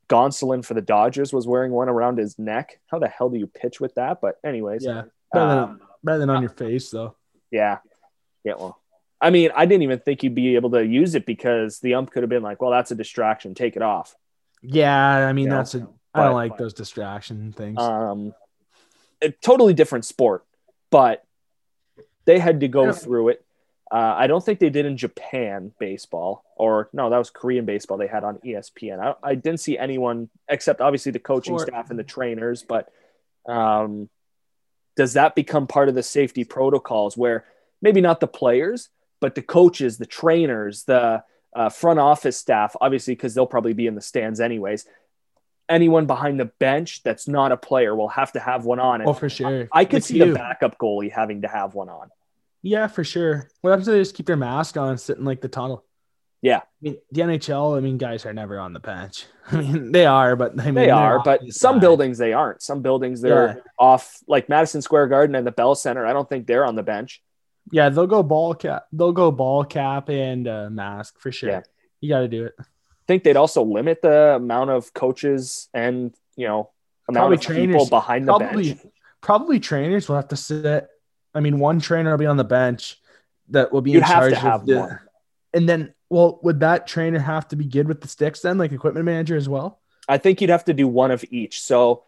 Gonsolin 0.09 0.65
for 0.65 0.75
the 0.75 0.81
Dodgers 0.83 1.33
was 1.33 1.47
wearing 1.47 1.73
one 1.73 1.89
around 1.89 2.19
his 2.19 2.39
neck. 2.39 2.79
How 2.87 2.99
the 2.99 3.09
hell 3.09 3.29
do 3.29 3.39
you 3.39 3.47
pitch 3.47 3.81
with 3.81 3.95
that? 3.97 4.21
But 4.21 4.39
anyways, 4.45 4.85
Yeah, 4.85 5.05
better 5.33 5.49
than, 5.49 5.59
um, 5.59 5.81
better 6.05 6.19
than 6.19 6.31
on 6.31 6.43
your 6.43 6.51
face 6.51 6.91
though. 6.91 7.17
yeah, 7.51 7.79
yeah. 8.45 8.55
Well, 8.57 8.79
I 9.21 9.31
mean, 9.31 9.51
I 9.55 9.65
didn't 9.67 9.83
even 9.83 9.99
think 9.99 10.23
you'd 10.23 10.35
be 10.35 10.55
able 10.57 10.71
to 10.73 10.87
use 10.87 11.15
it 11.15 11.27
because 11.27 11.81
the 11.81 11.95
ump 11.95 12.11
could 12.11 12.23
have 12.23 12.31
been 12.31 12.43
like, 12.43 12.61
"Well, 12.63 12.71
that's 12.71 12.91
a 12.91 12.95
distraction. 12.95 13.55
Take 13.55 13.75
it 13.75 13.83
off." 13.83 14.15
Yeah, 14.63 15.27
I 15.27 15.33
mean 15.33 15.45
You 15.45 15.51
know, 15.51 15.57
that's 15.57 15.75
a. 15.75 15.79
I 15.79 15.81
don't 16.25 16.31
but- 16.31 16.35
like 16.35 16.57
those 16.59 16.73
distraction 16.75 17.53
things. 17.53 17.79
um, 17.79 18.33
a 19.23 19.31
totally 19.31 19.75
different 19.75 20.05
sport, 20.05 20.45
but 20.91 21.25
they 22.25 22.39
had 22.39 22.61
to 22.61 22.69
go 22.69 22.93
through 22.93 23.31
it. 23.31 23.45
Uh, 23.91 24.15
I 24.17 24.27
don't 24.27 24.45
think 24.45 24.59
they 24.59 24.71
did 24.71 24.85
in 24.85 24.97
Japan 24.97 25.73
baseball, 25.79 26.45
or 26.57 26.89
no, 26.93 27.09
that 27.09 27.19
was 27.19 27.31
Korean 27.31 27.65
baseball 27.65 27.99
they 27.99 28.09
had 28.09 28.25
on 28.25 28.39
ESPN. 28.39 28.99
I, 28.99 29.15
I 29.23 29.35
didn't 29.37 29.61
see 29.61 29.79
anyone 29.79 30.29
except 30.49 30.81
obviously 30.81 31.13
the 31.13 31.21
coaching 31.21 31.57
staff 31.59 31.91
and 31.91 31.99
the 31.99 32.05
trainers. 32.05 32.65
But 32.65 32.93
um, 33.47 34.09
does 34.97 35.13
that 35.13 35.37
become 35.37 35.69
part 35.69 35.89
of 35.89 35.95
the 35.95 36.03
safety 36.03 36.43
protocols 36.43 37.17
where 37.17 37.45
maybe 37.81 38.01
not 38.01 38.19
the 38.19 38.27
players, 38.27 38.89
but 39.21 39.37
the 39.37 39.43
coaches, 39.43 39.99
the 39.99 40.07
trainers, 40.07 40.83
the 40.85 41.23
uh, 41.55 41.69
front 41.69 42.01
office 42.01 42.37
staff, 42.37 42.75
obviously, 42.81 43.15
because 43.15 43.35
they'll 43.35 43.47
probably 43.47 43.73
be 43.73 43.87
in 43.87 43.95
the 43.95 44.01
stands 44.01 44.41
anyways. 44.41 44.85
Anyone 45.69 46.07
behind 46.07 46.39
the 46.39 46.45
bench 46.45 47.03
that's 47.03 47.27
not 47.27 47.51
a 47.53 47.57
player 47.57 47.95
will 47.95 48.09
have 48.09 48.33
to 48.33 48.41
have 48.41 48.65
one 48.65 48.79
on. 48.79 49.01
And 49.01 49.11
oh, 49.11 49.13
for 49.13 49.29
sure. 49.29 49.69
I 49.73 49.85
could 49.85 49.95
Like 49.95 50.03
see 50.05 50.19
you. 50.19 50.27
the 50.27 50.35
backup 50.35 50.79
goalie 50.79 51.11
having 51.11 51.43
to 51.43 51.49
have 51.49 51.75
one 51.75 51.89
on. 51.89 52.11
Yeah, 52.63 52.87
for 52.87 53.03
sure. 53.05 53.49
What 53.61 53.71
happens 53.71 53.89
if 53.89 53.93
they 53.93 54.01
just 54.01 54.15
keep 54.15 54.27
their 54.27 54.37
mask 54.37 54.77
on 54.77 54.91
and 54.91 55.01
sit 55.01 55.19
in 55.19 55.25
like 55.25 55.41
the 55.41 55.49
tunnel? 55.49 55.85
Yeah. 56.43 56.59
I 56.59 56.63
mean, 56.83 56.97
the 57.11 57.21
NHL, 57.23 57.77
I 57.77 57.81
mean, 57.81 57.99
guys 57.99 58.25
are 58.27 58.33
never 58.33 58.59
on 58.61 58.73
the 58.73 58.79
bench. 58.81 59.25
I 59.51 59.57
mean, 59.57 59.91
they 59.93 60.07
are, 60.07 60.37
but 60.37 60.53
I 60.61 60.67
mean, 60.67 60.75
They 60.75 60.87
they're 60.87 61.21
but 61.25 61.53
some 61.53 61.81
buildings 61.81 62.19
they 62.19 62.33
aren't. 62.33 62.63
Some 62.63 62.83
buildings 62.83 63.21
they're 63.21 63.47
Yeah. 63.57 63.63
off, 63.79 64.19
like 64.29 64.49
Madison 64.49 64.83
Square 64.83 65.09
Garden 65.09 65.35
and 65.35 65.47
the 65.47 65.51
Bell 65.53 65.75
Center. 65.75 66.07
I 66.07 66.13
don't 66.13 66.29
think 66.29 66.47
they're 66.47 66.65
on 66.65 66.77
the 66.77 66.83
bench. 66.83 67.23
Yeah, 67.73 67.89
they'll 67.89 68.07
go 68.07 68.23
ball 68.23 68.55
cap. 68.55 68.87
They'll 68.93 69.13
go 69.13 69.33
ball 69.33 69.65
cap 69.65 70.09
and 70.11 70.47
uh, 70.47 70.69
mask 70.71 71.19
for 71.19 71.33
sure. 71.33 71.51
Yeah. 71.51 71.63
You 72.01 72.09
got 72.09 72.21
to 72.21 72.29
do 72.29 72.45
it. 72.45 72.55
Think 73.07 73.23
they'd 73.25 73.37
also 73.37 73.63
limit 73.63 74.03
the 74.03 74.35
amount 74.37 74.71
of 74.71 74.93
coaches 74.95 75.69
and 75.75 76.15
you 76.37 76.47
know 76.47 76.71
amount 77.09 77.23
Probably 77.23 77.35
of 77.37 77.41
people 77.41 77.55
trainers. 77.55 77.91
behind 77.91 78.29
the 78.29 78.37
Probably, 78.39 78.73
bench. 78.75 78.87
probably 79.21 79.61
trainers 79.61 80.09
will 80.09 80.17
have 80.17 80.29
to 80.29 80.37
sit. 80.37 80.89
I 81.35 81.41
mean, 81.41 81.59
one 81.59 81.81
trainer 81.81 82.11
will 82.11 82.19
be 82.19 82.27
on 82.27 82.37
the 82.37 82.45
bench 82.45 82.99
that 83.51 83.73
will 83.73 83.81
be 83.83 83.93
You'd 83.93 84.03
in 84.03 84.09
charge 84.09 84.33
to 84.33 84.39
have 84.41 84.61
of 84.63 84.67
the. 84.67 84.81
one. 84.81 84.99
And 85.55 85.69
then, 85.69 85.95
well, 86.11 86.41
would 86.43 86.61
that 86.61 86.87
trainer 86.87 87.19
have 87.19 87.47
to 87.49 87.57
be 87.57 87.65
good 87.65 87.87
with 87.87 88.01
the 88.01 88.09
sticks 88.09 88.41
then, 88.41 88.59
like 88.59 88.73
equipment 88.73 89.07
manager 89.07 89.37
as 89.37 89.49
well? 89.49 89.81
I 90.09 90.19
think 90.19 90.41
you'd 90.41 90.51
have 90.51 90.65
to 90.67 90.75
do 90.75 90.89
one 90.89 91.11
of 91.11 91.25
each. 91.31 91.61
So 91.61 92.03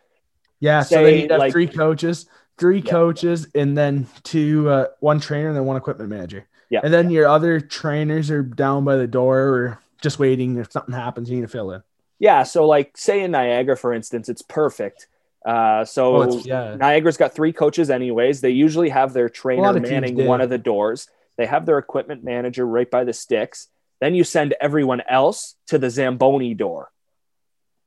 Yeah, 0.61 0.82
so 0.82 1.03
they 1.05 1.14
need 1.22 1.28
to 1.28 1.34
have 1.34 1.38
like- 1.40 1.53
three 1.53 1.68
coaches, 1.68 2.26
three 2.59 2.78
Yeah. 2.80 2.90
coaches, 2.90 3.46
and 3.55 3.76
then 3.78 4.07
two, 4.24 4.68
uh, 4.68 4.86
one 5.01 5.20
trainer 5.20 5.49
and 5.49 5.57
then 5.57 5.64
one 5.64 5.76
equipment 5.76 6.11
manager. 6.11 6.46
Yeah. 6.70 6.80
and 6.84 6.92
then 6.92 7.09
your 7.11 7.26
other 7.26 7.61
trainers 7.61 8.30
are 8.30 8.42
down 8.42 8.84
by 8.84 8.96
the 8.96 9.07
door 9.07 9.38
or 9.40 9.78
just 10.01 10.18
waiting. 10.18 10.57
If 10.57 10.72
something 10.72 10.94
happens, 10.94 11.28
you 11.30 11.36
need 11.36 11.42
to 11.42 11.49
fill 11.49 11.70
in. 11.72 11.82
yeah, 12.18 12.42
so 12.42 12.66
like 12.66 12.96
say 12.96 13.22
in 13.22 13.30
Niagara, 13.32 13.76
for 13.76 13.92
instance, 13.92 14.28
it's 14.28 14.42
perfect. 14.42 15.07
Uh, 15.46 15.84
so 15.84 16.22
Oh, 16.22 16.38
yeah, 16.44 16.74
Niagara's 16.76 17.16
got 17.16 17.32
three 17.34 17.53
coaches, 17.53 17.90
anyways. 17.90 18.40
They 18.40 18.51
usually 18.51 18.88
have 18.90 19.12
their 19.12 19.28
trainer 19.28 19.62
lot 19.62 19.76
of 19.76 19.82
teams 19.82 19.90
manning 19.92 20.26
one 20.26 20.40
of 20.40 20.51
the 20.51 20.59
doors. 20.59 21.09
They 21.36 21.46
have 21.46 21.64
their 21.64 21.78
equipment 21.78 22.24
manager 22.24 22.66
right 22.66 22.90
by 22.90 23.05
the 23.05 23.12
sticks. 23.12 23.68
Then 24.01 24.14
you 24.14 24.24
send 24.24 24.55
everyone 24.61 25.01
else 25.09 25.55
to 25.68 25.78
the 25.78 25.90
Zamboni 25.90 26.55
door 26.55 26.90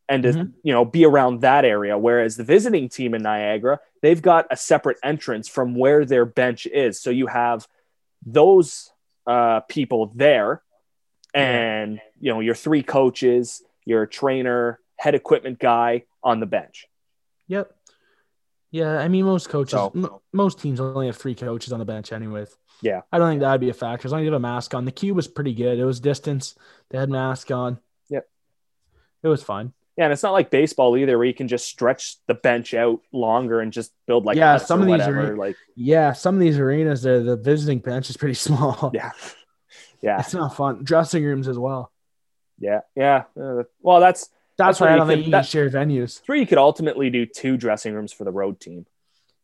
and 0.09 0.23
to, 0.23 0.29
Mhm. 0.33 0.51
you 0.63 0.73
know, 0.73 0.85
be 0.85 1.05
around 1.05 1.41
that 1.41 1.63
area. 1.65 1.97
Whereas 1.97 2.35
the 2.37 2.43
visiting 2.43 2.89
team 2.89 3.13
in 3.13 3.21
Niagara, 3.21 3.79
they've 4.01 4.21
got 4.21 4.47
a 4.49 4.57
separate 4.57 4.97
entrance 5.03 5.47
from 5.47 5.75
where 5.75 6.03
their 6.05 6.25
bench 6.25 6.65
is. 6.67 6.99
So 7.01 7.09
you 7.09 7.27
have 7.27 7.67
those 8.25 8.91
uh, 9.27 9.59
people 9.61 10.11
there 10.15 10.61
and, 11.33 11.99
you 12.19 12.31
know, 12.33 12.39
your 12.39 12.55
three 12.55 12.83
coaches, 12.83 13.61
your 13.85 14.05
trainer, 14.05 14.79
head 14.97 15.15
equipment 15.15 15.59
guy 15.59 16.03
on 16.23 16.39
the 16.39 16.45
bench. 16.45 16.87
Yep. 17.47 17.73
Yeah, 18.71 18.99
I 18.99 19.07
mean 19.09 19.25
most 19.25 19.49
coaches, 19.49 19.71
So- 19.71 19.91
m- 19.93 20.07
most 20.31 20.59
teams 20.59 20.79
only 20.79 21.07
have 21.07 21.17
three 21.17 21.35
coaches 21.35 21.73
on 21.73 21.79
the 21.79 21.85
bench, 21.85 22.11
anyways. 22.13 22.55
Yeah. 22.81 23.01
I 23.11 23.17
don't 23.19 23.29
think 23.29 23.41
that'd 23.41 23.59
be 23.61 23.69
a 23.69 23.73
factor. 23.73 24.07
As 24.07 24.11
long 24.11 24.21
as 24.21 24.25
you 24.25 24.31
have 24.31 24.39
a 24.39 24.39
mask 24.41 24.73
on, 24.73 24.85
the 24.85 24.91
cube 24.91 25.15
was 25.15 25.27
pretty 25.27 25.53
good. 25.53 25.77
It 25.77 25.85
was 25.85 25.99
distance. 25.99 26.55
They 26.89 26.97
had 26.97 27.09
mask 27.09 27.51
on. 27.51 27.79
Yep. 28.09 28.27
It 29.23 29.27
was 29.27 29.43
fine. 29.43 29.73
Yeah, 29.97 30.05
and 30.05 30.13
it's 30.13 30.23
not 30.23 30.31
like 30.31 30.49
baseball 30.49 30.95
either, 30.97 31.17
where 31.17 31.27
you 31.27 31.33
can 31.33 31.49
just 31.49 31.65
stretch 31.67 32.15
the 32.27 32.33
bench 32.33 32.73
out 32.73 33.01
longer 33.11 33.59
and 33.59 33.73
just 33.73 33.91
build 34.07 34.23
like 34.25 34.37
Yeah, 34.37 34.55
some 34.57 34.81
of 34.81 34.87
these 34.87 35.05
are- 35.05 35.35
like 35.35 35.57
Yeah, 35.75 36.13
some 36.13 36.35
of 36.35 36.39
these 36.41 36.57
arenas, 36.57 37.03
there 37.03 37.21
the 37.21 37.35
visiting 37.35 37.79
bench 37.79 38.09
is 38.09 38.15
pretty 38.17 38.33
small. 38.47 38.91
yeah, 38.93 39.11
yeah, 40.01 40.19
It's 40.19 40.33
not 40.33 40.55
fun. 40.55 40.83
Dressing 40.83 41.23
rooms 41.23 41.47
as 41.47 41.57
well. 41.57 41.91
yeah, 42.59 42.81
yeah. 42.95 43.23
Uh, 43.39 43.63
well, 43.81 43.99
that's 43.99 44.29
That's, 44.57 44.77
That's 44.77 44.81
why 44.81 44.93
I 44.93 44.95
don't 44.97 45.07
think 45.07 45.19
you 45.19 45.23
can 45.25 45.31
that- 45.31 45.45
share 45.47 45.69
venues. 45.69 46.21
where 46.27 46.37
you 46.37 46.45
could 46.45 46.57
ultimately 46.57 47.09
do 47.09 47.25
two 47.25 47.57
dressing 47.57 47.93
rooms 47.93 48.13
for 48.13 48.23
the 48.25 48.31
road 48.31 48.59
team. 48.59 48.85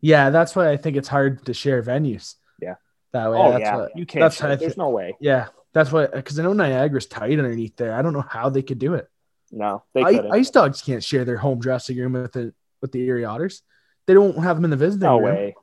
Yeah, 0.01 0.29
that's 0.29 0.55
why 0.55 0.69
I 0.69 0.77
think 0.77 0.95
it's 0.97 1.07
hard 1.07 1.45
to 1.47 1.53
share 1.53 1.81
venues. 1.81 2.35
Yeah. 2.61 2.75
That 3.13 3.31
way. 3.31 3.37
oh 3.39 3.51
that's 3.51 3.61
yeah, 3.61 3.75
what- 3.77 3.97
you 3.97 4.05
can't. 4.05 4.21
that's 4.21 4.39
how 4.39 4.55
There's 4.55 4.73
thi- 4.75 4.79
no 4.81 4.89
way. 4.89 5.15
yeah, 5.19 5.47
that's 5.73 5.91
why 5.91 6.05
because 6.07 6.37
I 6.39 6.43
know 6.43 6.53
Niagara's 6.53 7.07
tight 7.07 7.39
underneath 7.39 7.75
there. 7.77 7.93
I 7.95 8.01
don't 8.01 8.13
know 8.13 8.25
how 8.27 8.49
they 8.49 8.61
could 8.61 8.79
do 8.79 8.93
it. 8.95 9.07
No, 9.51 9.83
they 9.93 10.03
I, 10.03 10.13
couldn't. 10.13 10.31
Ice 10.33 10.49
Dogs 10.51 10.81
can't 10.81 11.03
share 11.03 11.23
their 11.25 11.37
home 11.37 11.59
dressing 11.59 11.97
room 11.97 12.13
with 12.13 12.33
the 12.33 12.53
with 12.81 12.91
the 12.91 13.01
Erie 13.01 13.25
Otters. 13.25 13.63
They 14.05 14.13
don't 14.13 14.37
have 14.43 14.57
them 14.57 14.65
in 14.65 14.71
the 14.71 14.77
visiting 14.77 15.07
no 15.07 15.17
room 15.19 15.25
way. 15.35 15.55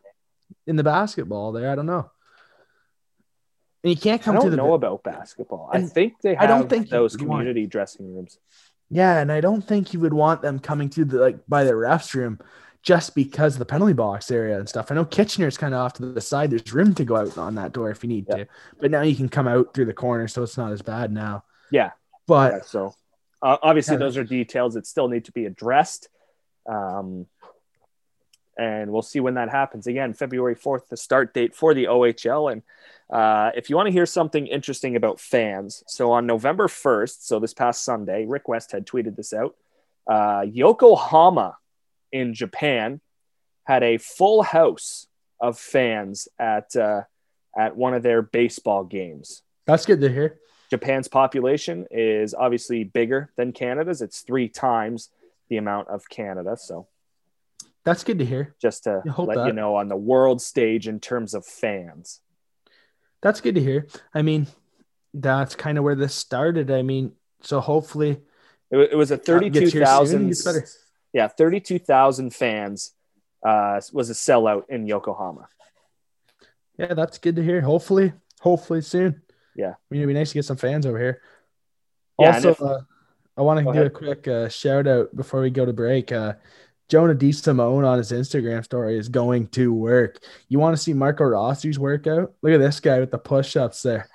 in 0.66 0.76
the 0.76 0.82
basketball 0.84 1.52
there. 1.52 1.70
I 1.70 1.74
don't 1.74 1.86
know. 1.86 2.10
And 3.84 3.90
you 3.90 3.96
can't 3.96 4.20
come 4.22 4.34
to 4.36 4.40
don't 4.40 4.50
the 4.50 4.56
know 4.56 4.72
about 4.74 5.04
basketball. 5.04 5.68
I 5.72 5.82
think 5.82 6.14
they 6.22 6.34
have 6.34 6.42
I 6.42 6.46
don't 6.46 6.68
think 6.68 6.88
those 6.88 7.12
would 7.12 7.22
want- 7.28 7.40
community 7.42 7.66
dressing 7.66 8.12
rooms. 8.14 8.38
yeah, 8.90 9.18
and 9.20 9.30
I 9.30 9.40
don't 9.40 9.62
think 9.62 9.92
you 9.92 10.00
would 10.00 10.14
want 10.14 10.42
them 10.42 10.58
coming 10.58 10.88
to 10.90 11.04
the 11.04 11.18
like 11.18 11.38
by 11.46 11.64
the 11.64 11.72
refs 11.72 12.14
room 12.14 12.40
just 12.82 13.14
because 13.14 13.54
of 13.54 13.58
the 13.58 13.64
penalty 13.66 13.92
box 13.92 14.30
area 14.30 14.58
and 14.58 14.68
stuff. 14.68 14.90
I 14.90 14.94
know 14.94 15.04
Kitchener's 15.04 15.56
kind 15.58 15.72
of 15.74 15.80
off 15.80 15.92
to 15.94 16.06
the 16.06 16.20
side. 16.20 16.50
There's 16.50 16.72
room 16.74 16.94
to 16.96 17.04
go 17.04 17.16
out 17.16 17.36
on 17.38 17.54
that 17.56 17.72
door 17.72 17.90
if 17.90 18.02
you 18.02 18.08
need 18.08 18.26
Yeah. 18.28 18.36
to, 18.36 18.46
but 18.80 18.90
now 18.90 19.02
you 19.02 19.14
can 19.16 19.28
come 19.28 19.46
out 19.48 19.72
through 19.74 19.86
the 19.86 19.94
corner, 19.94 20.28
so 20.28 20.42
it's 20.42 20.56
not 20.58 20.72
as 20.72 20.82
bad 20.82 21.12
now. 21.12 21.44
Yeah. 21.70 21.90
but 22.26 22.52
Yeah, 22.52 22.60
so 22.62 22.94
uh, 23.42 23.56
obviously 23.62 23.94
Yeah. 23.94 23.98
those 24.00 24.16
are 24.16 24.24
details 24.24 24.74
that 24.74 24.86
still 24.86 25.08
need 25.08 25.26
to 25.26 25.32
be 25.32 25.44
addressed. 25.46 26.08
Um, 26.66 27.26
and 28.56 28.90
we'll 28.90 29.02
see 29.02 29.20
when 29.20 29.34
that 29.34 29.50
happens. 29.50 29.86
Again, 29.86 30.14
February 30.14 30.54
4th, 30.54 30.88
the 30.88 30.96
start 30.96 31.34
date 31.34 31.54
for 31.54 31.74
the 31.74 31.84
OHL. 31.84 32.52
And 32.52 32.62
uh, 33.10 33.50
if 33.54 33.68
you 33.68 33.76
want 33.76 33.86
to 33.86 33.92
hear 33.92 34.06
something 34.06 34.46
interesting 34.46 34.96
about 34.96 35.20
fans, 35.20 35.82
so 35.86 36.12
on 36.12 36.26
November 36.26 36.68
1st, 36.68 37.22
so 37.22 37.40
this 37.40 37.54
past 37.54 37.84
Sunday, 37.84 38.26
Rick 38.26 38.48
West 38.48 38.72
had 38.72 38.86
tweeted 38.86 39.16
this 39.16 39.32
out. 39.32 39.56
Uh, 40.06 40.44
Yokohama 40.50 41.56
in 42.12 42.34
Japan 42.34 43.00
had 43.64 43.82
a 43.82 43.98
full 43.98 44.42
house 44.42 45.06
of 45.40 45.58
fans 45.58 46.28
at 46.38 46.76
uh, 46.76 47.02
at 47.56 47.76
one 47.76 47.94
of 47.94 48.02
their 48.02 48.22
baseball 48.22 48.84
games. 48.84 49.42
that's 49.66 49.86
good 49.86 50.00
to 50.00 50.08
hear. 50.08 50.38
Japan's 50.70 51.08
population 51.08 51.86
is 51.90 52.34
obviously 52.34 52.84
bigger 52.84 53.30
than 53.36 53.52
Canada's. 53.52 54.02
It's 54.02 54.20
three 54.20 54.48
times 54.48 55.10
the 55.48 55.56
amount 55.56 55.88
of 55.88 56.08
Canada. 56.08 56.56
So 56.56 56.88
That's 57.84 58.04
good 58.04 58.18
to 58.18 58.24
hear. 58.24 58.54
just 58.60 58.84
to 58.84 59.02
let 59.18 59.46
you 59.46 59.52
know 59.52 59.76
on 59.76 59.88
the 59.88 59.96
world 59.96 60.40
stage 60.40 60.88
in 60.88 61.00
terms 61.00 61.34
of 61.34 61.44
fans. 61.46 62.20
That's 63.22 63.40
good 63.40 63.54
to 63.56 63.60
hear. 63.62 63.88
I 64.14 64.22
mean, 64.22 64.46
that's 65.12 65.54
kind 65.54 65.78
of 65.78 65.84
where 65.84 65.94
this 65.94 66.14
started. 66.14 66.70
I 66.70 66.82
mean, 66.82 67.12
so 67.42 67.60
hopefully 67.60 68.20
It, 68.70 68.78
it 68.92 68.96
was 68.96 69.10
a 69.10 69.16
Gets 69.16 69.28
here 69.28 69.40
soon, 69.40 69.50
thirty-two 69.52 69.80
thousand. 69.84 70.28
gets. 70.28 70.78
Yeah, 71.12 71.28
thirty-two 71.28 71.78
thousand 71.78 72.34
fans 72.34 72.92
uh, 73.46 73.80
was 73.92 74.10
a 74.10 74.14
sellout 74.14 74.64
in 74.68 74.86
Yokohama. 74.86 75.48
Yeah, 76.78 76.94
that's 76.94 77.18
good 77.18 77.36
to 77.36 77.42
hear. 77.44 77.60
Hopefully, 77.60 78.12
hopefully 78.40 78.80
soon. 78.80 79.22
Yeah. 79.54 79.70
I 79.70 79.76
mean, 79.90 80.00
it'd 80.00 80.08
be 80.08 80.14
nice 80.14 80.30
to 80.30 80.34
get 80.34 80.44
some 80.44 80.56
fans 80.56 80.86
over 80.86 80.98
here. 80.98 81.20
Yeah, 82.18 82.34
also, 82.34 82.50
if- 82.50 82.60
uh, 82.62 82.80
I 83.36 83.42
want 83.42 83.64
to 83.64 83.72
do 83.72 83.82
a 83.82 83.90
quick 83.90 84.26
uh, 84.28 84.48
shout 84.48 84.86
out 84.86 85.14
before 85.14 85.40
we 85.40 85.50
go 85.50 85.64
to 85.66 85.72
break. 85.72 86.10
Uh, 86.12 86.34
Jonah 86.88 87.14
D. 87.14 87.32
Simone 87.32 87.84
on 87.84 87.98
his 87.98 88.12
Instagram 88.12 88.62
story 88.64 88.98
is 88.98 89.08
going 89.08 89.48
to 89.48 89.72
work. 89.72 90.18
You 90.48 90.58
want 90.58 90.76
to 90.76 90.82
see 90.82 90.92
Marco 90.92 91.24
Rossi's 91.24 91.78
workout? 91.78 92.34
Look 92.42 92.52
at 92.52 92.60
this 92.60 92.80
guy 92.80 93.00
with 93.00 93.10
the 93.10 93.18
push 93.18 93.56
ups 93.56 93.82
there. 93.82 94.08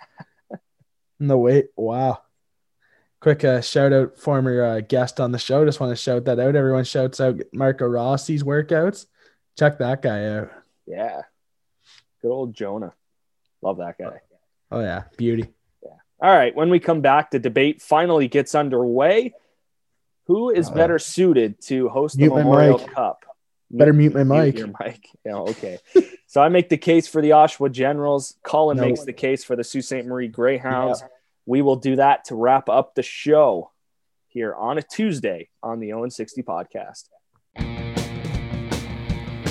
and 1.19 1.29
the 1.29 1.37
weight. 1.37 1.69
Wow. 1.75 2.21
Quick 3.21 3.43
uh, 3.43 3.59
shout 3.59 3.91
out, 3.91 4.17
former 4.17 4.63
uh, 4.63 4.79
guest 4.79 5.19
on 5.19 5.31
the 5.31 5.39
show. 5.39 5.65
Just 5.65 5.79
want 5.79 5.91
to 5.91 6.01
shout 6.01 6.25
that 6.25 6.39
out. 6.39 6.55
Everyone 6.55 6.85
shouts 6.85 7.19
out 7.19 7.41
Marco 7.51 7.85
Rossi's 7.85 8.43
workouts. 8.43 9.07
Check 9.57 9.79
that 9.79 10.01
guy 10.01 10.25
out. 10.37 10.51
Yeah, 10.87 11.23
good 12.21 12.31
old 12.31 12.53
Jonah. 12.53 12.93
Love 13.61 13.77
that 13.79 13.97
guy. 13.97 14.21
Oh, 14.71 14.79
yeah. 14.79 15.03
Beauty. 15.17 15.49
Yeah. 15.83 15.89
All 16.21 16.33
right, 16.33 16.55
when 16.55 16.69
we 16.69 16.79
come 16.79 17.01
back, 17.01 17.31
the 17.31 17.39
debate 17.39 17.81
finally 17.81 18.29
gets 18.29 18.55
underway. 18.55 19.33
Who 20.29 20.51
is 20.51 20.69
Uh, 20.69 20.73
better 20.75 20.99
suited 20.99 21.59
to 21.63 21.89
host 21.89 22.15
the 22.15 22.21
mute 22.21 22.33
my 22.33 22.37
Memorial. 22.43 22.79
Cup? 22.79 23.25
Better 23.71 23.93
mute 23.93 24.13
my 24.13 24.23
Mute 24.23 24.45
mic. 24.55 24.57
your 24.57 24.67
mic. 24.79 25.07
Yeah, 25.25 25.35
okay. 25.37 25.77
so 26.27 26.39
I 26.41 26.49
make 26.49 26.69
the 26.69 26.77
case 26.77 27.07
for 27.07 27.21
the 27.21 27.31
Oshawa 27.31 27.71
Generals. 27.71 28.37
Colin 28.43 28.77
No. 28.77 28.85
makes 28.85 29.03
the 29.03 29.11
case 29.13 29.43
for 29.43 29.55
the 29.55 29.63
Sault 29.63 29.83
Ste. 29.85 30.05
Marie 30.05 30.27
Greyhounds. 30.27 31.03
We 31.45 31.61
will 31.63 31.75
do 31.77 31.95
that 31.97 32.25
to 32.25 32.35
wrap 32.35 32.69
up 32.69 32.93
the 32.95 33.01
show 33.03 33.71
here 34.27 34.53
on 34.55 34.77
a 34.77 34.83
Tuesday 34.83 35.49
on 35.63 35.79
the 35.79 35.93
Owen 35.93 36.11
60 36.11 36.43
podcast. 36.43 37.05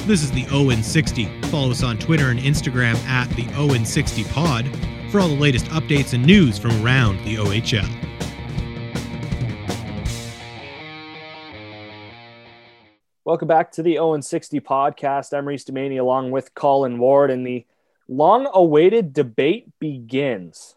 This 0.06 0.22
is 0.22 0.30
the 0.30 0.46
Owen 0.52 0.82
60. 0.82 1.24
Follow 1.50 1.70
us 1.72 1.82
on 1.82 1.98
Twitter 1.98 2.30
and 2.30 2.38
Instagram 2.40 2.94
at 3.06 3.28
the 3.30 3.46
Owen 3.56 3.84
60 3.84 4.24
Pod 4.32 4.64
for 5.10 5.18
all 5.20 5.28
the 5.28 5.34
latest 5.34 5.66
updates 5.66 6.12
and 6.14 6.24
news 6.24 6.56
from 6.58 6.70
around 6.84 7.18
the 7.24 7.34
OHL. 7.36 7.86
Welcome 13.28 13.48
back 13.48 13.72
to 13.72 13.82
the 13.82 13.98
Owen 13.98 14.22
60 14.22 14.58
podcast. 14.60 15.36
I'm 15.36 15.46
Reese 15.46 15.66
Demaney 15.66 16.00
along 16.00 16.30
with 16.30 16.54
Colin 16.54 16.98
Ward, 16.98 17.30
and 17.30 17.46
the 17.46 17.66
long 18.08 18.48
awaited 18.54 19.12
debate 19.12 19.66
begins. 19.78 20.76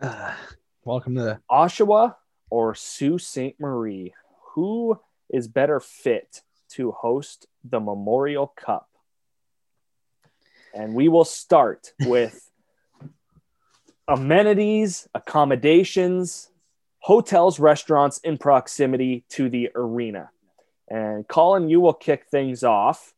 Ah, 0.00 0.38
welcome 0.84 1.16
to 1.16 1.22
the 1.22 1.40
Oshawa 1.50 2.14
or 2.48 2.76
Sault 2.76 3.22
Ste. 3.22 3.58
Marie? 3.58 4.14
Who 4.54 5.00
is 5.30 5.48
better 5.48 5.80
fit 5.80 6.42
to 6.74 6.92
host 6.92 7.48
the 7.64 7.80
Memorial 7.80 8.46
Cup? 8.46 8.88
And 10.72 10.94
we 10.94 11.08
will 11.08 11.24
start 11.24 11.92
with 12.02 12.52
amenities, 14.06 15.08
accommodations, 15.12 16.52
hotels, 17.00 17.58
restaurants 17.58 18.18
in 18.18 18.38
proximity 18.38 19.24
to 19.30 19.48
the 19.48 19.70
arena. 19.74 20.30
And 20.90 21.26
Colin, 21.26 21.68
you 21.68 21.80
will 21.80 21.94
kick 21.94 22.26
things 22.30 22.64
off 22.64 23.14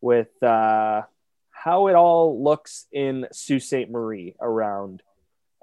with 0.00 0.40
uh, 0.42 1.02
how 1.50 1.88
it 1.88 1.94
all 1.94 2.42
looks 2.42 2.86
in 2.92 3.26
Sault 3.32 3.62
Ste. 3.62 3.90
Marie 3.90 4.36
around 4.40 5.02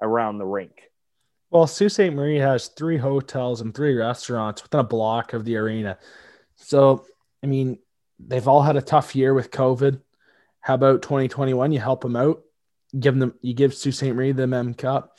around 0.02 0.38
the 0.38 0.44
rink. 0.44 0.90
Well, 1.50 1.66
Sault 1.66 1.92
Ste. 1.92 2.12
Marie 2.12 2.38
has 2.38 2.68
three 2.68 2.98
hotels 2.98 3.62
and 3.62 3.74
three 3.74 3.96
restaurants 3.96 4.62
within 4.62 4.80
a 4.80 4.84
block 4.84 5.32
of 5.32 5.44
the 5.44 5.56
arena. 5.56 5.98
So, 6.56 7.06
I 7.42 7.46
mean, 7.46 7.78
they've 8.18 8.46
all 8.46 8.62
had 8.62 8.76
a 8.76 8.82
tough 8.82 9.16
year 9.16 9.32
with 9.32 9.50
COVID. 9.50 10.00
How 10.60 10.74
about 10.74 11.02
2021? 11.02 11.72
You 11.72 11.80
help 11.80 12.02
them 12.02 12.16
out, 12.16 12.42
give 12.98 13.18
them, 13.18 13.34
you 13.40 13.54
give 13.54 13.74
Sault 13.74 13.94
Ste. 13.94 14.14
Marie 14.14 14.32
the 14.32 14.46
Mem 14.46 14.74
Cup, 14.74 15.16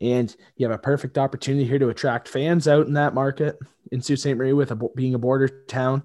and 0.00 0.34
you 0.56 0.66
have 0.66 0.74
a 0.74 0.80
perfect 0.80 1.18
opportunity 1.18 1.64
here 1.64 1.78
to 1.78 1.88
attract 1.88 2.28
fans 2.28 2.68
out 2.68 2.86
in 2.86 2.94
that 2.94 3.14
market 3.14 3.58
in 3.90 4.00
Sault 4.00 4.20
Ste. 4.20 4.36
Marie 4.36 4.52
with 4.52 4.70
a, 4.70 4.76
being 4.94 5.14
a 5.14 5.18
border 5.18 5.48
town. 5.48 6.04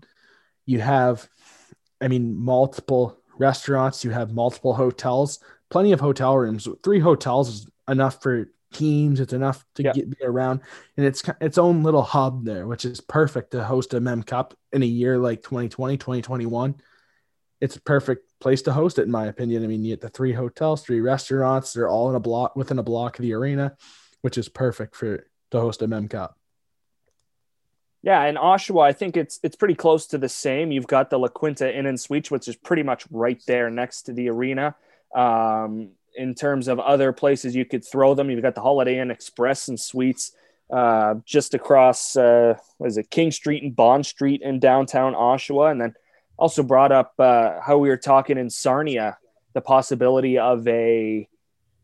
You 0.65 0.79
have, 0.81 1.27
I 2.01 2.07
mean, 2.07 2.35
multiple 2.35 3.19
restaurants, 3.37 4.03
you 4.03 4.11
have 4.11 4.33
multiple 4.33 4.73
hotels, 4.73 5.39
plenty 5.69 5.91
of 5.91 5.99
hotel 5.99 6.37
rooms. 6.37 6.67
Three 6.83 6.99
hotels 6.99 7.49
is 7.49 7.67
enough 7.87 8.21
for 8.21 8.49
teams. 8.73 9.19
It's 9.19 9.33
enough 9.33 9.63
to 9.75 9.83
Yeah. 9.83 9.93
get 9.93 10.09
be 10.09 10.25
around, 10.25 10.61
and 10.97 11.05
it's 11.05 11.23
its 11.39 11.57
own 11.57 11.83
little 11.83 12.01
hub 12.01 12.45
there, 12.45 12.65
which 12.67 12.85
is 12.85 13.01
perfect 13.01 13.51
to 13.51 13.63
host 13.63 13.93
a 13.93 13.99
Mem 13.99 14.23
Cup 14.23 14.55
in 14.71 14.81
a 14.81 14.87
year 14.87 15.17
like 15.17 15.43
2020, 15.43 15.97
2021. 15.97 16.75
It's 17.61 17.77
perfect 17.77 18.27
place 18.43 18.61
to 18.63 18.73
host 18.73 18.99
it, 18.99 19.03
in 19.03 19.11
my 19.11 19.27
opinion. 19.27 19.63
I 19.63 19.67
mean, 19.67 19.83
you 19.83 19.93
get 19.93 20.01
the 20.01 20.09
three 20.09 20.33
hotels, 20.33 20.83
three 20.83 20.99
restaurants. 20.99 21.73
They're 21.73 21.89
all 21.89 22.09
in 22.09 22.15
a 22.15 22.19
block 22.19 22.55
within 22.55 22.77
a 22.77 22.83
block 22.83 23.17
of 23.17 23.23
the 23.23 23.33
arena, 23.33 23.75
which 24.21 24.37
is 24.37 24.49
perfect 24.49 24.95
for 24.95 25.25
to 25.51 25.59
host 25.59 25.81
a 25.81 25.87
Mem 25.87 26.09
Cup. 26.09 26.37
Yeah, 28.03 28.21
and 28.23 28.37
Oshawa, 28.37 28.83
I 28.83 28.91
think 28.91 29.15
it's 29.15 29.39
it's 29.43 29.55
pretty 29.55 29.75
close 29.75 30.07
to 30.07 30.17
the 30.17 30.27
same. 30.27 30.71
You've 30.73 30.87
got 30.87 31.09
the 31.09 31.17
La 31.17 31.29
Quinta 31.29 31.73
Inn 31.73 31.85
and 31.85 31.99
Suites, 31.99 32.29
which 32.29 32.49
is 32.49 32.57
pretty 32.57 32.83
much 32.83 33.05
right 33.09 33.41
there 33.47 33.69
next 33.69 34.03
to 34.03 34.13
the 34.13 34.29
arena. 34.29 34.75
Um, 35.15 35.91
in 36.15 36.35
terms 36.35 36.67
of 36.67 36.79
other 36.79 37.13
places 37.13 37.55
you 37.55 37.65
could 37.65 37.85
throw 37.85 38.13
them, 38.13 38.29
you've 38.29 38.41
got 38.41 38.55
the 38.55 38.61
Holiday 38.61 38.99
Inn 38.99 39.09
Express 39.09 39.69
and 39.69 39.79
Suites 39.79 40.33
uh, 40.69 41.15
just 41.25 41.53
across 41.53 42.17
uh, 42.17 42.55
what 42.77 42.87
is 42.87 42.97
it 42.97 43.09
King 43.09 43.31
Street 43.31 43.63
and 43.63 43.73
Bond 43.73 44.05
Street 44.05 44.41
in 44.41 44.59
downtown 44.59 45.13
Oshawa, 45.13 45.71
and 45.71 45.79
then 45.79 45.95
also 46.37 46.63
brought 46.63 46.91
up 46.91 47.13
uh, 47.19 47.59
how 47.61 47.77
we 47.77 47.89
were 47.89 47.97
talking 47.97 48.37
in 48.37 48.49
Sarnia 48.49 49.17
the 49.53 49.61
possibility 49.61 50.39
of 50.39 50.67
a 50.67 51.27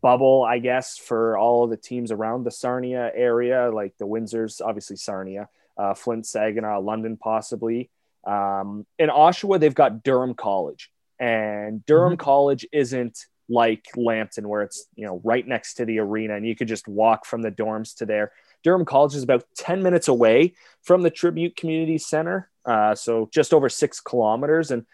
bubble, 0.02 0.42
I 0.42 0.58
guess, 0.58 0.98
for 0.98 1.38
all 1.38 1.64
of 1.64 1.70
the 1.70 1.76
teams 1.76 2.10
around 2.10 2.44
the 2.44 2.50
Sarnia 2.50 3.12
area, 3.14 3.70
like 3.70 3.96
the 3.98 4.06
Windsors, 4.06 4.60
obviously 4.60 4.96
Sarnia 4.96 5.48
uh, 5.80 5.94
Flint, 5.94 6.26
Saginaw, 6.26 6.80
London, 6.80 7.16
possibly. 7.16 7.90
Um, 8.26 8.86
in 8.98 9.08
Oshawa, 9.08 9.58
they've 9.58 9.74
got 9.74 10.02
Durham 10.02 10.34
College, 10.34 10.90
and 11.18 11.84
Durham 11.86 12.18
College 12.18 12.66
isn't 12.70 13.18
like 13.48 13.86
Lambton, 13.96 14.46
where 14.46 14.62
it's 14.62 14.86
you 14.94 15.06
know 15.06 15.22
right 15.24 15.46
next 15.46 15.74
to 15.74 15.86
the 15.86 15.98
arena, 16.00 16.36
and 16.36 16.46
you 16.46 16.54
could 16.54 16.68
just 16.68 16.86
walk 16.86 17.24
from 17.24 17.40
the 17.40 17.50
dorms 17.50 17.96
to 17.96 18.06
there. 18.06 18.32
Durham 18.62 18.84
College 18.84 19.14
is 19.14 19.22
about 19.22 19.44
ten 19.56 19.82
minutes 19.82 20.08
away 20.08 20.54
from 20.82 21.02
the 21.02 21.10
Tribute 21.10 21.56
Community 21.56 21.98
Center, 21.98 22.50
uh, 22.64 22.94
so 22.94 23.28
just 23.32 23.54
over 23.54 23.68
six 23.68 24.00
kilometers, 24.00 24.70
and 24.70 24.86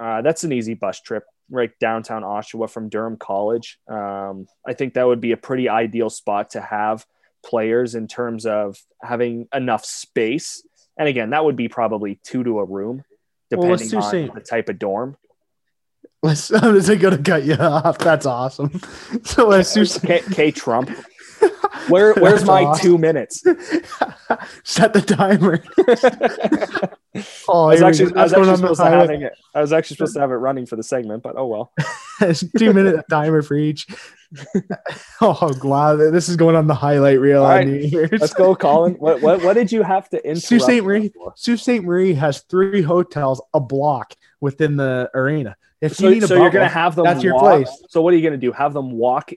uh, 0.00 0.22
that's 0.22 0.44
an 0.44 0.52
easy 0.52 0.74
bus 0.74 1.00
trip 1.00 1.24
right 1.50 1.70
downtown 1.78 2.22
Oshawa 2.22 2.68
from 2.68 2.88
Durham 2.88 3.16
College. 3.16 3.78
Um, 3.88 4.46
I 4.66 4.72
think 4.72 4.94
that 4.94 5.06
would 5.06 5.20
be 5.20 5.32
a 5.32 5.36
pretty 5.36 5.68
ideal 5.68 6.10
spot 6.10 6.50
to 6.50 6.60
have 6.60 7.04
players 7.44 7.94
in 7.94 8.08
terms 8.08 8.46
of 8.46 8.78
having 9.02 9.48
enough 9.54 9.84
space. 9.84 10.66
And 10.96 11.08
again, 11.08 11.30
that 11.30 11.44
would 11.44 11.56
be 11.56 11.68
probably 11.68 12.18
two 12.24 12.42
to 12.44 12.58
a 12.58 12.64
room, 12.64 13.04
depending 13.50 13.88
do 13.88 13.98
on 13.98 14.30
the 14.34 14.40
type 14.40 14.68
of 14.68 14.78
dorm. 14.78 15.16
Let's, 16.22 16.52
I'm 16.52 16.80
just 16.80 17.00
gonna 17.00 17.18
cut 17.18 17.44
you 17.44 17.54
off. 17.60 17.98
That's 17.98 18.26
awesome. 18.26 18.80
So 19.24 19.48
let's 19.48 19.74
do 19.74 19.84
K, 20.00 20.22
K 20.32 20.50
Trump, 20.50 20.90
where 21.88 22.14
where's 22.18 22.40
That's 22.40 22.46
my 22.46 22.64
awesome. 22.64 22.82
two 22.82 22.98
minutes? 22.98 23.42
Set 24.64 24.92
the 24.92 25.00
timer. 25.00 25.62
oh, 27.48 27.68
I 27.68 27.72
was 27.72 27.82
actually. 27.82 28.14
I 28.14 28.22
was 28.22 28.32
actually 28.32 28.56
supposed 28.56 28.80
to 28.80 28.86
having 28.90 29.22
it. 29.22 29.32
I 29.54 29.60
was 29.60 29.72
actually 29.72 29.96
supposed 29.96 30.14
to 30.14 30.20
have 30.20 30.30
it 30.30 30.34
running 30.34 30.66
for 30.66 30.76
the 30.76 30.82
segment, 30.82 31.22
but 31.22 31.34
oh 31.36 31.46
well. 31.46 31.72
Two 32.58 32.72
minute 32.72 33.04
timer 33.10 33.42
for 33.42 33.54
each. 33.54 33.86
oh 35.20 35.52
wow, 35.62 35.96
this 35.96 36.28
is 36.28 36.36
going 36.36 36.56
on 36.56 36.66
the 36.66 36.74
highlight 36.74 37.20
reel 37.20 37.42
All 37.42 37.48
right, 37.50 37.66
New 37.66 37.76
Year's. 37.76 38.20
Let's 38.20 38.34
go, 38.34 38.54
Colin. 38.54 38.94
What 38.94 39.20
what, 39.20 39.42
what 39.42 39.54
did 39.54 39.70
you 39.70 39.82
have 39.82 40.08
to 40.10 40.24
interrupt? 40.24 40.42
Sault 40.46 40.62
Ste. 40.62 40.82
Marie. 40.82 41.12
Sault 41.36 41.58
Ste. 41.58 41.82
Marie 41.82 42.14
has 42.14 42.40
three 42.42 42.82
hotels 42.82 43.42
a 43.52 43.60
block 43.60 44.14
within 44.40 44.76
the 44.76 45.10
arena. 45.14 45.56
If 45.80 45.96
So, 45.96 46.08
you 46.08 46.14
need 46.14 46.22
a 46.22 46.28
so 46.28 46.36
you're 46.36 46.50
gonna 46.50 46.68
have 46.68 46.94
them. 46.94 47.04
that's 47.04 47.24
your 47.24 47.38
place. 47.38 47.68
So 47.88 48.02
what 48.02 48.14
are 48.14 48.16
you 48.16 48.22
gonna 48.22 48.36
do? 48.36 48.52
Have 48.52 48.72
them 48.72 48.92
walk 48.92 49.32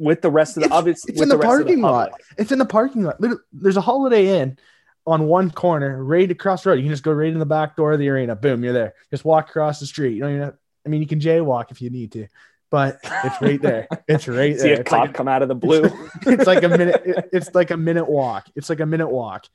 with 0.00 0.22
the 0.22 0.30
rest 0.30 0.56
of 0.56 0.62
the 0.62 0.66
It's- 0.66 0.78
obvious? 0.78 1.04
it's 1.06 1.20
with 1.20 1.22
in 1.24 1.28
the 1.28 1.36
rest 1.36 1.44
of 1.60 1.66
parking 1.66 1.80
lot. 1.82 2.12
It's 2.38 2.50
in 2.52 2.58
the 2.58 2.64
parking 2.64 3.02
lot. 3.04 3.20
There's 3.52 3.76
a 3.76 3.80
Holiday 3.80 4.40
Inn 4.40 4.58
on 5.06 5.26
one 5.26 5.50
corner, 5.50 6.02
right 6.02 6.30
across 6.30 6.64
the 6.64 6.70
road. 6.70 6.76
You 6.76 6.82
can 6.84 6.90
just 6.90 7.02
go 7.02 7.12
right 7.12 7.32
in 7.32 7.38
the 7.38 7.46
back 7.46 7.76
door 7.76 7.92
of 7.92 7.98
the 7.98 8.08
arena. 8.08 8.34
Boom, 8.34 8.64
you're 8.64 8.72
there. 8.72 8.94
Just 9.10 9.24
walk 9.24 9.50
across 9.50 9.78
the 9.80 9.86
street. 9.86 10.14
You 10.14 10.20
don't 10.20 10.30
even. 10.30 10.42
Have, 10.42 10.56
I 10.84 10.88
mean, 10.88 11.00
you 11.02 11.06
can 11.06 11.20
jaywalk 11.20 11.70
if 11.70 11.82
you 11.82 11.90
need 11.90 12.12
to, 12.12 12.26
but 12.70 12.98
it's 13.04 13.40
right 13.42 13.60
there. 13.60 13.86
It's 14.08 14.26
right 14.28 14.56
See 14.58 14.62
there. 14.68 14.76
See 14.76 14.78
a 14.78 14.80
It's 14.80 14.88
cop 14.90 15.00
like, 15.08 15.14
come 15.14 15.28
out 15.28 15.42
of 15.42 15.48
the 15.48 15.54
blue. 15.54 15.84
it's 16.26 16.46
like 16.46 16.62
a 16.62 16.68
minute. 16.68 17.02
it- 17.04 17.28
It's 17.32 17.54
like 17.54 17.70
a 17.70 17.76
minute 17.76 18.08
walk. 18.08 18.48
It's 18.56 18.68
like 18.70 18.80
a 18.80 18.86
minute 18.86 19.08
walk 19.08 19.46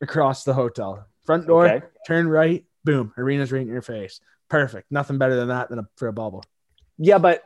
across 0.00 0.44
the 0.44 0.54
hotel. 0.54 1.06
Front 1.26 1.46
door, 1.46 1.66
Okay. 1.68 1.86
turn 2.06 2.28
right. 2.28 2.64
Boom, 2.84 3.12
arena's 3.18 3.52
right 3.52 3.62
in 3.62 3.68
your 3.68 3.82
face. 3.82 4.20
Perfect. 4.48 4.90
Nothing 4.90 5.18
better 5.18 5.36
than 5.36 5.48
that 5.48 5.68
than 5.68 5.80
a, 5.80 5.88
for 5.96 6.08
a 6.08 6.12
bubble. 6.12 6.42
Yeah, 6.96 7.18
but 7.18 7.42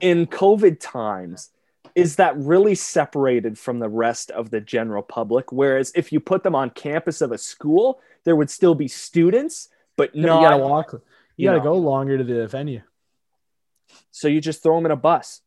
in 0.00 0.26
COVID 0.26 0.78
times 0.80 1.50
is 1.94 2.16
that 2.16 2.36
really 2.38 2.74
separated 2.74 3.58
from 3.58 3.78
the 3.78 3.88
rest 3.88 4.30
of 4.30 4.50
the 4.50 4.60
general 4.60 5.02
public. 5.02 5.52
Whereas 5.52 5.92
if 5.94 6.10
you 6.12 6.20
put 6.20 6.42
them 6.42 6.54
on 6.54 6.70
campus 6.70 7.20
of 7.20 7.32
a 7.32 7.38
school, 7.38 8.00
there 8.24 8.34
would 8.36 8.48
still 8.50 8.74
be 8.74 8.88
students, 8.88 9.68
but 9.96 10.14
no, 10.14 10.40
You 10.40 10.46
gotta 10.48 10.58
walk. 10.58 10.92
You, 10.92 11.00
you 11.36 11.48
gotta 11.48 11.58
know. 11.58 11.64
go 11.64 11.74
longer 11.76 12.16
to 12.18 12.24
the 12.24 12.46
venue. 12.48 12.82
So 14.10 14.28
you 14.28 14.40
just 14.40 14.62
throw 14.62 14.76
them 14.76 14.86
in 14.86 14.92
a 14.92 14.96
bus. 14.96 15.42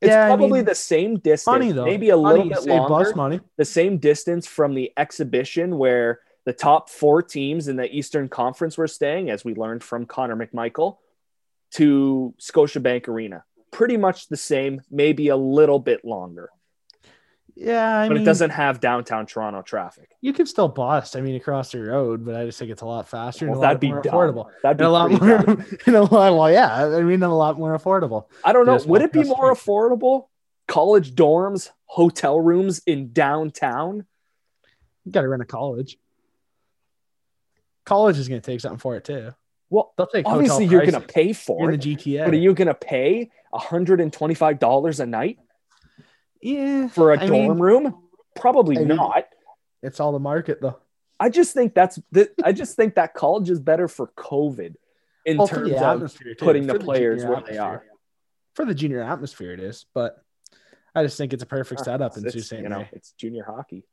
It's 0.00 0.10
Yeah, 0.10 0.24
I 0.24 0.28
probably 0.28 0.58
mean, 0.60 0.64
the 0.64 0.74
same 0.74 1.18
distance, 1.18 1.74
though. 1.74 1.84
maybe 1.84 2.10
a 2.10 2.16
Funny, 2.16 2.44
little 2.44 2.64
bit 2.64 2.70
longer. 2.70 3.04
Bus 3.04 3.14
money. 3.14 3.40
the 3.56 3.64
same 3.64 3.98
distance 3.98 4.46
from 4.46 4.74
the 4.74 4.92
exhibition 4.96 5.78
where 5.78 6.20
the 6.44 6.52
top 6.54 6.88
four 6.88 7.22
teams 7.22 7.68
in 7.68 7.76
the 7.76 7.90
Eastern 7.94 8.28
Conference 8.28 8.76
were 8.78 8.88
staying, 8.88 9.28
as 9.30 9.44
we 9.44 9.54
learned 9.54 9.82
from 9.84 10.06
Connor 10.06 10.36
McMichael, 10.36 10.96
to 11.72 12.34
Scotiabank 12.40 13.08
Arena. 13.08 13.44
Pretty 13.70 13.96
much 13.96 14.28
the 14.28 14.36
same, 14.36 14.80
maybe 14.90 15.28
a 15.28 15.36
little 15.36 15.78
bit 15.78 16.04
longer, 16.04 16.50
Yeah, 17.54 17.98
I 18.00 18.08
but 18.08 18.14
mean, 18.14 18.22
it 18.22 18.26
doesn't 18.26 18.50
have 18.50 18.80
downtown 18.80 19.26
Toronto 19.26 19.62
traffic. 19.62 20.10
You 20.20 20.32
can 20.32 20.46
still 20.46 20.66
bust. 20.66 21.14
I 21.14 21.20
mean, 21.20 21.36
across 21.36 21.70
the 21.70 21.80
road, 21.82 22.24
but 22.24 22.34
I 22.34 22.44
just 22.46 22.58
think 22.58 22.72
it's 22.72 22.82
a 22.82 22.86
lot 22.86 23.08
faster 23.08 23.44
and 23.44 23.52
Well, 23.52 23.60
a 23.62 23.66
that'd 23.66 23.78
be 23.80 23.92
more 23.92 24.02
dumb. 24.02 24.12
affordable. 24.14 24.46
That'd 24.62 24.78
be 24.78 24.84
And 24.84 24.88
a 24.88 24.92
lot 24.92 25.10
more. 25.12 25.36
and 25.86 25.94
a 25.96 26.02
lot. 26.02 26.34
Well, 26.36 26.50
yeah. 26.50 26.86
I 26.96 27.00
mean, 27.02 27.22
a 27.22 27.32
lot 27.34 27.58
more 27.58 27.78
affordable. 27.78 28.24
I 28.44 28.52
don't 28.52 28.66
know. 28.66 28.78
Would 28.86 29.02
it 29.02 29.12
be 29.12 29.22
the 29.22 29.28
more 29.28 29.52
affordable? 29.54 30.26
College 30.66 31.14
dorms, 31.14 31.70
hotel 31.86 32.40
rooms 32.40 32.80
in 32.86 33.12
downtown? 33.12 34.04
You 35.04 35.12
got 35.12 35.22
to 35.22 35.28
rent 35.28 35.42
a 35.42 35.46
college. 35.46 35.96
College 37.84 38.18
is 38.18 38.28
going 38.28 38.40
to 38.40 38.44
take 38.46 38.60
something 38.60 38.78
for 38.78 38.96
it 38.96 39.04
too. 39.04 39.32
Well, 39.70 39.94
They'll 39.96 40.08
take 40.08 40.26
obviously 40.26 40.66
you're 40.66 40.80
going 40.84 41.00
to 41.00 41.00
pay 41.00 41.32
for 41.32 41.70
it. 41.70 41.80
the 41.80 41.96
GTA. 41.96 42.24
But 42.24 42.34
are 42.34 42.38
you 42.38 42.52
going 42.54 42.68
to 42.68 42.74
pay 42.74 43.30
$125 43.54 45.00
a 45.00 45.06
night 45.06 45.38
yeah, 46.42 46.88
for 46.88 47.12
a 47.12 47.20
I 47.20 47.26
dorm 47.26 47.30
mean, 47.30 47.58
room? 47.58 48.02
Probably 48.34 48.76
I 48.76 48.80
mean- 48.80 48.96
not. 48.96 49.24
it's 49.82 50.00
all 50.00 50.12
the 50.12 50.18
market 50.18 50.60
though. 50.60 50.78
I 51.22 51.28
just 51.28 51.52
think 51.52 51.74
that's 51.74 51.98
the, 52.10 52.30
I 52.42 52.52
just 52.52 52.76
think 52.76 52.94
that 52.94 53.12
college 53.14 53.50
is 53.50 53.60
better 53.60 53.88
for 53.88 54.08
COVID 54.16 54.74
in 55.26 55.36
Well, 55.36 55.46
terms 55.46 55.70
of 55.72 56.16
putting 56.38 56.66
For 56.66 56.72
the 56.72 56.78
players 56.78 57.24
where 57.24 57.42
they 57.46 57.58
are. 57.58 57.84
For 58.54 58.64
the 58.64 58.74
junior 58.74 59.02
atmosphere, 59.02 59.52
it 59.52 59.60
is, 59.60 59.84
but 59.94 60.16
I 60.94 61.02
just 61.04 61.18
think 61.18 61.32
it's 61.34 61.42
a 61.42 61.46
perfect 61.46 61.82
ah, 61.82 61.84
setup 61.84 62.16
in 62.16 62.22
Sault 62.28 62.44
Ste. 62.44 62.52
you 62.52 62.68
know, 62.70 62.86
it's 62.92 63.12
junior 63.12 63.44
hockey. 63.44 63.84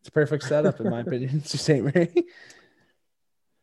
It's 0.00 0.08
a 0.08 0.12
perfect 0.12 0.44
setup 0.44 0.80
in 0.80 0.90
my 0.90 1.00
opinion. 1.00 1.30
in 1.30 1.44
Sault 1.44 1.60
Ste. 1.60 1.94
Marie. 1.94 2.24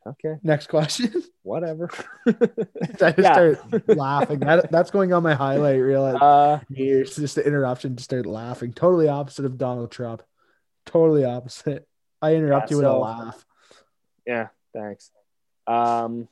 Okay, 0.07 0.35
Next 0.43 0.67
question. 0.67 1.11
whatever. 1.41 1.89
I 2.27 2.31
just 2.31 3.17
Yeah. 3.17 3.33
start 3.33 3.87
laughing. 3.87 4.39
That, 4.41 4.69
that's 4.71 4.91
going 4.91 5.11
on 5.13 5.23
my 5.23 5.33
highlight 5.33 5.79
reel. 5.79 6.05
At 6.05 6.21
uh, 6.21 6.59
years. 6.69 7.15
Just 7.15 7.35
the 7.35 7.45
interruption 7.45 7.95
to 7.95 8.03
start 8.03 8.27
laughing. 8.27 8.71
Totally 8.73 9.07
opposite 9.07 9.45
of 9.45 9.57
Donald 9.57 9.91
Trump. 9.91 10.21
Totally 10.85 11.25
opposite. 11.25 11.87
I 12.21 12.35
interrupt 12.35 12.69
Yeah, 12.69 12.75
you 12.75 12.83
with 12.83 12.85
a 12.91 12.93
laugh. 12.97 13.45
yeah, 14.27 14.47
thanks. 14.73 15.09
Um, 15.65 16.27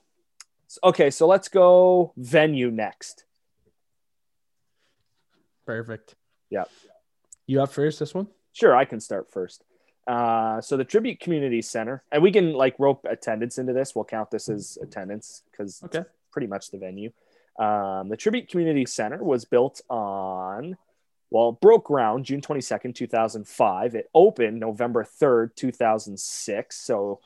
okay, 0.84 1.10
so 1.10 1.26
let's 1.26 1.50
go 1.50 2.14
venue 2.16 2.70
next. 2.70 3.26
Perfect. 5.66 6.14
Yep. 6.52 6.70
You 7.48 7.62
up 7.64 7.72
first 7.72 8.00
this 8.00 8.14
one? 8.14 8.28
Sure, 8.52 8.76
I 8.76 8.86
can 8.86 9.00
start 9.00 9.32
first. 9.32 9.64
Uh, 10.06 10.60
so 10.60 10.76
the 10.76 10.84
Tribute 10.84 11.20
Community 11.20 11.62
Center, 11.62 12.04
and 12.12 12.22
we 12.22 12.32
can 12.32 12.54
like 12.54 12.76
rope 12.78 13.06
attendance 13.10 13.58
into 13.58 13.72
this. 13.74 13.96
We'll 13.96 14.06
count 14.06 14.32
this 14.32 14.50
as 14.50 14.78
attendance 14.82 15.44
because 15.52 15.82
Okay. 15.84 16.00
it's 16.00 16.10
pretty 16.32 16.48
much 16.48 16.72
the 16.72 16.78
venue. 16.78 17.12
Um, 17.58 18.10
the 18.10 18.18
Tribute 18.18 18.50
Community 18.50 18.86
Center 18.86 19.24
was 19.24 19.46
built 19.46 19.82
on, 19.90 20.76
well, 21.30 21.52
broke 21.54 21.86
ground 21.86 22.26
June 22.26 22.42
22nd, 22.42 22.96
2005. 22.96 23.96
It 23.96 24.10
opened 24.14 24.60
November 24.60 25.04
3rd, 25.06 25.56
2006. 25.56 26.76
So 26.76 27.20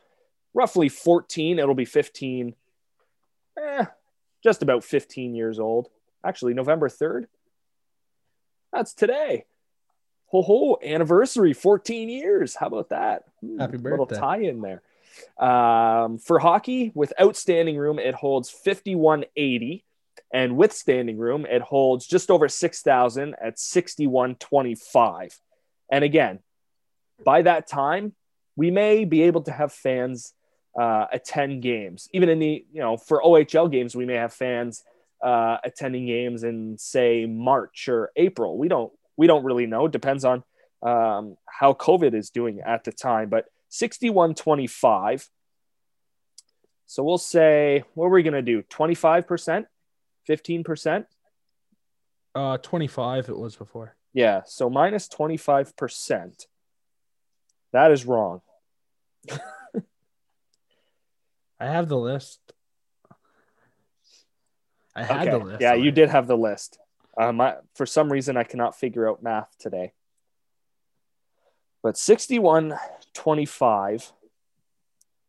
roughly 0.53 0.89
14, 0.89 1.59
it'll 1.59 1.73
be 1.75 1.85
15, 1.85 2.53
eh, 3.59 3.85
just 4.43 4.61
about 4.61 4.83
15 4.83 5.33
years 5.33 5.59
old. 5.59 5.89
Actually, 6.23 6.53
November 6.53 6.89
3rd, 6.89 7.25
that's 8.73 8.93
today. 8.93 9.45
Ho 10.27 10.41
ho, 10.41 10.77
anniversary, 10.83 11.53
14 11.53 12.09
years. 12.09 12.55
How 12.55 12.67
about 12.67 12.89
that? 12.89 13.23
Hmm, 13.41 13.59
Happy 13.59 13.77
Little 13.77 14.05
tie 14.05 14.39
in 14.39 14.61
there. 14.61 14.81
Um, 15.37 16.17
for 16.17 16.39
hockey, 16.39 16.91
with 16.93 17.13
outstanding 17.19 17.77
room, 17.77 17.97
it 17.97 18.13
holds 18.13 18.49
5180. 18.49 19.83
And 20.33 20.57
with 20.57 20.73
standing 20.73 21.17
room, 21.17 21.45
it 21.45 21.61
holds 21.61 22.05
just 22.05 22.29
over 22.29 22.49
6,000 22.49 23.35
at 23.41 23.57
6125. 23.57 25.39
And 25.89 26.03
again, 26.03 26.39
by 27.23 27.43
that 27.43 27.67
time, 27.67 28.13
we 28.57 28.71
may 28.71 29.05
be 29.05 29.23
able 29.23 29.41
to 29.43 29.51
have 29.51 29.71
fans 29.71 30.33
uh, 30.77 31.05
attend 31.11 31.61
games. 31.61 32.09
Even 32.13 32.27
in 32.29 32.39
the, 32.39 32.65
you 32.73 32.81
know, 32.81 32.97
for 32.97 33.21
OHL 33.21 33.71
games, 33.71 33.95
we 33.95 34.05
may 34.05 34.15
have 34.15 34.33
fans 34.33 34.83
uh, 35.23 35.57
attending 35.63 36.05
games 36.05 36.43
in, 36.43 36.77
say, 36.77 37.25
March 37.25 37.87
or 37.87 38.11
April. 38.15 38.57
We 38.57 38.67
don't, 38.67 38.91
we 39.17 39.27
don't 39.27 39.43
really 39.43 39.65
know. 39.65 39.87
Depends 39.87 40.23
on 40.23 40.43
um, 40.81 41.35
how 41.45 41.73
COVID 41.73 42.13
is 42.13 42.29
doing 42.29 42.61
at 42.61 42.83
the 42.83 42.91
time. 42.91 43.29
But 43.29 43.45
6125. 43.69 45.27
So 46.85 47.03
we'll 47.03 47.17
say, 47.17 47.83
what 47.95 48.05
are 48.05 48.09
we 48.11 48.23
going 48.23 48.33
to 48.33 48.41
do? 48.41 48.63
25%? 48.63 49.65
15%? 50.29 51.05
Uh 52.35 52.57
25 52.57 53.29
it 53.29 53.37
was 53.37 53.55
before. 53.55 53.95
Yeah. 54.13 54.41
So 54.45 54.69
minus 54.69 55.07
25%. 55.09 56.45
That 57.73 57.91
is 57.91 58.05
wrong. 58.05 58.41
I 61.59 61.65
have 61.65 61.89
the 61.89 61.97
list. 61.97 62.39
I 64.95 65.03
had 65.03 65.27
Okay. 65.27 65.31
the 65.31 65.43
list. 65.45 65.61
Yeah, 65.61 65.73
you 65.73 65.91
did 65.91 66.09
have 66.09 66.27
the 66.27 66.37
list. 66.37 66.77
Um, 67.19 67.41
I, 67.41 67.55
for 67.75 67.85
some 67.85 68.11
reason, 68.11 68.37
I 68.37 68.43
cannot 68.43 68.79
figure 68.79 69.07
out 69.09 69.23
math 69.23 69.49
today. 69.59 69.93
But 71.81 71.97
6125 71.97 74.11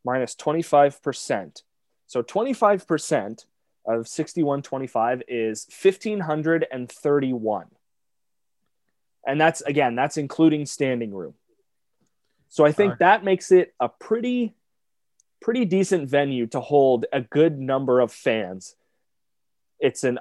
minus 0.04 0.34
25%. 0.34 1.62
So 2.06 2.22
25% 2.22 3.44
of 3.86 4.08
6125 4.08 5.22
is 5.28 5.66
1531. 5.70 7.66
And 9.26 9.40
that's 9.40 9.60
again, 9.62 9.94
that's 9.94 10.16
including 10.16 10.66
standing 10.66 11.12
room. 11.12 11.34
So 12.48 12.64
I 12.64 12.72
think 12.72 12.92
Alright. 12.92 12.98
that 13.00 13.24
makes 13.24 13.52
it 13.52 13.74
a 13.78 13.88
pretty 13.88 14.54
pretty 15.40 15.64
decent 15.64 16.08
venue 16.08 16.46
to 16.48 16.60
hold 16.60 17.06
a 17.12 17.20
good 17.20 17.58
number 17.58 18.00
of 18.00 18.12
fans. 18.12 18.74
It's 19.78 20.02
an 20.02 20.18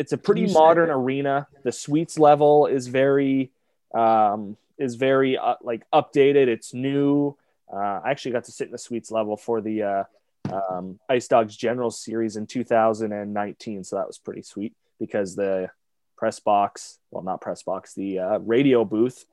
it's 0.00 0.12
a 0.12 0.18
pretty 0.18 0.42
you 0.42 0.52
modern 0.54 0.88
arena. 0.88 1.46
The 1.62 1.72
suites 1.72 2.18
level 2.18 2.66
is 2.66 2.88
very 2.88 3.50
um, 3.94 4.56
is 4.78 4.94
very 4.94 5.36
uh, 5.36 5.56
like 5.62 5.82
updated. 5.92 6.48
It's 6.48 6.72
new. 6.72 7.36
Uh, 7.70 8.00
I 8.02 8.10
actually 8.10 8.32
got 8.32 8.44
to 8.44 8.52
sit 8.52 8.68
in 8.68 8.72
the 8.72 8.78
suites 8.78 9.10
level 9.10 9.36
for 9.36 9.60
the 9.60 9.82
uh, 9.82 10.04
um, 10.50 10.98
Ice 11.10 11.28
Dogs 11.28 11.54
General 11.54 11.90
Series 11.90 12.36
in 12.36 12.46
2019, 12.46 13.84
so 13.84 13.96
that 13.96 14.06
was 14.06 14.16
pretty 14.16 14.40
sweet 14.40 14.74
because 14.98 15.36
the 15.36 15.68
press 16.16 16.40
box, 16.40 16.98
well, 17.10 17.22
not 17.22 17.42
press 17.42 17.62
box, 17.62 17.92
the 17.92 18.20
uh, 18.20 18.38
radio 18.38 18.86
booth, 18.86 19.26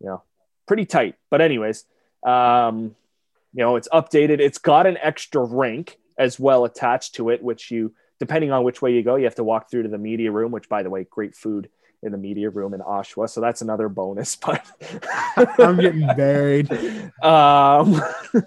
you 0.00 0.08
know, 0.08 0.22
pretty 0.66 0.86
tight. 0.86 1.14
But 1.30 1.40
anyways, 1.40 1.84
um, 2.26 2.96
you 3.52 3.62
know, 3.62 3.76
it's 3.76 3.88
updated. 3.90 4.40
It's 4.40 4.58
got 4.58 4.88
an 4.88 4.98
extra 5.00 5.44
rink 5.44 5.98
as 6.18 6.40
well 6.40 6.64
attached 6.64 7.14
to 7.14 7.30
it, 7.30 7.44
which 7.44 7.70
you, 7.70 7.94
depending 8.26 8.52
on 8.52 8.64
which 8.64 8.80
way 8.80 8.92
you 8.92 9.02
go, 9.02 9.16
you 9.16 9.24
have 9.24 9.34
to 9.36 9.44
walk 9.44 9.70
through 9.70 9.82
to 9.84 9.88
the 9.88 9.98
media 9.98 10.30
room. 10.30 10.52
Which, 10.52 10.68
by 10.68 10.82
the 10.82 10.90
way, 10.90 11.06
great 11.08 11.34
food 11.34 11.68
in 12.02 12.12
the 12.12 12.18
media 12.18 12.50
room 12.50 12.74
in 12.74 12.80
Oshawa. 12.80 13.28
So 13.28 13.40
that's 13.40 13.62
another 13.62 13.88
bonus. 13.88 14.36
But 14.44 14.64
I'm 15.58 15.78
getting 15.78 16.06
buried. 16.06 16.70
um, 17.22 18.00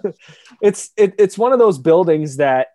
it's 0.62 0.90
it, 0.96 1.14
it's 1.18 1.36
one 1.36 1.52
of 1.52 1.58
those 1.58 1.78
buildings 1.78 2.36
that 2.36 2.68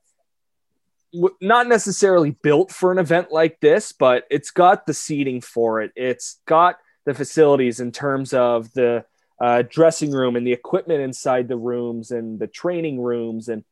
w- 1.14 1.36
not 1.41 1.68
necessarily 1.68 2.32
built 2.32 2.72
for 2.72 2.91
an 2.91 2.99
event 2.99 3.32
like 3.32 3.60
this, 3.60 3.91
but 3.91 4.26
it's 4.30 4.51
got 4.51 4.86
the 4.86 4.93
seating 4.93 5.41
for 5.41 5.82
it. 5.82 5.91
It's 5.95 6.39
got 6.45 6.78
the 7.06 7.14
facilities 7.14 7.80
in 7.80 7.91
terms 7.91 8.34
of 8.34 8.72
the 8.74 9.06
uh, 9.41 9.64
dressing 9.70 10.12
room 10.12 10.36
and 10.36 10.45
the 10.45 10.54
equipment 10.54 11.01
inside 11.01 11.47
the 11.47 11.58
rooms 11.58 12.12
and 12.12 12.39
the 12.39 12.47
training 12.47 13.01
rooms 13.01 13.49
and 13.49 13.64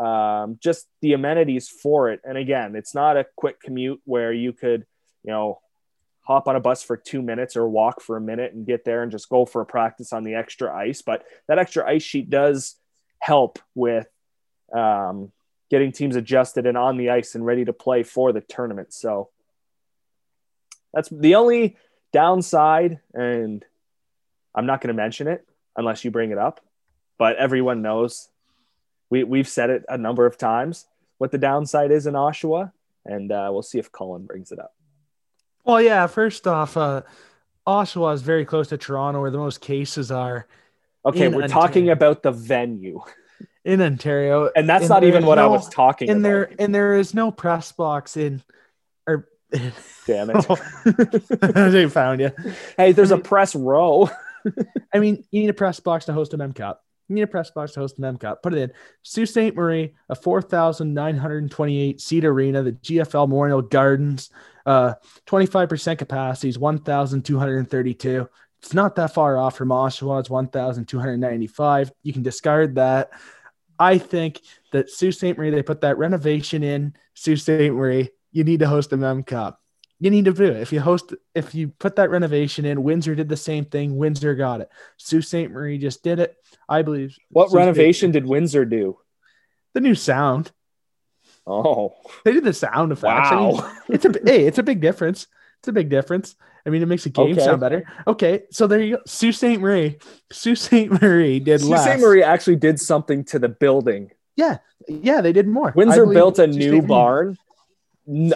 um, 0.00 0.58
just 0.60 0.86
the 1.02 1.12
amenities 1.12 1.68
for 1.68 2.10
it. 2.10 2.20
And 2.24 2.38
again, 2.38 2.74
it's 2.74 2.94
not 2.94 3.16
a 3.16 3.26
quick 3.36 3.60
commute 3.60 4.00
where 4.04 4.32
you 4.32 4.52
could, 4.52 4.86
you 5.22 5.30
know, 5.30 5.60
hop 6.22 6.48
on 6.48 6.56
a 6.56 6.60
bus 6.60 6.82
for 6.82 6.96
two 6.96 7.20
minutes 7.20 7.56
or 7.56 7.68
walk 7.68 8.00
for 8.00 8.16
a 8.16 8.20
minute 8.20 8.54
and 8.54 8.66
get 8.66 8.84
there 8.84 9.02
and 9.02 9.12
just 9.12 9.28
go 9.28 9.44
for 9.44 9.60
a 9.60 9.66
practice 9.66 10.12
on 10.12 10.24
the 10.24 10.34
extra 10.34 10.74
ice. 10.74 11.02
But 11.02 11.24
that 11.48 11.58
extra 11.58 11.86
ice 11.86 12.02
sheet 12.02 12.30
does 12.30 12.76
help 13.18 13.58
with, 13.74 14.08
um, 14.74 15.32
getting 15.70 15.92
teams 15.92 16.16
adjusted 16.16 16.66
and 16.66 16.78
on 16.78 16.96
the 16.96 17.10
ice 17.10 17.34
and 17.34 17.44
ready 17.44 17.64
to 17.64 17.72
play 17.72 18.02
for 18.02 18.32
the 18.32 18.40
tournament. 18.40 18.94
So 18.94 19.28
that's 20.94 21.10
the 21.10 21.34
only 21.34 21.76
downside, 22.12 23.00
and 23.12 23.64
I'm 24.54 24.66
not 24.66 24.80
going 24.80 24.88
to 24.88 25.00
mention 25.00 25.28
it 25.28 25.46
unless 25.76 26.04
you 26.04 26.10
bring 26.10 26.30
it 26.30 26.38
up. 26.38 26.60
But 27.18 27.36
everyone 27.36 27.82
knows 27.82 28.29
we 29.10 29.24
we've 29.24 29.48
said 29.48 29.70
it 29.70 29.84
a 29.88 29.98
number 29.98 30.24
of 30.26 30.38
times 30.38 30.86
what 31.18 31.30
the 31.32 31.38
downside 31.38 31.90
is 31.90 32.06
in 32.06 32.14
Oshawa, 32.14 32.72
and 33.04 33.30
uh, 33.30 33.48
we'll 33.52 33.62
see 33.62 33.78
if 33.78 33.92
Colin 33.92 34.24
brings 34.24 34.52
it 34.52 34.58
up. 34.58 34.74
Well, 35.64 35.82
yeah. 35.82 36.06
First 36.06 36.46
off, 36.46 36.76
uh, 36.76 37.02
Oshawa 37.66 38.14
is 38.14 38.22
very 38.22 38.44
close 38.46 38.68
to 38.68 38.78
Toronto, 38.78 39.20
where 39.20 39.30
the 39.30 39.38
most 39.38 39.60
cases 39.60 40.10
are. 40.10 40.46
Okay, 41.04 41.28
we're 41.28 41.42
Ontario. 41.42 41.48
talking 41.48 41.90
about 41.90 42.22
the 42.22 42.30
venue, 42.30 43.00
in 43.64 43.80
Ontario, 43.82 44.50
and 44.56 44.68
that's 44.68 44.82
And 44.84 44.88
not 44.90 45.04
even 45.04 45.26
what 45.26 45.38
I 45.38 45.46
was 45.46 45.68
talking 45.68 46.08
and 46.10 46.20
about. 46.20 46.28
there 46.28 46.50
and 46.58 46.74
there 46.74 46.94
is 46.94 47.14
no 47.14 47.30
press 47.30 47.72
box 47.72 48.16
in. 48.16 48.42
Or 49.06 49.28
Damn 50.06 50.30
it! 50.30 50.46
they 51.72 51.88
found 51.88 52.20
you. 52.20 52.30
hey, 52.76 52.92
there's 52.92 53.10
I 53.12 53.14
a 53.14 53.16
mean- 53.18 53.24
press 53.24 53.54
row. 53.54 54.08
I 54.94 54.98
mean, 55.00 55.24
you 55.30 55.42
need 55.42 55.50
a 55.50 55.54
press 55.54 55.80
box 55.80 56.06
to 56.06 56.12
host 56.14 56.32
a 56.32 56.36
Mem 56.38 56.52
Cup. 56.54 56.82
Need 57.10 57.22
a 57.22 57.26
press 57.26 57.50
box 57.50 57.72
to 57.72 57.80
host 57.80 57.98
a 57.98 58.00
Mem 58.00 58.16
Cup. 58.16 58.42
Put 58.42 58.54
it 58.54 58.58
in. 58.58 58.72
Sault 59.02 59.28
Ste. 59.28 59.54
Marie, 59.54 59.94
a 60.08 60.14
4,928 60.14 62.00
seat 62.00 62.24
arena, 62.24 62.62
the 62.62 62.72
GFL 62.72 63.28
Memorial 63.28 63.62
Gardens, 63.62 64.30
uh, 64.64 64.94
25% 65.26 65.98
capacity 65.98 66.48
is 66.48 66.58
1,232. 66.58 68.28
It's 68.60 68.74
not 68.74 68.94
that 68.96 69.14
far 69.14 69.38
off 69.38 69.56
from 69.56 69.70
Oshawa. 69.70 70.20
It's 70.20 70.30
1,295. 70.30 71.92
You 72.02 72.12
can 72.12 72.22
discard 72.22 72.76
that. 72.76 73.10
I 73.78 73.98
think 73.98 74.40
that 74.72 74.90
Sault 74.90 75.14
Ste. 75.14 75.36
Marie, 75.36 75.50
they 75.50 75.62
put 75.62 75.80
that 75.80 75.98
renovation 75.98 76.62
in 76.62 76.94
Sault 77.14 77.38
Ste. 77.38 77.72
Marie. 77.72 78.10
You 78.32 78.44
need 78.44 78.60
to 78.60 78.68
host 78.68 78.92
a 78.92 78.96
Mem 78.96 79.24
Cup. 79.24 79.59
You 80.02 80.10
need 80.10 80.24
to 80.24 80.32
do 80.32 80.44
it. 80.44 80.56
If 80.56 80.72
you 80.72 80.80
host, 80.80 81.12
if 81.34 81.54
you 81.54 81.68
put 81.68 81.96
that 81.96 82.08
renovation 82.10 82.64
in, 82.64 82.82
Windsor 82.82 83.14
did 83.14 83.28
the 83.28 83.36
same 83.36 83.66
thing. 83.66 83.98
Windsor 83.98 84.34
got 84.34 84.62
it. 84.62 84.70
Sault 84.96 85.24
Ste. 85.24 85.50
Marie 85.50 85.76
just 85.78 86.02
did 86.02 86.18
it. 86.18 86.34
I 86.68 86.80
believe. 86.80 87.14
What 87.30 87.50
Sault 87.50 87.58
renovation 87.58 88.10
did 88.10 88.24
Windsor 88.26 88.64
do? 88.64 88.98
The 89.74 89.80
new 89.80 89.94
sound. 89.94 90.52
Oh, 91.46 91.94
They 92.24 92.32
did 92.32 92.44
the 92.44 92.52
sound 92.52 92.92
effects. 92.92 93.28
I 93.30 93.36
mean, 93.36 93.56
wow! 93.56 93.72
it's 93.88 94.04
a 94.04 94.12
hey, 94.24 94.46
it's 94.46 94.58
a 94.58 94.62
big 94.62 94.80
difference. 94.80 95.26
It's 95.58 95.68
a 95.68 95.72
big 95.72 95.90
difference. 95.90 96.34
I 96.64 96.70
mean, 96.70 96.82
it 96.82 96.86
makes 96.86 97.04
the 97.04 97.10
game 97.10 97.32
Okay. 97.32 97.44
sound 97.44 97.60
better. 97.60 97.84
Okay, 98.06 98.42
so 98.50 98.66
there 98.66 98.80
you 98.80 98.96
go. 98.96 99.02
Sault 99.06 99.34
Ste. 99.34 99.58
Marie. 99.58 99.98
Sault 100.32 100.58
Ste. 100.58 100.90
Marie 101.02 101.40
did 101.40 101.60
Sault. 101.60 101.78
Ste. 101.80 101.98
Marie 102.00 102.22
actually 102.22 102.56
did 102.56 102.80
something 102.80 103.24
to 103.26 103.38
the 103.38 103.48
building. 103.48 104.10
Yeah, 104.36 104.58
yeah, 104.88 105.20
they 105.20 105.32
did 105.32 105.46
more. 105.46 105.72
Windsor 105.76 106.06
built 106.06 106.38
a 106.38 106.46
new 106.46 106.80
barn 106.82 107.36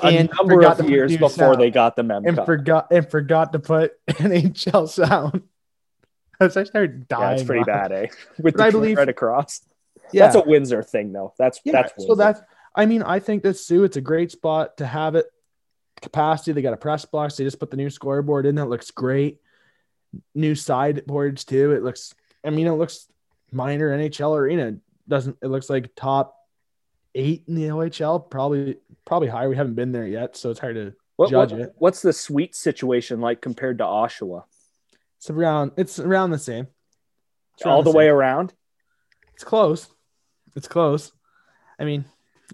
a 0.03 0.29
number 0.39 0.62
of 0.64 0.89
years 0.89 1.12
before 1.12 1.29
sound. 1.31 1.61
they 1.61 1.70
got 1.70 1.97
the 1.97 2.03
mem 2.03 2.25
and 2.27 2.37
forgot 2.45 2.89
and 2.91 3.09
forgot 3.11 3.53
to 3.53 3.59
put 3.59 3.93
NHL 4.09 4.89
sound. 4.89 5.43
As 6.41 6.57
I 6.57 6.64
started 6.64 7.07
dying. 7.09 7.22
yeah, 7.22 7.35
it's 7.35 7.43
pretty 7.45 7.64
bad, 7.64 7.93
eh? 7.93 8.07
With 8.43 8.57
the 8.57 8.64
I 8.64 8.70
believe- 8.70 8.97
right 8.99 9.09
across. 9.09 9.61
Yeah. 10.12 10.25
That's 10.25 10.37
a 10.37 10.43
Windsor 10.49 10.83
thing, 10.83 11.12
though. 11.12 11.33
That's 11.39 11.61
Yeah, 11.64 11.72
that's 11.72 11.93
so 11.93 12.09
Windsor. 12.09 12.14
that's 12.16 12.41
I 12.75 12.87
mean, 12.87 13.03
I 13.03 13.20
think 13.20 13.43
that 13.45 13.57
Soo, 13.57 13.85
it's 13.85 13.97
a 13.97 14.01
great 14.01 14.31
spot 14.33 14.77
to 14.79 14.87
have 14.87 15.14
it. 15.14 15.27
Capacity, 16.03 16.53
they 16.53 16.61
got 16.62 16.75
a 16.75 16.77
press 16.77 17.05
box. 17.05 17.37
They 17.37 17.45
just 17.45 17.59
put 17.61 17.70
the 17.70 17.77
new 17.77 17.89
scoreboard 17.89 18.47
in. 18.47 18.57
That 18.57 18.66
looks 18.68 18.91
great. 18.91 19.41
New 20.35 20.55
sideboards 20.55 21.45
too. 21.45 21.72
It 21.72 21.83
looks. 21.83 22.14
I 22.45 22.51
mean, 22.51 22.66
it 22.66 22.72
looks 22.72 23.07
minor 23.53 23.97
NHL 23.97 24.37
arena. 24.37 24.77
Doesn't 25.09 25.37
it 25.43 25.47
looks 25.47 25.70
like 25.70 25.95
top 25.97 26.37
eight 27.14 27.44
in 27.48 27.54
the 27.54 27.68
OHL? 27.68 28.28
Probably, 28.30 28.76
probably 29.04 29.28
higher. 29.28 29.48
We 29.48 29.56
haven't 29.56 29.74
been 29.74 29.92
there 29.92 30.06
yet, 30.06 30.36
so 30.36 30.50
it's 30.50 30.60
hard 30.60 30.76
to 30.76 30.94
what, 31.16 31.30
judge 31.30 31.52
what- 31.52 31.60
it. 31.60 31.74
What's 31.78 32.02
the 32.02 32.12
suite 32.12 32.54
situation 32.54 33.20
like 33.20 33.40
compared 33.40 33.78
to 33.78 33.84
Oshawa? 33.84 34.44
It's 35.18 35.30
around. 35.30 35.72
It's 35.76 35.98
around 35.98 36.30
the 36.30 36.38
same. 36.38 36.66
It's 37.54 37.64
All 37.64 37.76
around 37.76 37.84
the 37.84 37.90
same. 37.92 37.98
way 37.98 38.08
around. 38.08 38.52
It's 39.34 39.44
close. 39.44 39.88
It's 40.56 40.68
close. 40.68 41.12
I 41.78 41.84
mean, 41.84 42.04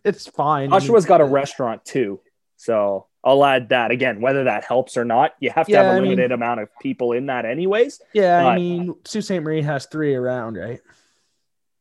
it's 0.05 0.27
fine. 0.27 0.73
I 0.73 0.79
mean, 0.79 0.89
Oshawa's 0.89 1.05
got 1.05 1.21
a 1.21 1.25
uh, 1.25 1.29
restaurant 1.29 1.85
too, 1.85 2.21
so 2.57 3.07
I'll 3.25 3.45
add 3.45 3.69
that 3.71 3.91
again. 3.91 4.21
Whether 4.21 4.45
that 4.45 4.65
helps 4.65 4.97
or 4.97 5.05
not, 5.05 5.33
you 5.41 5.51
have 5.51 5.67
to 5.67 5.73
Yeah, 5.73 5.83
have 5.83 5.87
a 5.95 5.97
I 5.97 6.01
mean- 6.01 6.11
limited 6.11 6.33
amount 6.33 6.61
of 6.61 6.69
people 6.81 7.13
in 7.13 7.27
that, 7.27 7.45
anyways. 7.45 8.01
Yeah, 8.15 8.47
I 8.47 8.57
mean, 8.57 8.95
Sault 9.05 9.25
Ste. 9.25 9.31
Marie 9.43 9.63
has 9.63 9.87
three 9.87 10.15
around, 10.15 10.55
right? 10.57 10.81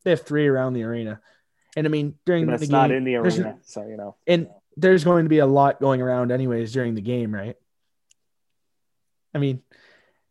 They 0.04 0.10
have 0.10 0.22
three 0.22 0.46
around 0.48 0.72
the 0.74 0.82
arena, 0.82 1.20
and 1.76 1.86
I 1.86 1.90
mean 1.90 2.14
during 2.26 2.46
That's 2.46 2.60
the 2.60 2.66
game, 2.66 2.72
not 2.72 2.90
in 2.90 3.04
the 3.04 3.16
arena, 3.16 3.58
so 3.62 3.86
you 3.86 3.96
know. 3.96 4.16
and 4.26 4.48
there's 4.76 5.04
going 5.04 5.24
to 5.24 5.28
be 5.28 5.38
a 5.38 5.46
lot 5.46 5.80
going 5.80 6.00
around 6.00 6.30
anyways 6.32 6.72
during 6.72 6.94
the 6.94 7.00
game, 7.00 7.34
right? 7.34 7.56
I 9.34 9.38
mean, 9.38 9.62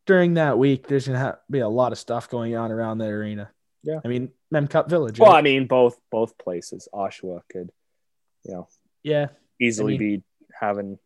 during 0.05 0.35
that 0.35 0.57
week, 0.57 0.87
there's 0.87 1.07
gonna 1.07 1.19
have, 1.19 1.37
be 1.49 1.59
a 1.59 1.69
lot 1.69 1.91
of 1.91 1.97
stuff 1.97 2.29
going 2.29 2.55
on 2.55 2.71
around 2.71 2.97
the 2.97 3.05
arena. 3.05 3.51
Yeah. 3.83 3.99
I 4.03 4.07
mean, 4.07 4.31
Mem 4.51 4.67
Cup 4.67 4.89
Village. 4.89 5.19
Well. 5.19 5.31
I 5.31 5.41
mean, 5.41 5.67
both 5.67 5.97
both 6.11 6.37
places. 6.37 6.87
Oshawa 6.93 7.41
could, 7.51 7.69
you 8.43 8.53
know, 8.53 8.67
yeah, 9.03 9.27
easily 9.59 9.95
I 9.95 9.97
be 9.97 10.23
having. 10.59 10.99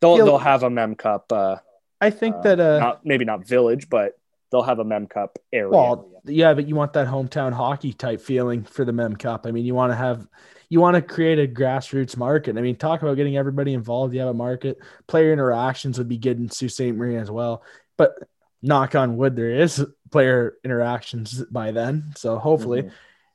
They'll 0.00 0.16
they'll 0.16 0.38
have 0.38 0.62
a 0.62 0.70
mem 0.70 0.94
cup. 0.94 1.32
Uh, 1.32 1.56
I 2.00 2.10
think 2.10 2.36
uh, 2.36 2.42
that 2.42 2.60
uh, 2.60 2.78
not 2.78 3.06
maybe 3.06 3.24
not 3.24 3.46
village, 3.46 3.88
but 3.88 4.12
they'll 4.50 4.62
have 4.62 4.78
a 4.78 4.84
mem 4.84 5.06
cup 5.06 5.38
area. 5.52 5.68
Well, 5.68 6.08
yeah, 6.24 6.54
but 6.54 6.68
you 6.68 6.74
want 6.74 6.92
that 6.94 7.06
hometown 7.06 7.52
hockey 7.52 7.92
type 7.92 8.20
feeling 8.20 8.64
for 8.64 8.84
the 8.84 8.92
Mem 8.92 9.16
Cup. 9.16 9.46
I 9.46 9.52
mean, 9.52 9.64
you 9.64 9.74
want 9.74 9.92
to 9.92 9.96
have, 9.96 10.26
you 10.68 10.80
want 10.80 10.96
to 10.96 11.02
create 11.02 11.38
a 11.38 11.46
grassroots 11.52 12.16
market. 12.16 12.58
I 12.58 12.60
mean, 12.60 12.76
talk 12.76 13.02
about 13.02 13.16
getting 13.16 13.36
everybody 13.36 13.74
involved. 13.74 14.14
You 14.14 14.20
have 14.20 14.28
a 14.30 14.34
market. 14.34 14.78
Player 15.06 15.32
interactions 15.32 15.98
would 15.98 16.08
be 16.08 16.18
good 16.18 16.38
in 16.38 16.50
Sault 16.50 16.72
Ste. 16.72 16.94
Marie 16.94 17.16
as 17.16 17.30
well. 17.30 17.62
But 17.96 18.16
knock 18.62 18.94
on 18.94 19.16
wood, 19.16 19.36
there 19.36 19.50
is 19.50 19.84
player 20.10 20.56
interactions 20.64 21.44
by 21.44 21.70
then. 21.70 22.12
So 22.16 22.38
hopefully, 22.38 22.82
Mhm. 22.82 22.90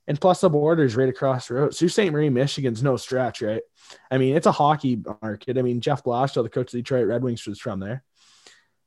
and 0.08 0.20
plus 0.20 0.42
the 0.42 0.50
borders 0.50 0.96
right 0.96 1.08
across 1.08 1.48
the 1.48 1.54
road. 1.54 1.74
Sault 1.74 1.92
Ste. 1.92 2.12
Marie, 2.12 2.30
Michigan's 2.30 2.84
no 2.84 2.98
stretch, 2.98 3.42
right? 3.42 3.62
I 4.10 4.18
mean, 4.18 4.36
it's 4.36 4.48
a 4.48 4.52
hockey 4.52 5.02
market. 5.22 5.58
I 5.58 5.62
mean, 5.62 5.80
Jeff 5.80 6.04
Blashill, 6.04 6.44
the 6.44 6.50
coach 6.50 6.68
of 6.68 6.72
the 6.72 6.80
Detroit 6.80 7.08
Red 7.08 7.24
Wings, 7.24 7.46
was 7.46 7.60
from 7.60 7.80
there. 7.80 8.04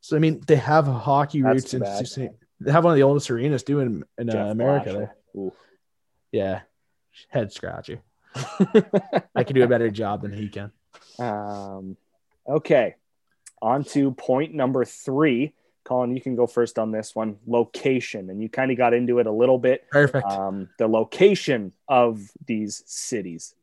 So 0.04 0.16
I 0.16 0.18
mean, 0.18 0.42
they 0.46 0.56
have 0.56 0.86
hockey 0.86 1.40
That's 1.40 1.72
roots 1.72 2.12
bad. 2.14 2.34
They 2.60 2.70
have 2.70 2.84
one 2.84 2.92
of 2.92 2.96
the 2.96 3.04
oldest 3.04 3.30
arenas 3.30 3.62
too 3.62 3.80
in, 3.80 4.04
in 4.18 4.28
uh, 4.28 4.48
America. 4.48 4.90
Blashill. 4.90 4.98
There. 4.98 5.16
Ooh. 5.34 5.52
Yeah, 6.30 6.60
head 7.28 7.54
scratcher. 7.54 8.02
I 9.34 9.44
can 9.44 9.54
do 9.54 9.62
a 9.62 9.66
better 9.66 9.90
job 9.90 10.20
than 10.20 10.30
he 10.30 10.50
can. 10.50 10.72
um, 11.18 11.96
okay, 12.46 12.96
on 13.62 13.82
to 13.84 14.10
point 14.10 14.52
number 14.52 14.84
three. 14.84 15.54
Colin, 15.84 16.14
you 16.14 16.20
can 16.20 16.36
go 16.36 16.46
first 16.46 16.78
on 16.78 16.90
this 16.90 17.14
one. 17.14 17.38
Location, 17.46 18.28
and 18.28 18.42
you 18.42 18.50
kind 18.50 18.70
of 18.70 18.76
got 18.76 18.92
into 18.92 19.20
it 19.20 19.26
a 19.26 19.32
little 19.32 19.58
bit. 19.58 19.88
Perfect. 19.90 20.30
Um, 20.30 20.68
the 20.78 20.86
location 20.86 21.72
of 21.88 22.20
these 22.46 22.82
cities. 22.84 23.54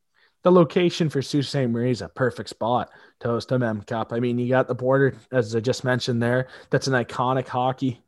The 0.44 0.52
location 0.52 1.10
for 1.10 1.22
Sault 1.22 1.46
Ste. 1.46 1.68
Marie 1.70 1.92
is 1.92 2.02
a 2.02 2.10
perfect 2.10 2.50
spot 2.50 2.90
to 3.20 3.28
host 3.28 3.52
a 3.52 3.60
Mem 3.60 3.82
Cup. 3.82 4.12
I 4.14 4.20
mean, 4.20 4.40
you 4.40 4.50
got 4.50 4.68
the 4.68 4.76
border, 4.76 5.16
as 5.32 5.56
I 5.56 5.60
just 5.60 5.84
mentioned 5.84 6.22
there. 6.22 6.48
That's 6.70 6.88
an 6.88 6.94
iconic 6.94 7.48
hockey 7.48 8.02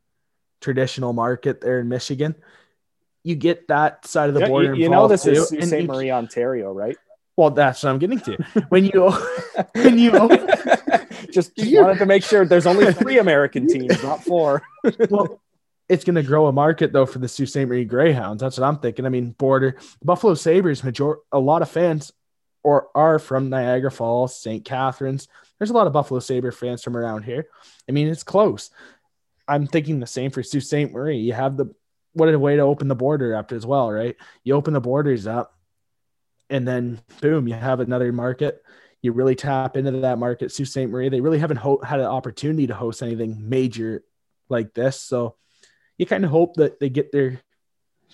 traditional 0.60 1.12
market 1.12 1.60
there 1.60 1.80
in 1.80 1.88
Michigan. 1.88 2.34
You 3.22 3.36
get 3.36 3.68
that 3.68 4.06
side 4.06 4.28
of 4.28 4.34
the 4.34 4.40
Yeah, 4.40 4.48
border. 4.48 4.74
you, 4.74 4.82
you 4.84 4.88
know 4.88 5.06
this 5.08 5.22
too, 5.24 5.30
is 5.32 5.48
Sault 5.48 5.62
Ste. 5.62 5.86
Marie, 5.86 6.10
Ontario, 6.10 6.72
right? 6.72 6.96
Well, 7.36 7.50
that's 7.50 7.82
what 7.82 7.90
I'm 7.90 7.98
getting 7.98 8.20
to. 8.20 8.36
When 8.68 8.84
you 8.84 9.10
when 9.74 9.98
you 9.98 10.10
just, 11.32 11.54
just 11.56 11.56
You- 11.56 11.82
wanted 11.82 11.98
to 11.98 12.06
make 12.06 12.22
sure 12.24 12.44
there's 12.44 12.66
only 12.66 12.92
three 12.92 13.18
American 13.18 13.66
teams, 13.66 14.02
not 14.02 14.22
four. 14.24 14.62
well, 15.10 15.40
it's 15.88 16.04
going 16.04 16.14
to 16.14 16.22
grow 16.22 16.46
a 16.46 16.52
market 16.52 16.92
though 16.92 17.06
for 17.06 17.18
the 17.18 17.28
Sault 17.28 17.48
Ste. 17.48 17.56
Marie 17.66 17.84
Greyhounds. 17.84 18.40
That's 18.40 18.58
what 18.58 18.66
I'm 18.66 18.78
thinking. 18.78 19.04
I 19.06 19.08
mean, 19.08 19.30
border 19.32 19.76
Buffalo 20.02 20.34
Sabres, 20.34 20.82
major 20.84 21.16
a 21.32 21.38
lot 21.38 21.62
of 21.62 21.68
fans 21.70 22.12
or 22.64 22.88
are 22.94 23.18
from 23.18 23.50
Niagara 23.50 23.90
Falls, 23.90 24.36
St. 24.36 24.64
Catharines. 24.64 25.28
There's 25.58 25.70
a 25.70 25.74
lot 25.74 25.86
of 25.86 25.92
Buffalo 25.92 26.18
Sabre 26.18 26.50
fans 26.50 26.82
from 26.82 26.96
around 26.96 27.22
here. 27.22 27.46
I 27.88 27.92
mean, 27.92 28.08
it's 28.08 28.24
close. 28.24 28.70
I'm 29.46 29.66
thinking 29.66 30.00
the 30.00 30.06
same 30.06 30.30
for 30.30 30.42
Sault 30.42 30.64
Ste. 30.64 30.90
Marie. 30.90 31.18
You 31.18 31.34
have 31.34 31.56
the 31.56 31.66
what 32.14 32.32
a 32.32 32.38
way 32.38 32.56
to 32.56 32.62
open 32.62 32.88
the 32.88 32.94
border 32.94 33.36
up 33.36 33.52
as 33.52 33.66
well, 33.66 33.90
right? 33.90 34.16
You 34.42 34.54
open 34.54 34.72
the 34.72 34.80
borders 34.80 35.26
up, 35.26 35.56
and 36.48 36.66
then 36.66 37.00
boom, 37.20 37.46
you 37.46 37.54
have 37.54 37.80
another 37.80 38.12
market. 38.12 38.62
You 39.02 39.12
really 39.12 39.34
tap 39.34 39.76
into 39.76 39.90
that 39.92 40.18
market, 40.18 40.50
Sault 40.50 40.68
Ste. 40.68 40.88
Marie. 40.88 41.10
They 41.10 41.20
really 41.20 41.38
haven't 41.38 41.58
ho- 41.58 41.82
had 41.84 42.00
an 42.00 42.06
opportunity 42.06 42.66
to 42.68 42.74
host 42.74 43.02
anything 43.02 43.48
major 43.48 44.02
like 44.48 44.72
this, 44.74 45.00
so 45.00 45.36
you 45.98 46.06
kind 46.06 46.24
of 46.24 46.30
hope 46.30 46.54
that 46.54 46.80
they 46.80 46.88
get 46.88 47.12
their 47.12 47.40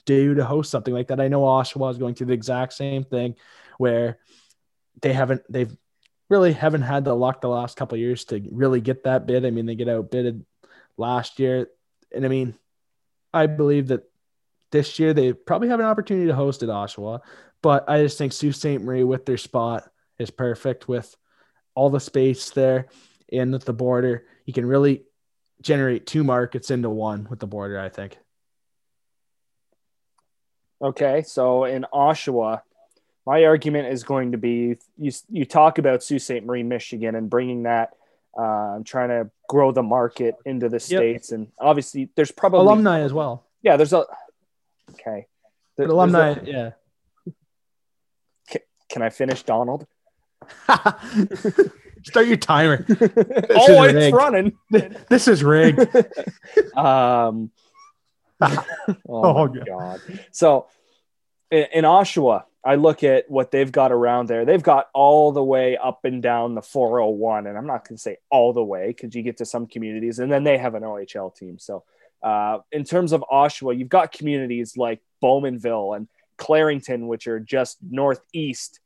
due 0.04 0.34
to 0.34 0.44
host 0.44 0.70
something 0.70 0.94
like 0.94 1.08
that. 1.08 1.20
I 1.20 1.28
know 1.28 1.42
Oshawa 1.42 1.90
is 1.90 1.98
going 1.98 2.14
through 2.14 2.28
the 2.28 2.32
exact 2.32 2.72
same 2.72 3.04
thing, 3.04 3.36
where 3.78 4.18
they 5.02 5.12
haven't 5.12 5.42
they've 5.48 5.74
really 6.28 6.52
haven't 6.52 6.82
had 6.82 7.04
the 7.04 7.14
luck 7.14 7.40
the 7.40 7.48
last 7.48 7.76
couple 7.76 7.98
years 7.98 8.24
to 8.26 8.40
really 8.52 8.80
get 8.80 9.04
that 9.04 9.26
bid. 9.26 9.44
I 9.44 9.50
mean, 9.50 9.66
they 9.66 9.74
get 9.74 9.88
outbidded 9.88 10.44
last 10.96 11.38
year, 11.38 11.68
and 12.14 12.24
I 12.24 12.28
mean, 12.28 12.54
I 13.32 13.46
believe 13.46 13.88
that 13.88 14.04
this 14.70 14.98
year 14.98 15.12
they 15.12 15.32
probably 15.32 15.68
have 15.68 15.80
an 15.80 15.86
opportunity 15.86 16.26
to 16.28 16.34
host 16.34 16.62
at 16.62 16.68
Oshawa, 16.68 17.20
but 17.62 17.88
I 17.88 18.02
just 18.02 18.18
think 18.18 18.32
Sault 18.32 18.54
Ste. 18.54 18.80
Marie 18.80 19.04
with 19.04 19.26
their 19.26 19.36
spot 19.36 19.90
is 20.18 20.30
perfect 20.30 20.88
with 20.88 21.16
all 21.74 21.90
the 21.90 22.00
space 22.00 22.50
there 22.50 22.86
and 23.32 23.52
with 23.52 23.64
the 23.64 23.72
border. 23.72 24.26
You 24.44 24.52
can 24.52 24.66
really 24.66 25.04
generate 25.62 26.06
two 26.06 26.24
markets 26.24 26.70
into 26.70 26.90
one 26.90 27.26
with 27.28 27.40
the 27.40 27.46
border, 27.46 27.78
I 27.78 27.88
think. 27.88 28.16
Okay, 30.82 31.22
so 31.22 31.64
in 31.64 31.84
Oshawa, 31.92 32.62
my 33.26 33.44
argument 33.44 33.88
is 33.88 34.02
going 34.02 34.32
to 34.32 34.38
be 34.38 34.76
you, 34.98 35.12
you 35.28 35.44
talk 35.44 35.78
about 35.78 36.02
Sault 36.02 36.22
Ste. 36.22 36.44
Marie, 36.44 36.62
Michigan, 36.62 37.14
and 37.14 37.28
bringing 37.28 37.64
that, 37.64 37.90
uh, 38.38 38.80
trying 38.84 39.08
to 39.08 39.30
grow 39.48 39.72
the 39.72 39.82
market 39.82 40.36
into 40.44 40.68
the 40.68 40.80
states, 40.80 41.32
and 41.32 41.48
obviously 41.58 42.08
there's 42.14 42.30
probably 42.30 42.60
alumni 42.60 43.00
as 43.00 43.12
well. 43.12 43.44
Yeah, 43.62 43.76
there's 43.76 43.92
a 43.92 44.04
okay. 44.92 45.26
There, 45.76 45.86
alumni, 45.86 46.30
a, 46.30 46.44
yeah. 46.44 46.70
Can, 48.48 48.60
can 48.88 49.02
I 49.02 49.10
finish, 49.10 49.42
Donald? 49.42 49.86
Start 52.02 52.26
your 52.26 52.36
timer. 52.36 52.84
oh, 52.90 53.82
it's 53.84 53.94
rigged. 53.94 54.16
running. 54.16 54.58
This 55.08 55.28
is 55.28 55.44
rigged. 55.44 55.80
um. 56.76 57.50
oh, 58.40 58.64
oh 59.08 59.48
God. 59.48 59.66
God. 59.66 60.00
So 60.32 60.66
in, 61.50 61.66
in 61.74 61.84
Oshawa, 61.84 62.44
I 62.64 62.74
look 62.74 63.02
at 63.02 63.30
what 63.30 63.50
they've 63.50 63.70
got 63.70 63.90
around 63.90 64.28
there. 64.28 64.44
They've 64.44 64.62
got 64.62 64.88
all 64.92 65.32
the 65.32 65.42
way 65.42 65.78
up 65.78 66.04
and 66.04 66.22
down 66.22 66.54
the 66.54 66.62
401, 66.62 67.46
and 67.46 67.56
I'm 67.56 67.66
not 67.66 67.88
going 67.88 67.96
to 67.96 68.02
say 68.02 68.18
all 68.30 68.52
the 68.52 68.64
way 68.64 68.88
because 68.88 69.14
you 69.14 69.22
get 69.22 69.38
to 69.38 69.46
some 69.46 69.66
communities, 69.66 70.18
and 70.18 70.30
then 70.30 70.44
they 70.44 70.58
have 70.58 70.74
an 70.74 70.82
OHL 70.82 71.34
team. 71.34 71.58
So, 71.58 71.84
uh, 72.22 72.58
in 72.70 72.84
terms 72.84 73.12
of 73.12 73.24
Oshawa, 73.32 73.78
you've 73.78 73.88
got 73.88 74.12
communities 74.12 74.76
like 74.76 75.00
Bowmanville 75.22 75.96
and 75.96 76.08
Clarington, 76.36 77.06
which 77.06 77.26
are 77.26 77.40
just 77.40 77.78
northeast 77.82 78.80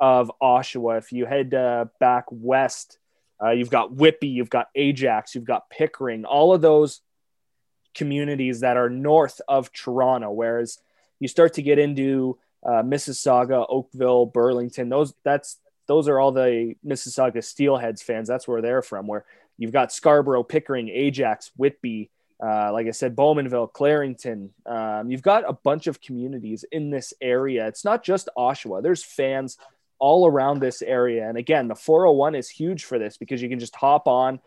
of 0.00 0.32
Oshawa. 0.42 0.98
If 0.98 1.12
you 1.12 1.24
head 1.24 1.54
uh, 1.54 1.84
back 2.00 2.24
west, 2.30 2.98
uh, 3.40 3.50
you've 3.50 3.70
got 3.70 3.92
Whitby, 3.92 4.28
you've 4.28 4.50
got 4.50 4.68
Ajax, 4.74 5.36
you've 5.36 5.44
got 5.44 5.70
Pickering, 5.70 6.24
all 6.24 6.52
of 6.52 6.62
those 6.62 7.00
communities 7.94 8.60
that 8.60 8.76
are 8.76 8.90
north 8.90 9.40
of 9.46 9.72
Toronto. 9.72 10.32
Whereas 10.32 10.78
you 11.20 11.28
start 11.28 11.54
to 11.54 11.62
get 11.62 11.78
into 11.78 12.38
uh, 12.64 12.82
Mississauga, 12.82 13.66
Oakville, 13.68 14.26
Burlington, 14.26 14.88
those 14.88 15.14
that's 15.24 15.58
those 15.86 16.08
are 16.08 16.20
all 16.20 16.32
the 16.32 16.74
Mississauga 16.86 17.38
Steelheads 17.38 18.02
fans. 18.02 18.28
That's 18.28 18.46
where 18.46 18.62
they're 18.62 18.82
from. 18.82 19.06
Where 19.06 19.24
you've 19.58 19.72
got 19.72 19.92
Scarborough, 19.92 20.44
Pickering, 20.44 20.88
Ajax, 20.88 21.50
Whitby, 21.56 22.10
uh, 22.42 22.72
like 22.72 22.86
I 22.86 22.92
said, 22.92 23.16
Bowmanville, 23.16 23.72
Clarington. 23.72 24.50
Um, 24.64 25.10
you've 25.10 25.22
got 25.22 25.48
a 25.48 25.52
bunch 25.52 25.86
of 25.88 26.00
communities 26.00 26.64
in 26.70 26.90
this 26.90 27.12
area. 27.20 27.66
It's 27.66 27.84
not 27.84 28.04
just 28.04 28.28
Oshawa. 28.36 28.82
There's 28.82 29.02
fans 29.02 29.58
all 29.98 30.26
around 30.26 30.60
this 30.60 30.80
area. 30.80 31.28
And 31.28 31.36
again, 31.36 31.68
the 31.68 31.74
401 31.74 32.34
is 32.34 32.48
huge 32.48 32.84
for 32.84 32.98
this 32.98 33.18
because 33.18 33.42
you 33.42 33.48
can 33.48 33.58
just 33.58 33.76
hop 33.76 34.08
on 34.08 34.40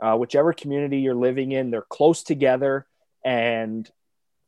uh, 0.00 0.16
whichever 0.16 0.52
community 0.52 0.98
you're 0.98 1.14
living 1.14 1.52
in. 1.52 1.70
They're 1.70 1.82
close 1.82 2.22
together 2.22 2.86
and 3.24 3.90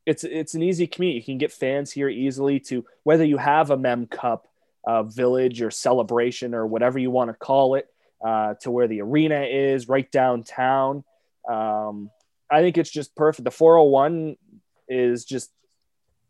it's 0.06 0.24
it's 0.24 0.54
an 0.54 0.62
easy 0.62 0.86
commute. 0.86 1.14
You 1.14 1.22
can 1.22 1.38
get 1.38 1.52
fans 1.52 1.92
here 1.92 2.08
easily 2.08 2.60
to 2.60 2.84
whether 3.04 3.24
you 3.24 3.36
have 3.36 3.70
a 3.70 3.76
Mem 3.76 4.06
Cup 4.06 4.48
uh, 4.86 5.04
village 5.04 5.62
or 5.62 5.70
celebration 5.70 6.54
or 6.54 6.66
whatever 6.66 6.98
you 6.98 7.10
want 7.10 7.30
to 7.30 7.34
call 7.34 7.76
it, 7.76 7.86
uh, 8.24 8.54
to 8.62 8.70
where 8.70 8.88
the 8.88 9.00
arena 9.00 9.42
is 9.42 9.88
right 9.88 10.10
downtown. 10.10 11.04
Um, 11.48 12.10
I 12.50 12.60
think 12.60 12.78
it's 12.78 12.90
just 12.90 13.14
perfect. 13.14 13.44
The 13.44 13.50
401 13.50 14.36
is 14.88 15.24
just 15.24 15.50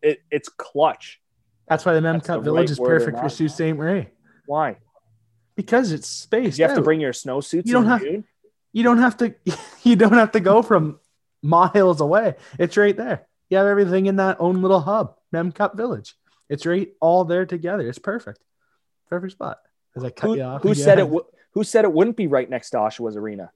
it, 0.03 0.21
it's 0.31 0.49
clutch. 0.49 1.21
That's 1.69 1.85
why 1.85 1.95
the 1.95 2.01
Mem 2.01 2.21
Cup 2.21 2.45
Village 2.45 2.69
right 2.69 2.71
is 2.71 2.79
perfect 2.79 3.19
for 3.19 3.29
Sault 3.29 3.51
Ste. 3.51 3.75
Marie. 3.75 4.09
Why? 4.47 4.77
Because 5.57 5.93
it's 5.93 6.09
space. 6.09 6.59
You 6.59 6.65
have 6.65 6.73
out. 6.73 6.77
to 6.77 6.83
bring 6.83 7.01
your 7.01 7.13
snowsuits. 7.13 7.67
You 7.67 7.73
don't 7.73 7.87
have. 7.87 8.01
June? 8.01 8.25
You 8.73 8.83
don't 8.83 8.99
have 8.99 9.17
to. 9.19 9.35
You 9.85 9.97
don't 9.97 10.13
have 10.13 10.31
to 10.33 10.39
go 10.39 10.63
from 10.63 11.01
miles 11.43 12.01
away. 12.01 12.37
It's 12.57 12.77
right 12.77 12.97
there. 12.97 13.27
You 13.53 13.59
have 13.59 13.67
everything 13.67 14.07
in 14.07 14.17
that 14.17 14.39
own 14.41 14.63
little 14.63 14.81
hub, 14.81 15.15
Mem 15.31 15.53
Cup 15.53 15.77
Village. 15.77 16.15
It's 16.49 16.65
right 16.65 16.91
all 17.03 17.27
there 17.27 17.45
together. 17.45 17.87
It's 17.87 17.99
perfect. 17.99 18.39
Perfect 19.11 19.33
spot. 19.33 19.59
As 19.95 20.03
I 20.03 20.09
cut 20.09 20.29
who, 20.29 20.37
you 20.37 20.43
off. 20.43 20.63
Who 20.63 20.75
said 20.75 20.99
it? 20.99 21.03
W- 21.03 21.27
who 21.51 21.63
said 21.63 21.85
it 21.85 21.93
wouldn't 21.93 22.17
be 22.17 22.29
right 22.29 22.49
next 22.49 22.71
to 22.71 22.79
Oshawa's 22.79 23.15
arena? 23.15 23.53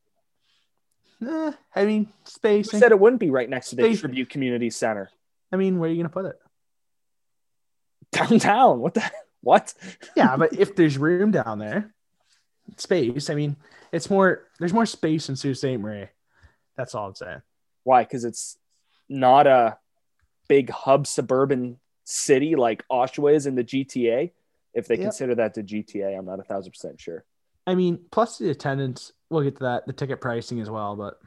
Eh, 1.26 1.52
I 1.74 1.84
mean, 1.86 2.12
space. 2.24 2.70
Who 2.70 2.78
said 2.78 2.92
it 2.92 3.00
wouldn't 3.00 3.20
be 3.20 3.30
right 3.30 3.48
next 3.48 3.70
to 3.70 3.76
the 3.76 3.84
space. 3.84 4.00
Tribute 4.00 4.28
Community 4.28 4.68
Center? 4.68 5.08
I 5.50 5.56
mean, 5.56 5.78
where 5.78 5.88
are 5.88 5.90
you 5.90 5.96
going 5.96 6.10
to 6.10 6.12
put 6.12 6.26
it? 6.26 6.38
Downtown. 8.12 8.80
What 8.80 8.92
the? 8.92 9.10
What? 9.40 9.72
yeah, 10.14 10.36
but 10.36 10.52
if 10.52 10.76
there's 10.76 10.98
room 10.98 11.30
down 11.30 11.58
there, 11.58 11.94
space. 12.76 13.30
I 13.30 13.34
mean, 13.34 13.56
it's 13.92 14.10
more. 14.10 14.42
There's 14.58 14.74
more 14.74 14.84
space 14.84 15.30
in 15.30 15.36
Sault 15.36 15.56
Ste. 15.56 15.78
Marie. 15.78 16.08
That's 16.76 16.94
all 16.94 17.06
I'm 17.06 17.14
saying. 17.14 17.40
Why? 17.82 18.02
Because 18.02 18.26
it's 18.26 18.58
not 19.08 19.46
a 19.46 19.78
big 20.48 20.70
hub 20.70 21.06
suburban 21.06 21.78
city 22.04 22.56
like 22.56 22.84
Oshawa 22.90 23.34
is 23.34 23.46
in 23.46 23.54
the 23.54 23.64
GTA. 23.64 24.30
If 24.74 24.88
they 24.88 24.96
yep. 24.96 25.04
consider 25.04 25.34
that 25.36 25.54
the 25.54 25.62
GTA, 25.62 26.18
I'm 26.18 26.26
not 26.26 26.38
a 26.38 26.42
thousand 26.42 26.72
percent 26.72 27.00
sure. 27.00 27.24
I 27.66 27.74
mean, 27.74 28.00
plus 28.10 28.38
the 28.38 28.50
attendance. 28.50 29.12
We'll 29.28 29.42
get 29.42 29.56
to 29.56 29.64
that. 29.64 29.86
The 29.86 29.92
ticket 29.92 30.20
pricing 30.20 30.60
as 30.60 30.70
well, 30.70 30.94
but 30.94 31.18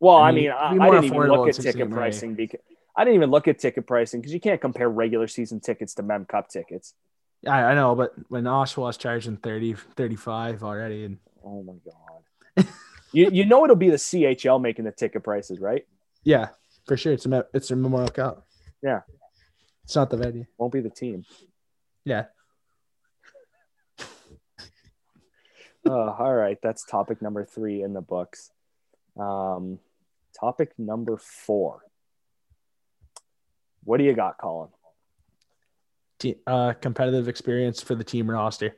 well, 0.00 0.16
I 0.16 0.32
mean, 0.32 0.50
I, 0.50 0.72
mean, 0.72 0.82
I, 0.82 0.86
I 0.86 0.90
didn't 0.90 1.04
even 1.04 1.28
look 1.28 1.48
at 1.48 1.54
ticket 1.54 1.90
pricing 1.90 2.34
because 2.34 2.60
I 2.96 3.04
didn't 3.04 3.16
even 3.16 3.30
look 3.30 3.46
at 3.48 3.58
ticket 3.58 3.86
pricing 3.86 4.20
because 4.20 4.34
you 4.34 4.40
can't 4.40 4.60
compare 4.60 4.88
regular 4.88 5.28
season 5.28 5.60
tickets 5.60 5.94
to 5.94 6.02
Mem 6.02 6.24
Cup 6.24 6.48
tickets. 6.48 6.94
I, 7.46 7.62
I 7.62 7.74
know, 7.74 7.94
but 7.94 8.12
when 8.28 8.44
Oshawa's 8.44 8.96
charging 8.96 9.36
30, 9.36 9.74
35 9.74 10.62
already, 10.62 11.04
and 11.04 11.18
oh 11.44 11.62
my 11.62 11.74
god, 11.84 12.66
you 13.12 13.30
you 13.30 13.44
know 13.44 13.64
it'll 13.64 13.76
be 13.76 13.90
the 13.90 13.96
CHL 13.96 14.60
making 14.60 14.86
the 14.86 14.92
ticket 14.92 15.22
prices, 15.22 15.60
right? 15.60 15.86
Yeah, 16.24 16.48
for 16.86 16.96
sure. 16.96 17.12
It's 17.12 17.26
a 17.26 17.46
it's 17.54 17.70
a 17.70 17.76
Memorial 17.76 18.10
Cup. 18.10 18.46
Yeah, 18.82 19.00
it's 19.84 19.94
not 19.94 20.10
the 20.10 20.16
venue. 20.16 20.46
Won't 20.58 20.72
be 20.72 20.80
the 20.80 20.90
team. 20.90 21.24
Yeah. 22.04 22.24
uh, 25.86 25.92
all 25.92 26.34
right, 26.34 26.58
that's 26.62 26.84
topic 26.84 27.22
number 27.22 27.44
three 27.44 27.82
in 27.82 27.92
the 27.92 28.00
books. 28.00 28.50
Um, 29.18 29.78
topic 30.38 30.72
number 30.78 31.16
four. 31.18 31.82
What 33.84 33.98
do 33.98 34.04
you 34.04 34.14
got, 34.14 34.38
Colin? 34.38 34.70
uh, 36.46 36.72
competitive 36.74 37.28
experience 37.28 37.82
for 37.82 37.94
the 37.94 38.04
team 38.04 38.30
roster. 38.30 38.76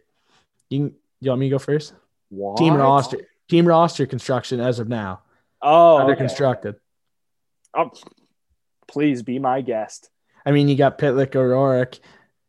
You, 0.70 0.94
you 1.20 1.30
want 1.30 1.40
me 1.40 1.48
to 1.48 1.54
go 1.54 1.58
first? 1.58 1.94
What? 2.30 2.56
Team 2.56 2.74
roster, 2.74 3.18
team 3.48 3.66
roster 3.66 4.06
construction 4.06 4.60
as 4.60 4.78
of 4.78 4.88
now. 4.88 5.20
Oh, 5.60 5.98
under 5.98 6.12
okay. 6.12 6.20
constructed. 6.20 6.76
Oh, 7.76 7.90
please 8.86 9.22
be 9.22 9.38
my 9.38 9.60
guest. 9.60 10.10
I 10.46 10.52
mean, 10.52 10.68
you 10.68 10.76
got 10.76 10.98
Pitlick 10.98 11.34
O'Rourke. 11.34 11.98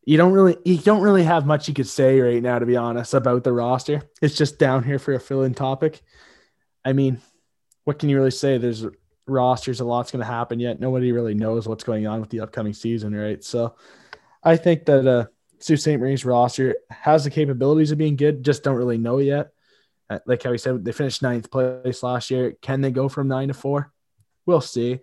You 0.05 0.17
don't 0.17 0.33
really, 0.33 0.57
you 0.65 0.77
don't 0.77 1.01
really 1.01 1.23
have 1.23 1.45
much 1.45 1.67
you 1.67 1.73
could 1.73 1.87
say 1.87 2.19
right 2.19 2.43
now, 2.43 2.59
to 2.59 2.65
be 2.65 2.75
honest, 2.75 3.13
about 3.13 3.43
the 3.43 3.53
roster. 3.53 4.03
It's 4.21 4.37
just 4.37 4.59
down 4.59 4.83
here 4.83 4.99
for 4.99 5.13
a 5.13 5.19
fill-in 5.19 5.53
topic. 5.55 6.01
I 6.83 6.93
mean, 6.93 7.21
what 7.85 7.97
can 7.97 8.09
you 8.09 8.17
really 8.17 8.31
say? 8.31 8.57
There's 8.57 8.85
rosters, 9.25 9.79
a 9.79 9.85
lot's 9.85 10.11
going 10.11 10.23
to 10.23 10.31
happen 10.31 10.59
yet. 10.59 10.79
Nobody 10.79 11.11
really 11.11 11.33
knows 11.33 11.67
what's 11.67 11.83
going 11.83 12.05
on 12.05 12.19
with 12.19 12.29
the 12.29 12.41
upcoming 12.41 12.73
season, 12.73 13.15
right? 13.15 13.43
So, 13.43 13.75
I 14.43 14.57
think 14.57 14.85
that 14.85 15.07
uh, 15.07 15.25
Sault 15.57 15.79
Ste. 15.79 15.97
Marie's 15.97 16.23
roster 16.23 16.75
has 16.91 17.23
the 17.23 17.31
capabilities 17.31 17.91
of 17.91 17.97
being 17.97 18.15
good, 18.15 18.43
just 18.43 18.63
don't 18.63 18.75
really 18.75 18.99
know 18.99 19.17
yet. 19.17 19.49
Uh, 20.07 20.19
like 20.27 20.43
how 20.43 20.51
we 20.51 20.59
said, 20.59 20.85
they 20.85 20.91
finished 20.91 21.23
ninth 21.23 21.49
place 21.49 22.03
last 22.03 22.29
year. 22.29 22.55
Can 22.61 22.81
they 22.81 22.91
go 22.91 23.09
from 23.09 23.27
nine 23.27 23.47
to 23.47 23.55
four? 23.55 23.91
We'll 24.45 24.61
see. 24.61 24.99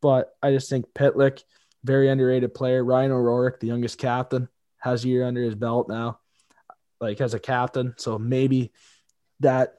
But 0.00 0.34
I 0.42 0.50
just 0.52 0.70
think 0.70 0.86
Pitlick, 0.94 1.44
very 1.84 2.08
underrated 2.08 2.54
player. 2.54 2.84
Ryan 2.84 3.12
O'Rourke, 3.12 3.60
the 3.60 3.66
youngest 3.66 3.98
captain, 3.98 4.48
has 4.78 5.04
a 5.04 5.08
year 5.08 5.24
under 5.24 5.42
his 5.42 5.54
belt 5.54 5.88
now, 5.88 6.20
like 7.00 7.20
as 7.20 7.34
a 7.34 7.38
captain. 7.38 7.94
So 7.98 8.18
maybe 8.18 8.72
that 9.40 9.74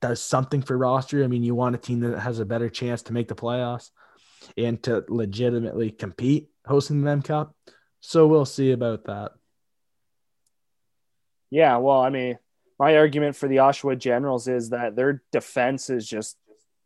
does 0.00 0.20
something 0.20 0.62
for 0.62 0.76
roster. 0.76 1.24
I 1.24 1.28
mean, 1.28 1.42
you 1.42 1.54
want 1.54 1.74
a 1.74 1.78
team 1.78 2.00
that 2.00 2.18
has 2.18 2.38
a 2.38 2.44
better 2.44 2.68
chance 2.68 3.02
to 3.04 3.12
make 3.12 3.28
the 3.28 3.34
playoffs 3.34 3.90
and 4.56 4.82
to 4.82 5.04
legitimately 5.08 5.90
compete 5.90 6.50
hosting 6.66 7.00
the 7.00 7.04
Mem 7.04 7.22
Cup. 7.22 7.54
So 8.00 8.26
we'll 8.26 8.44
see 8.44 8.72
about 8.72 9.04
that. 9.04 9.32
Yeah, 11.50 11.76
well, 11.76 12.00
I 12.00 12.10
mean, 12.10 12.38
my 12.78 12.96
argument 12.96 13.36
for 13.36 13.48
the 13.48 13.56
Oshawa 13.56 13.98
Generals 13.98 14.48
is 14.48 14.70
that 14.70 14.96
their 14.96 15.22
defense 15.30 15.88
is 15.88 16.08
just 16.08 16.36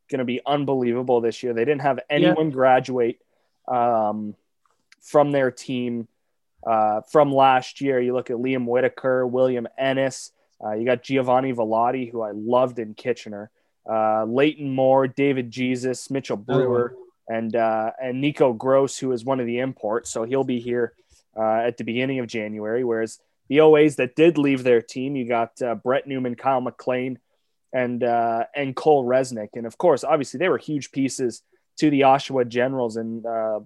going 0.08 0.18
to 0.20 0.24
be 0.24 0.40
unbelievable 0.46 1.20
this 1.20 1.42
year. 1.42 1.54
They 1.54 1.64
didn't 1.64 1.82
have 1.82 2.00
anyone 2.08 2.46
yeah. 2.46 2.52
graduate 2.52 3.20
um, 3.68 4.34
from 5.00 5.32
their 5.32 5.50
team 5.50 6.08
uh, 6.66 7.02
from 7.02 7.32
last 7.32 7.80
year. 7.80 8.00
You 8.00 8.12
look 8.12 8.30
at 8.30 8.36
Liam 8.36 8.66
Whitaker, 8.66 9.26
William 9.26 9.66
Ennis. 9.78 10.32
Uh, 10.64 10.72
you 10.72 10.84
got 10.84 11.02
Giovanni 11.02 11.52
Vallati, 11.52 12.10
who 12.10 12.22
I 12.22 12.32
loved 12.32 12.78
in 12.78 12.94
Kitchener. 12.94 13.50
Uh, 13.88 14.24
Leighton 14.24 14.70
Moore, 14.70 15.06
David 15.06 15.50
Jesus, 15.50 16.10
Mitchell 16.10 16.36
Brewer. 16.36 16.96
and 17.28 17.54
uh, 17.54 17.92
and 18.02 18.20
Nico 18.20 18.52
Gross, 18.52 18.98
who 18.98 19.12
is 19.12 19.24
one 19.24 19.38
of 19.38 19.46
the 19.46 19.58
imports, 19.58 20.10
so 20.10 20.24
he'll 20.24 20.44
be 20.44 20.60
here 20.60 20.92
uh, 21.36 21.58
at 21.58 21.76
the 21.76 21.84
beginning 21.84 22.18
of 22.18 22.26
January. 22.26 22.82
Whereas 22.82 23.20
the 23.48 23.58
OAs 23.58 23.96
that 23.96 24.16
did 24.16 24.38
leave 24.38 24.64
their 24.64 24.82
team, 24.82 25.14
you 25.14 25.28
got 25.28 25.60
uh, 25.62 25.76
Brett 25.76 26.06
Neumann, 26.06 26.34
Kyle 26.34 26.60
MacLean, 26.60 27.18
and 27.76 28.02
uh, 28.02 28.44
and 28.54 28.74
Cole 28.74 29.04
Resnick, 29.04 29.50
and 29.54 29.66
of 29.66 29.76
course, 29.76 30.02
obviously, 30.02 30.38
they 30.38 30.48
were 30.48 30.56
huge 30.56 30.92
pieces 30.92 31.42
to 31.76 31.90
the 31.90 32.00
Oshawa 32.00 32.48
Generals 32.48 32.96
and 32.96 33.24
uh, 33.26 33.60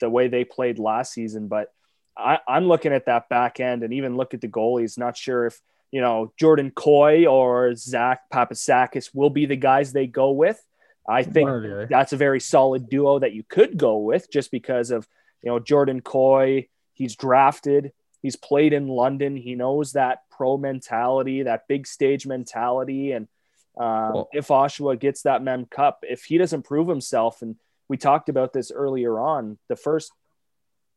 the 0.00 0.08
way 0.08 0.28
they 0.28 0.44
played 0.44 0.78
last 0.78 1.12
season. 1.12 1.46
But 1.46 1.68
I, 2.16 2.38
I'm 2.48 2.66
looking 2.66 2.94
at 2.94 3.04
that 3.06 3.28
back 3.28 3.60
end, 3.60 3.82
and 3.82 3.92
even 3.92 4.16
look 4.16 4.32
at 4.32 4.40
the 4.40 4.48
goalies. 4.48 4.96
Not 4.96 5.18
sure 5.18 5.44
if 5.44 5.60
you 5.92 6.00
know 6.00 6.32
Jordan 6.38 6.70
Kooy 6.70 7.30
or 7.30 7.74
Zach 7.74 8.22
Papasakis 8.32 9.10
will 9.14 9.30
be 9.30 9.44
the 9.44 9.56
guys 9.56 9.92
they 9.92 10.06
go 10.06 10.30
with. 10.30 10.58
I 11.06 11.22
think 11.22 11.50
that's 11.90 12.14
a 12.14 12.16
very 12.16 12.40
solid 12.40 12.88
duo 12.88 13.18
that 13.18 13.34
you 13.34 13.44
could 13.46 13.76
go 13.76 13.98
with 13.98 14.32
just 14.32 14.50
because 14.50 14.90
of 14.90 15.06
you 15.42 15.50
know 15.50 15.58
Jordan 15.58 16.00
Kooy. 16.00 16.68
He's 16.94 17.16
drafted. 17.16 17.92
He's 18.22 18.36
played 18.36 18.72
in 18.72 18.88
London. 18.88 19.36
He 19.36 19.54
knows 19.54 19.92
that 19.92 20.20
pro 20.30 20.56
mentality, 20.56 21.42
that 21.42 21.68
big 21.68 21.86
stage 21.86 22.26
mentality. 22.26 23.12
And 23.12 23.28
um, 23.76 24.12
cool. 24.12 24.28
if 24.32 24.48
Oshawa 24.48 24.98
gets 24.98 25.22
that 25.22 25.42
Mem 25.42 25.66
Cup, 25.66 26.00
if 26.02 26.24
he 26.24 26.38
doesn't 26.38 26.62
prove 26.62 26.88
himself, 26.88 27.42
and 27.42 27.56
we 27.88 27.96
talked 27.96 28.28
about 28.28 28.52
this 28.52 28.72
earlier 28.72 29.18
on, 29.18 29.58
the 29.68 29.76
first, 29.76 30.12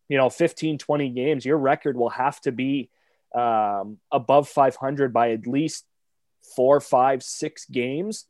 you 0.07 0.17
know, 0.17 0.30
15, 0.30 0.78
20 0.78 1.09
games, 1.09 1.45
your 1.45 1.57
record 1.57 1.97
will 1.97 2.09
have 2.09 2.39
to 2.41 2.51
be 2.51 2.89
um, 3.36 3.97
above 4.11 4.47
500 4.49 5.13
by 5.13 5.32
at 5.32 5.45
least 5.45 5.86
four, 6.55 6.80
five, 6.80 7.22
six 7.22 7.65
games 7.65 8.26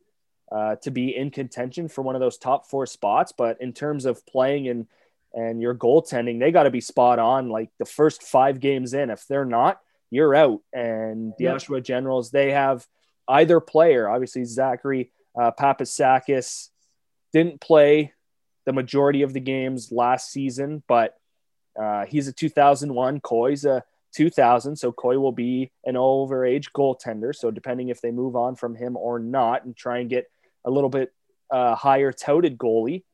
uh, 0.52 0.76
to 0.76 0.90
be 0.90 1.16
in 1.16 1.30
contention 1.30 1.88
for 1.88 2.02
one 2.02 2.16
of 2.16 2.20
those 2.20 2.36
top 2.36 2.66
four 2.66 2.86
spots. 2.86 3.32
But 3.36 3.60
in 3.60 3.72
terms 3.72 4.04
of 4.04 4.26
playing 4.26 4.66
in 4.66 4.88
and 5.32 5.60
your 5.60 5.74
goaltending, 5.74 6.40
they 6.40 6.50
got 6.50 6.64
to 6.64 6.70
be 6.70 6.80
spot 6.80 7.18
on 7.18 7.48
like 7.48 7.70
the 7.78 7.84
first 7.84 8.22
five 8.22 8.60
games 8.60 8.94
in. 8.94 9.10
If 9.10 9.26
they're 9.26 9.44
not, 9.44 9.80
you're 10.10 10.34
out. 10.34 10.60
And 10.72 11.32
the 11.38 11.44
yeah. 11.44 11.54
Oshawa 11.54 11.82
Generals, 11.82 12.30
they 12.30 12.52
have 12.52 12.86
either 13.28 13.60
player, 13.60 14.08
obviously 14.08 14.44
Zachary 14.44 15.12
uh, 15.38 15.50
Papassakis 15.58 16.68
didn't 17.32 17.60
play 17.60 18.12
the 18.66 18.72
majority 18.72 19.22
of 19.22 19.32
the 19.32 19.40
games 19.40 19.90
last 19.92 20.30
season, 20.30 20.82
but 20.88 21.16
uh, 21.80 22.04
he's 22.06 22.28
a 22.28 22.32
2001. 22.32 23.20
Kooy's 23.20 23.64
a 23.64 23.84
2000, 24.14 24.76
so 24.76 24.92
Kooy 24.92 25.20
will 25.20 25.32
be 25.32 25.70
an 25.84 25.94
overage 25.94 26.66
goaltender. 26.76 27.34
So 27.34 27.50
depending 27.50 27.88
if 27.88 28.00
they 28.00 28.10
move 28.10 28.36
on 28.36 28.56
from 28.56 28.74
him 28.74 28.96
or 28.96 29.18
not, 29.18 29.64
and 29.64 29.76
try 29.76 29.98
and 29.98 30.10
get 30.10 30.26
a 30.64 30.70
little 30.70 30.90
bit 30.90 31.12
uh, 31.50 31.74
higher 31.74 32.12
touted 32.12 32.58
goalie, 32.58 33.04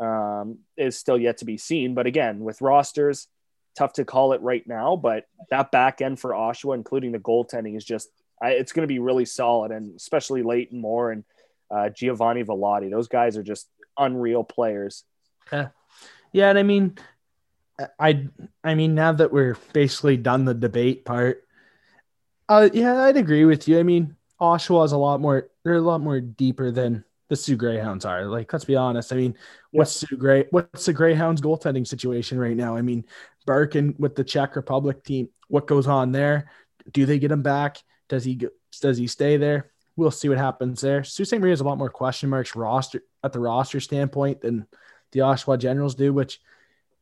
um, 0.00 0.58
is 0.76 0.98
still 0.98 1.18
yet 1.18 1.38
to 1.38 1.44
be 1.44 1.56
seen. 1.56 1.94
But 1.94 2.06
again, 2.06 2.40
with 2.40 2.60
rosters, 2.60 3.28
tough 3.76 3.94
to 3.94 4.04
call 4.04 4.32
it 4.32 4.40
right 4.40 4.66
now. 4.66 4.96
But 4.96 5.26
that 5.50 5.70
back 5.70 6.00
end 6.00 6.20
for 6.20 6.30
Oshawa, 6.30 6.74
including 6.74 7.12
the 7.12 7.18
goaltending, 7.18 7.76
is 7.76 7.84
just 7.84 8.08
it's 8.42 8.72
going 8.72 8.82
to 8.82 8.92
be 8.92 8.98
really 8.98 9.24
solid, 9.24 9.70
and 9.70 9.94
especially 9.96 10.42
Leighton 10.42 10.80
Moore 10.80 11.12
and 11.12 11.24
uh, 11.70 11.88
Giovanni 11.90 12.44
Vallati. 12.44 12.90
Those 12.90 13.08
guys 13.08 13.36
are 13.36 13.42
just 13.42 13.68
unreal 13.96 14.44
players. 14.44 15.04
Yeah, 15.52 15.68
yeah, 16.32 16.50
and 16.50 16.58
I 16.58 16.62
mean, 16.62 16.98
I 17.98 18.28
I 18.64 18.74
mean 18.74 18.94
now 18.94 19.12
that 19.12 19.32
we're 19.32 19.56
basically 19.72 20.16
done 20.16 20.44
the 20.44 20.54
debate 20.54 21.04
part, 21.04 21.44
uh, 22.48 22.68
yeah, 22.72 23.02
I'd 23.02 23.16
agree 23.16 23.44
with 23.44 23.68
you. 23.68 23.78
I 23.78 23.82
mean, 23.82 24.16
Oshawa 24.40 24.84
is 24.84 24.92
a 24.92 24.98
lot 24.98 25.20
more. 25.20 25.48
They're 25.62 25.76
a 25.76 25.80
lot 25.80 26.00
more 26.00 26.20
deeper 26.20 26.70
than 26.70 27.04
the 27.32 27.36
Soo 27.36 27.56
Greyhounds 27.56 28.04
are. 28.04 28.26
Like, 28.26 28.52
let's 28.52 28.66
be 28.66 28.76
honest. 28.76 29.10
I 29.10 29.16
mean, 29.16 29.34
what's 29.70 29.92
Soo 29.92 30.18
Grey? 30.18 30.44
What's 30.50 30.84
the 30.84 30.92
Greyhounds 30.92 31.40
goaltending 31.40 31.86
situation 31.86 32.38
right 32.38 32.54
now? 32.54 32.76
I 32.76 32.82
mean, 32.82 33.06
Barkin 33.46 33.94
with 33.98 34.14
the 34.14 34.22
Czech 34.22 34.54
Republic 34.54 35.02
team. 35.02 35.30
What 35.48 35.66
goes 35.66 35.86
on 35.86 36.12
there? 36.12 36.50
Do 36.92 37.06
they 37.06 37.18
get 37.18 37.32
him 37.32 37.40
back? 37.40 37.78
Does 38.10 38.22
he 38.22 38.38
does 38.82 38.98
he 38.98 39.06
stay 39.06 39.38
there? 39.38 39.70
We'll 39.96 40.10
see 40.10 40.28
what 40.28 40.36
happens 40.36 40.82
there. 40.82 41.04
Sault 41.04 41.26
Ste. 41.26 41.38
Marie 41.38 41.48
has 41.48 41.62
a 41.62 41.64
lot 41.64 41.78
more 41.78 41.88
question 41.88 42.28
marks 42.28 42.54
roster 42.54 43.02
at 43.24 43.32
the 43.32 43.40
roster 43.40 43.80
standpoint 43.80 44.42
than 44.42 44.66
the 45.12 45.20
Oshawa 45.20 45.58
Generals 45.58 45.94
do, 45.94 46.12
which, 46.12 46.38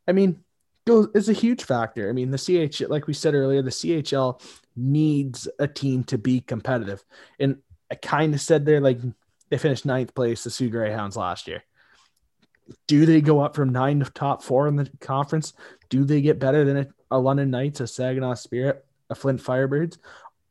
I 0.06 0.12
mean, 0.12 0.44
goes 0.86 1.08
is 1.12 1.28
a 1.28 1.32
huge 1.32 1.64
factor. 1.64 2.08
I 2.08 2.12
mean, 2.12 2.30
the 2.30 2.38
CH, 2.38 2.82
like 2.82 3.08
we 3.08 3.14
said 3.14 3.34
earlier, 3.34 3.62
the 3.62 3.70
CHL 3.70 4.40
needs 4.76 5.48
a 5.58 5.66
team 5.66 6.04
to 6.04 6.18
be 6.18 6.40
competitive, 6.40 7.04
and 7.40 7.56
I 7.90 7.96
kind 7.96 8.32
of 8.32 8.40
said 8.40 8.64
there, 8.64 8.80
like 8.80 9.00
they 9.50 9.58
finished 9.58 9.84
ninth 9.84 10.14
place, 10.14 10.44
the 10.44 10.50
Soo 10.50 10.70
Greyhounds 10.70 11.16
last 11.16 11.46
year. 11.46 11.62
Do 12.86 13.04
they 13.04 13.20
go 13.20 13.40
up 13.40 13.56
from 13.56 13.70
nine 13.70 14.00
to 14.00 14.10
top 14.10 14.42
four 14.42 14.68
in 14.68 14.76
the 14.76 14.88
conference? 15.00 15.54
Do 15.88 16.04
they 16.04 16.20
get 16.20 16.38
better 16.38 16.64
than 16.64 16.76
a, 16.76 16.86
a 17.10 17.18
London 17.18 17.50
Knights, 17.50 17.80
a 17.80 17.86
Saginaw 17.86 18.34
Spirit, 18.34 18.84
a 19.10 19.14
Flint 19.14 19.42
Firebirds? 19.42 19.98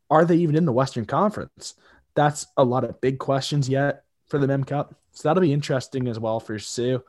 Are 0.09 0.25
they 0.25 0.35
even 0.37 0.55
in 0.55 0.65
the 0.65 0.73
Western 0.73 1.05
Conference? 1.05 1.75
That's 2.15 2.47
a 2.57 2.63
lot 2.63 2.83
of 2.83 2.99
big 2.99 3.19
questions 3.19 3.69
yet 3.69 4.03
for 4.27 4.37
the 4.37 4.47
Mem 4.47 4.65
Cup. 4.65 4.95
So 5.13 5.29
that'll 5.29 5.41
be 5.41 5.53
interesting 5.53 6.07
as 6.07 6.19
well 6.19 6.39
for 6.39 6.59
Soo. 6.59 7.03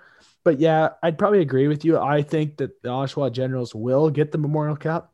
But 0.45 0.61
yeah, 0.61 0.91
I'd 1.03 1.19
probably 1.19 1.41
agree 1.41 1.69
with 1.69 1.85
you. 1.85 1.99
I 1.99 2.23
think 2.23 2.59
that 2.59 2.83
the 2.83 2.89
Oshawa 2.89 3.33
Generals 3.33 3.75
will 3.75 4.11
get 4.11 4.33
the 4.33 4.39
Memorial 4.39 4.77
Cup. 4.77 5.13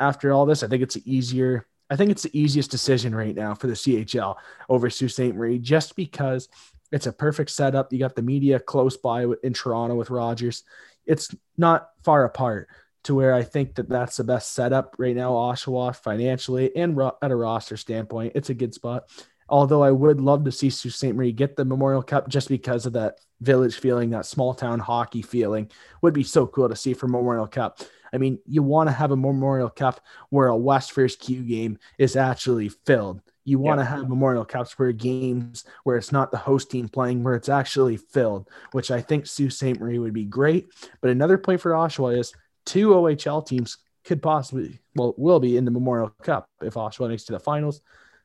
After 0.00 0.32
all 0.32 0.46
this, 0.46 0.62
I 0.62 0.68
think 0.68 0.82
it's 0.82 0.98
easier 1.04 1.66
I 1.90 1.96
think 1.96 2.10
it's 2.10 2.22
the 2.22 2.38
easiest 2.38 2.70
decision 2.70 3.14
right 3.14 3.34
now 3.34 3.54
for 3.54 3.66
the 3.66 3.74
CHL 3.74 4.36
over 4.68 4.90
Sault 4.90 5.10
Ste. 5.10 5.34
Marie, 5.34 5.58
just 5.58 5.96
because 5.96 6.48
it's 6.92 7.06
a 7.06 7.12
perfect 7.12 7.50
setup. 7.50 7.92
You 7.92 7.98
got 7.98 8.14
the 8.14 8.22
media 8.22 8.58
close 8.60 8.96
by 8.96 9.26
in 9.42 9.52
Toronto 9.52 9.94
with 9.94 10.10
Rogers. 10.10 10.64
It's 11.06 11.34
not 11.56 11.90
far 12.04 12.24
apart 12.24 12.68
to 13.04 13.14
where 13.14 13.32
I 13.32 13.42
think 13.42 13.74
that 13.76 13.88
that's 13.88 14.16
the 14.16 14.24
best 14.24 14.52
setup 14.54 14.96
right 14.98 15.16
now, 15.16 15.32
Oshawa 15.32 15.96
financially 15.96 16.74
and 16.76 16.96
ro- 16.96 17.16
at 17.22 17.30
a 17.30 17.36
roster 17.36 17.76
standpoint. 17.76 18.32
It's 18.34 18.50
a 18.50 18.54
good 18.54 18.74
spot. 18.74 19.08
Although 19.48 19.82
I 19.82 19.90
would 19.90 20.20
love 20.20 20.44
to 20.44 20.52
see 20.52 20.68
Sault 20.68 20.92
Ste. 20.92 21.14
Marie 21.14 21.32
get 21.32 21.56
the 21.56 21.64
Memorial 21.64 22.02
Cup 22.02 22.28
just 22.28 22.48
because 22.48 22.84
of 22.84 22.92
that 22.94 23.18
village 23.40 23.76
feeling, 23.76 24.10
that 24.10 24.26
small 24.26 24.52
town 24.52 24.78
hockey 24.78 25.22
feeling 25.22 25.70
would 26.02 26.12
be 26.12 26.24
so 26.24 26.46
cool 26.46 26.68
to 26.68 26.76
see 26.76 26.92
for 26.92 27.08
Memorial 27.08 27.46
Cup. 27.46 27.80
I 28.12 28.18
mean, 28.18 28.38
you 28.46 28.62
want 28.62 28.88
to 28.88 28.92
have 28.92 29.10
a 29.10 29.16
Memorial 29.16 29.70
Cup 29.70 30.00
where 30.30 30.48
a 30.48 30.56
West 30.56 30.92
First 30.92 31.20
Q 31.20 31.42
game 31.42 31.78
is 31.98 32.16
actually 32.16 32.68
filled. 32.68 33.22
You 33.44 33.58
want 33.58 33.80
to 33.80 33.84
have 33.84 34.08
Memorial 34.08 34.44
Cups 34.44 34.78
where 34.78 34.92
games 34.92 35.64
where 35.84 35.96
it's 35.96 36.12
not 36.12 36.30
the 36.30 36.36
host 36.36 36.70
team 36.70 36.86
playing, 36.86 37.22
where 37.24 37.34
it's 37.34 37.48
actually 37.48 37.96
filled, 37.96 38.46
which 38.72 38.90
I 38.90 39.00
think 39.00 39.26
Sault 39.26 39.52
Ste. 39.52 39.80
Marie 39.80 39.98
would 39.98 40.12
be 40.12 40.26
great. 40.26 40.68
But 41.00 41.10
another 41.10 41.38
play 41.38 41.56
for 41.56 41.72
Oshawa 41.72 42.18
is 42.18 42.34
two 42.66 42.90
OHL 42.90 43.46
teams 43.46 43.78
could 44.04 44.20
possibly, 44.20 44.80
well, 44.94 45.14
will 45.16 45.40
be 45.40 45.56
in 45.56 45.64
the 45.64 45.70
Memorial 45.70 46.10
Cup 46.22 46.46
if 46.60 46.74
Oshawa 46.74 47.08
makes 47.08 47.24
to 47.24 47.32
the 47.32 47.40
finals. 47.40 47.80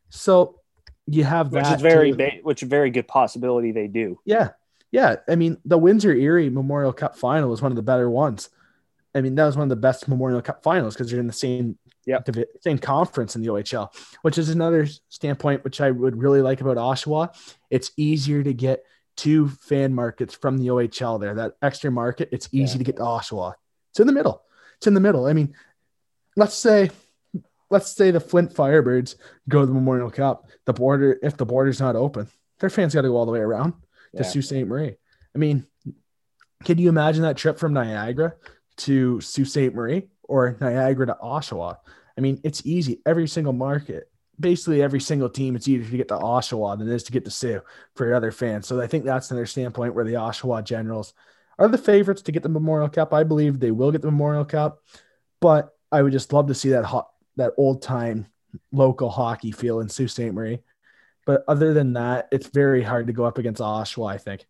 So 0.09 0.59
you 1.07 1.23
have 1.23 1.51
that, 1.51 1.65
which 1.65 1.75
is 1.75 1.81
very, 1.81 2.41
which 2.43 2.61
is 2.61 2.67
a 2.67 2.69
very 2.69 2.89
good 2.89 3.07
possibility 3.07 3.71
they 3.71 3.87
do. 3.87 4.19
Yeah, 4.25 4.49
yeah. 4.91 5.17
I 5.29 5.35
mean, 5.35 5.57
the 5.63 5.77
Windsor 5.77 6.13
Erie 6.13 6.49
Memorial 6.49 6.93
Cup 6.93 7.17
final 7.17 7.53
is 7.53 7.61
one 7.61 7.71
of 7.71 7.77
the 7.77 7.81
better 7.81 8.09
ones. 8.09 8.49
I 9.15 9.21
mean, 9.21 9.35
that 9.35 9.45
was 9.45 9.55
one 9.55 9.63
of 9.63 9.69
the 9.69 9.75
best 9.75 10.07
Memorial 10.07 10.41
Cup 10.41 10.63
finals 10.63 10.95
because 10.95 11.11
you're 11.11 11.21
in 11.21 11.27
the 11.27 11.33
same 11.33 11.77
yep. 12.05 12.27
same 12.61 12.79
conference 12.79 13.35
in 13.35 13.41
the 13.41 13.49
OHL, 13.49 13.93
which 14.21 14.37
is 14.37 14.49
another 14.49 14.87
standpoint 15.09 15.63
which 15.63 15.81
I 15.81 15.91
would 15.91 16.17
really 16.17 16.41
like 16.41 16.61
about 16.61 16.77
Oshawa. 16.77 17.35
It's 17.69 17.91
easier 17.97 18.43
to 18.43 18.53
get 18.53 18.83
two 19.15 19.49
fan 19.49 19.93
markets 19.93 20.33
from 20.33 20.57
the 20.57 20.67
OHL 20.67 21.19
there. 21.19 21.35
That 21.35 21.53
extra 21.61 21.91
market, 21.91 22.29
it's 22.31 22.49
easy 22.51 22.73
yeah. 22.73 22.77
to 22.79 22.83
get 22.83 22.95
to 22.97 23.03
Oshawa. 23.03 23.53
It's 23.91 23.99
in 23.99 24.07
the 24.07 24.13
middle. 24.13 24.43
It's 24.77 24.87
in 24.87 24.95
the 24.95 24.99
middle. 24.99 25.25
I 25.25 25.33
mean, 25.33 25.53
let's 26.35 26.55
say 26.55 26.89
let's 27.69 27.91
say 27.91 28.11
the 28.11 28.19
Flint 28.19 28.53
Firebirds 28.53 29.15
go 29.49 29.61
to 29.61 29.65
the 29.65 29.73
Memorial 29.73 30.11
Cup. 30.11 30.47
The 30.65 30.73
border, 30.73 31.19
if 31.21 31.37
the 31.37 31.45
border's 31.45 31.79
not 31.79 31.95
open, 31.95 32.27
their 32.59 32.69
fans 32.69 32.93
got 32.93 33.01
to 33.01 33.09
go 33.09 33.17
all 33.17 33.25
the 33.25 33.31
way 33.31 33.39
around 33.39 33.71
to 33.71 33.77
yeah. 34.15 34.21
Sault 34.23 34.45
Ste. 34.45 34.67
Marie. 34.67 34.95
I 35.35 35.37
mean, 35.37 35.65
can 36.63 36.77
you 36.77 36.89
imagine 36.89 37.23
that 37.23 37.37
trip 37.37 37.57
from 37.59 37.73
Niagara 37.73 38.35
to 38.77 39.21
Sault 39.21 39.47
Ste. 39.47 39.73
Marie 39.73 40.07
or 40.23 40.57
Niagara 40.59 41.07
to 41.07 41.17
Oshawa. 41.21 41.77
I 42.17 42.21
mean, 42.21 42.39
it's 42.43 42.65
easy. 42.65 43.01
Every 43.05 43.27
single 43.27 43.53
market, 43.53 44.09
basically 44.39 44.81
every 44.81 45.01
single 45.01 45.29
team, 45.29 45.55
it's 45.55 45.67
easier 45.67 45.89
to 45.89 45.97
get 45.97 46.07
to 46.09 46.17
Oshawa 46.17 46.77
than 46.77 46.89
it 46.89 46.93
is 46.93 47.03
to 47.03 47.11
get 47.11 47.25
to 47.25 47.31
Soo 47.31 47.61
for 47.95 48.13
other 48.13 48.31
fans. 48.31 48.67
So 48.67 48.79
I 48.81 48.87
think 48.87 49.05
that's 49.05 49.31
another 49.31 49.45
standpoint 49.45 49.95
where 49.95 50.05
the 50.05 50.13
Oshawa 50.13 50.63
Generals 50.63 51.13
are 51.59 51.67
the 51.67 51.77
favorites 51.77 52.21
to 52.23 52.31
get 52.31 52.43
the 52.43 52.49
Memorial 52.49 52.89
Cup. 52.89 53.13
I 53.13 53.23
believe 53.23 53.59
they 53.59 53.71
will 53.71 53.91
get 53.91 54.01
the 54.01 54.11
Memorial 54.11 54.45
Cup, 54.45 54.79
but 55.39 55.75
I 55.91 56.01
would 56.01 56.11
just 56.11 56.33
love 56.33 56.47
to 56.47 56.55
see 56.55 56.69
that 56.69 56.85
hot, 56.85 57.09
that 57.35 57.53
old 57.57 57.81
time 57.81 58.27
local 58.71 59.09
hockey 59.09 59.51
feel 59.51 59.79
in 59.79 59.89
Sault 59.89 60.09
Ste. 60.09 60.31
Marie. 60.31 60.59
But 61.25 61.43
other 61.47 61.73
than 61.73 61.93
that, 61.93 62.27
it's 62.31 62.47
very 62.47 62.83
hard 62.83 63.07
to 63.07 63.13
go 63.13 63.23
up 63.23 63.37
against 63.37 63.61
Oshawa, 63.61 64.11
I 64.13 64.17
think. 64.17 64.45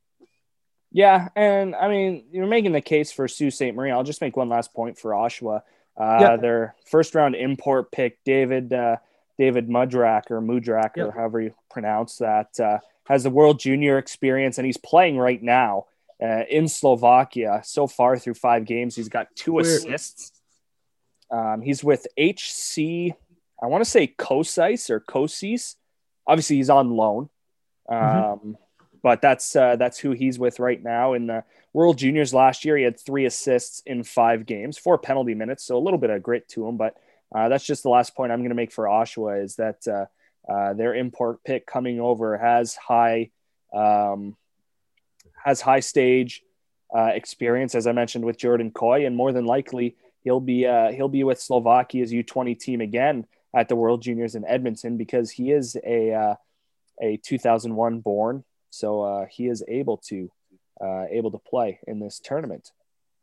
Yeah, 0.94 1.30
and 1.36 1.76
I 1.76 1.88
mean, 1.90 2.26
you're 2.32 2.46
making 2.48 2.72
the 2.72 2.82
case 2.82 3.12
for 3.12 3.28
Sault 3.28 3.52
Ste. 3.54 3.74
Marie. 3.74 3.92
I'll 3.92 4.04
just 4.04 4.22
make 4.22 4.38
one 4.38 4.48
last 4.50 4.74
point 4.74 4.98
for 4.98 5.12
Oshawa. 5.12 5.62
Uh, 6.00 6.18
yep. 6.22 6.42
Their 6.42 6.76
first 6.86 7.16
round 7.16 7.36
import 7.36 7.92
pick, 7.92 8.24
David 8.24 8.72
uh, 8.72 8.98
David 9.38 9.68
Mudrak 9.70 10.30
or 10.32 10.40
Mudrak 10.42 10.96
yep. 10.96 11.08
or 11.08 11.12
however 11.12 11.42
you 11.42 11.54
pronounce 11.72 12.18
that, 12.18 12.60
uh, 12.60 12.78
has 13.08 13.24
the 13.24 13.30
World 13.32 13.60
Junior 13.60 13.98
experience, 13.98 14.58
and 14.60 14.66
he's 14.66 14.78
playing 14.78 15.18
right 15.18 15.42
now. 15.42 15.86
uh, 16.24 16.46
in 16.50 16.68
Slovakia. 16.70 17.60
So 17.66 17.86
far 17.88 18.18
through 18.18 18.36
five 18.36 18.64
games, 18.64 18.96
he's 18.96 19.10
got 19.10 19.28
two 19.36 19.54
Where- 19.54 19.66
assists. 19.66 20.32
Um, 21.30 21.62
he's 21.62 21.84
with 21.84 22.06
HC, 22.18 23.14
I 23.62 23.66
want 23.68 23.84
to 23.84 23.90
say 23.90 24.08
Kosice 24.08 24.90
or 24.90 25.00
Kosis. 25.02 25.76
Obviously, 26.28 26.58
he's 26.58 26.70
on 26.70 26.92
loan, 26.92 27.30
um, 27.90 27.98
Mhm. 27.98 28.56
But 29.04 29.22
that's 29.22 29.56
uh, 29.56 29.76
that's 29.76 30.00
who 30.00 30.12
he's 30.12 30.40
with 30.40 30.60
right 30.60 30.82
now. 30.82 31.14
In 31.14 31.28
the 31.28 31.44
World 31.74 31.98
Juniors 31.98 32.34
last 32.34 32.64
year, 32.64 32.78
he 32.78 32.86
had 32.86 32.98
three 32.98 33.26
assists 33.26 33.84
in 33.86 34.04
five 34.04 34.46
games, 34.46 34.78
four 34.78 34.98
penalty 34.98 35.36
minutes, 35.36 35.66
so 35.66 35.78
a 35.78 35.84
little 35.84 36.00
bit 36.00 36.10
of 36.10 36.24
grit 36.24 36.48
to 36.50 36.66
him. 36.66 36.78
But 36.78 36.96
uh, 37.36 37.50
that's 37.50 37.66
just 37.66 37.84
the 37.84 37.90
last 37.90 38.16
point 38.16 38.32
I'm 38.32 38.40
going 38.40 38.50
to 38.50 38.56
make 38.56 38.72
for 38.72 38.86
Oshawa 38.86 39.44
is 39.44 39.58
that 39.58 39.86
uh, 39.88 40.06
uh, 40.50 40.74
their 40.74 40.96
import 40.96 41.44
pick 41.44 41.68
coming 41.68 42.00
over 42.00 42.38
has 42.38 42.76
high 42.76 43.32
um, 43.74 44.38
has 45.44 45.60
high 45.60 45.82
stage 45.82 46.42
uh, 46.96 47.12
experience, 47.14 47.76
as 47.76 47.88
I 47.88 47.92
mentioned 47.92 48.24
with 48.24 48.38
Jordan 48.38 48.72
Kooy, 48.72 49.06
and 49.06 49.18
more 49.18 49.34
than 49.34 49.46
likely 49.46 49.98
he'll 50.24 50.40
be 50.40 50.66
uh, 50.66 50.94
he'll 50.94 51.10
be 51.10 51.26
with 51.26 51.42
Slovakia's 51.42 52.14
U20 52.14 52.58
team 52.58 52.80
again 52.80 53.26
at 53.54 53.68
the 53.68 53.76
World 53.76 54.02
Juniors 54.02 54.36
in 54.36 54.46
Edmonton 54.46 54.96
because 54.96 55.30
he 55.30 55.52
is 55.52 55.76
a 55.84 56.38
a 57.02 57.18
2001 57.18 58.00
born, 58.00 58.44
so 58.74 59.02
uh, 59.02 59.26
he 59.30 59.48
is 59.48 59.64
able 59.68 59.98
to 59.98 60.32
uh, 60.82 61.06
able 61.12 61.30
to 61.32 61.38
play 61.38 61.80
in 61.88 62.00
this 62.00 62.20
tournament. 62.20 62.72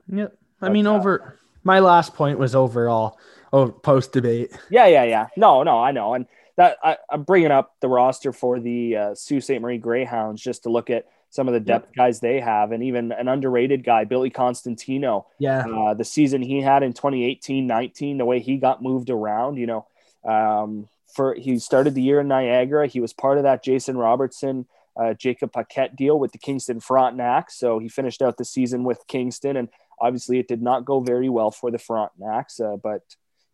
Yep. 0.07 0.32
I 0.62 0.66
But, 0.66 0.72
mean, 0.72 0.86
uh, 0.86 0.94
over 0.94 1.38
my 1.64 1.80
last 1.80 2.14
point 2.14 2.38
was 2.38 2.55
overall 2.55 3.18
oh, 3.53 3.68
post 3.68 4.12
debate. 4.12 4.53
Yeah, 4.70 4.86
yeah, 4.86 5.05
yeah. 5.05 5.26
No, 5.36 5.64
no, 5.64 5.82
I 5.82 5.90
know, 5.90 6.14
and 6.14 6.26
that 6.57 6.78
I, 6.84 6.98
I'm 7.11 7.24
bringing 7.24 7.51
up 7.51 7.74
the 7.80 7.88
roster 7.88 8.32
for 8.32 8.61
the 8.61 8.96
uh, 8.96 9.14
Sault 9.14 9.42
Ste. 9.42 9.61
Marie 9.61 9.78
Greyhounds 9.78 10.40
just 10.40 10.62
to 10.62 10.68
look 10.68 10.88
at 10.88 11.07
some 11.30 11.48
of 11.48 11.55
the 11.55 11.61
depth 11.61 11.94
guys 11.96 12.20
they 12.20 12.40
have, 12.40 12.70
and 12.70 12.84
even 12.84 13.11
an 13.11 13.26
underrated 13.26 13.82
guy, 13.84 14.05
Billy 14.05 14.30
Constantinou. 14.30 15.24
Yeah. 15.38 15.66
Uh, 15.66 15.94
the 15.94 16.05
season 16.05 16.42
he 16.42 16.61
had 16.61 16.82
in 16.84 16.92
2018 16.92 17.66
19, 17.66 18.18
the 18.18 18.24
way 18.24 18.38
he 18.38 18.57
got 18.57 18.82
moved 18.82 19.11
around, 19.11 19.57
you 19.57 19.66
know, 19.66 19.86
um, 20.24 20.88
for 21.12 21.34
he 21.34 21.59
started 21.59 21.94
the 21.94 22.03
year 22.03 22.20
in 22.20 22.28
Niagara. 22.28 22.86
He 22.86 23.01
was 23.01 23.12
part 23.12 23.36
of 23.38 23.44
that 23.44 23.64
Jason 23.64 23.96
Robertson, 23.96 24.66
uh, 24.97 25.14
Jacob 25.14 25.53
Paquette 25.53 25.97
deal 25.97 26.18
with 26.18 26.32
the 26.32 26.38
Kingston 26.38 26.80
Frontenacs. 26.80 27.53
So 27.53 27.78
he 27.78 27.88
finished 27.88 28.22
out 28.22 28.36
the 28.36 28.45
season 28.45 28.84
with 28.84 29.07
Kingston, 29.07 29.57
and 29.57 29.68
obviously 30.01 30.38
it 30.38 30.49
did 30.49 30.62
not 30.62 30.84
go 30.84 31.01
very 31.01 31.28
well 31.28 31.51
for 31.51 31.70
the 31.70 31.78
Frontenacs, 31.78 32.61
uh, 32.61 32.76
but 32.76 33.03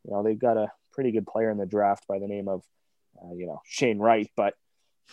you 0.05 0.13
know 0.13 0.23
they've 0.23 0.39
got 0.39 0.57
a 0.57 0.71
pretty 0.93 1.13
good 1.13 1.27
player 1.27 1.51
in 1.51 1.59
the 1.59 1.67
draft 1.67 2.07
by 2.09 2.19
the 2.19 2.27
name 2.27 2.49
of 2.49 2.63
uh, 3.23 3.35
you 3.35 3.47
know 3.47 3.61
Shane 3.67 3.99
Wright. 3.99 4.31
But 4.37 4.55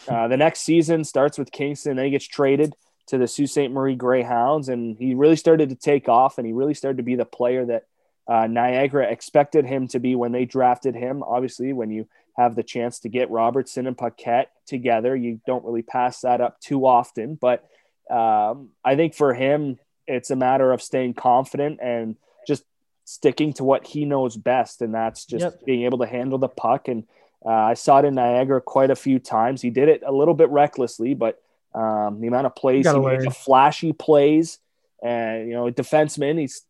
uh, 0.07 0.27
the 0.27 0.37
next 0.37 0.61
season 0.61 1.03
starts 1.03 1.37
with 1.37 1.51
Kingston, 1.51 1.97
then 1.97 2.05
he 2.05 2.11
gets 2.11 2.27
traded 2.27 2.73
to 3.07 3.17
the 3.17 3.27
Sault 3.27 3.49
Ste. 3.49 3.69
Marie 3.69 3.95
Greyhounds, 3.95 4.69
and 4.69 4.97
he 4.97 5.13
really 5.13 5.35
started 5.35 5.69
to 5.69 5.75
take 5.75 6.07
off, 6.07 6.37
and 6.37 6.47
he 6.47 6.53
really 6.53 6.73
started 6.73 6.97
to 6.97 7.03
be 7.03 7.15
the 7.15 7.25
player 7.25 7.65
that 7.65 7.83
uh, 8.27 8.47
Niagara 8.47 9.11
expected 9.11 9.65
him 9.65 9.87
to 9.89 9.99
be 9.99 10.15
when 10.15 10.31
they 10.31 10.45
drafted 10.45 10.95
him. 10.95 11.23
Obviously, 11.23 11.73
when 11.73 11.91
you 11.91 12.07
have 12.37 12.55
the 12.55 12.63
chance 12.63 12.99
to 12.99 13.09
get 13.09 13.29
Robertson 13.29 13.87
and 13.87 13.97
Paquette 13.97 14.51
together, 14.65 15.15
you 15.15 15.39
don't 15.45 15.63
really 15.63 15.83
pass 15.83 16.21
that 16.21 16.41
up 16.41 16.59
too 16.59 16.85
often. 16.85 17.35
But 17.35 17.63
um, 18.09 18.69
I 18.83 18.95
think 18.95 19.13
for 19.13 19.33
him, 19.33 19.79
it's 20.07 20.31
a 20.31 20.35
matter 20.35 20.71
of 20.71 20.81
staying 20.81 21.13
confident 21.13 21.79
and 21.81 22.15
just 22.47 22.63
sticking 23.05 23.53
to 23.53 23.63
what 23.63 23.85
he 23.85 24.05
knows 24.05 24.35
best, 24.35 24.81
and 24.81 24.93
that's 24.93 25.25
just 25.25 25.43
Yep. 25.43 25.65
being 25.65 25.83
able 25.83 25.99
to 25.99 26.05
handle 26.05 26.37
the 26.37 26.47
puck. 26.49 26.87
And 26.87 27.03
uh, 27.45 27.49
I 27.49 27.73
saw 27.73 27.99
it 27.99 28.05
in 28.05 28.15
Niagara 28.15 28.61
quite 28.61 28.89
a 28.91 28.95
few 28.95 29.19
times. 29.19 29.61
He 29.61 29.69
did 29.69 29.89
it 29.89 30.01
a 30.05 30.11
little 30.11 30.33
bit 30.33 30.49
recklessly, 30.49 31.13
but 31.13 31.41
um, 31.75 32.19
the 32.21 32.27
amount 32.27 32.45
of 32.47 32.55
plays 32.55 32.85
he 32.95 32.99
made, 32.99 33.21
the 33.21 33.31
flashy 33.31 33.93
plays, 33.93 34.59
and 35.03 35.47
you 35.47 35.53
know, 35.53 35.67
a 35.67 35.71
defenseman, 35.71 36.39
he's 36.39 36.63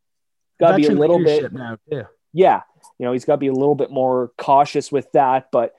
got 0.59 0.71
to 0.71 0.77
be 0.77 0.83
a 0.87 0.91
little 0.99 1.17
bit 1.23 1.53
now 1.53 1.77
too. 1.89 2.03
Yeah, 2.33 2.61
you 2.99 3.05
know, 3.05 3.13
he's 3.13 3.25
got 3.25 3.33
to 3.35 3.39
be 3.39 3.47
a 3.47 3.53
little 3.53 3.75
bit 3.75 3.91
more 3.91 4.31
cautious 4.37 4.91
with 4.91 5.11
that. 5.13 5.49
But 5.51 5.75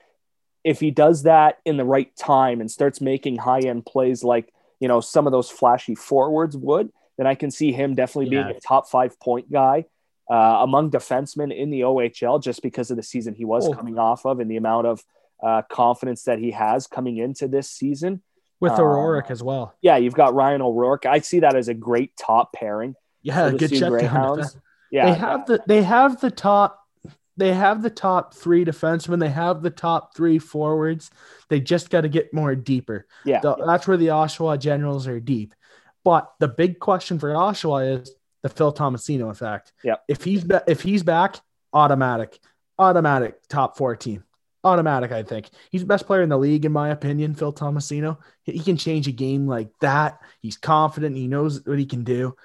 if 0.63 0.79
he 0.79 0.89
does 0.91 1.23
that 1.23 1.59
in 1.65 1.77
the 1.77 1.85
right 1.85 2.15
time 2.15 2.61
and 2.61 2.71
starts 2.71 3.01
making 3.01 3.37
high 3.37 3.59
end 3.59 3.85
plays 3.85 4.23
like, 4.23 4.51
you 4.79 4.87
know, 4.87 5.01
some 5.01 5.27
of 5.27 5.31
those 5.31 5.49
flashy 5.49 5.95
forwards 5.95 6.55
would, 6.57 6.91
then 7.17 7.27
I 7.27 7.35
can 7.35 7.51
see 7.51 7.71
him 7.71 7.95
definitely 7.95 8.29
being 8.29 8.47
a 8.47 8.59
top 8.59 8.89
five 8.89 9.19
point 9.19 9.51
guy 9.51 9.85
uh, 10.29 10.33
among 10.61 10.91
defensemen 10.91 11.55
in 11.55 11.69
the 11.69 11.81
OHL 11.81 12.41
just 12.41 12.61
because 12.63 12.89
of 12.91 12.97
the 12.97 13.03
season 13.03 13.35
he 13.35 13.45
was 13.45 13.67
Oh. 13.67 13.73
coming 13.73 13.99
off 13.99 14.25
of 14.25 14.39
and 14.39 14.49
the 14.49 14.57
amount 14.57 14.87
of 14.87 15.03
uh, 15.43 15.61
confidence 15.69 16.23
that 16.23 16.39
he 16.39 16.51
has 16.51 16.87
coming 16.87 17.17
into 17.17 17.47
this 17.47 17.69
season. 17.69 18.21
with 18.59 18.71
Uh, 18.73 18.81
O'Rourke 18.81 19.29
as 19.29 19.43
well. 19.43 19.75
Yeah, 19.81 19.97
you've 19.97 20.13
got 20.15 20.33
Ryan 20.33 20.61
O'Rourke. 20.61 21.05
I 21.05 21.19
see 21.19 21.41
that 21.41 21.55
as 21.55 21.67
a 21.67 21.73
great 21.73 22.15
top 22.17 22.53
pairing. 22.53 22.95
Yeah, 23.21 23.51
good 23.51 23.69
shutdown. 23.71 23.91
Greyhounds. 23.91 24.57
Yeah, 24.95 25.11
They 25.11 25.19
have 25.19 25.45
the 25.45 25.63
they 25.67 25.83
have 25.83 26.21
the 26.21 26.31
top 26.31 26.81
they 27.37 27.53
have 27.53 27.81
the 27.81 27.89
top 27.89 28.33
three 28.33 28.63
defensemen. 28.63 29.19
They 29.19 29.29
have 29.29 29.61
the 29.61 29.69
top 29.69 30.15
three 30.15 30.39
forwards. 30.39 31.11
They 31.49 31.59
just 31.59 31.89
got 31.89 32.01
to 32.01 32.07
get 32.09 32.33
more 32.33 32.55
deeper. 32.55 33.07
yeah, 33.25 33.41
The- 33.41 33.57
That's 33.65 33.85
where 33.87 33.97
the 33.97 34.07
Oshawa 34.07 34.57
Generals 34.57 35.05
are 35.07 35.19
deep. 35.19 35.53
But 36.05 36.31
the 36.39 36.47
big 36.47 36.79
question 36.79 37.19
for 37.19 37.29
Oshawa 37.33 37.99
is 38.01 38.15
the 38.41 38.47
Phil 38.49 38.71
Tomasino 38.73 39.29
effect. 39.31 39.73
Yep. 39.83 40.03
If 40.07 40.23
he's 40.23 40.45
if 40.67 40.81
he's 40.81 41.03
back, 41.03 41.35
automatic, 41.73 42.39
automatic 42.79 43.35
top 43.49 43.75
four 43.75 43.95
team, 43.97 44.23
automatic. 44.63 45.11
I 45.11 45.23
think 45.23 45.49
he's 45.71 45.81
the 45.81 45.87
best 45.87 46.05
player 46.05 46.21
in 46.21 46.29
the 46.29 46.37
league 46.37 46.63
in 46.63 46.71
my 46.71 46.89
opinion. 46.89 47.35
Phil 47.35 47.51
Tomasino. 47.53 48.17
He 48.43 48.59
can 48.59 48.77
change 48.77 49.07
a 49.07 49.11
game 49.11 49.45
like 49.47 49.69
that. 49.81 50.19
He's 50.41 50.57
confident. 50.57 51.17
He 51.17 51.27
knows 51.27 51.65
what 51.65 51.79
he 51.79 51.85
can 51.85 52.03
do, 52.03 52.35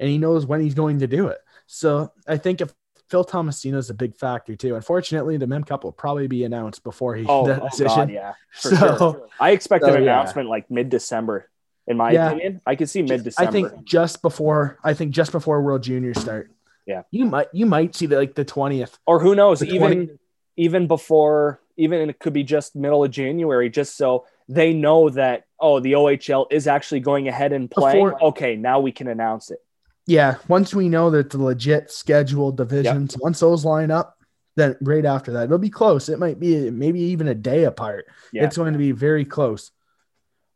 and 0.00 0.08
he 0.10 0.18
knows 0.18 0.44
when 0.44 0.60
he's 0.60 0.74
going 0.74 0.98
to 0.98 1.06
do 1.06 1.28
it. 1.28 1.38
So 1.66 2.12
I 2.26 2.36
think 2.36 2.60
if 2.60 2.72
Phil 3.08 3.24
Tomasino 3.24 3.76
is 3.76 3.88
a 3.90 3.94
big 3.94 4.16
factor 4.16 4.56
too. 4.56 4.74
Unfortunately, 4.74 5.36
the 5.36 5.46
Mem 5.46 5.62
Cup 5.62 5.84
will 5.84 5.92
probably 5.92 6.26
be 6.26 6.42
announced 6.44 6.82
before 6.82 7.14
he 7.14 7.24
Oh, 7.28 7.46
that 7.48 7.62
oh 7.62 7.68
decision. 7.68 8.08
God, 8.08 8.10
yeah. 8.10 8.32
So- 8.54 8.74
sure. 8.76 9.28
I 9.38 9.50
expect 9.50 9.84
so, 9.84 9.90
an 9.94 10.02
yeah. 10.04 10.12
announcement 10.12 10.48
like 10.48 10.70
mid 10.70 10.88
December. 10.88 11.48
In 11.88 11.96
my 11.96 12.10
Yeah. 12.10 12.30
opinion, 12.30 12.60
I 12.66 12.74
could 12.74 12.90
see 12.90 13.02
mid 13.02 13.22
December. 13.22 13.48
I 13.48 13.52
think 13.52 13.84
just 13.84 14.20
before 14.22 14.78
I 14.82 14.92
think 14.94 15.12
just 15.12 15.30
before 15.30 15.62
World 15.62 15.84
Juniors 15.84 16.18
start. 16.18 16.50
Yeah. 16.84 17.02
You 17.12 17.26
might 17.26 17.46
you 17.52 17.64
might 17.64 17.94
see 17.94 18.06
that 18.06 18.16
like 18.16 18.34
the 18.34 18.44
twentieth. 18.44 18.98
or 19.06 19.20
who 19.20 19.36
knows, 19.36 19.62
even 19.62 19.78
20 20.06 20.08
even 20.56 20.86
before, 20.88 21.60
even 21.76 22.08
it 22.10 22.18
could 22.18 22.32
be 22.32 22.42
just 22.42 22.74
middle 22.74 23.04
of 23.04 23.10
January, 23.12 23.68
just 23.70 23.96
so 23.96 24.24
they 24.48 24.72
know 24.72 25.10
that 25.10 25.44
oh, 25.60 25.78
the 25.78 25.92
OHL 25.92 26.46
is 26.50 26.66
actually 26.66 27.00
going 27.00 27.28
ahead 27.28 27.52
and 27.52 27.70
playing. 27.70 28.04
Before- 28.04 28.24
okay, 28.30 28.56
now 28.56 28.80
we 28.80 28.90
can 28.90 29.06
announce 29.06 29.52
it. 29.52 29.58
Yeah. 30.06 30.36
Once 30.48 30.74
we 30.74 30.88
know 30.88 31.10
that 31.10 31.30
the 31.30 31.38
legit 31.42 31.90
scheduled 31.90 32.56
divisions, 32.56 33.16
once 33.18 33.40
those 33.40 33.64
line 33.64 33.90
up, 33.90 34.16
then 34.54 34.76
right 34.80 35.04
after 35.04 35.32
that, 35.32 35.44
it'll 35.44 35.58
be 35.58 35.68
close. 35.70 36.08
It 36.08 36.18
might 36.18 36.38
be 36.40 36.70
maybe 36.70 37.00
even 37.00 37.28
a 37.28 37.34
day 37.34 37.64
apart. 37.64 38.06
Yeah. 38.32 38.44
It's 38.44 38.56
going 38.56 38.72
to 38.72 38.78
be 38.78 38.92
very 38.92 39.24
close. 39.24 39.70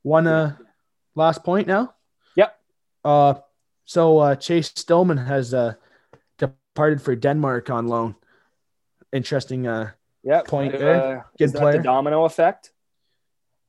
One 0.02 0.26
uh 0.26 0.56
last 1.14 1.44
point 1.44 1.66
now. 1.66 1.94
Yep. 2.36 2.58
Uh 3.04 3.34
so 3.84 4.18
uh 4.18 4.36
Chase 4.36 4.72
Stillman 4.74 5.18
has 5.18 5.52
uh 5.52 5.74
departed 6.38 7.02
for 7.02 7.14
Denmark 7.14 7.68
on 7.70 7.88
loan. 7.88 8.14
Interesting 9.12 9.66
uh 9.66 9.90
Yeah, 10.22 10.42
Point 10.42 10.74
Uh, 10.74 10.78
there. 10.78 11.26
is 11.38 11.50
Good 11.52 11.56
that 11.56 11.60
player. 11.62 11.76
the 11.78 11.82
domino 11.82 12.24
effect, 12.24 12.70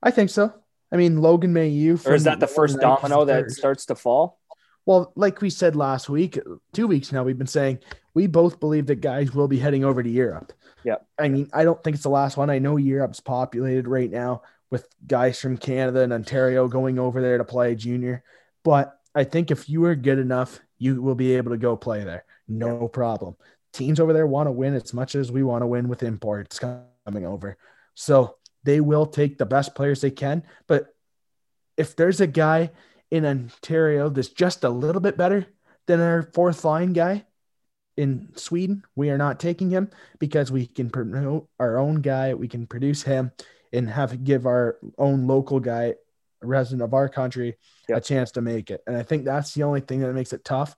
I 0.04 0.12
think 0.12 0.30
so. 0.30 0.54
I 0.92 0.98
mean 0.98 1.22
Logan 1.22 1.54
Mailloux 1.54 2.06
or 2.06 2.14
is 2.14 2.24
that 2.26 2.40
the 2.40 2.48
first 2.48 2.76
Knights 2.78 3.04
is 3.04 3.10
domino 3.10 3.26
that 3.26 3.52
starts 3.52 3.86
to 3.88 3.96
fall? 3.96 4.40
Well, 4.86 5.12
like 5.16 5.42
we 5.42 5.50
said 5.50 5.76
last 5.76 6.10
week, 6.10 6.40
two 6.74 6.88
weeks 6.88 7.12
now, 7.12 7.24
we've 7.24 7.38
been 7.38 7.48
saying 7.48 7.80
we 8.14 8.28
both 8.28 8.60
believe 8.60 8.88
that 8.88 8.96
guys 9.02 9.34
will 9.34 9.48
be 9.48 9.60
heading 9.60 9.86
over 9.86 10.02
to 10.02 10.10
Europe. 10.10 10.54
Yeah. 10.84 10.98
I 11.20 11.30
mean, 11.30 11.50
I 11.54 11.64
don't 11.64 11.82
think 11.84 11.96
it's 11.96 12.04
the 12.04 12.10
last 12.10 12.38
one. 12.38 12.50
I 12.50 12.60
know 12.60 12.78
Europe's 12.78 13.20
populated 13.20 13.88
right 13.88 14.10
now 14.10 14.42
with 14.72 14.88
guys 15.06 15.40
from 15.40 15.58
Canada 15.58 16.02
and 16.02 16.14
Ontario 16.14 16.68
going 16.68 16.98
over 16.98 17.22
there 17.22 17.38
to 17.38 17.44
play 17.44 17.76
junior. 17.76 18.24
But 18.64 18.98
I 19.14 19.24
think 19.24 19.52
if 19.52 19.70
you 19.70 19.86
are 19.86 19.96
good 19.96 20.18
enough, 20.18 20.60
you 20.80 21.02
will 21.02 21.16
be 21.16 21.36
able 21.36 21.52
to 21.52 21.58
go 21.58 21.78
play 21.78 22.04
there. 22.04 22.26
No 22.48 22.88
problem. 22.88 23.36
Teams 23.74 24.00
over 24.00 24.14
there 24.14 24.28
want 24.28 24.48
to 24.48 24.52
win 24.52 24.74
as 24.74 24.94
much 24.94 25.16
as 25.16 25.32
we 25.32 25.44
want 25.44 25.62
to 25.62 25.68
win 25.68 25.88
with 25.88 26.04
imports 26.04 26.60
coming 26.60 27.26
over. 27.26 27.58
So 27.94 28.38
they 28.64 28.82
will 28.82 29.06
take 29.06 29.38
the 29.38 29.46
best 29.46 29.76
players 29.76 30.02
they 30.02 30.12
can. 30.12 30.44
But 30.68 30.88
if 31.78 31.96
there's 31.96 32.22
a 32.22 32.28
guy 32.28 32.72
in 33.12 33.26
Ontario 33.26 34.10
that's 34.10 34.30
just 34.30 34.64
a 34.64 34.70
little 34.70 35.02
bit 35.02 35.18
better 35.18 35.46
than 35.86 36.00
our 36.00 36.24
fourth 36.34 36.64
line 36.66 36.94
guy 36.94 37.26
in 37.98 38.30
Sweden, 38.36 38.84
we 38.96 39.10
are 39.10 39.18
not 39.18 39.40
taking 39.40 39.70
him 39.70 39.90
because 40.20 40.52
we 40.52 40.66
can 40.66 40.90
promote 40.90 41.48
our 41.60 41.78
own 41.78 42.02
guy. 42.02 42.34
We 42.34 42.48
can 42.48 42.66
produce 42.66 43.04
him 43.04 43.32
and 43.74 43.90
have 43.90 44.24
give 44.24 44.46
our 44.46 44.78
own 44.98 45.28
local 45.28 45.60
guy, 45.60 45.96
a 46.42 46.48
resident 46.48 46.82
of 46.82 46.94
our 46.94 47.10
country, 47.10 47.58
a 47.90 48.02
chance 48.02 48.32
to 48.32 48.42
make 48.42 48.72
it. 48.72 48.82
And 48.88 48.96
I 48.96 49.04
think 49.04 49.26
that's 49.26 49.54
the 49.54 49.64
only 49.64 49.82
thing 49.82 50.00
that 50.02 50.14
makes 50.14 50.34
it 50.34 50.44
tough. 50.44 50.76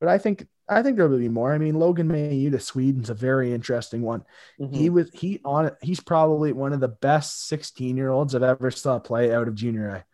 But 0.00 0.08
I 0.08 0.18
think 0.18 0.46
I 0.68 0.82
think 0.82 0.96
there 0.98 1.08
will 1.08 1.18
be 1.18 1.30
more. 1.30 1.54
I 1.54 1.58
mean, 1.58 1.76
Logan 1.76 2.08
Mailloux 2.08 2.50
to 2.50 2.60
Sweden's 2.60 3.08
a 3.08 3.14
very 3.14 3.54
interesting 3.54 4.02
one. 4.02 4.24
Mhm. 4.60 4.74
He 4.74 4.90
was 4.90 5.10
he 5.14 5.40
on 5.44 5.70
he's 5.80 6.00
probably 6.00 6.52
one 6.52 6.74
of 6.74 6.80
the 6.80 6.88
best 6.88 7.46
16 7.46 7.96
year 7.96 8.10
olds 8.10 8.34
I've 8.34 8.42
ever 8.42 8.70
saw 8.70 8.98
play 8.98 9.32
out 9.32 9.48
of 9.48 9.54
junior 9.54 9.88
high. 9.88 10.04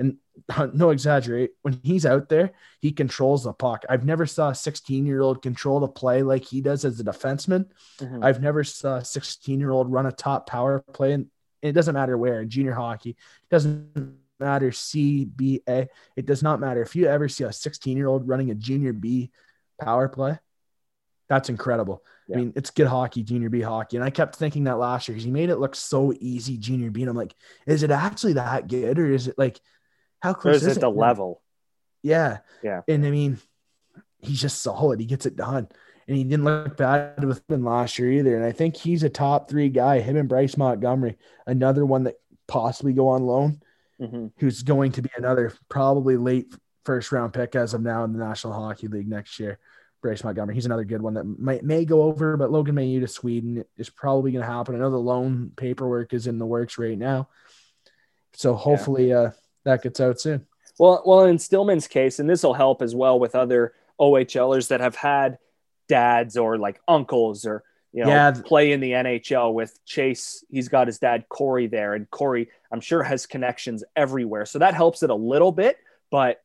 And 0.00 0.16
no 0.74 0.90
exaggerate, 0.90 1.50
when 1.62 1.78
he's 1.84 2.06
out 2.06 2.28
there, 2.28 2.52
he 2.80 2.90
controls 2.90 3.44
the 3.44 3.52
puck. 3.52 3.84
I've 3.88 4.04
never 4.04 4.26
saw 4.26 4.48
a 4.48 4.54
16 4.54 5.06
year 5.06 5.20
old 5.20 5.42
control 5.42 5.78
the 5.78 5.88
play 5.88 6.22
like 6.22 6.44
he 6.44 6.60
does 6.60 6.84
as 6.84 6.98
a 6.98 7.04
defenseman. 7.04 7.66
Mhm. 7.98 8.24
I've 8.24 8.40
never 8.40 8.64
saw 8.64 8.96
a 8.96 9.04
16 9.04 9.60
year 9.60 9.70
old 9.70 9.92
run 9.92 10.06
a 10.06 10.12
top 10.12 10.48
power 10.48 10.80
play, 10.80 11.12
and 11.12 11.26
it 11.62 11.72
doesn't 11.72 11.94
matter 11.94 12.16
where 12.16 12.40
in 12.40 12.48
junior 12.48 12.72
hockey, 12.72 13.10
it 13.10 13.50
doesn't 13.50 14.16
matter 14.40 14.70
CBA, 14.70 15.88
it 16.16 16.26
does 16.26 16.42
not 16.42 16.58
matter. 16.58 16.80
If 16.82 16.96
you 16.96 17.06
ever 17.06 17.28
see 17.28 17.44
a 17.44 17.52
16 17.52 17.96
year 17.96 18.08
old 18.08 18.26
running 18.26 18.50
a 18.50 18.54
junior 18.54 18.94
B 18.94 19.30
power 19.78 20.08
play, 20.08 20.38
that's 21.28 21.50
incredible. 21.50 22.02
Yeah. 22.26 22.36
I 22.36 22.38
mean, 22.40 22.52
it's 22.56 22.70
good 22.70 22.86
hockey, 22.86 23.22
junior 23.22 23.50
B 23.50 23.60
hockey. 23.60 23.96
And 23.96 24.04
I 24.04 24.10
kept 24.10 24.36
thinking 24.36 24.64
that 24.64 24.78
last 24.78 25.06
year 25.08 25.14
because 25.14 25.24
he 25.24 25.30
made 25.30 25.50
it 25.50 25.58
look 25.58 25.76
so 25.76 26.12
easy, 26.18 26.56
junior 26.56 26.90
B. 26.90 27.02
And 27.02 27.10
I'm 27.10 27.16
like, 27.16 27.34
is 27.66 27.82
it 27.82 27.90
actually 27.90 28.34
that 28.34 28.66
good 28.68 28.98
or 28.98 29.12
is 29.12 29.28
it 29.28 29.38
like, 29.38 29.60
how 30.20 30.34
close 30.34 30.56
is 30.56 30.66
is 30.66 30.76
it 30.76 30.80
the 30.80 30.90
level? 30.90 31.42
Yeah. 32.02 32.38
Yeah. 32.62 32.82
And 32.88 33.04
I 33.04 33.10
mean, 33.10 33.38
he's 34.20 34.40
just 34.40 34.62
solid. 34.62 35.00
He 35.00 35.06
gets 35.06 35.26
it 35.26 35.36
done. 35.36 35.68
And 36.08 36.16
he 36.16 36.24
didn't 36.24 36.44
look 36.44 36.76
bad 36.76 37.24
with 37.24 37.42
him 37.48 37.64
last 37.64 37.98
year 37.98 38.10
either. 38.10 38.36
And 38.36 38.44
I 38.44 38.52
think 38.52 38.76
he's 38.76 39.02
a 39.02 39.08
top 39.08 39.48
three 39.48 39.68
guy, 39.68 40.00
him 40.00 40.16
and 40.16 40.28
Bryce 40.28 40.56
Montgomery, 40.56 41.16
another 41.46 41.86
one 41.86 42.04
that 42.04 42.16
possibly 42.48 42.92
go 42.92 43.08
on 43.08 43.22
loan, 43.22 43.62
hmm 44.00 44.28
who's 44.38 44.62
going 44.62 44.92
to 44.92 45.02
be 45.02 45.10
another 45.16 45.52
probably 45.68 46.16
late 46.16 46.52
first 46.84 47.12
round 47.12 47.32
pick 47.32 47.54
as 47.54 47.74
of 47.74 47.82
now 47.82 48.02
in 48.04 48.12
the 48.12 48.18
National 48.18 48.52
Hockey 48.52 48.88
League 48.88 49.08
next 49.08 49.38
year. 49.38 49.58
Bryce 50.02 50.24
Montgomery. 50.24 50.54
He's 50.54 50.66
another 50.66 50.84
good 50.84 51.02
one 51.02 51.14
that 51.14 51.24
might 51.24 51.62
may 51.62 51.84
go 51.84 52.02
over, 52.02 52.36
but 52.36 52.50
Logan 52.50 52.74
Mailloux 52.74 53.00
to 53.00 53.08
Sweden 53.08 53.64
is 53.76 53.90
probably 53.90 54.32
going 54.32 54.44
to 54.44 54.50
happen. 54.50 54.74
I 54.74 54.78
know 54.78 54.90
the 54.90 54.96
loan 54.96 55.52
paperwork 55.56 56.14
is 56.14 56.26
in 56.26 56.38
the 56.38 56.46
works 56.46 56.78
right 56.78 56.96
now. 56.96 57.28
So 58.32 58.54
hopefully 58.54 59.12
uh, 59.12 59.32
that 59.64 59.82
gets 59.82 60.00
out 60.00 60.20
soon. 60.20 60.46
Well, 60.78 61.02
well, 61.04 61.24
in 61.24 61.38
Stillman's 61.38 61.86
case, 61.88 62.18
and 62.18 62.28
this 62.28 62.42
will 62.42 62.54
help 62.54 62.80
as 62.82 62.94
well 62.94 63.18
with 63.18 63.34
other 63.34 63.74
OHLers 64.00 64.68
that 64.68 64.80
have 64.80 64.94
had 64.96 65.38
dads 65.88 66.36
or 66.36 66.56
like 66.56 66.80
uncles 66.88 67.44
or 67.44 67.62
you 67.92 68.02
know 68.04 68.08
Yeah. 68.10 68.32
play 68.44 68.72
in 68.72 68.80
the 68.80 68.92
NHL 68.92 69.52
with 69.52 69.78
Chase. 69.84 70.44
He's 70.50 70.68
got 70.68 70.86
his 70.86 70.98
dad 70.98 71.24
Corey 71.28 71.66
there, 71.66 71.94
and 71.94 72.08
Corey, 72.10 72.48
I'm 72.72 72.80
sure, 72.80 73.02
has 73.02 73.26
connections 73.26 73.84
everywhere, 73.96 74.46
so 74.46 74.58
that 74.60 74.74
helps 74.74 75.02
it 75.02 75.10
a 75.10 75.14
little 75.14 75.52
bit. 75.52 75.76
But 76.10 76.40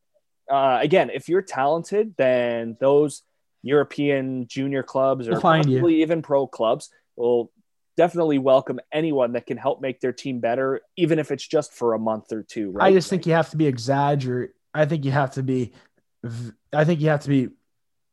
uh, 0.50 0.78
again, 0.82 1.10
if 1.12 1.28
you're 1.28 1.42
talented, 1.42 2.14
then 2.16 2.76
those 2.80 3.22
European 3.62 4.46
junior 4.46 4.82
clubs 4.82 5.26
or 5.28 5.32
They'll 5.32 5.40
find 5.40 5.68
you. 5.68 5.78
possibly 5.78 6.02
even 6.02 6.22
pro 6.22 6.46
clubs 6.46 6.90
will 7.16 7.50
definitely 7.96 8.38
welcome 8.38 8.80
anyone 8.92 9.32
that 9.32 9.46
can 9.46 9.56
help 9.56 9.80
make 9.80 10.00
their 10.00 10.12
team 10.12 10.40
better, 10.40 10.80
even 10.96 11.18
if 11.18 11.30
it's 11.30 11.46
just 11.46 11.72
for 11.72 11.94
a 11.94 11.98
month 11.98 12.32
or 12.32 12.42
two. 12.42 12.70
Right? 12.70 12.86
I 12.86 12.92
just 12.92 13.08
think 13.08 13.26
you 13.26 13.32
have 13.32 13.50
to 13.50 13.56
be 13.56 13.66
exaggerate. 13.66 14.50
I 14.74 14.84
think 14.84 15.04
you 15.04 15.10
have 15.10 15.32
to 15.32 15.42
be. 15.42 15.72
I 16.72 16.84
think 16.84 17.00
you 17.00 17.08
have 17.08 17.22
to 17.22 17.28
be 17.28 17.48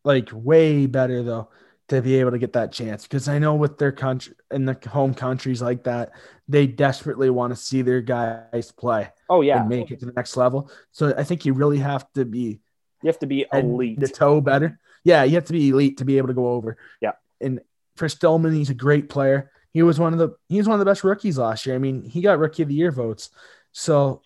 like 0.04 0.30
way 0.32 0.86
better 0.86 1.24
though 1.24 1.50
to 1.90 2.02
be 2.02 2.16
able 2.16 2.32
to 2.32 2.38
get 2.38 2.54
that 2.54 2.72
chance 2.72 3.04
because 3.04 3.28
I 3.28 3.40
know 3.40 3.56
with 3.56 3.78
their 3.78 3.92
country 3.92 4.36
in 4.52 4.66
the 4.66 4.78
home 4.88 5.14
countries 5.14 5.62
like 5.62 5.84
that, 5.84 6.12
they 6.48 6.68
desperately 6.68 7.30
want 7.30 7.52
to 7.52 7.56
see 7.56 7.82
their 7.82 8.02
guys 8.02 8.72
play 8.72 9.10
oh 9.30 9.42
yeah, 9.42 9.60
and 9.60 9.70
make 9.70 9.92
it 9.92 10.00
to 10.00 10.06
the 10.06 10.14
next 10.14 10.38
level. 10.38 10.70
So 10.92 11.14
I 11.18 11.24
think 11.24 11.46
you 11.46 11.54
really 11.54 11.80
have 11.80 12.12
to 12.14 12.26
be 12.26 12.60
you 13.02 13.08
have 13.08 13.20
to 13.20 13.28
be 13.28 13.46
elite. 13.52 14.00
to 14.00 14.08
toe 14.08 14.42
better. 14.42 14.80
Yeah, 15.04 15.24
you 15.24 15.36
have 15.36 15.46
to 15.46 15.54
be 15.54 15.70
elite 15.70 15.98
to 15.98 16.06
be 16.06 16.18
able 16.18 16.30
to 16.30 16.34
go 16.34 16.48
over. 16.48 16.78
Yeah. 17.02 17.12
And 17.42 17.60
for 17.98 18.08
Stillman, 18.08 18.54
he's 18.54 18.70
a 18.70 18.76
great 18.76 19.10
player. 19.10 19.52
He 19.74 19.82
was 19.82 20.00
one 20.00 20.14
of 20.14 20.20
the 20.20 20.36
he 20.50 20.58
was 20.58 20.68
one 20.68 20.76
of 20.76 20.80
the 20.80 20.90
best 20.90 21.04
rookies 21.04 21.38
last 21.38 21.66
year. 21.66 21.76
I 21.76 21.80
mean, 21.80 22.04
he 22.04 22.22
got 22.22 22.40
rookie 22.40 22.64
of 22.64 22.70
the 22.70 22.76
year 22.76 22.92
votes. 22.92 23.32
So 23.72 24.22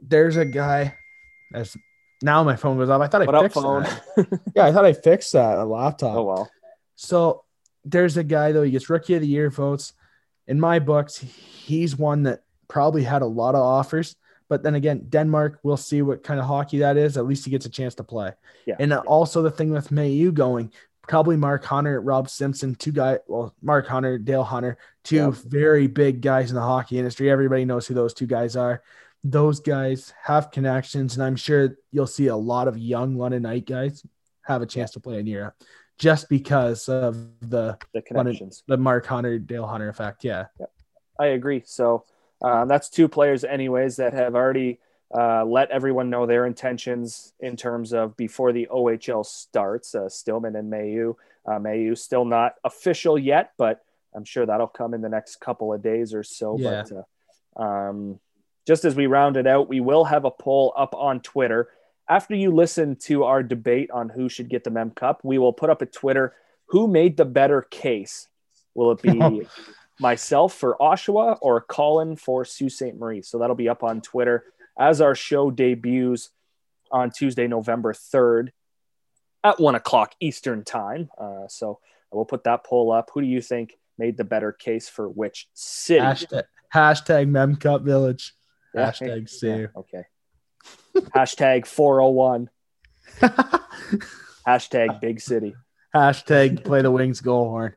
there's 0.00 0.36
a 0.36 0.44
guy 0.44 0.96
as 1.54 1.76
now 2.22 2.42
my 2.42 2.56
phone 2.56 2.78
goes 2.78 2.88
off. 2.88 3.02
I 3.02 3.06
thought 3.06 3.22
I 3.22 3.26
What 3.26 3.42
fixed 3.42 3.60
that. 3.60 4.40
Yeah, 4.56 4.64
I 4.64 4.72
thought 4.72 4.86
I 4.86 4.94
fixed 4.94 5.32
that 5.34 5.58
a 5.58 5.64
laptop. 5.64 6.16
Oh 6.16 6.24
well. 6.24 6.50
So 6.94 7.44
there's 7.84 8.16
a 8.16 8.24
guy 8.24 8.52
though, 8.52 8.62
he 8.62 8.70
gets 8.70 8.88
rookie 8.88 9.14
of 9.14 9.20
the 9.20 9.26
year 9.26 9.50
votes. 9.50 9.92
In 10.46 10.58
my 10.58 10.78
books, 10.78 11.18
he's 11.18 11.96
one 11.96 12.22
that 12.24 12.42
probably 12.68 13.02
had 13.02 13.22
a 13.22 13.26
lot 13.26 13.54
of 13.54 13.60
offers. 13.60 14.16
But 14.48 14.62
then 14.62 14.76
again, 14.76 15.06
Denmark, 15.08 15.58
we'll 15.62 15.76
see 15.76 16.02
what 16.02 16.22
kind 16.22 16.38
of 16.38 16.46
hockey 16.46 16.78
that 16.78 16.96
is. 16.96 17.16
At 17.16 17.26
least 17.26 17.44
he 17.44 17.50
gets 17.50 17.66
a 17.66 17.70
chance 17.70 17.96
to 17.96 18.04
play. 18.04 18.32
Yeah. 18.64 18.76
And 18.78 18.92
also 18.92 19.42
the 19.42 19.50
thing 19.50 19.70
with 19.70 19.90
Mailloux 19.90 20.32
going, 20.32 20.72
probably 21.08 21.36
Mark 21.36 21.64
Hunter, 21.64 22.00
Rob 22.00 22.28
Simpson, 22.28 22.74
two 22.74 22.92
guys, 22.92 23.18
well, 23.28 23.54
Mark 23.62 23.86
Hunter, 23.86 24.18
Dale 24.18 24.44
Hunter, 24.44 24.78
two 25.04 25.16
Yep. 25.16 25.34
very 25.34 25.86
big 25.86 26.20
guys 26.20 26.50
in 26.50 26.56
the 26.56 26.62
hockey 26.62 26.98
industry. 26.98 27.30
Everybody 27.30 27.64
knows 27.64 27.86
who 27.86 27.94
those 27.94 28.14
two 28.14 28.26
guys 28.26 28.56
are. 28.56 28.82
Those 29.24 29.60
guys 29.60 30.12
have 30.22 30.50
connections, 30.50 31.14
and 31.16 31.24
I'm 31.24 31.36
sure 31.36 31.76
you'll 31.90 32.06
see 32.06 32.28
a 32.28 32.36
lot 32.36 32.68
of 32.68 32.78
young 32.78 33.16
London 33.16 33.42
Knight 33.42 33.66
guys 33.66 34.04
have 34.42 34.62
a 34.62 34.66
chance 34.66 34.92
to 34.92 35.00
play 35.00 35.18
in 35.18 35.26
Europe 35.26 35.54
just 35.98 36.28
because 36.28 36.88
of 36.88 37.16
the 37.40 37.76
The 37.94 38.02
connections. 38.02 38.62
the 38.68 38.76
Mark 38.76 39.06
Hunter, 39.06 39.38
Dale 39.38 39.66
Hunter 39.66 39.88
effect. 39.88 40.22
Yeah. 40.24 40.46
I 41.18 41.26
agree. 41.28 41.62
So 41.64 42.04
um, 42.42 42.68
that's 42.68 42.88
two 42.90 43.08
players, 43.08 43.42
anyways, 43.44 43.96
that 43.96 44.12
have 44.12 44.34
already 44.34 44.78
uh, 45.14 45.44
let 45.44 45.70
everyone 45.70 46.10
know 46.10 46.26
their 46.26 46.46
intentions 46.46 47.32
in 47.40 47.56
terms 47.56 47.92
of 47.92 48.16
before 48.16 48.52
the 48.52 48.68
OHL 48.70 49.24
starts. 49.24 49.94
Uh, 49.94 50.08
Stillman 50.08 50.56
and 50.56 50.72
Mailloux. 50.72 51.14
Uh, 51.46 51.58
Mailloux 51.58 51.96
still 51.96 52.24
not 52.24 52.54
official 52.64 53.18
yet, 53.18 53.52
but 53.56 53.84
I'm 54.14 54.24
sure 54.24 54.44
that'll 54.44 54.66
come 54.66 54.94
in 54.94 55.02
the 55.02 55.08
next 55.08 55.40
couple 55.40 55.72
of 55.72 55.82
days 55.82 56.12
or 56.12 56.22
so. 56.22 56.56
Yeah. 56.58 56.82
But 56.88 57.62
uh, 57.62 57.62
um, 57.62 58.20
just 58.66 58.84
as 58.84 58.96
we 58.96 59.06
round 59.06 59.36
it 59.36 59.46
out, 59.46 59.68
we 59.68 59.80
will 59.80 60.04
have 60.04 60.24
a 60.24 60.30
poll 60.30 60.72
up 60.76 60.94
on 60.94 61.20
Twitter. 61.20 61.68
After 62.08 62.34
you 62.34 62.50
listen 62.50 62.96
to 63.02 63.24
our 63.24 63.42
debate 63.42 63.90
on 63.90 64.08
who 64.08 64.28
should 64.28 64.48
get 64.48 64.64
the 64.64 64.70
Mem 64.70 64.90
Cup, 64.90 65.20
we 65.22 65.38
will 65.38 65.52
put 65.52 65.70
up 65.70 65.82
a 65.82 65.86
Twitter 65.86 66.34
who 66.66 66.88
made 66.88 67.16
the 67.16 67.24
better 67.24 67.62
case. 67.62 68.28
Will 68.74 68.90
it 68.92 69.02
be 69.02 69.42
myself 70.00 70.54
for 70.54 70.76
Oshawa 70.80 71.38
or 71.40 71.60
Colin 71.60 72.16
for 72.16 72.44
Sault 72.44 72.72
Ste. 72.72 72.96
Marie? 72.98 73.22
So 73.22 73.38
that'll 73.38 73.56
be 73.56 73.68
up 73.68 73.84
on 73.84 74.00
Twitter 74.00 74.44
as 74.78 75.00
our 75.00 75.14
show 75.14 75.50
debuts 75.50 76.30
on 76.90 77.10
Tuesday, 77.10 77.46
November 77.46 77.92
3rd 77.92 78.50
at 79.42 79.60
one 79.60 79.74
o'clock 79.74 80.14
Eastern 80.20 80.64
time. 80.64 81.08
Uh, 81.18 81.46
so 81.48 81.78
I 82.12 82.16
will 82.16 82.24
put 82.24 82.44
that 82.44 82.64
poll 82.64 82.92
up. 82.92 83.10
Who 83.14 83.20
do 83.20 83.26
you 83.26 83.40
think 83.40 83.74
made 83.98 84.16
the 84.16 84.24
better 84.24 84.52
case 84.52 84.88
for 84.88 85.08
which 85.08 85.48
city? 85.54 86.00
Hashtag, 86.00 86.44
hashtag 86.74 87.30
MemCup 87.30 87.82
Village. 87.82 88.34
Yeah, 88.74 88.90
Hashtag 88.90 89.42
yeah, 89.42 89.66
okay. 89.76 90.04
Hashtag 91.14 91.66
401. 91.66 92.50
Hashtag 94.46 95.00
big 95.00 95.20
city. 95.20 95.54
Hashtag 95.94 96.64
play 96.64 96.82
the 96.82 96.90
wings 96.90 97.20
goal 97.20 97.48
horn. 97.48 97.74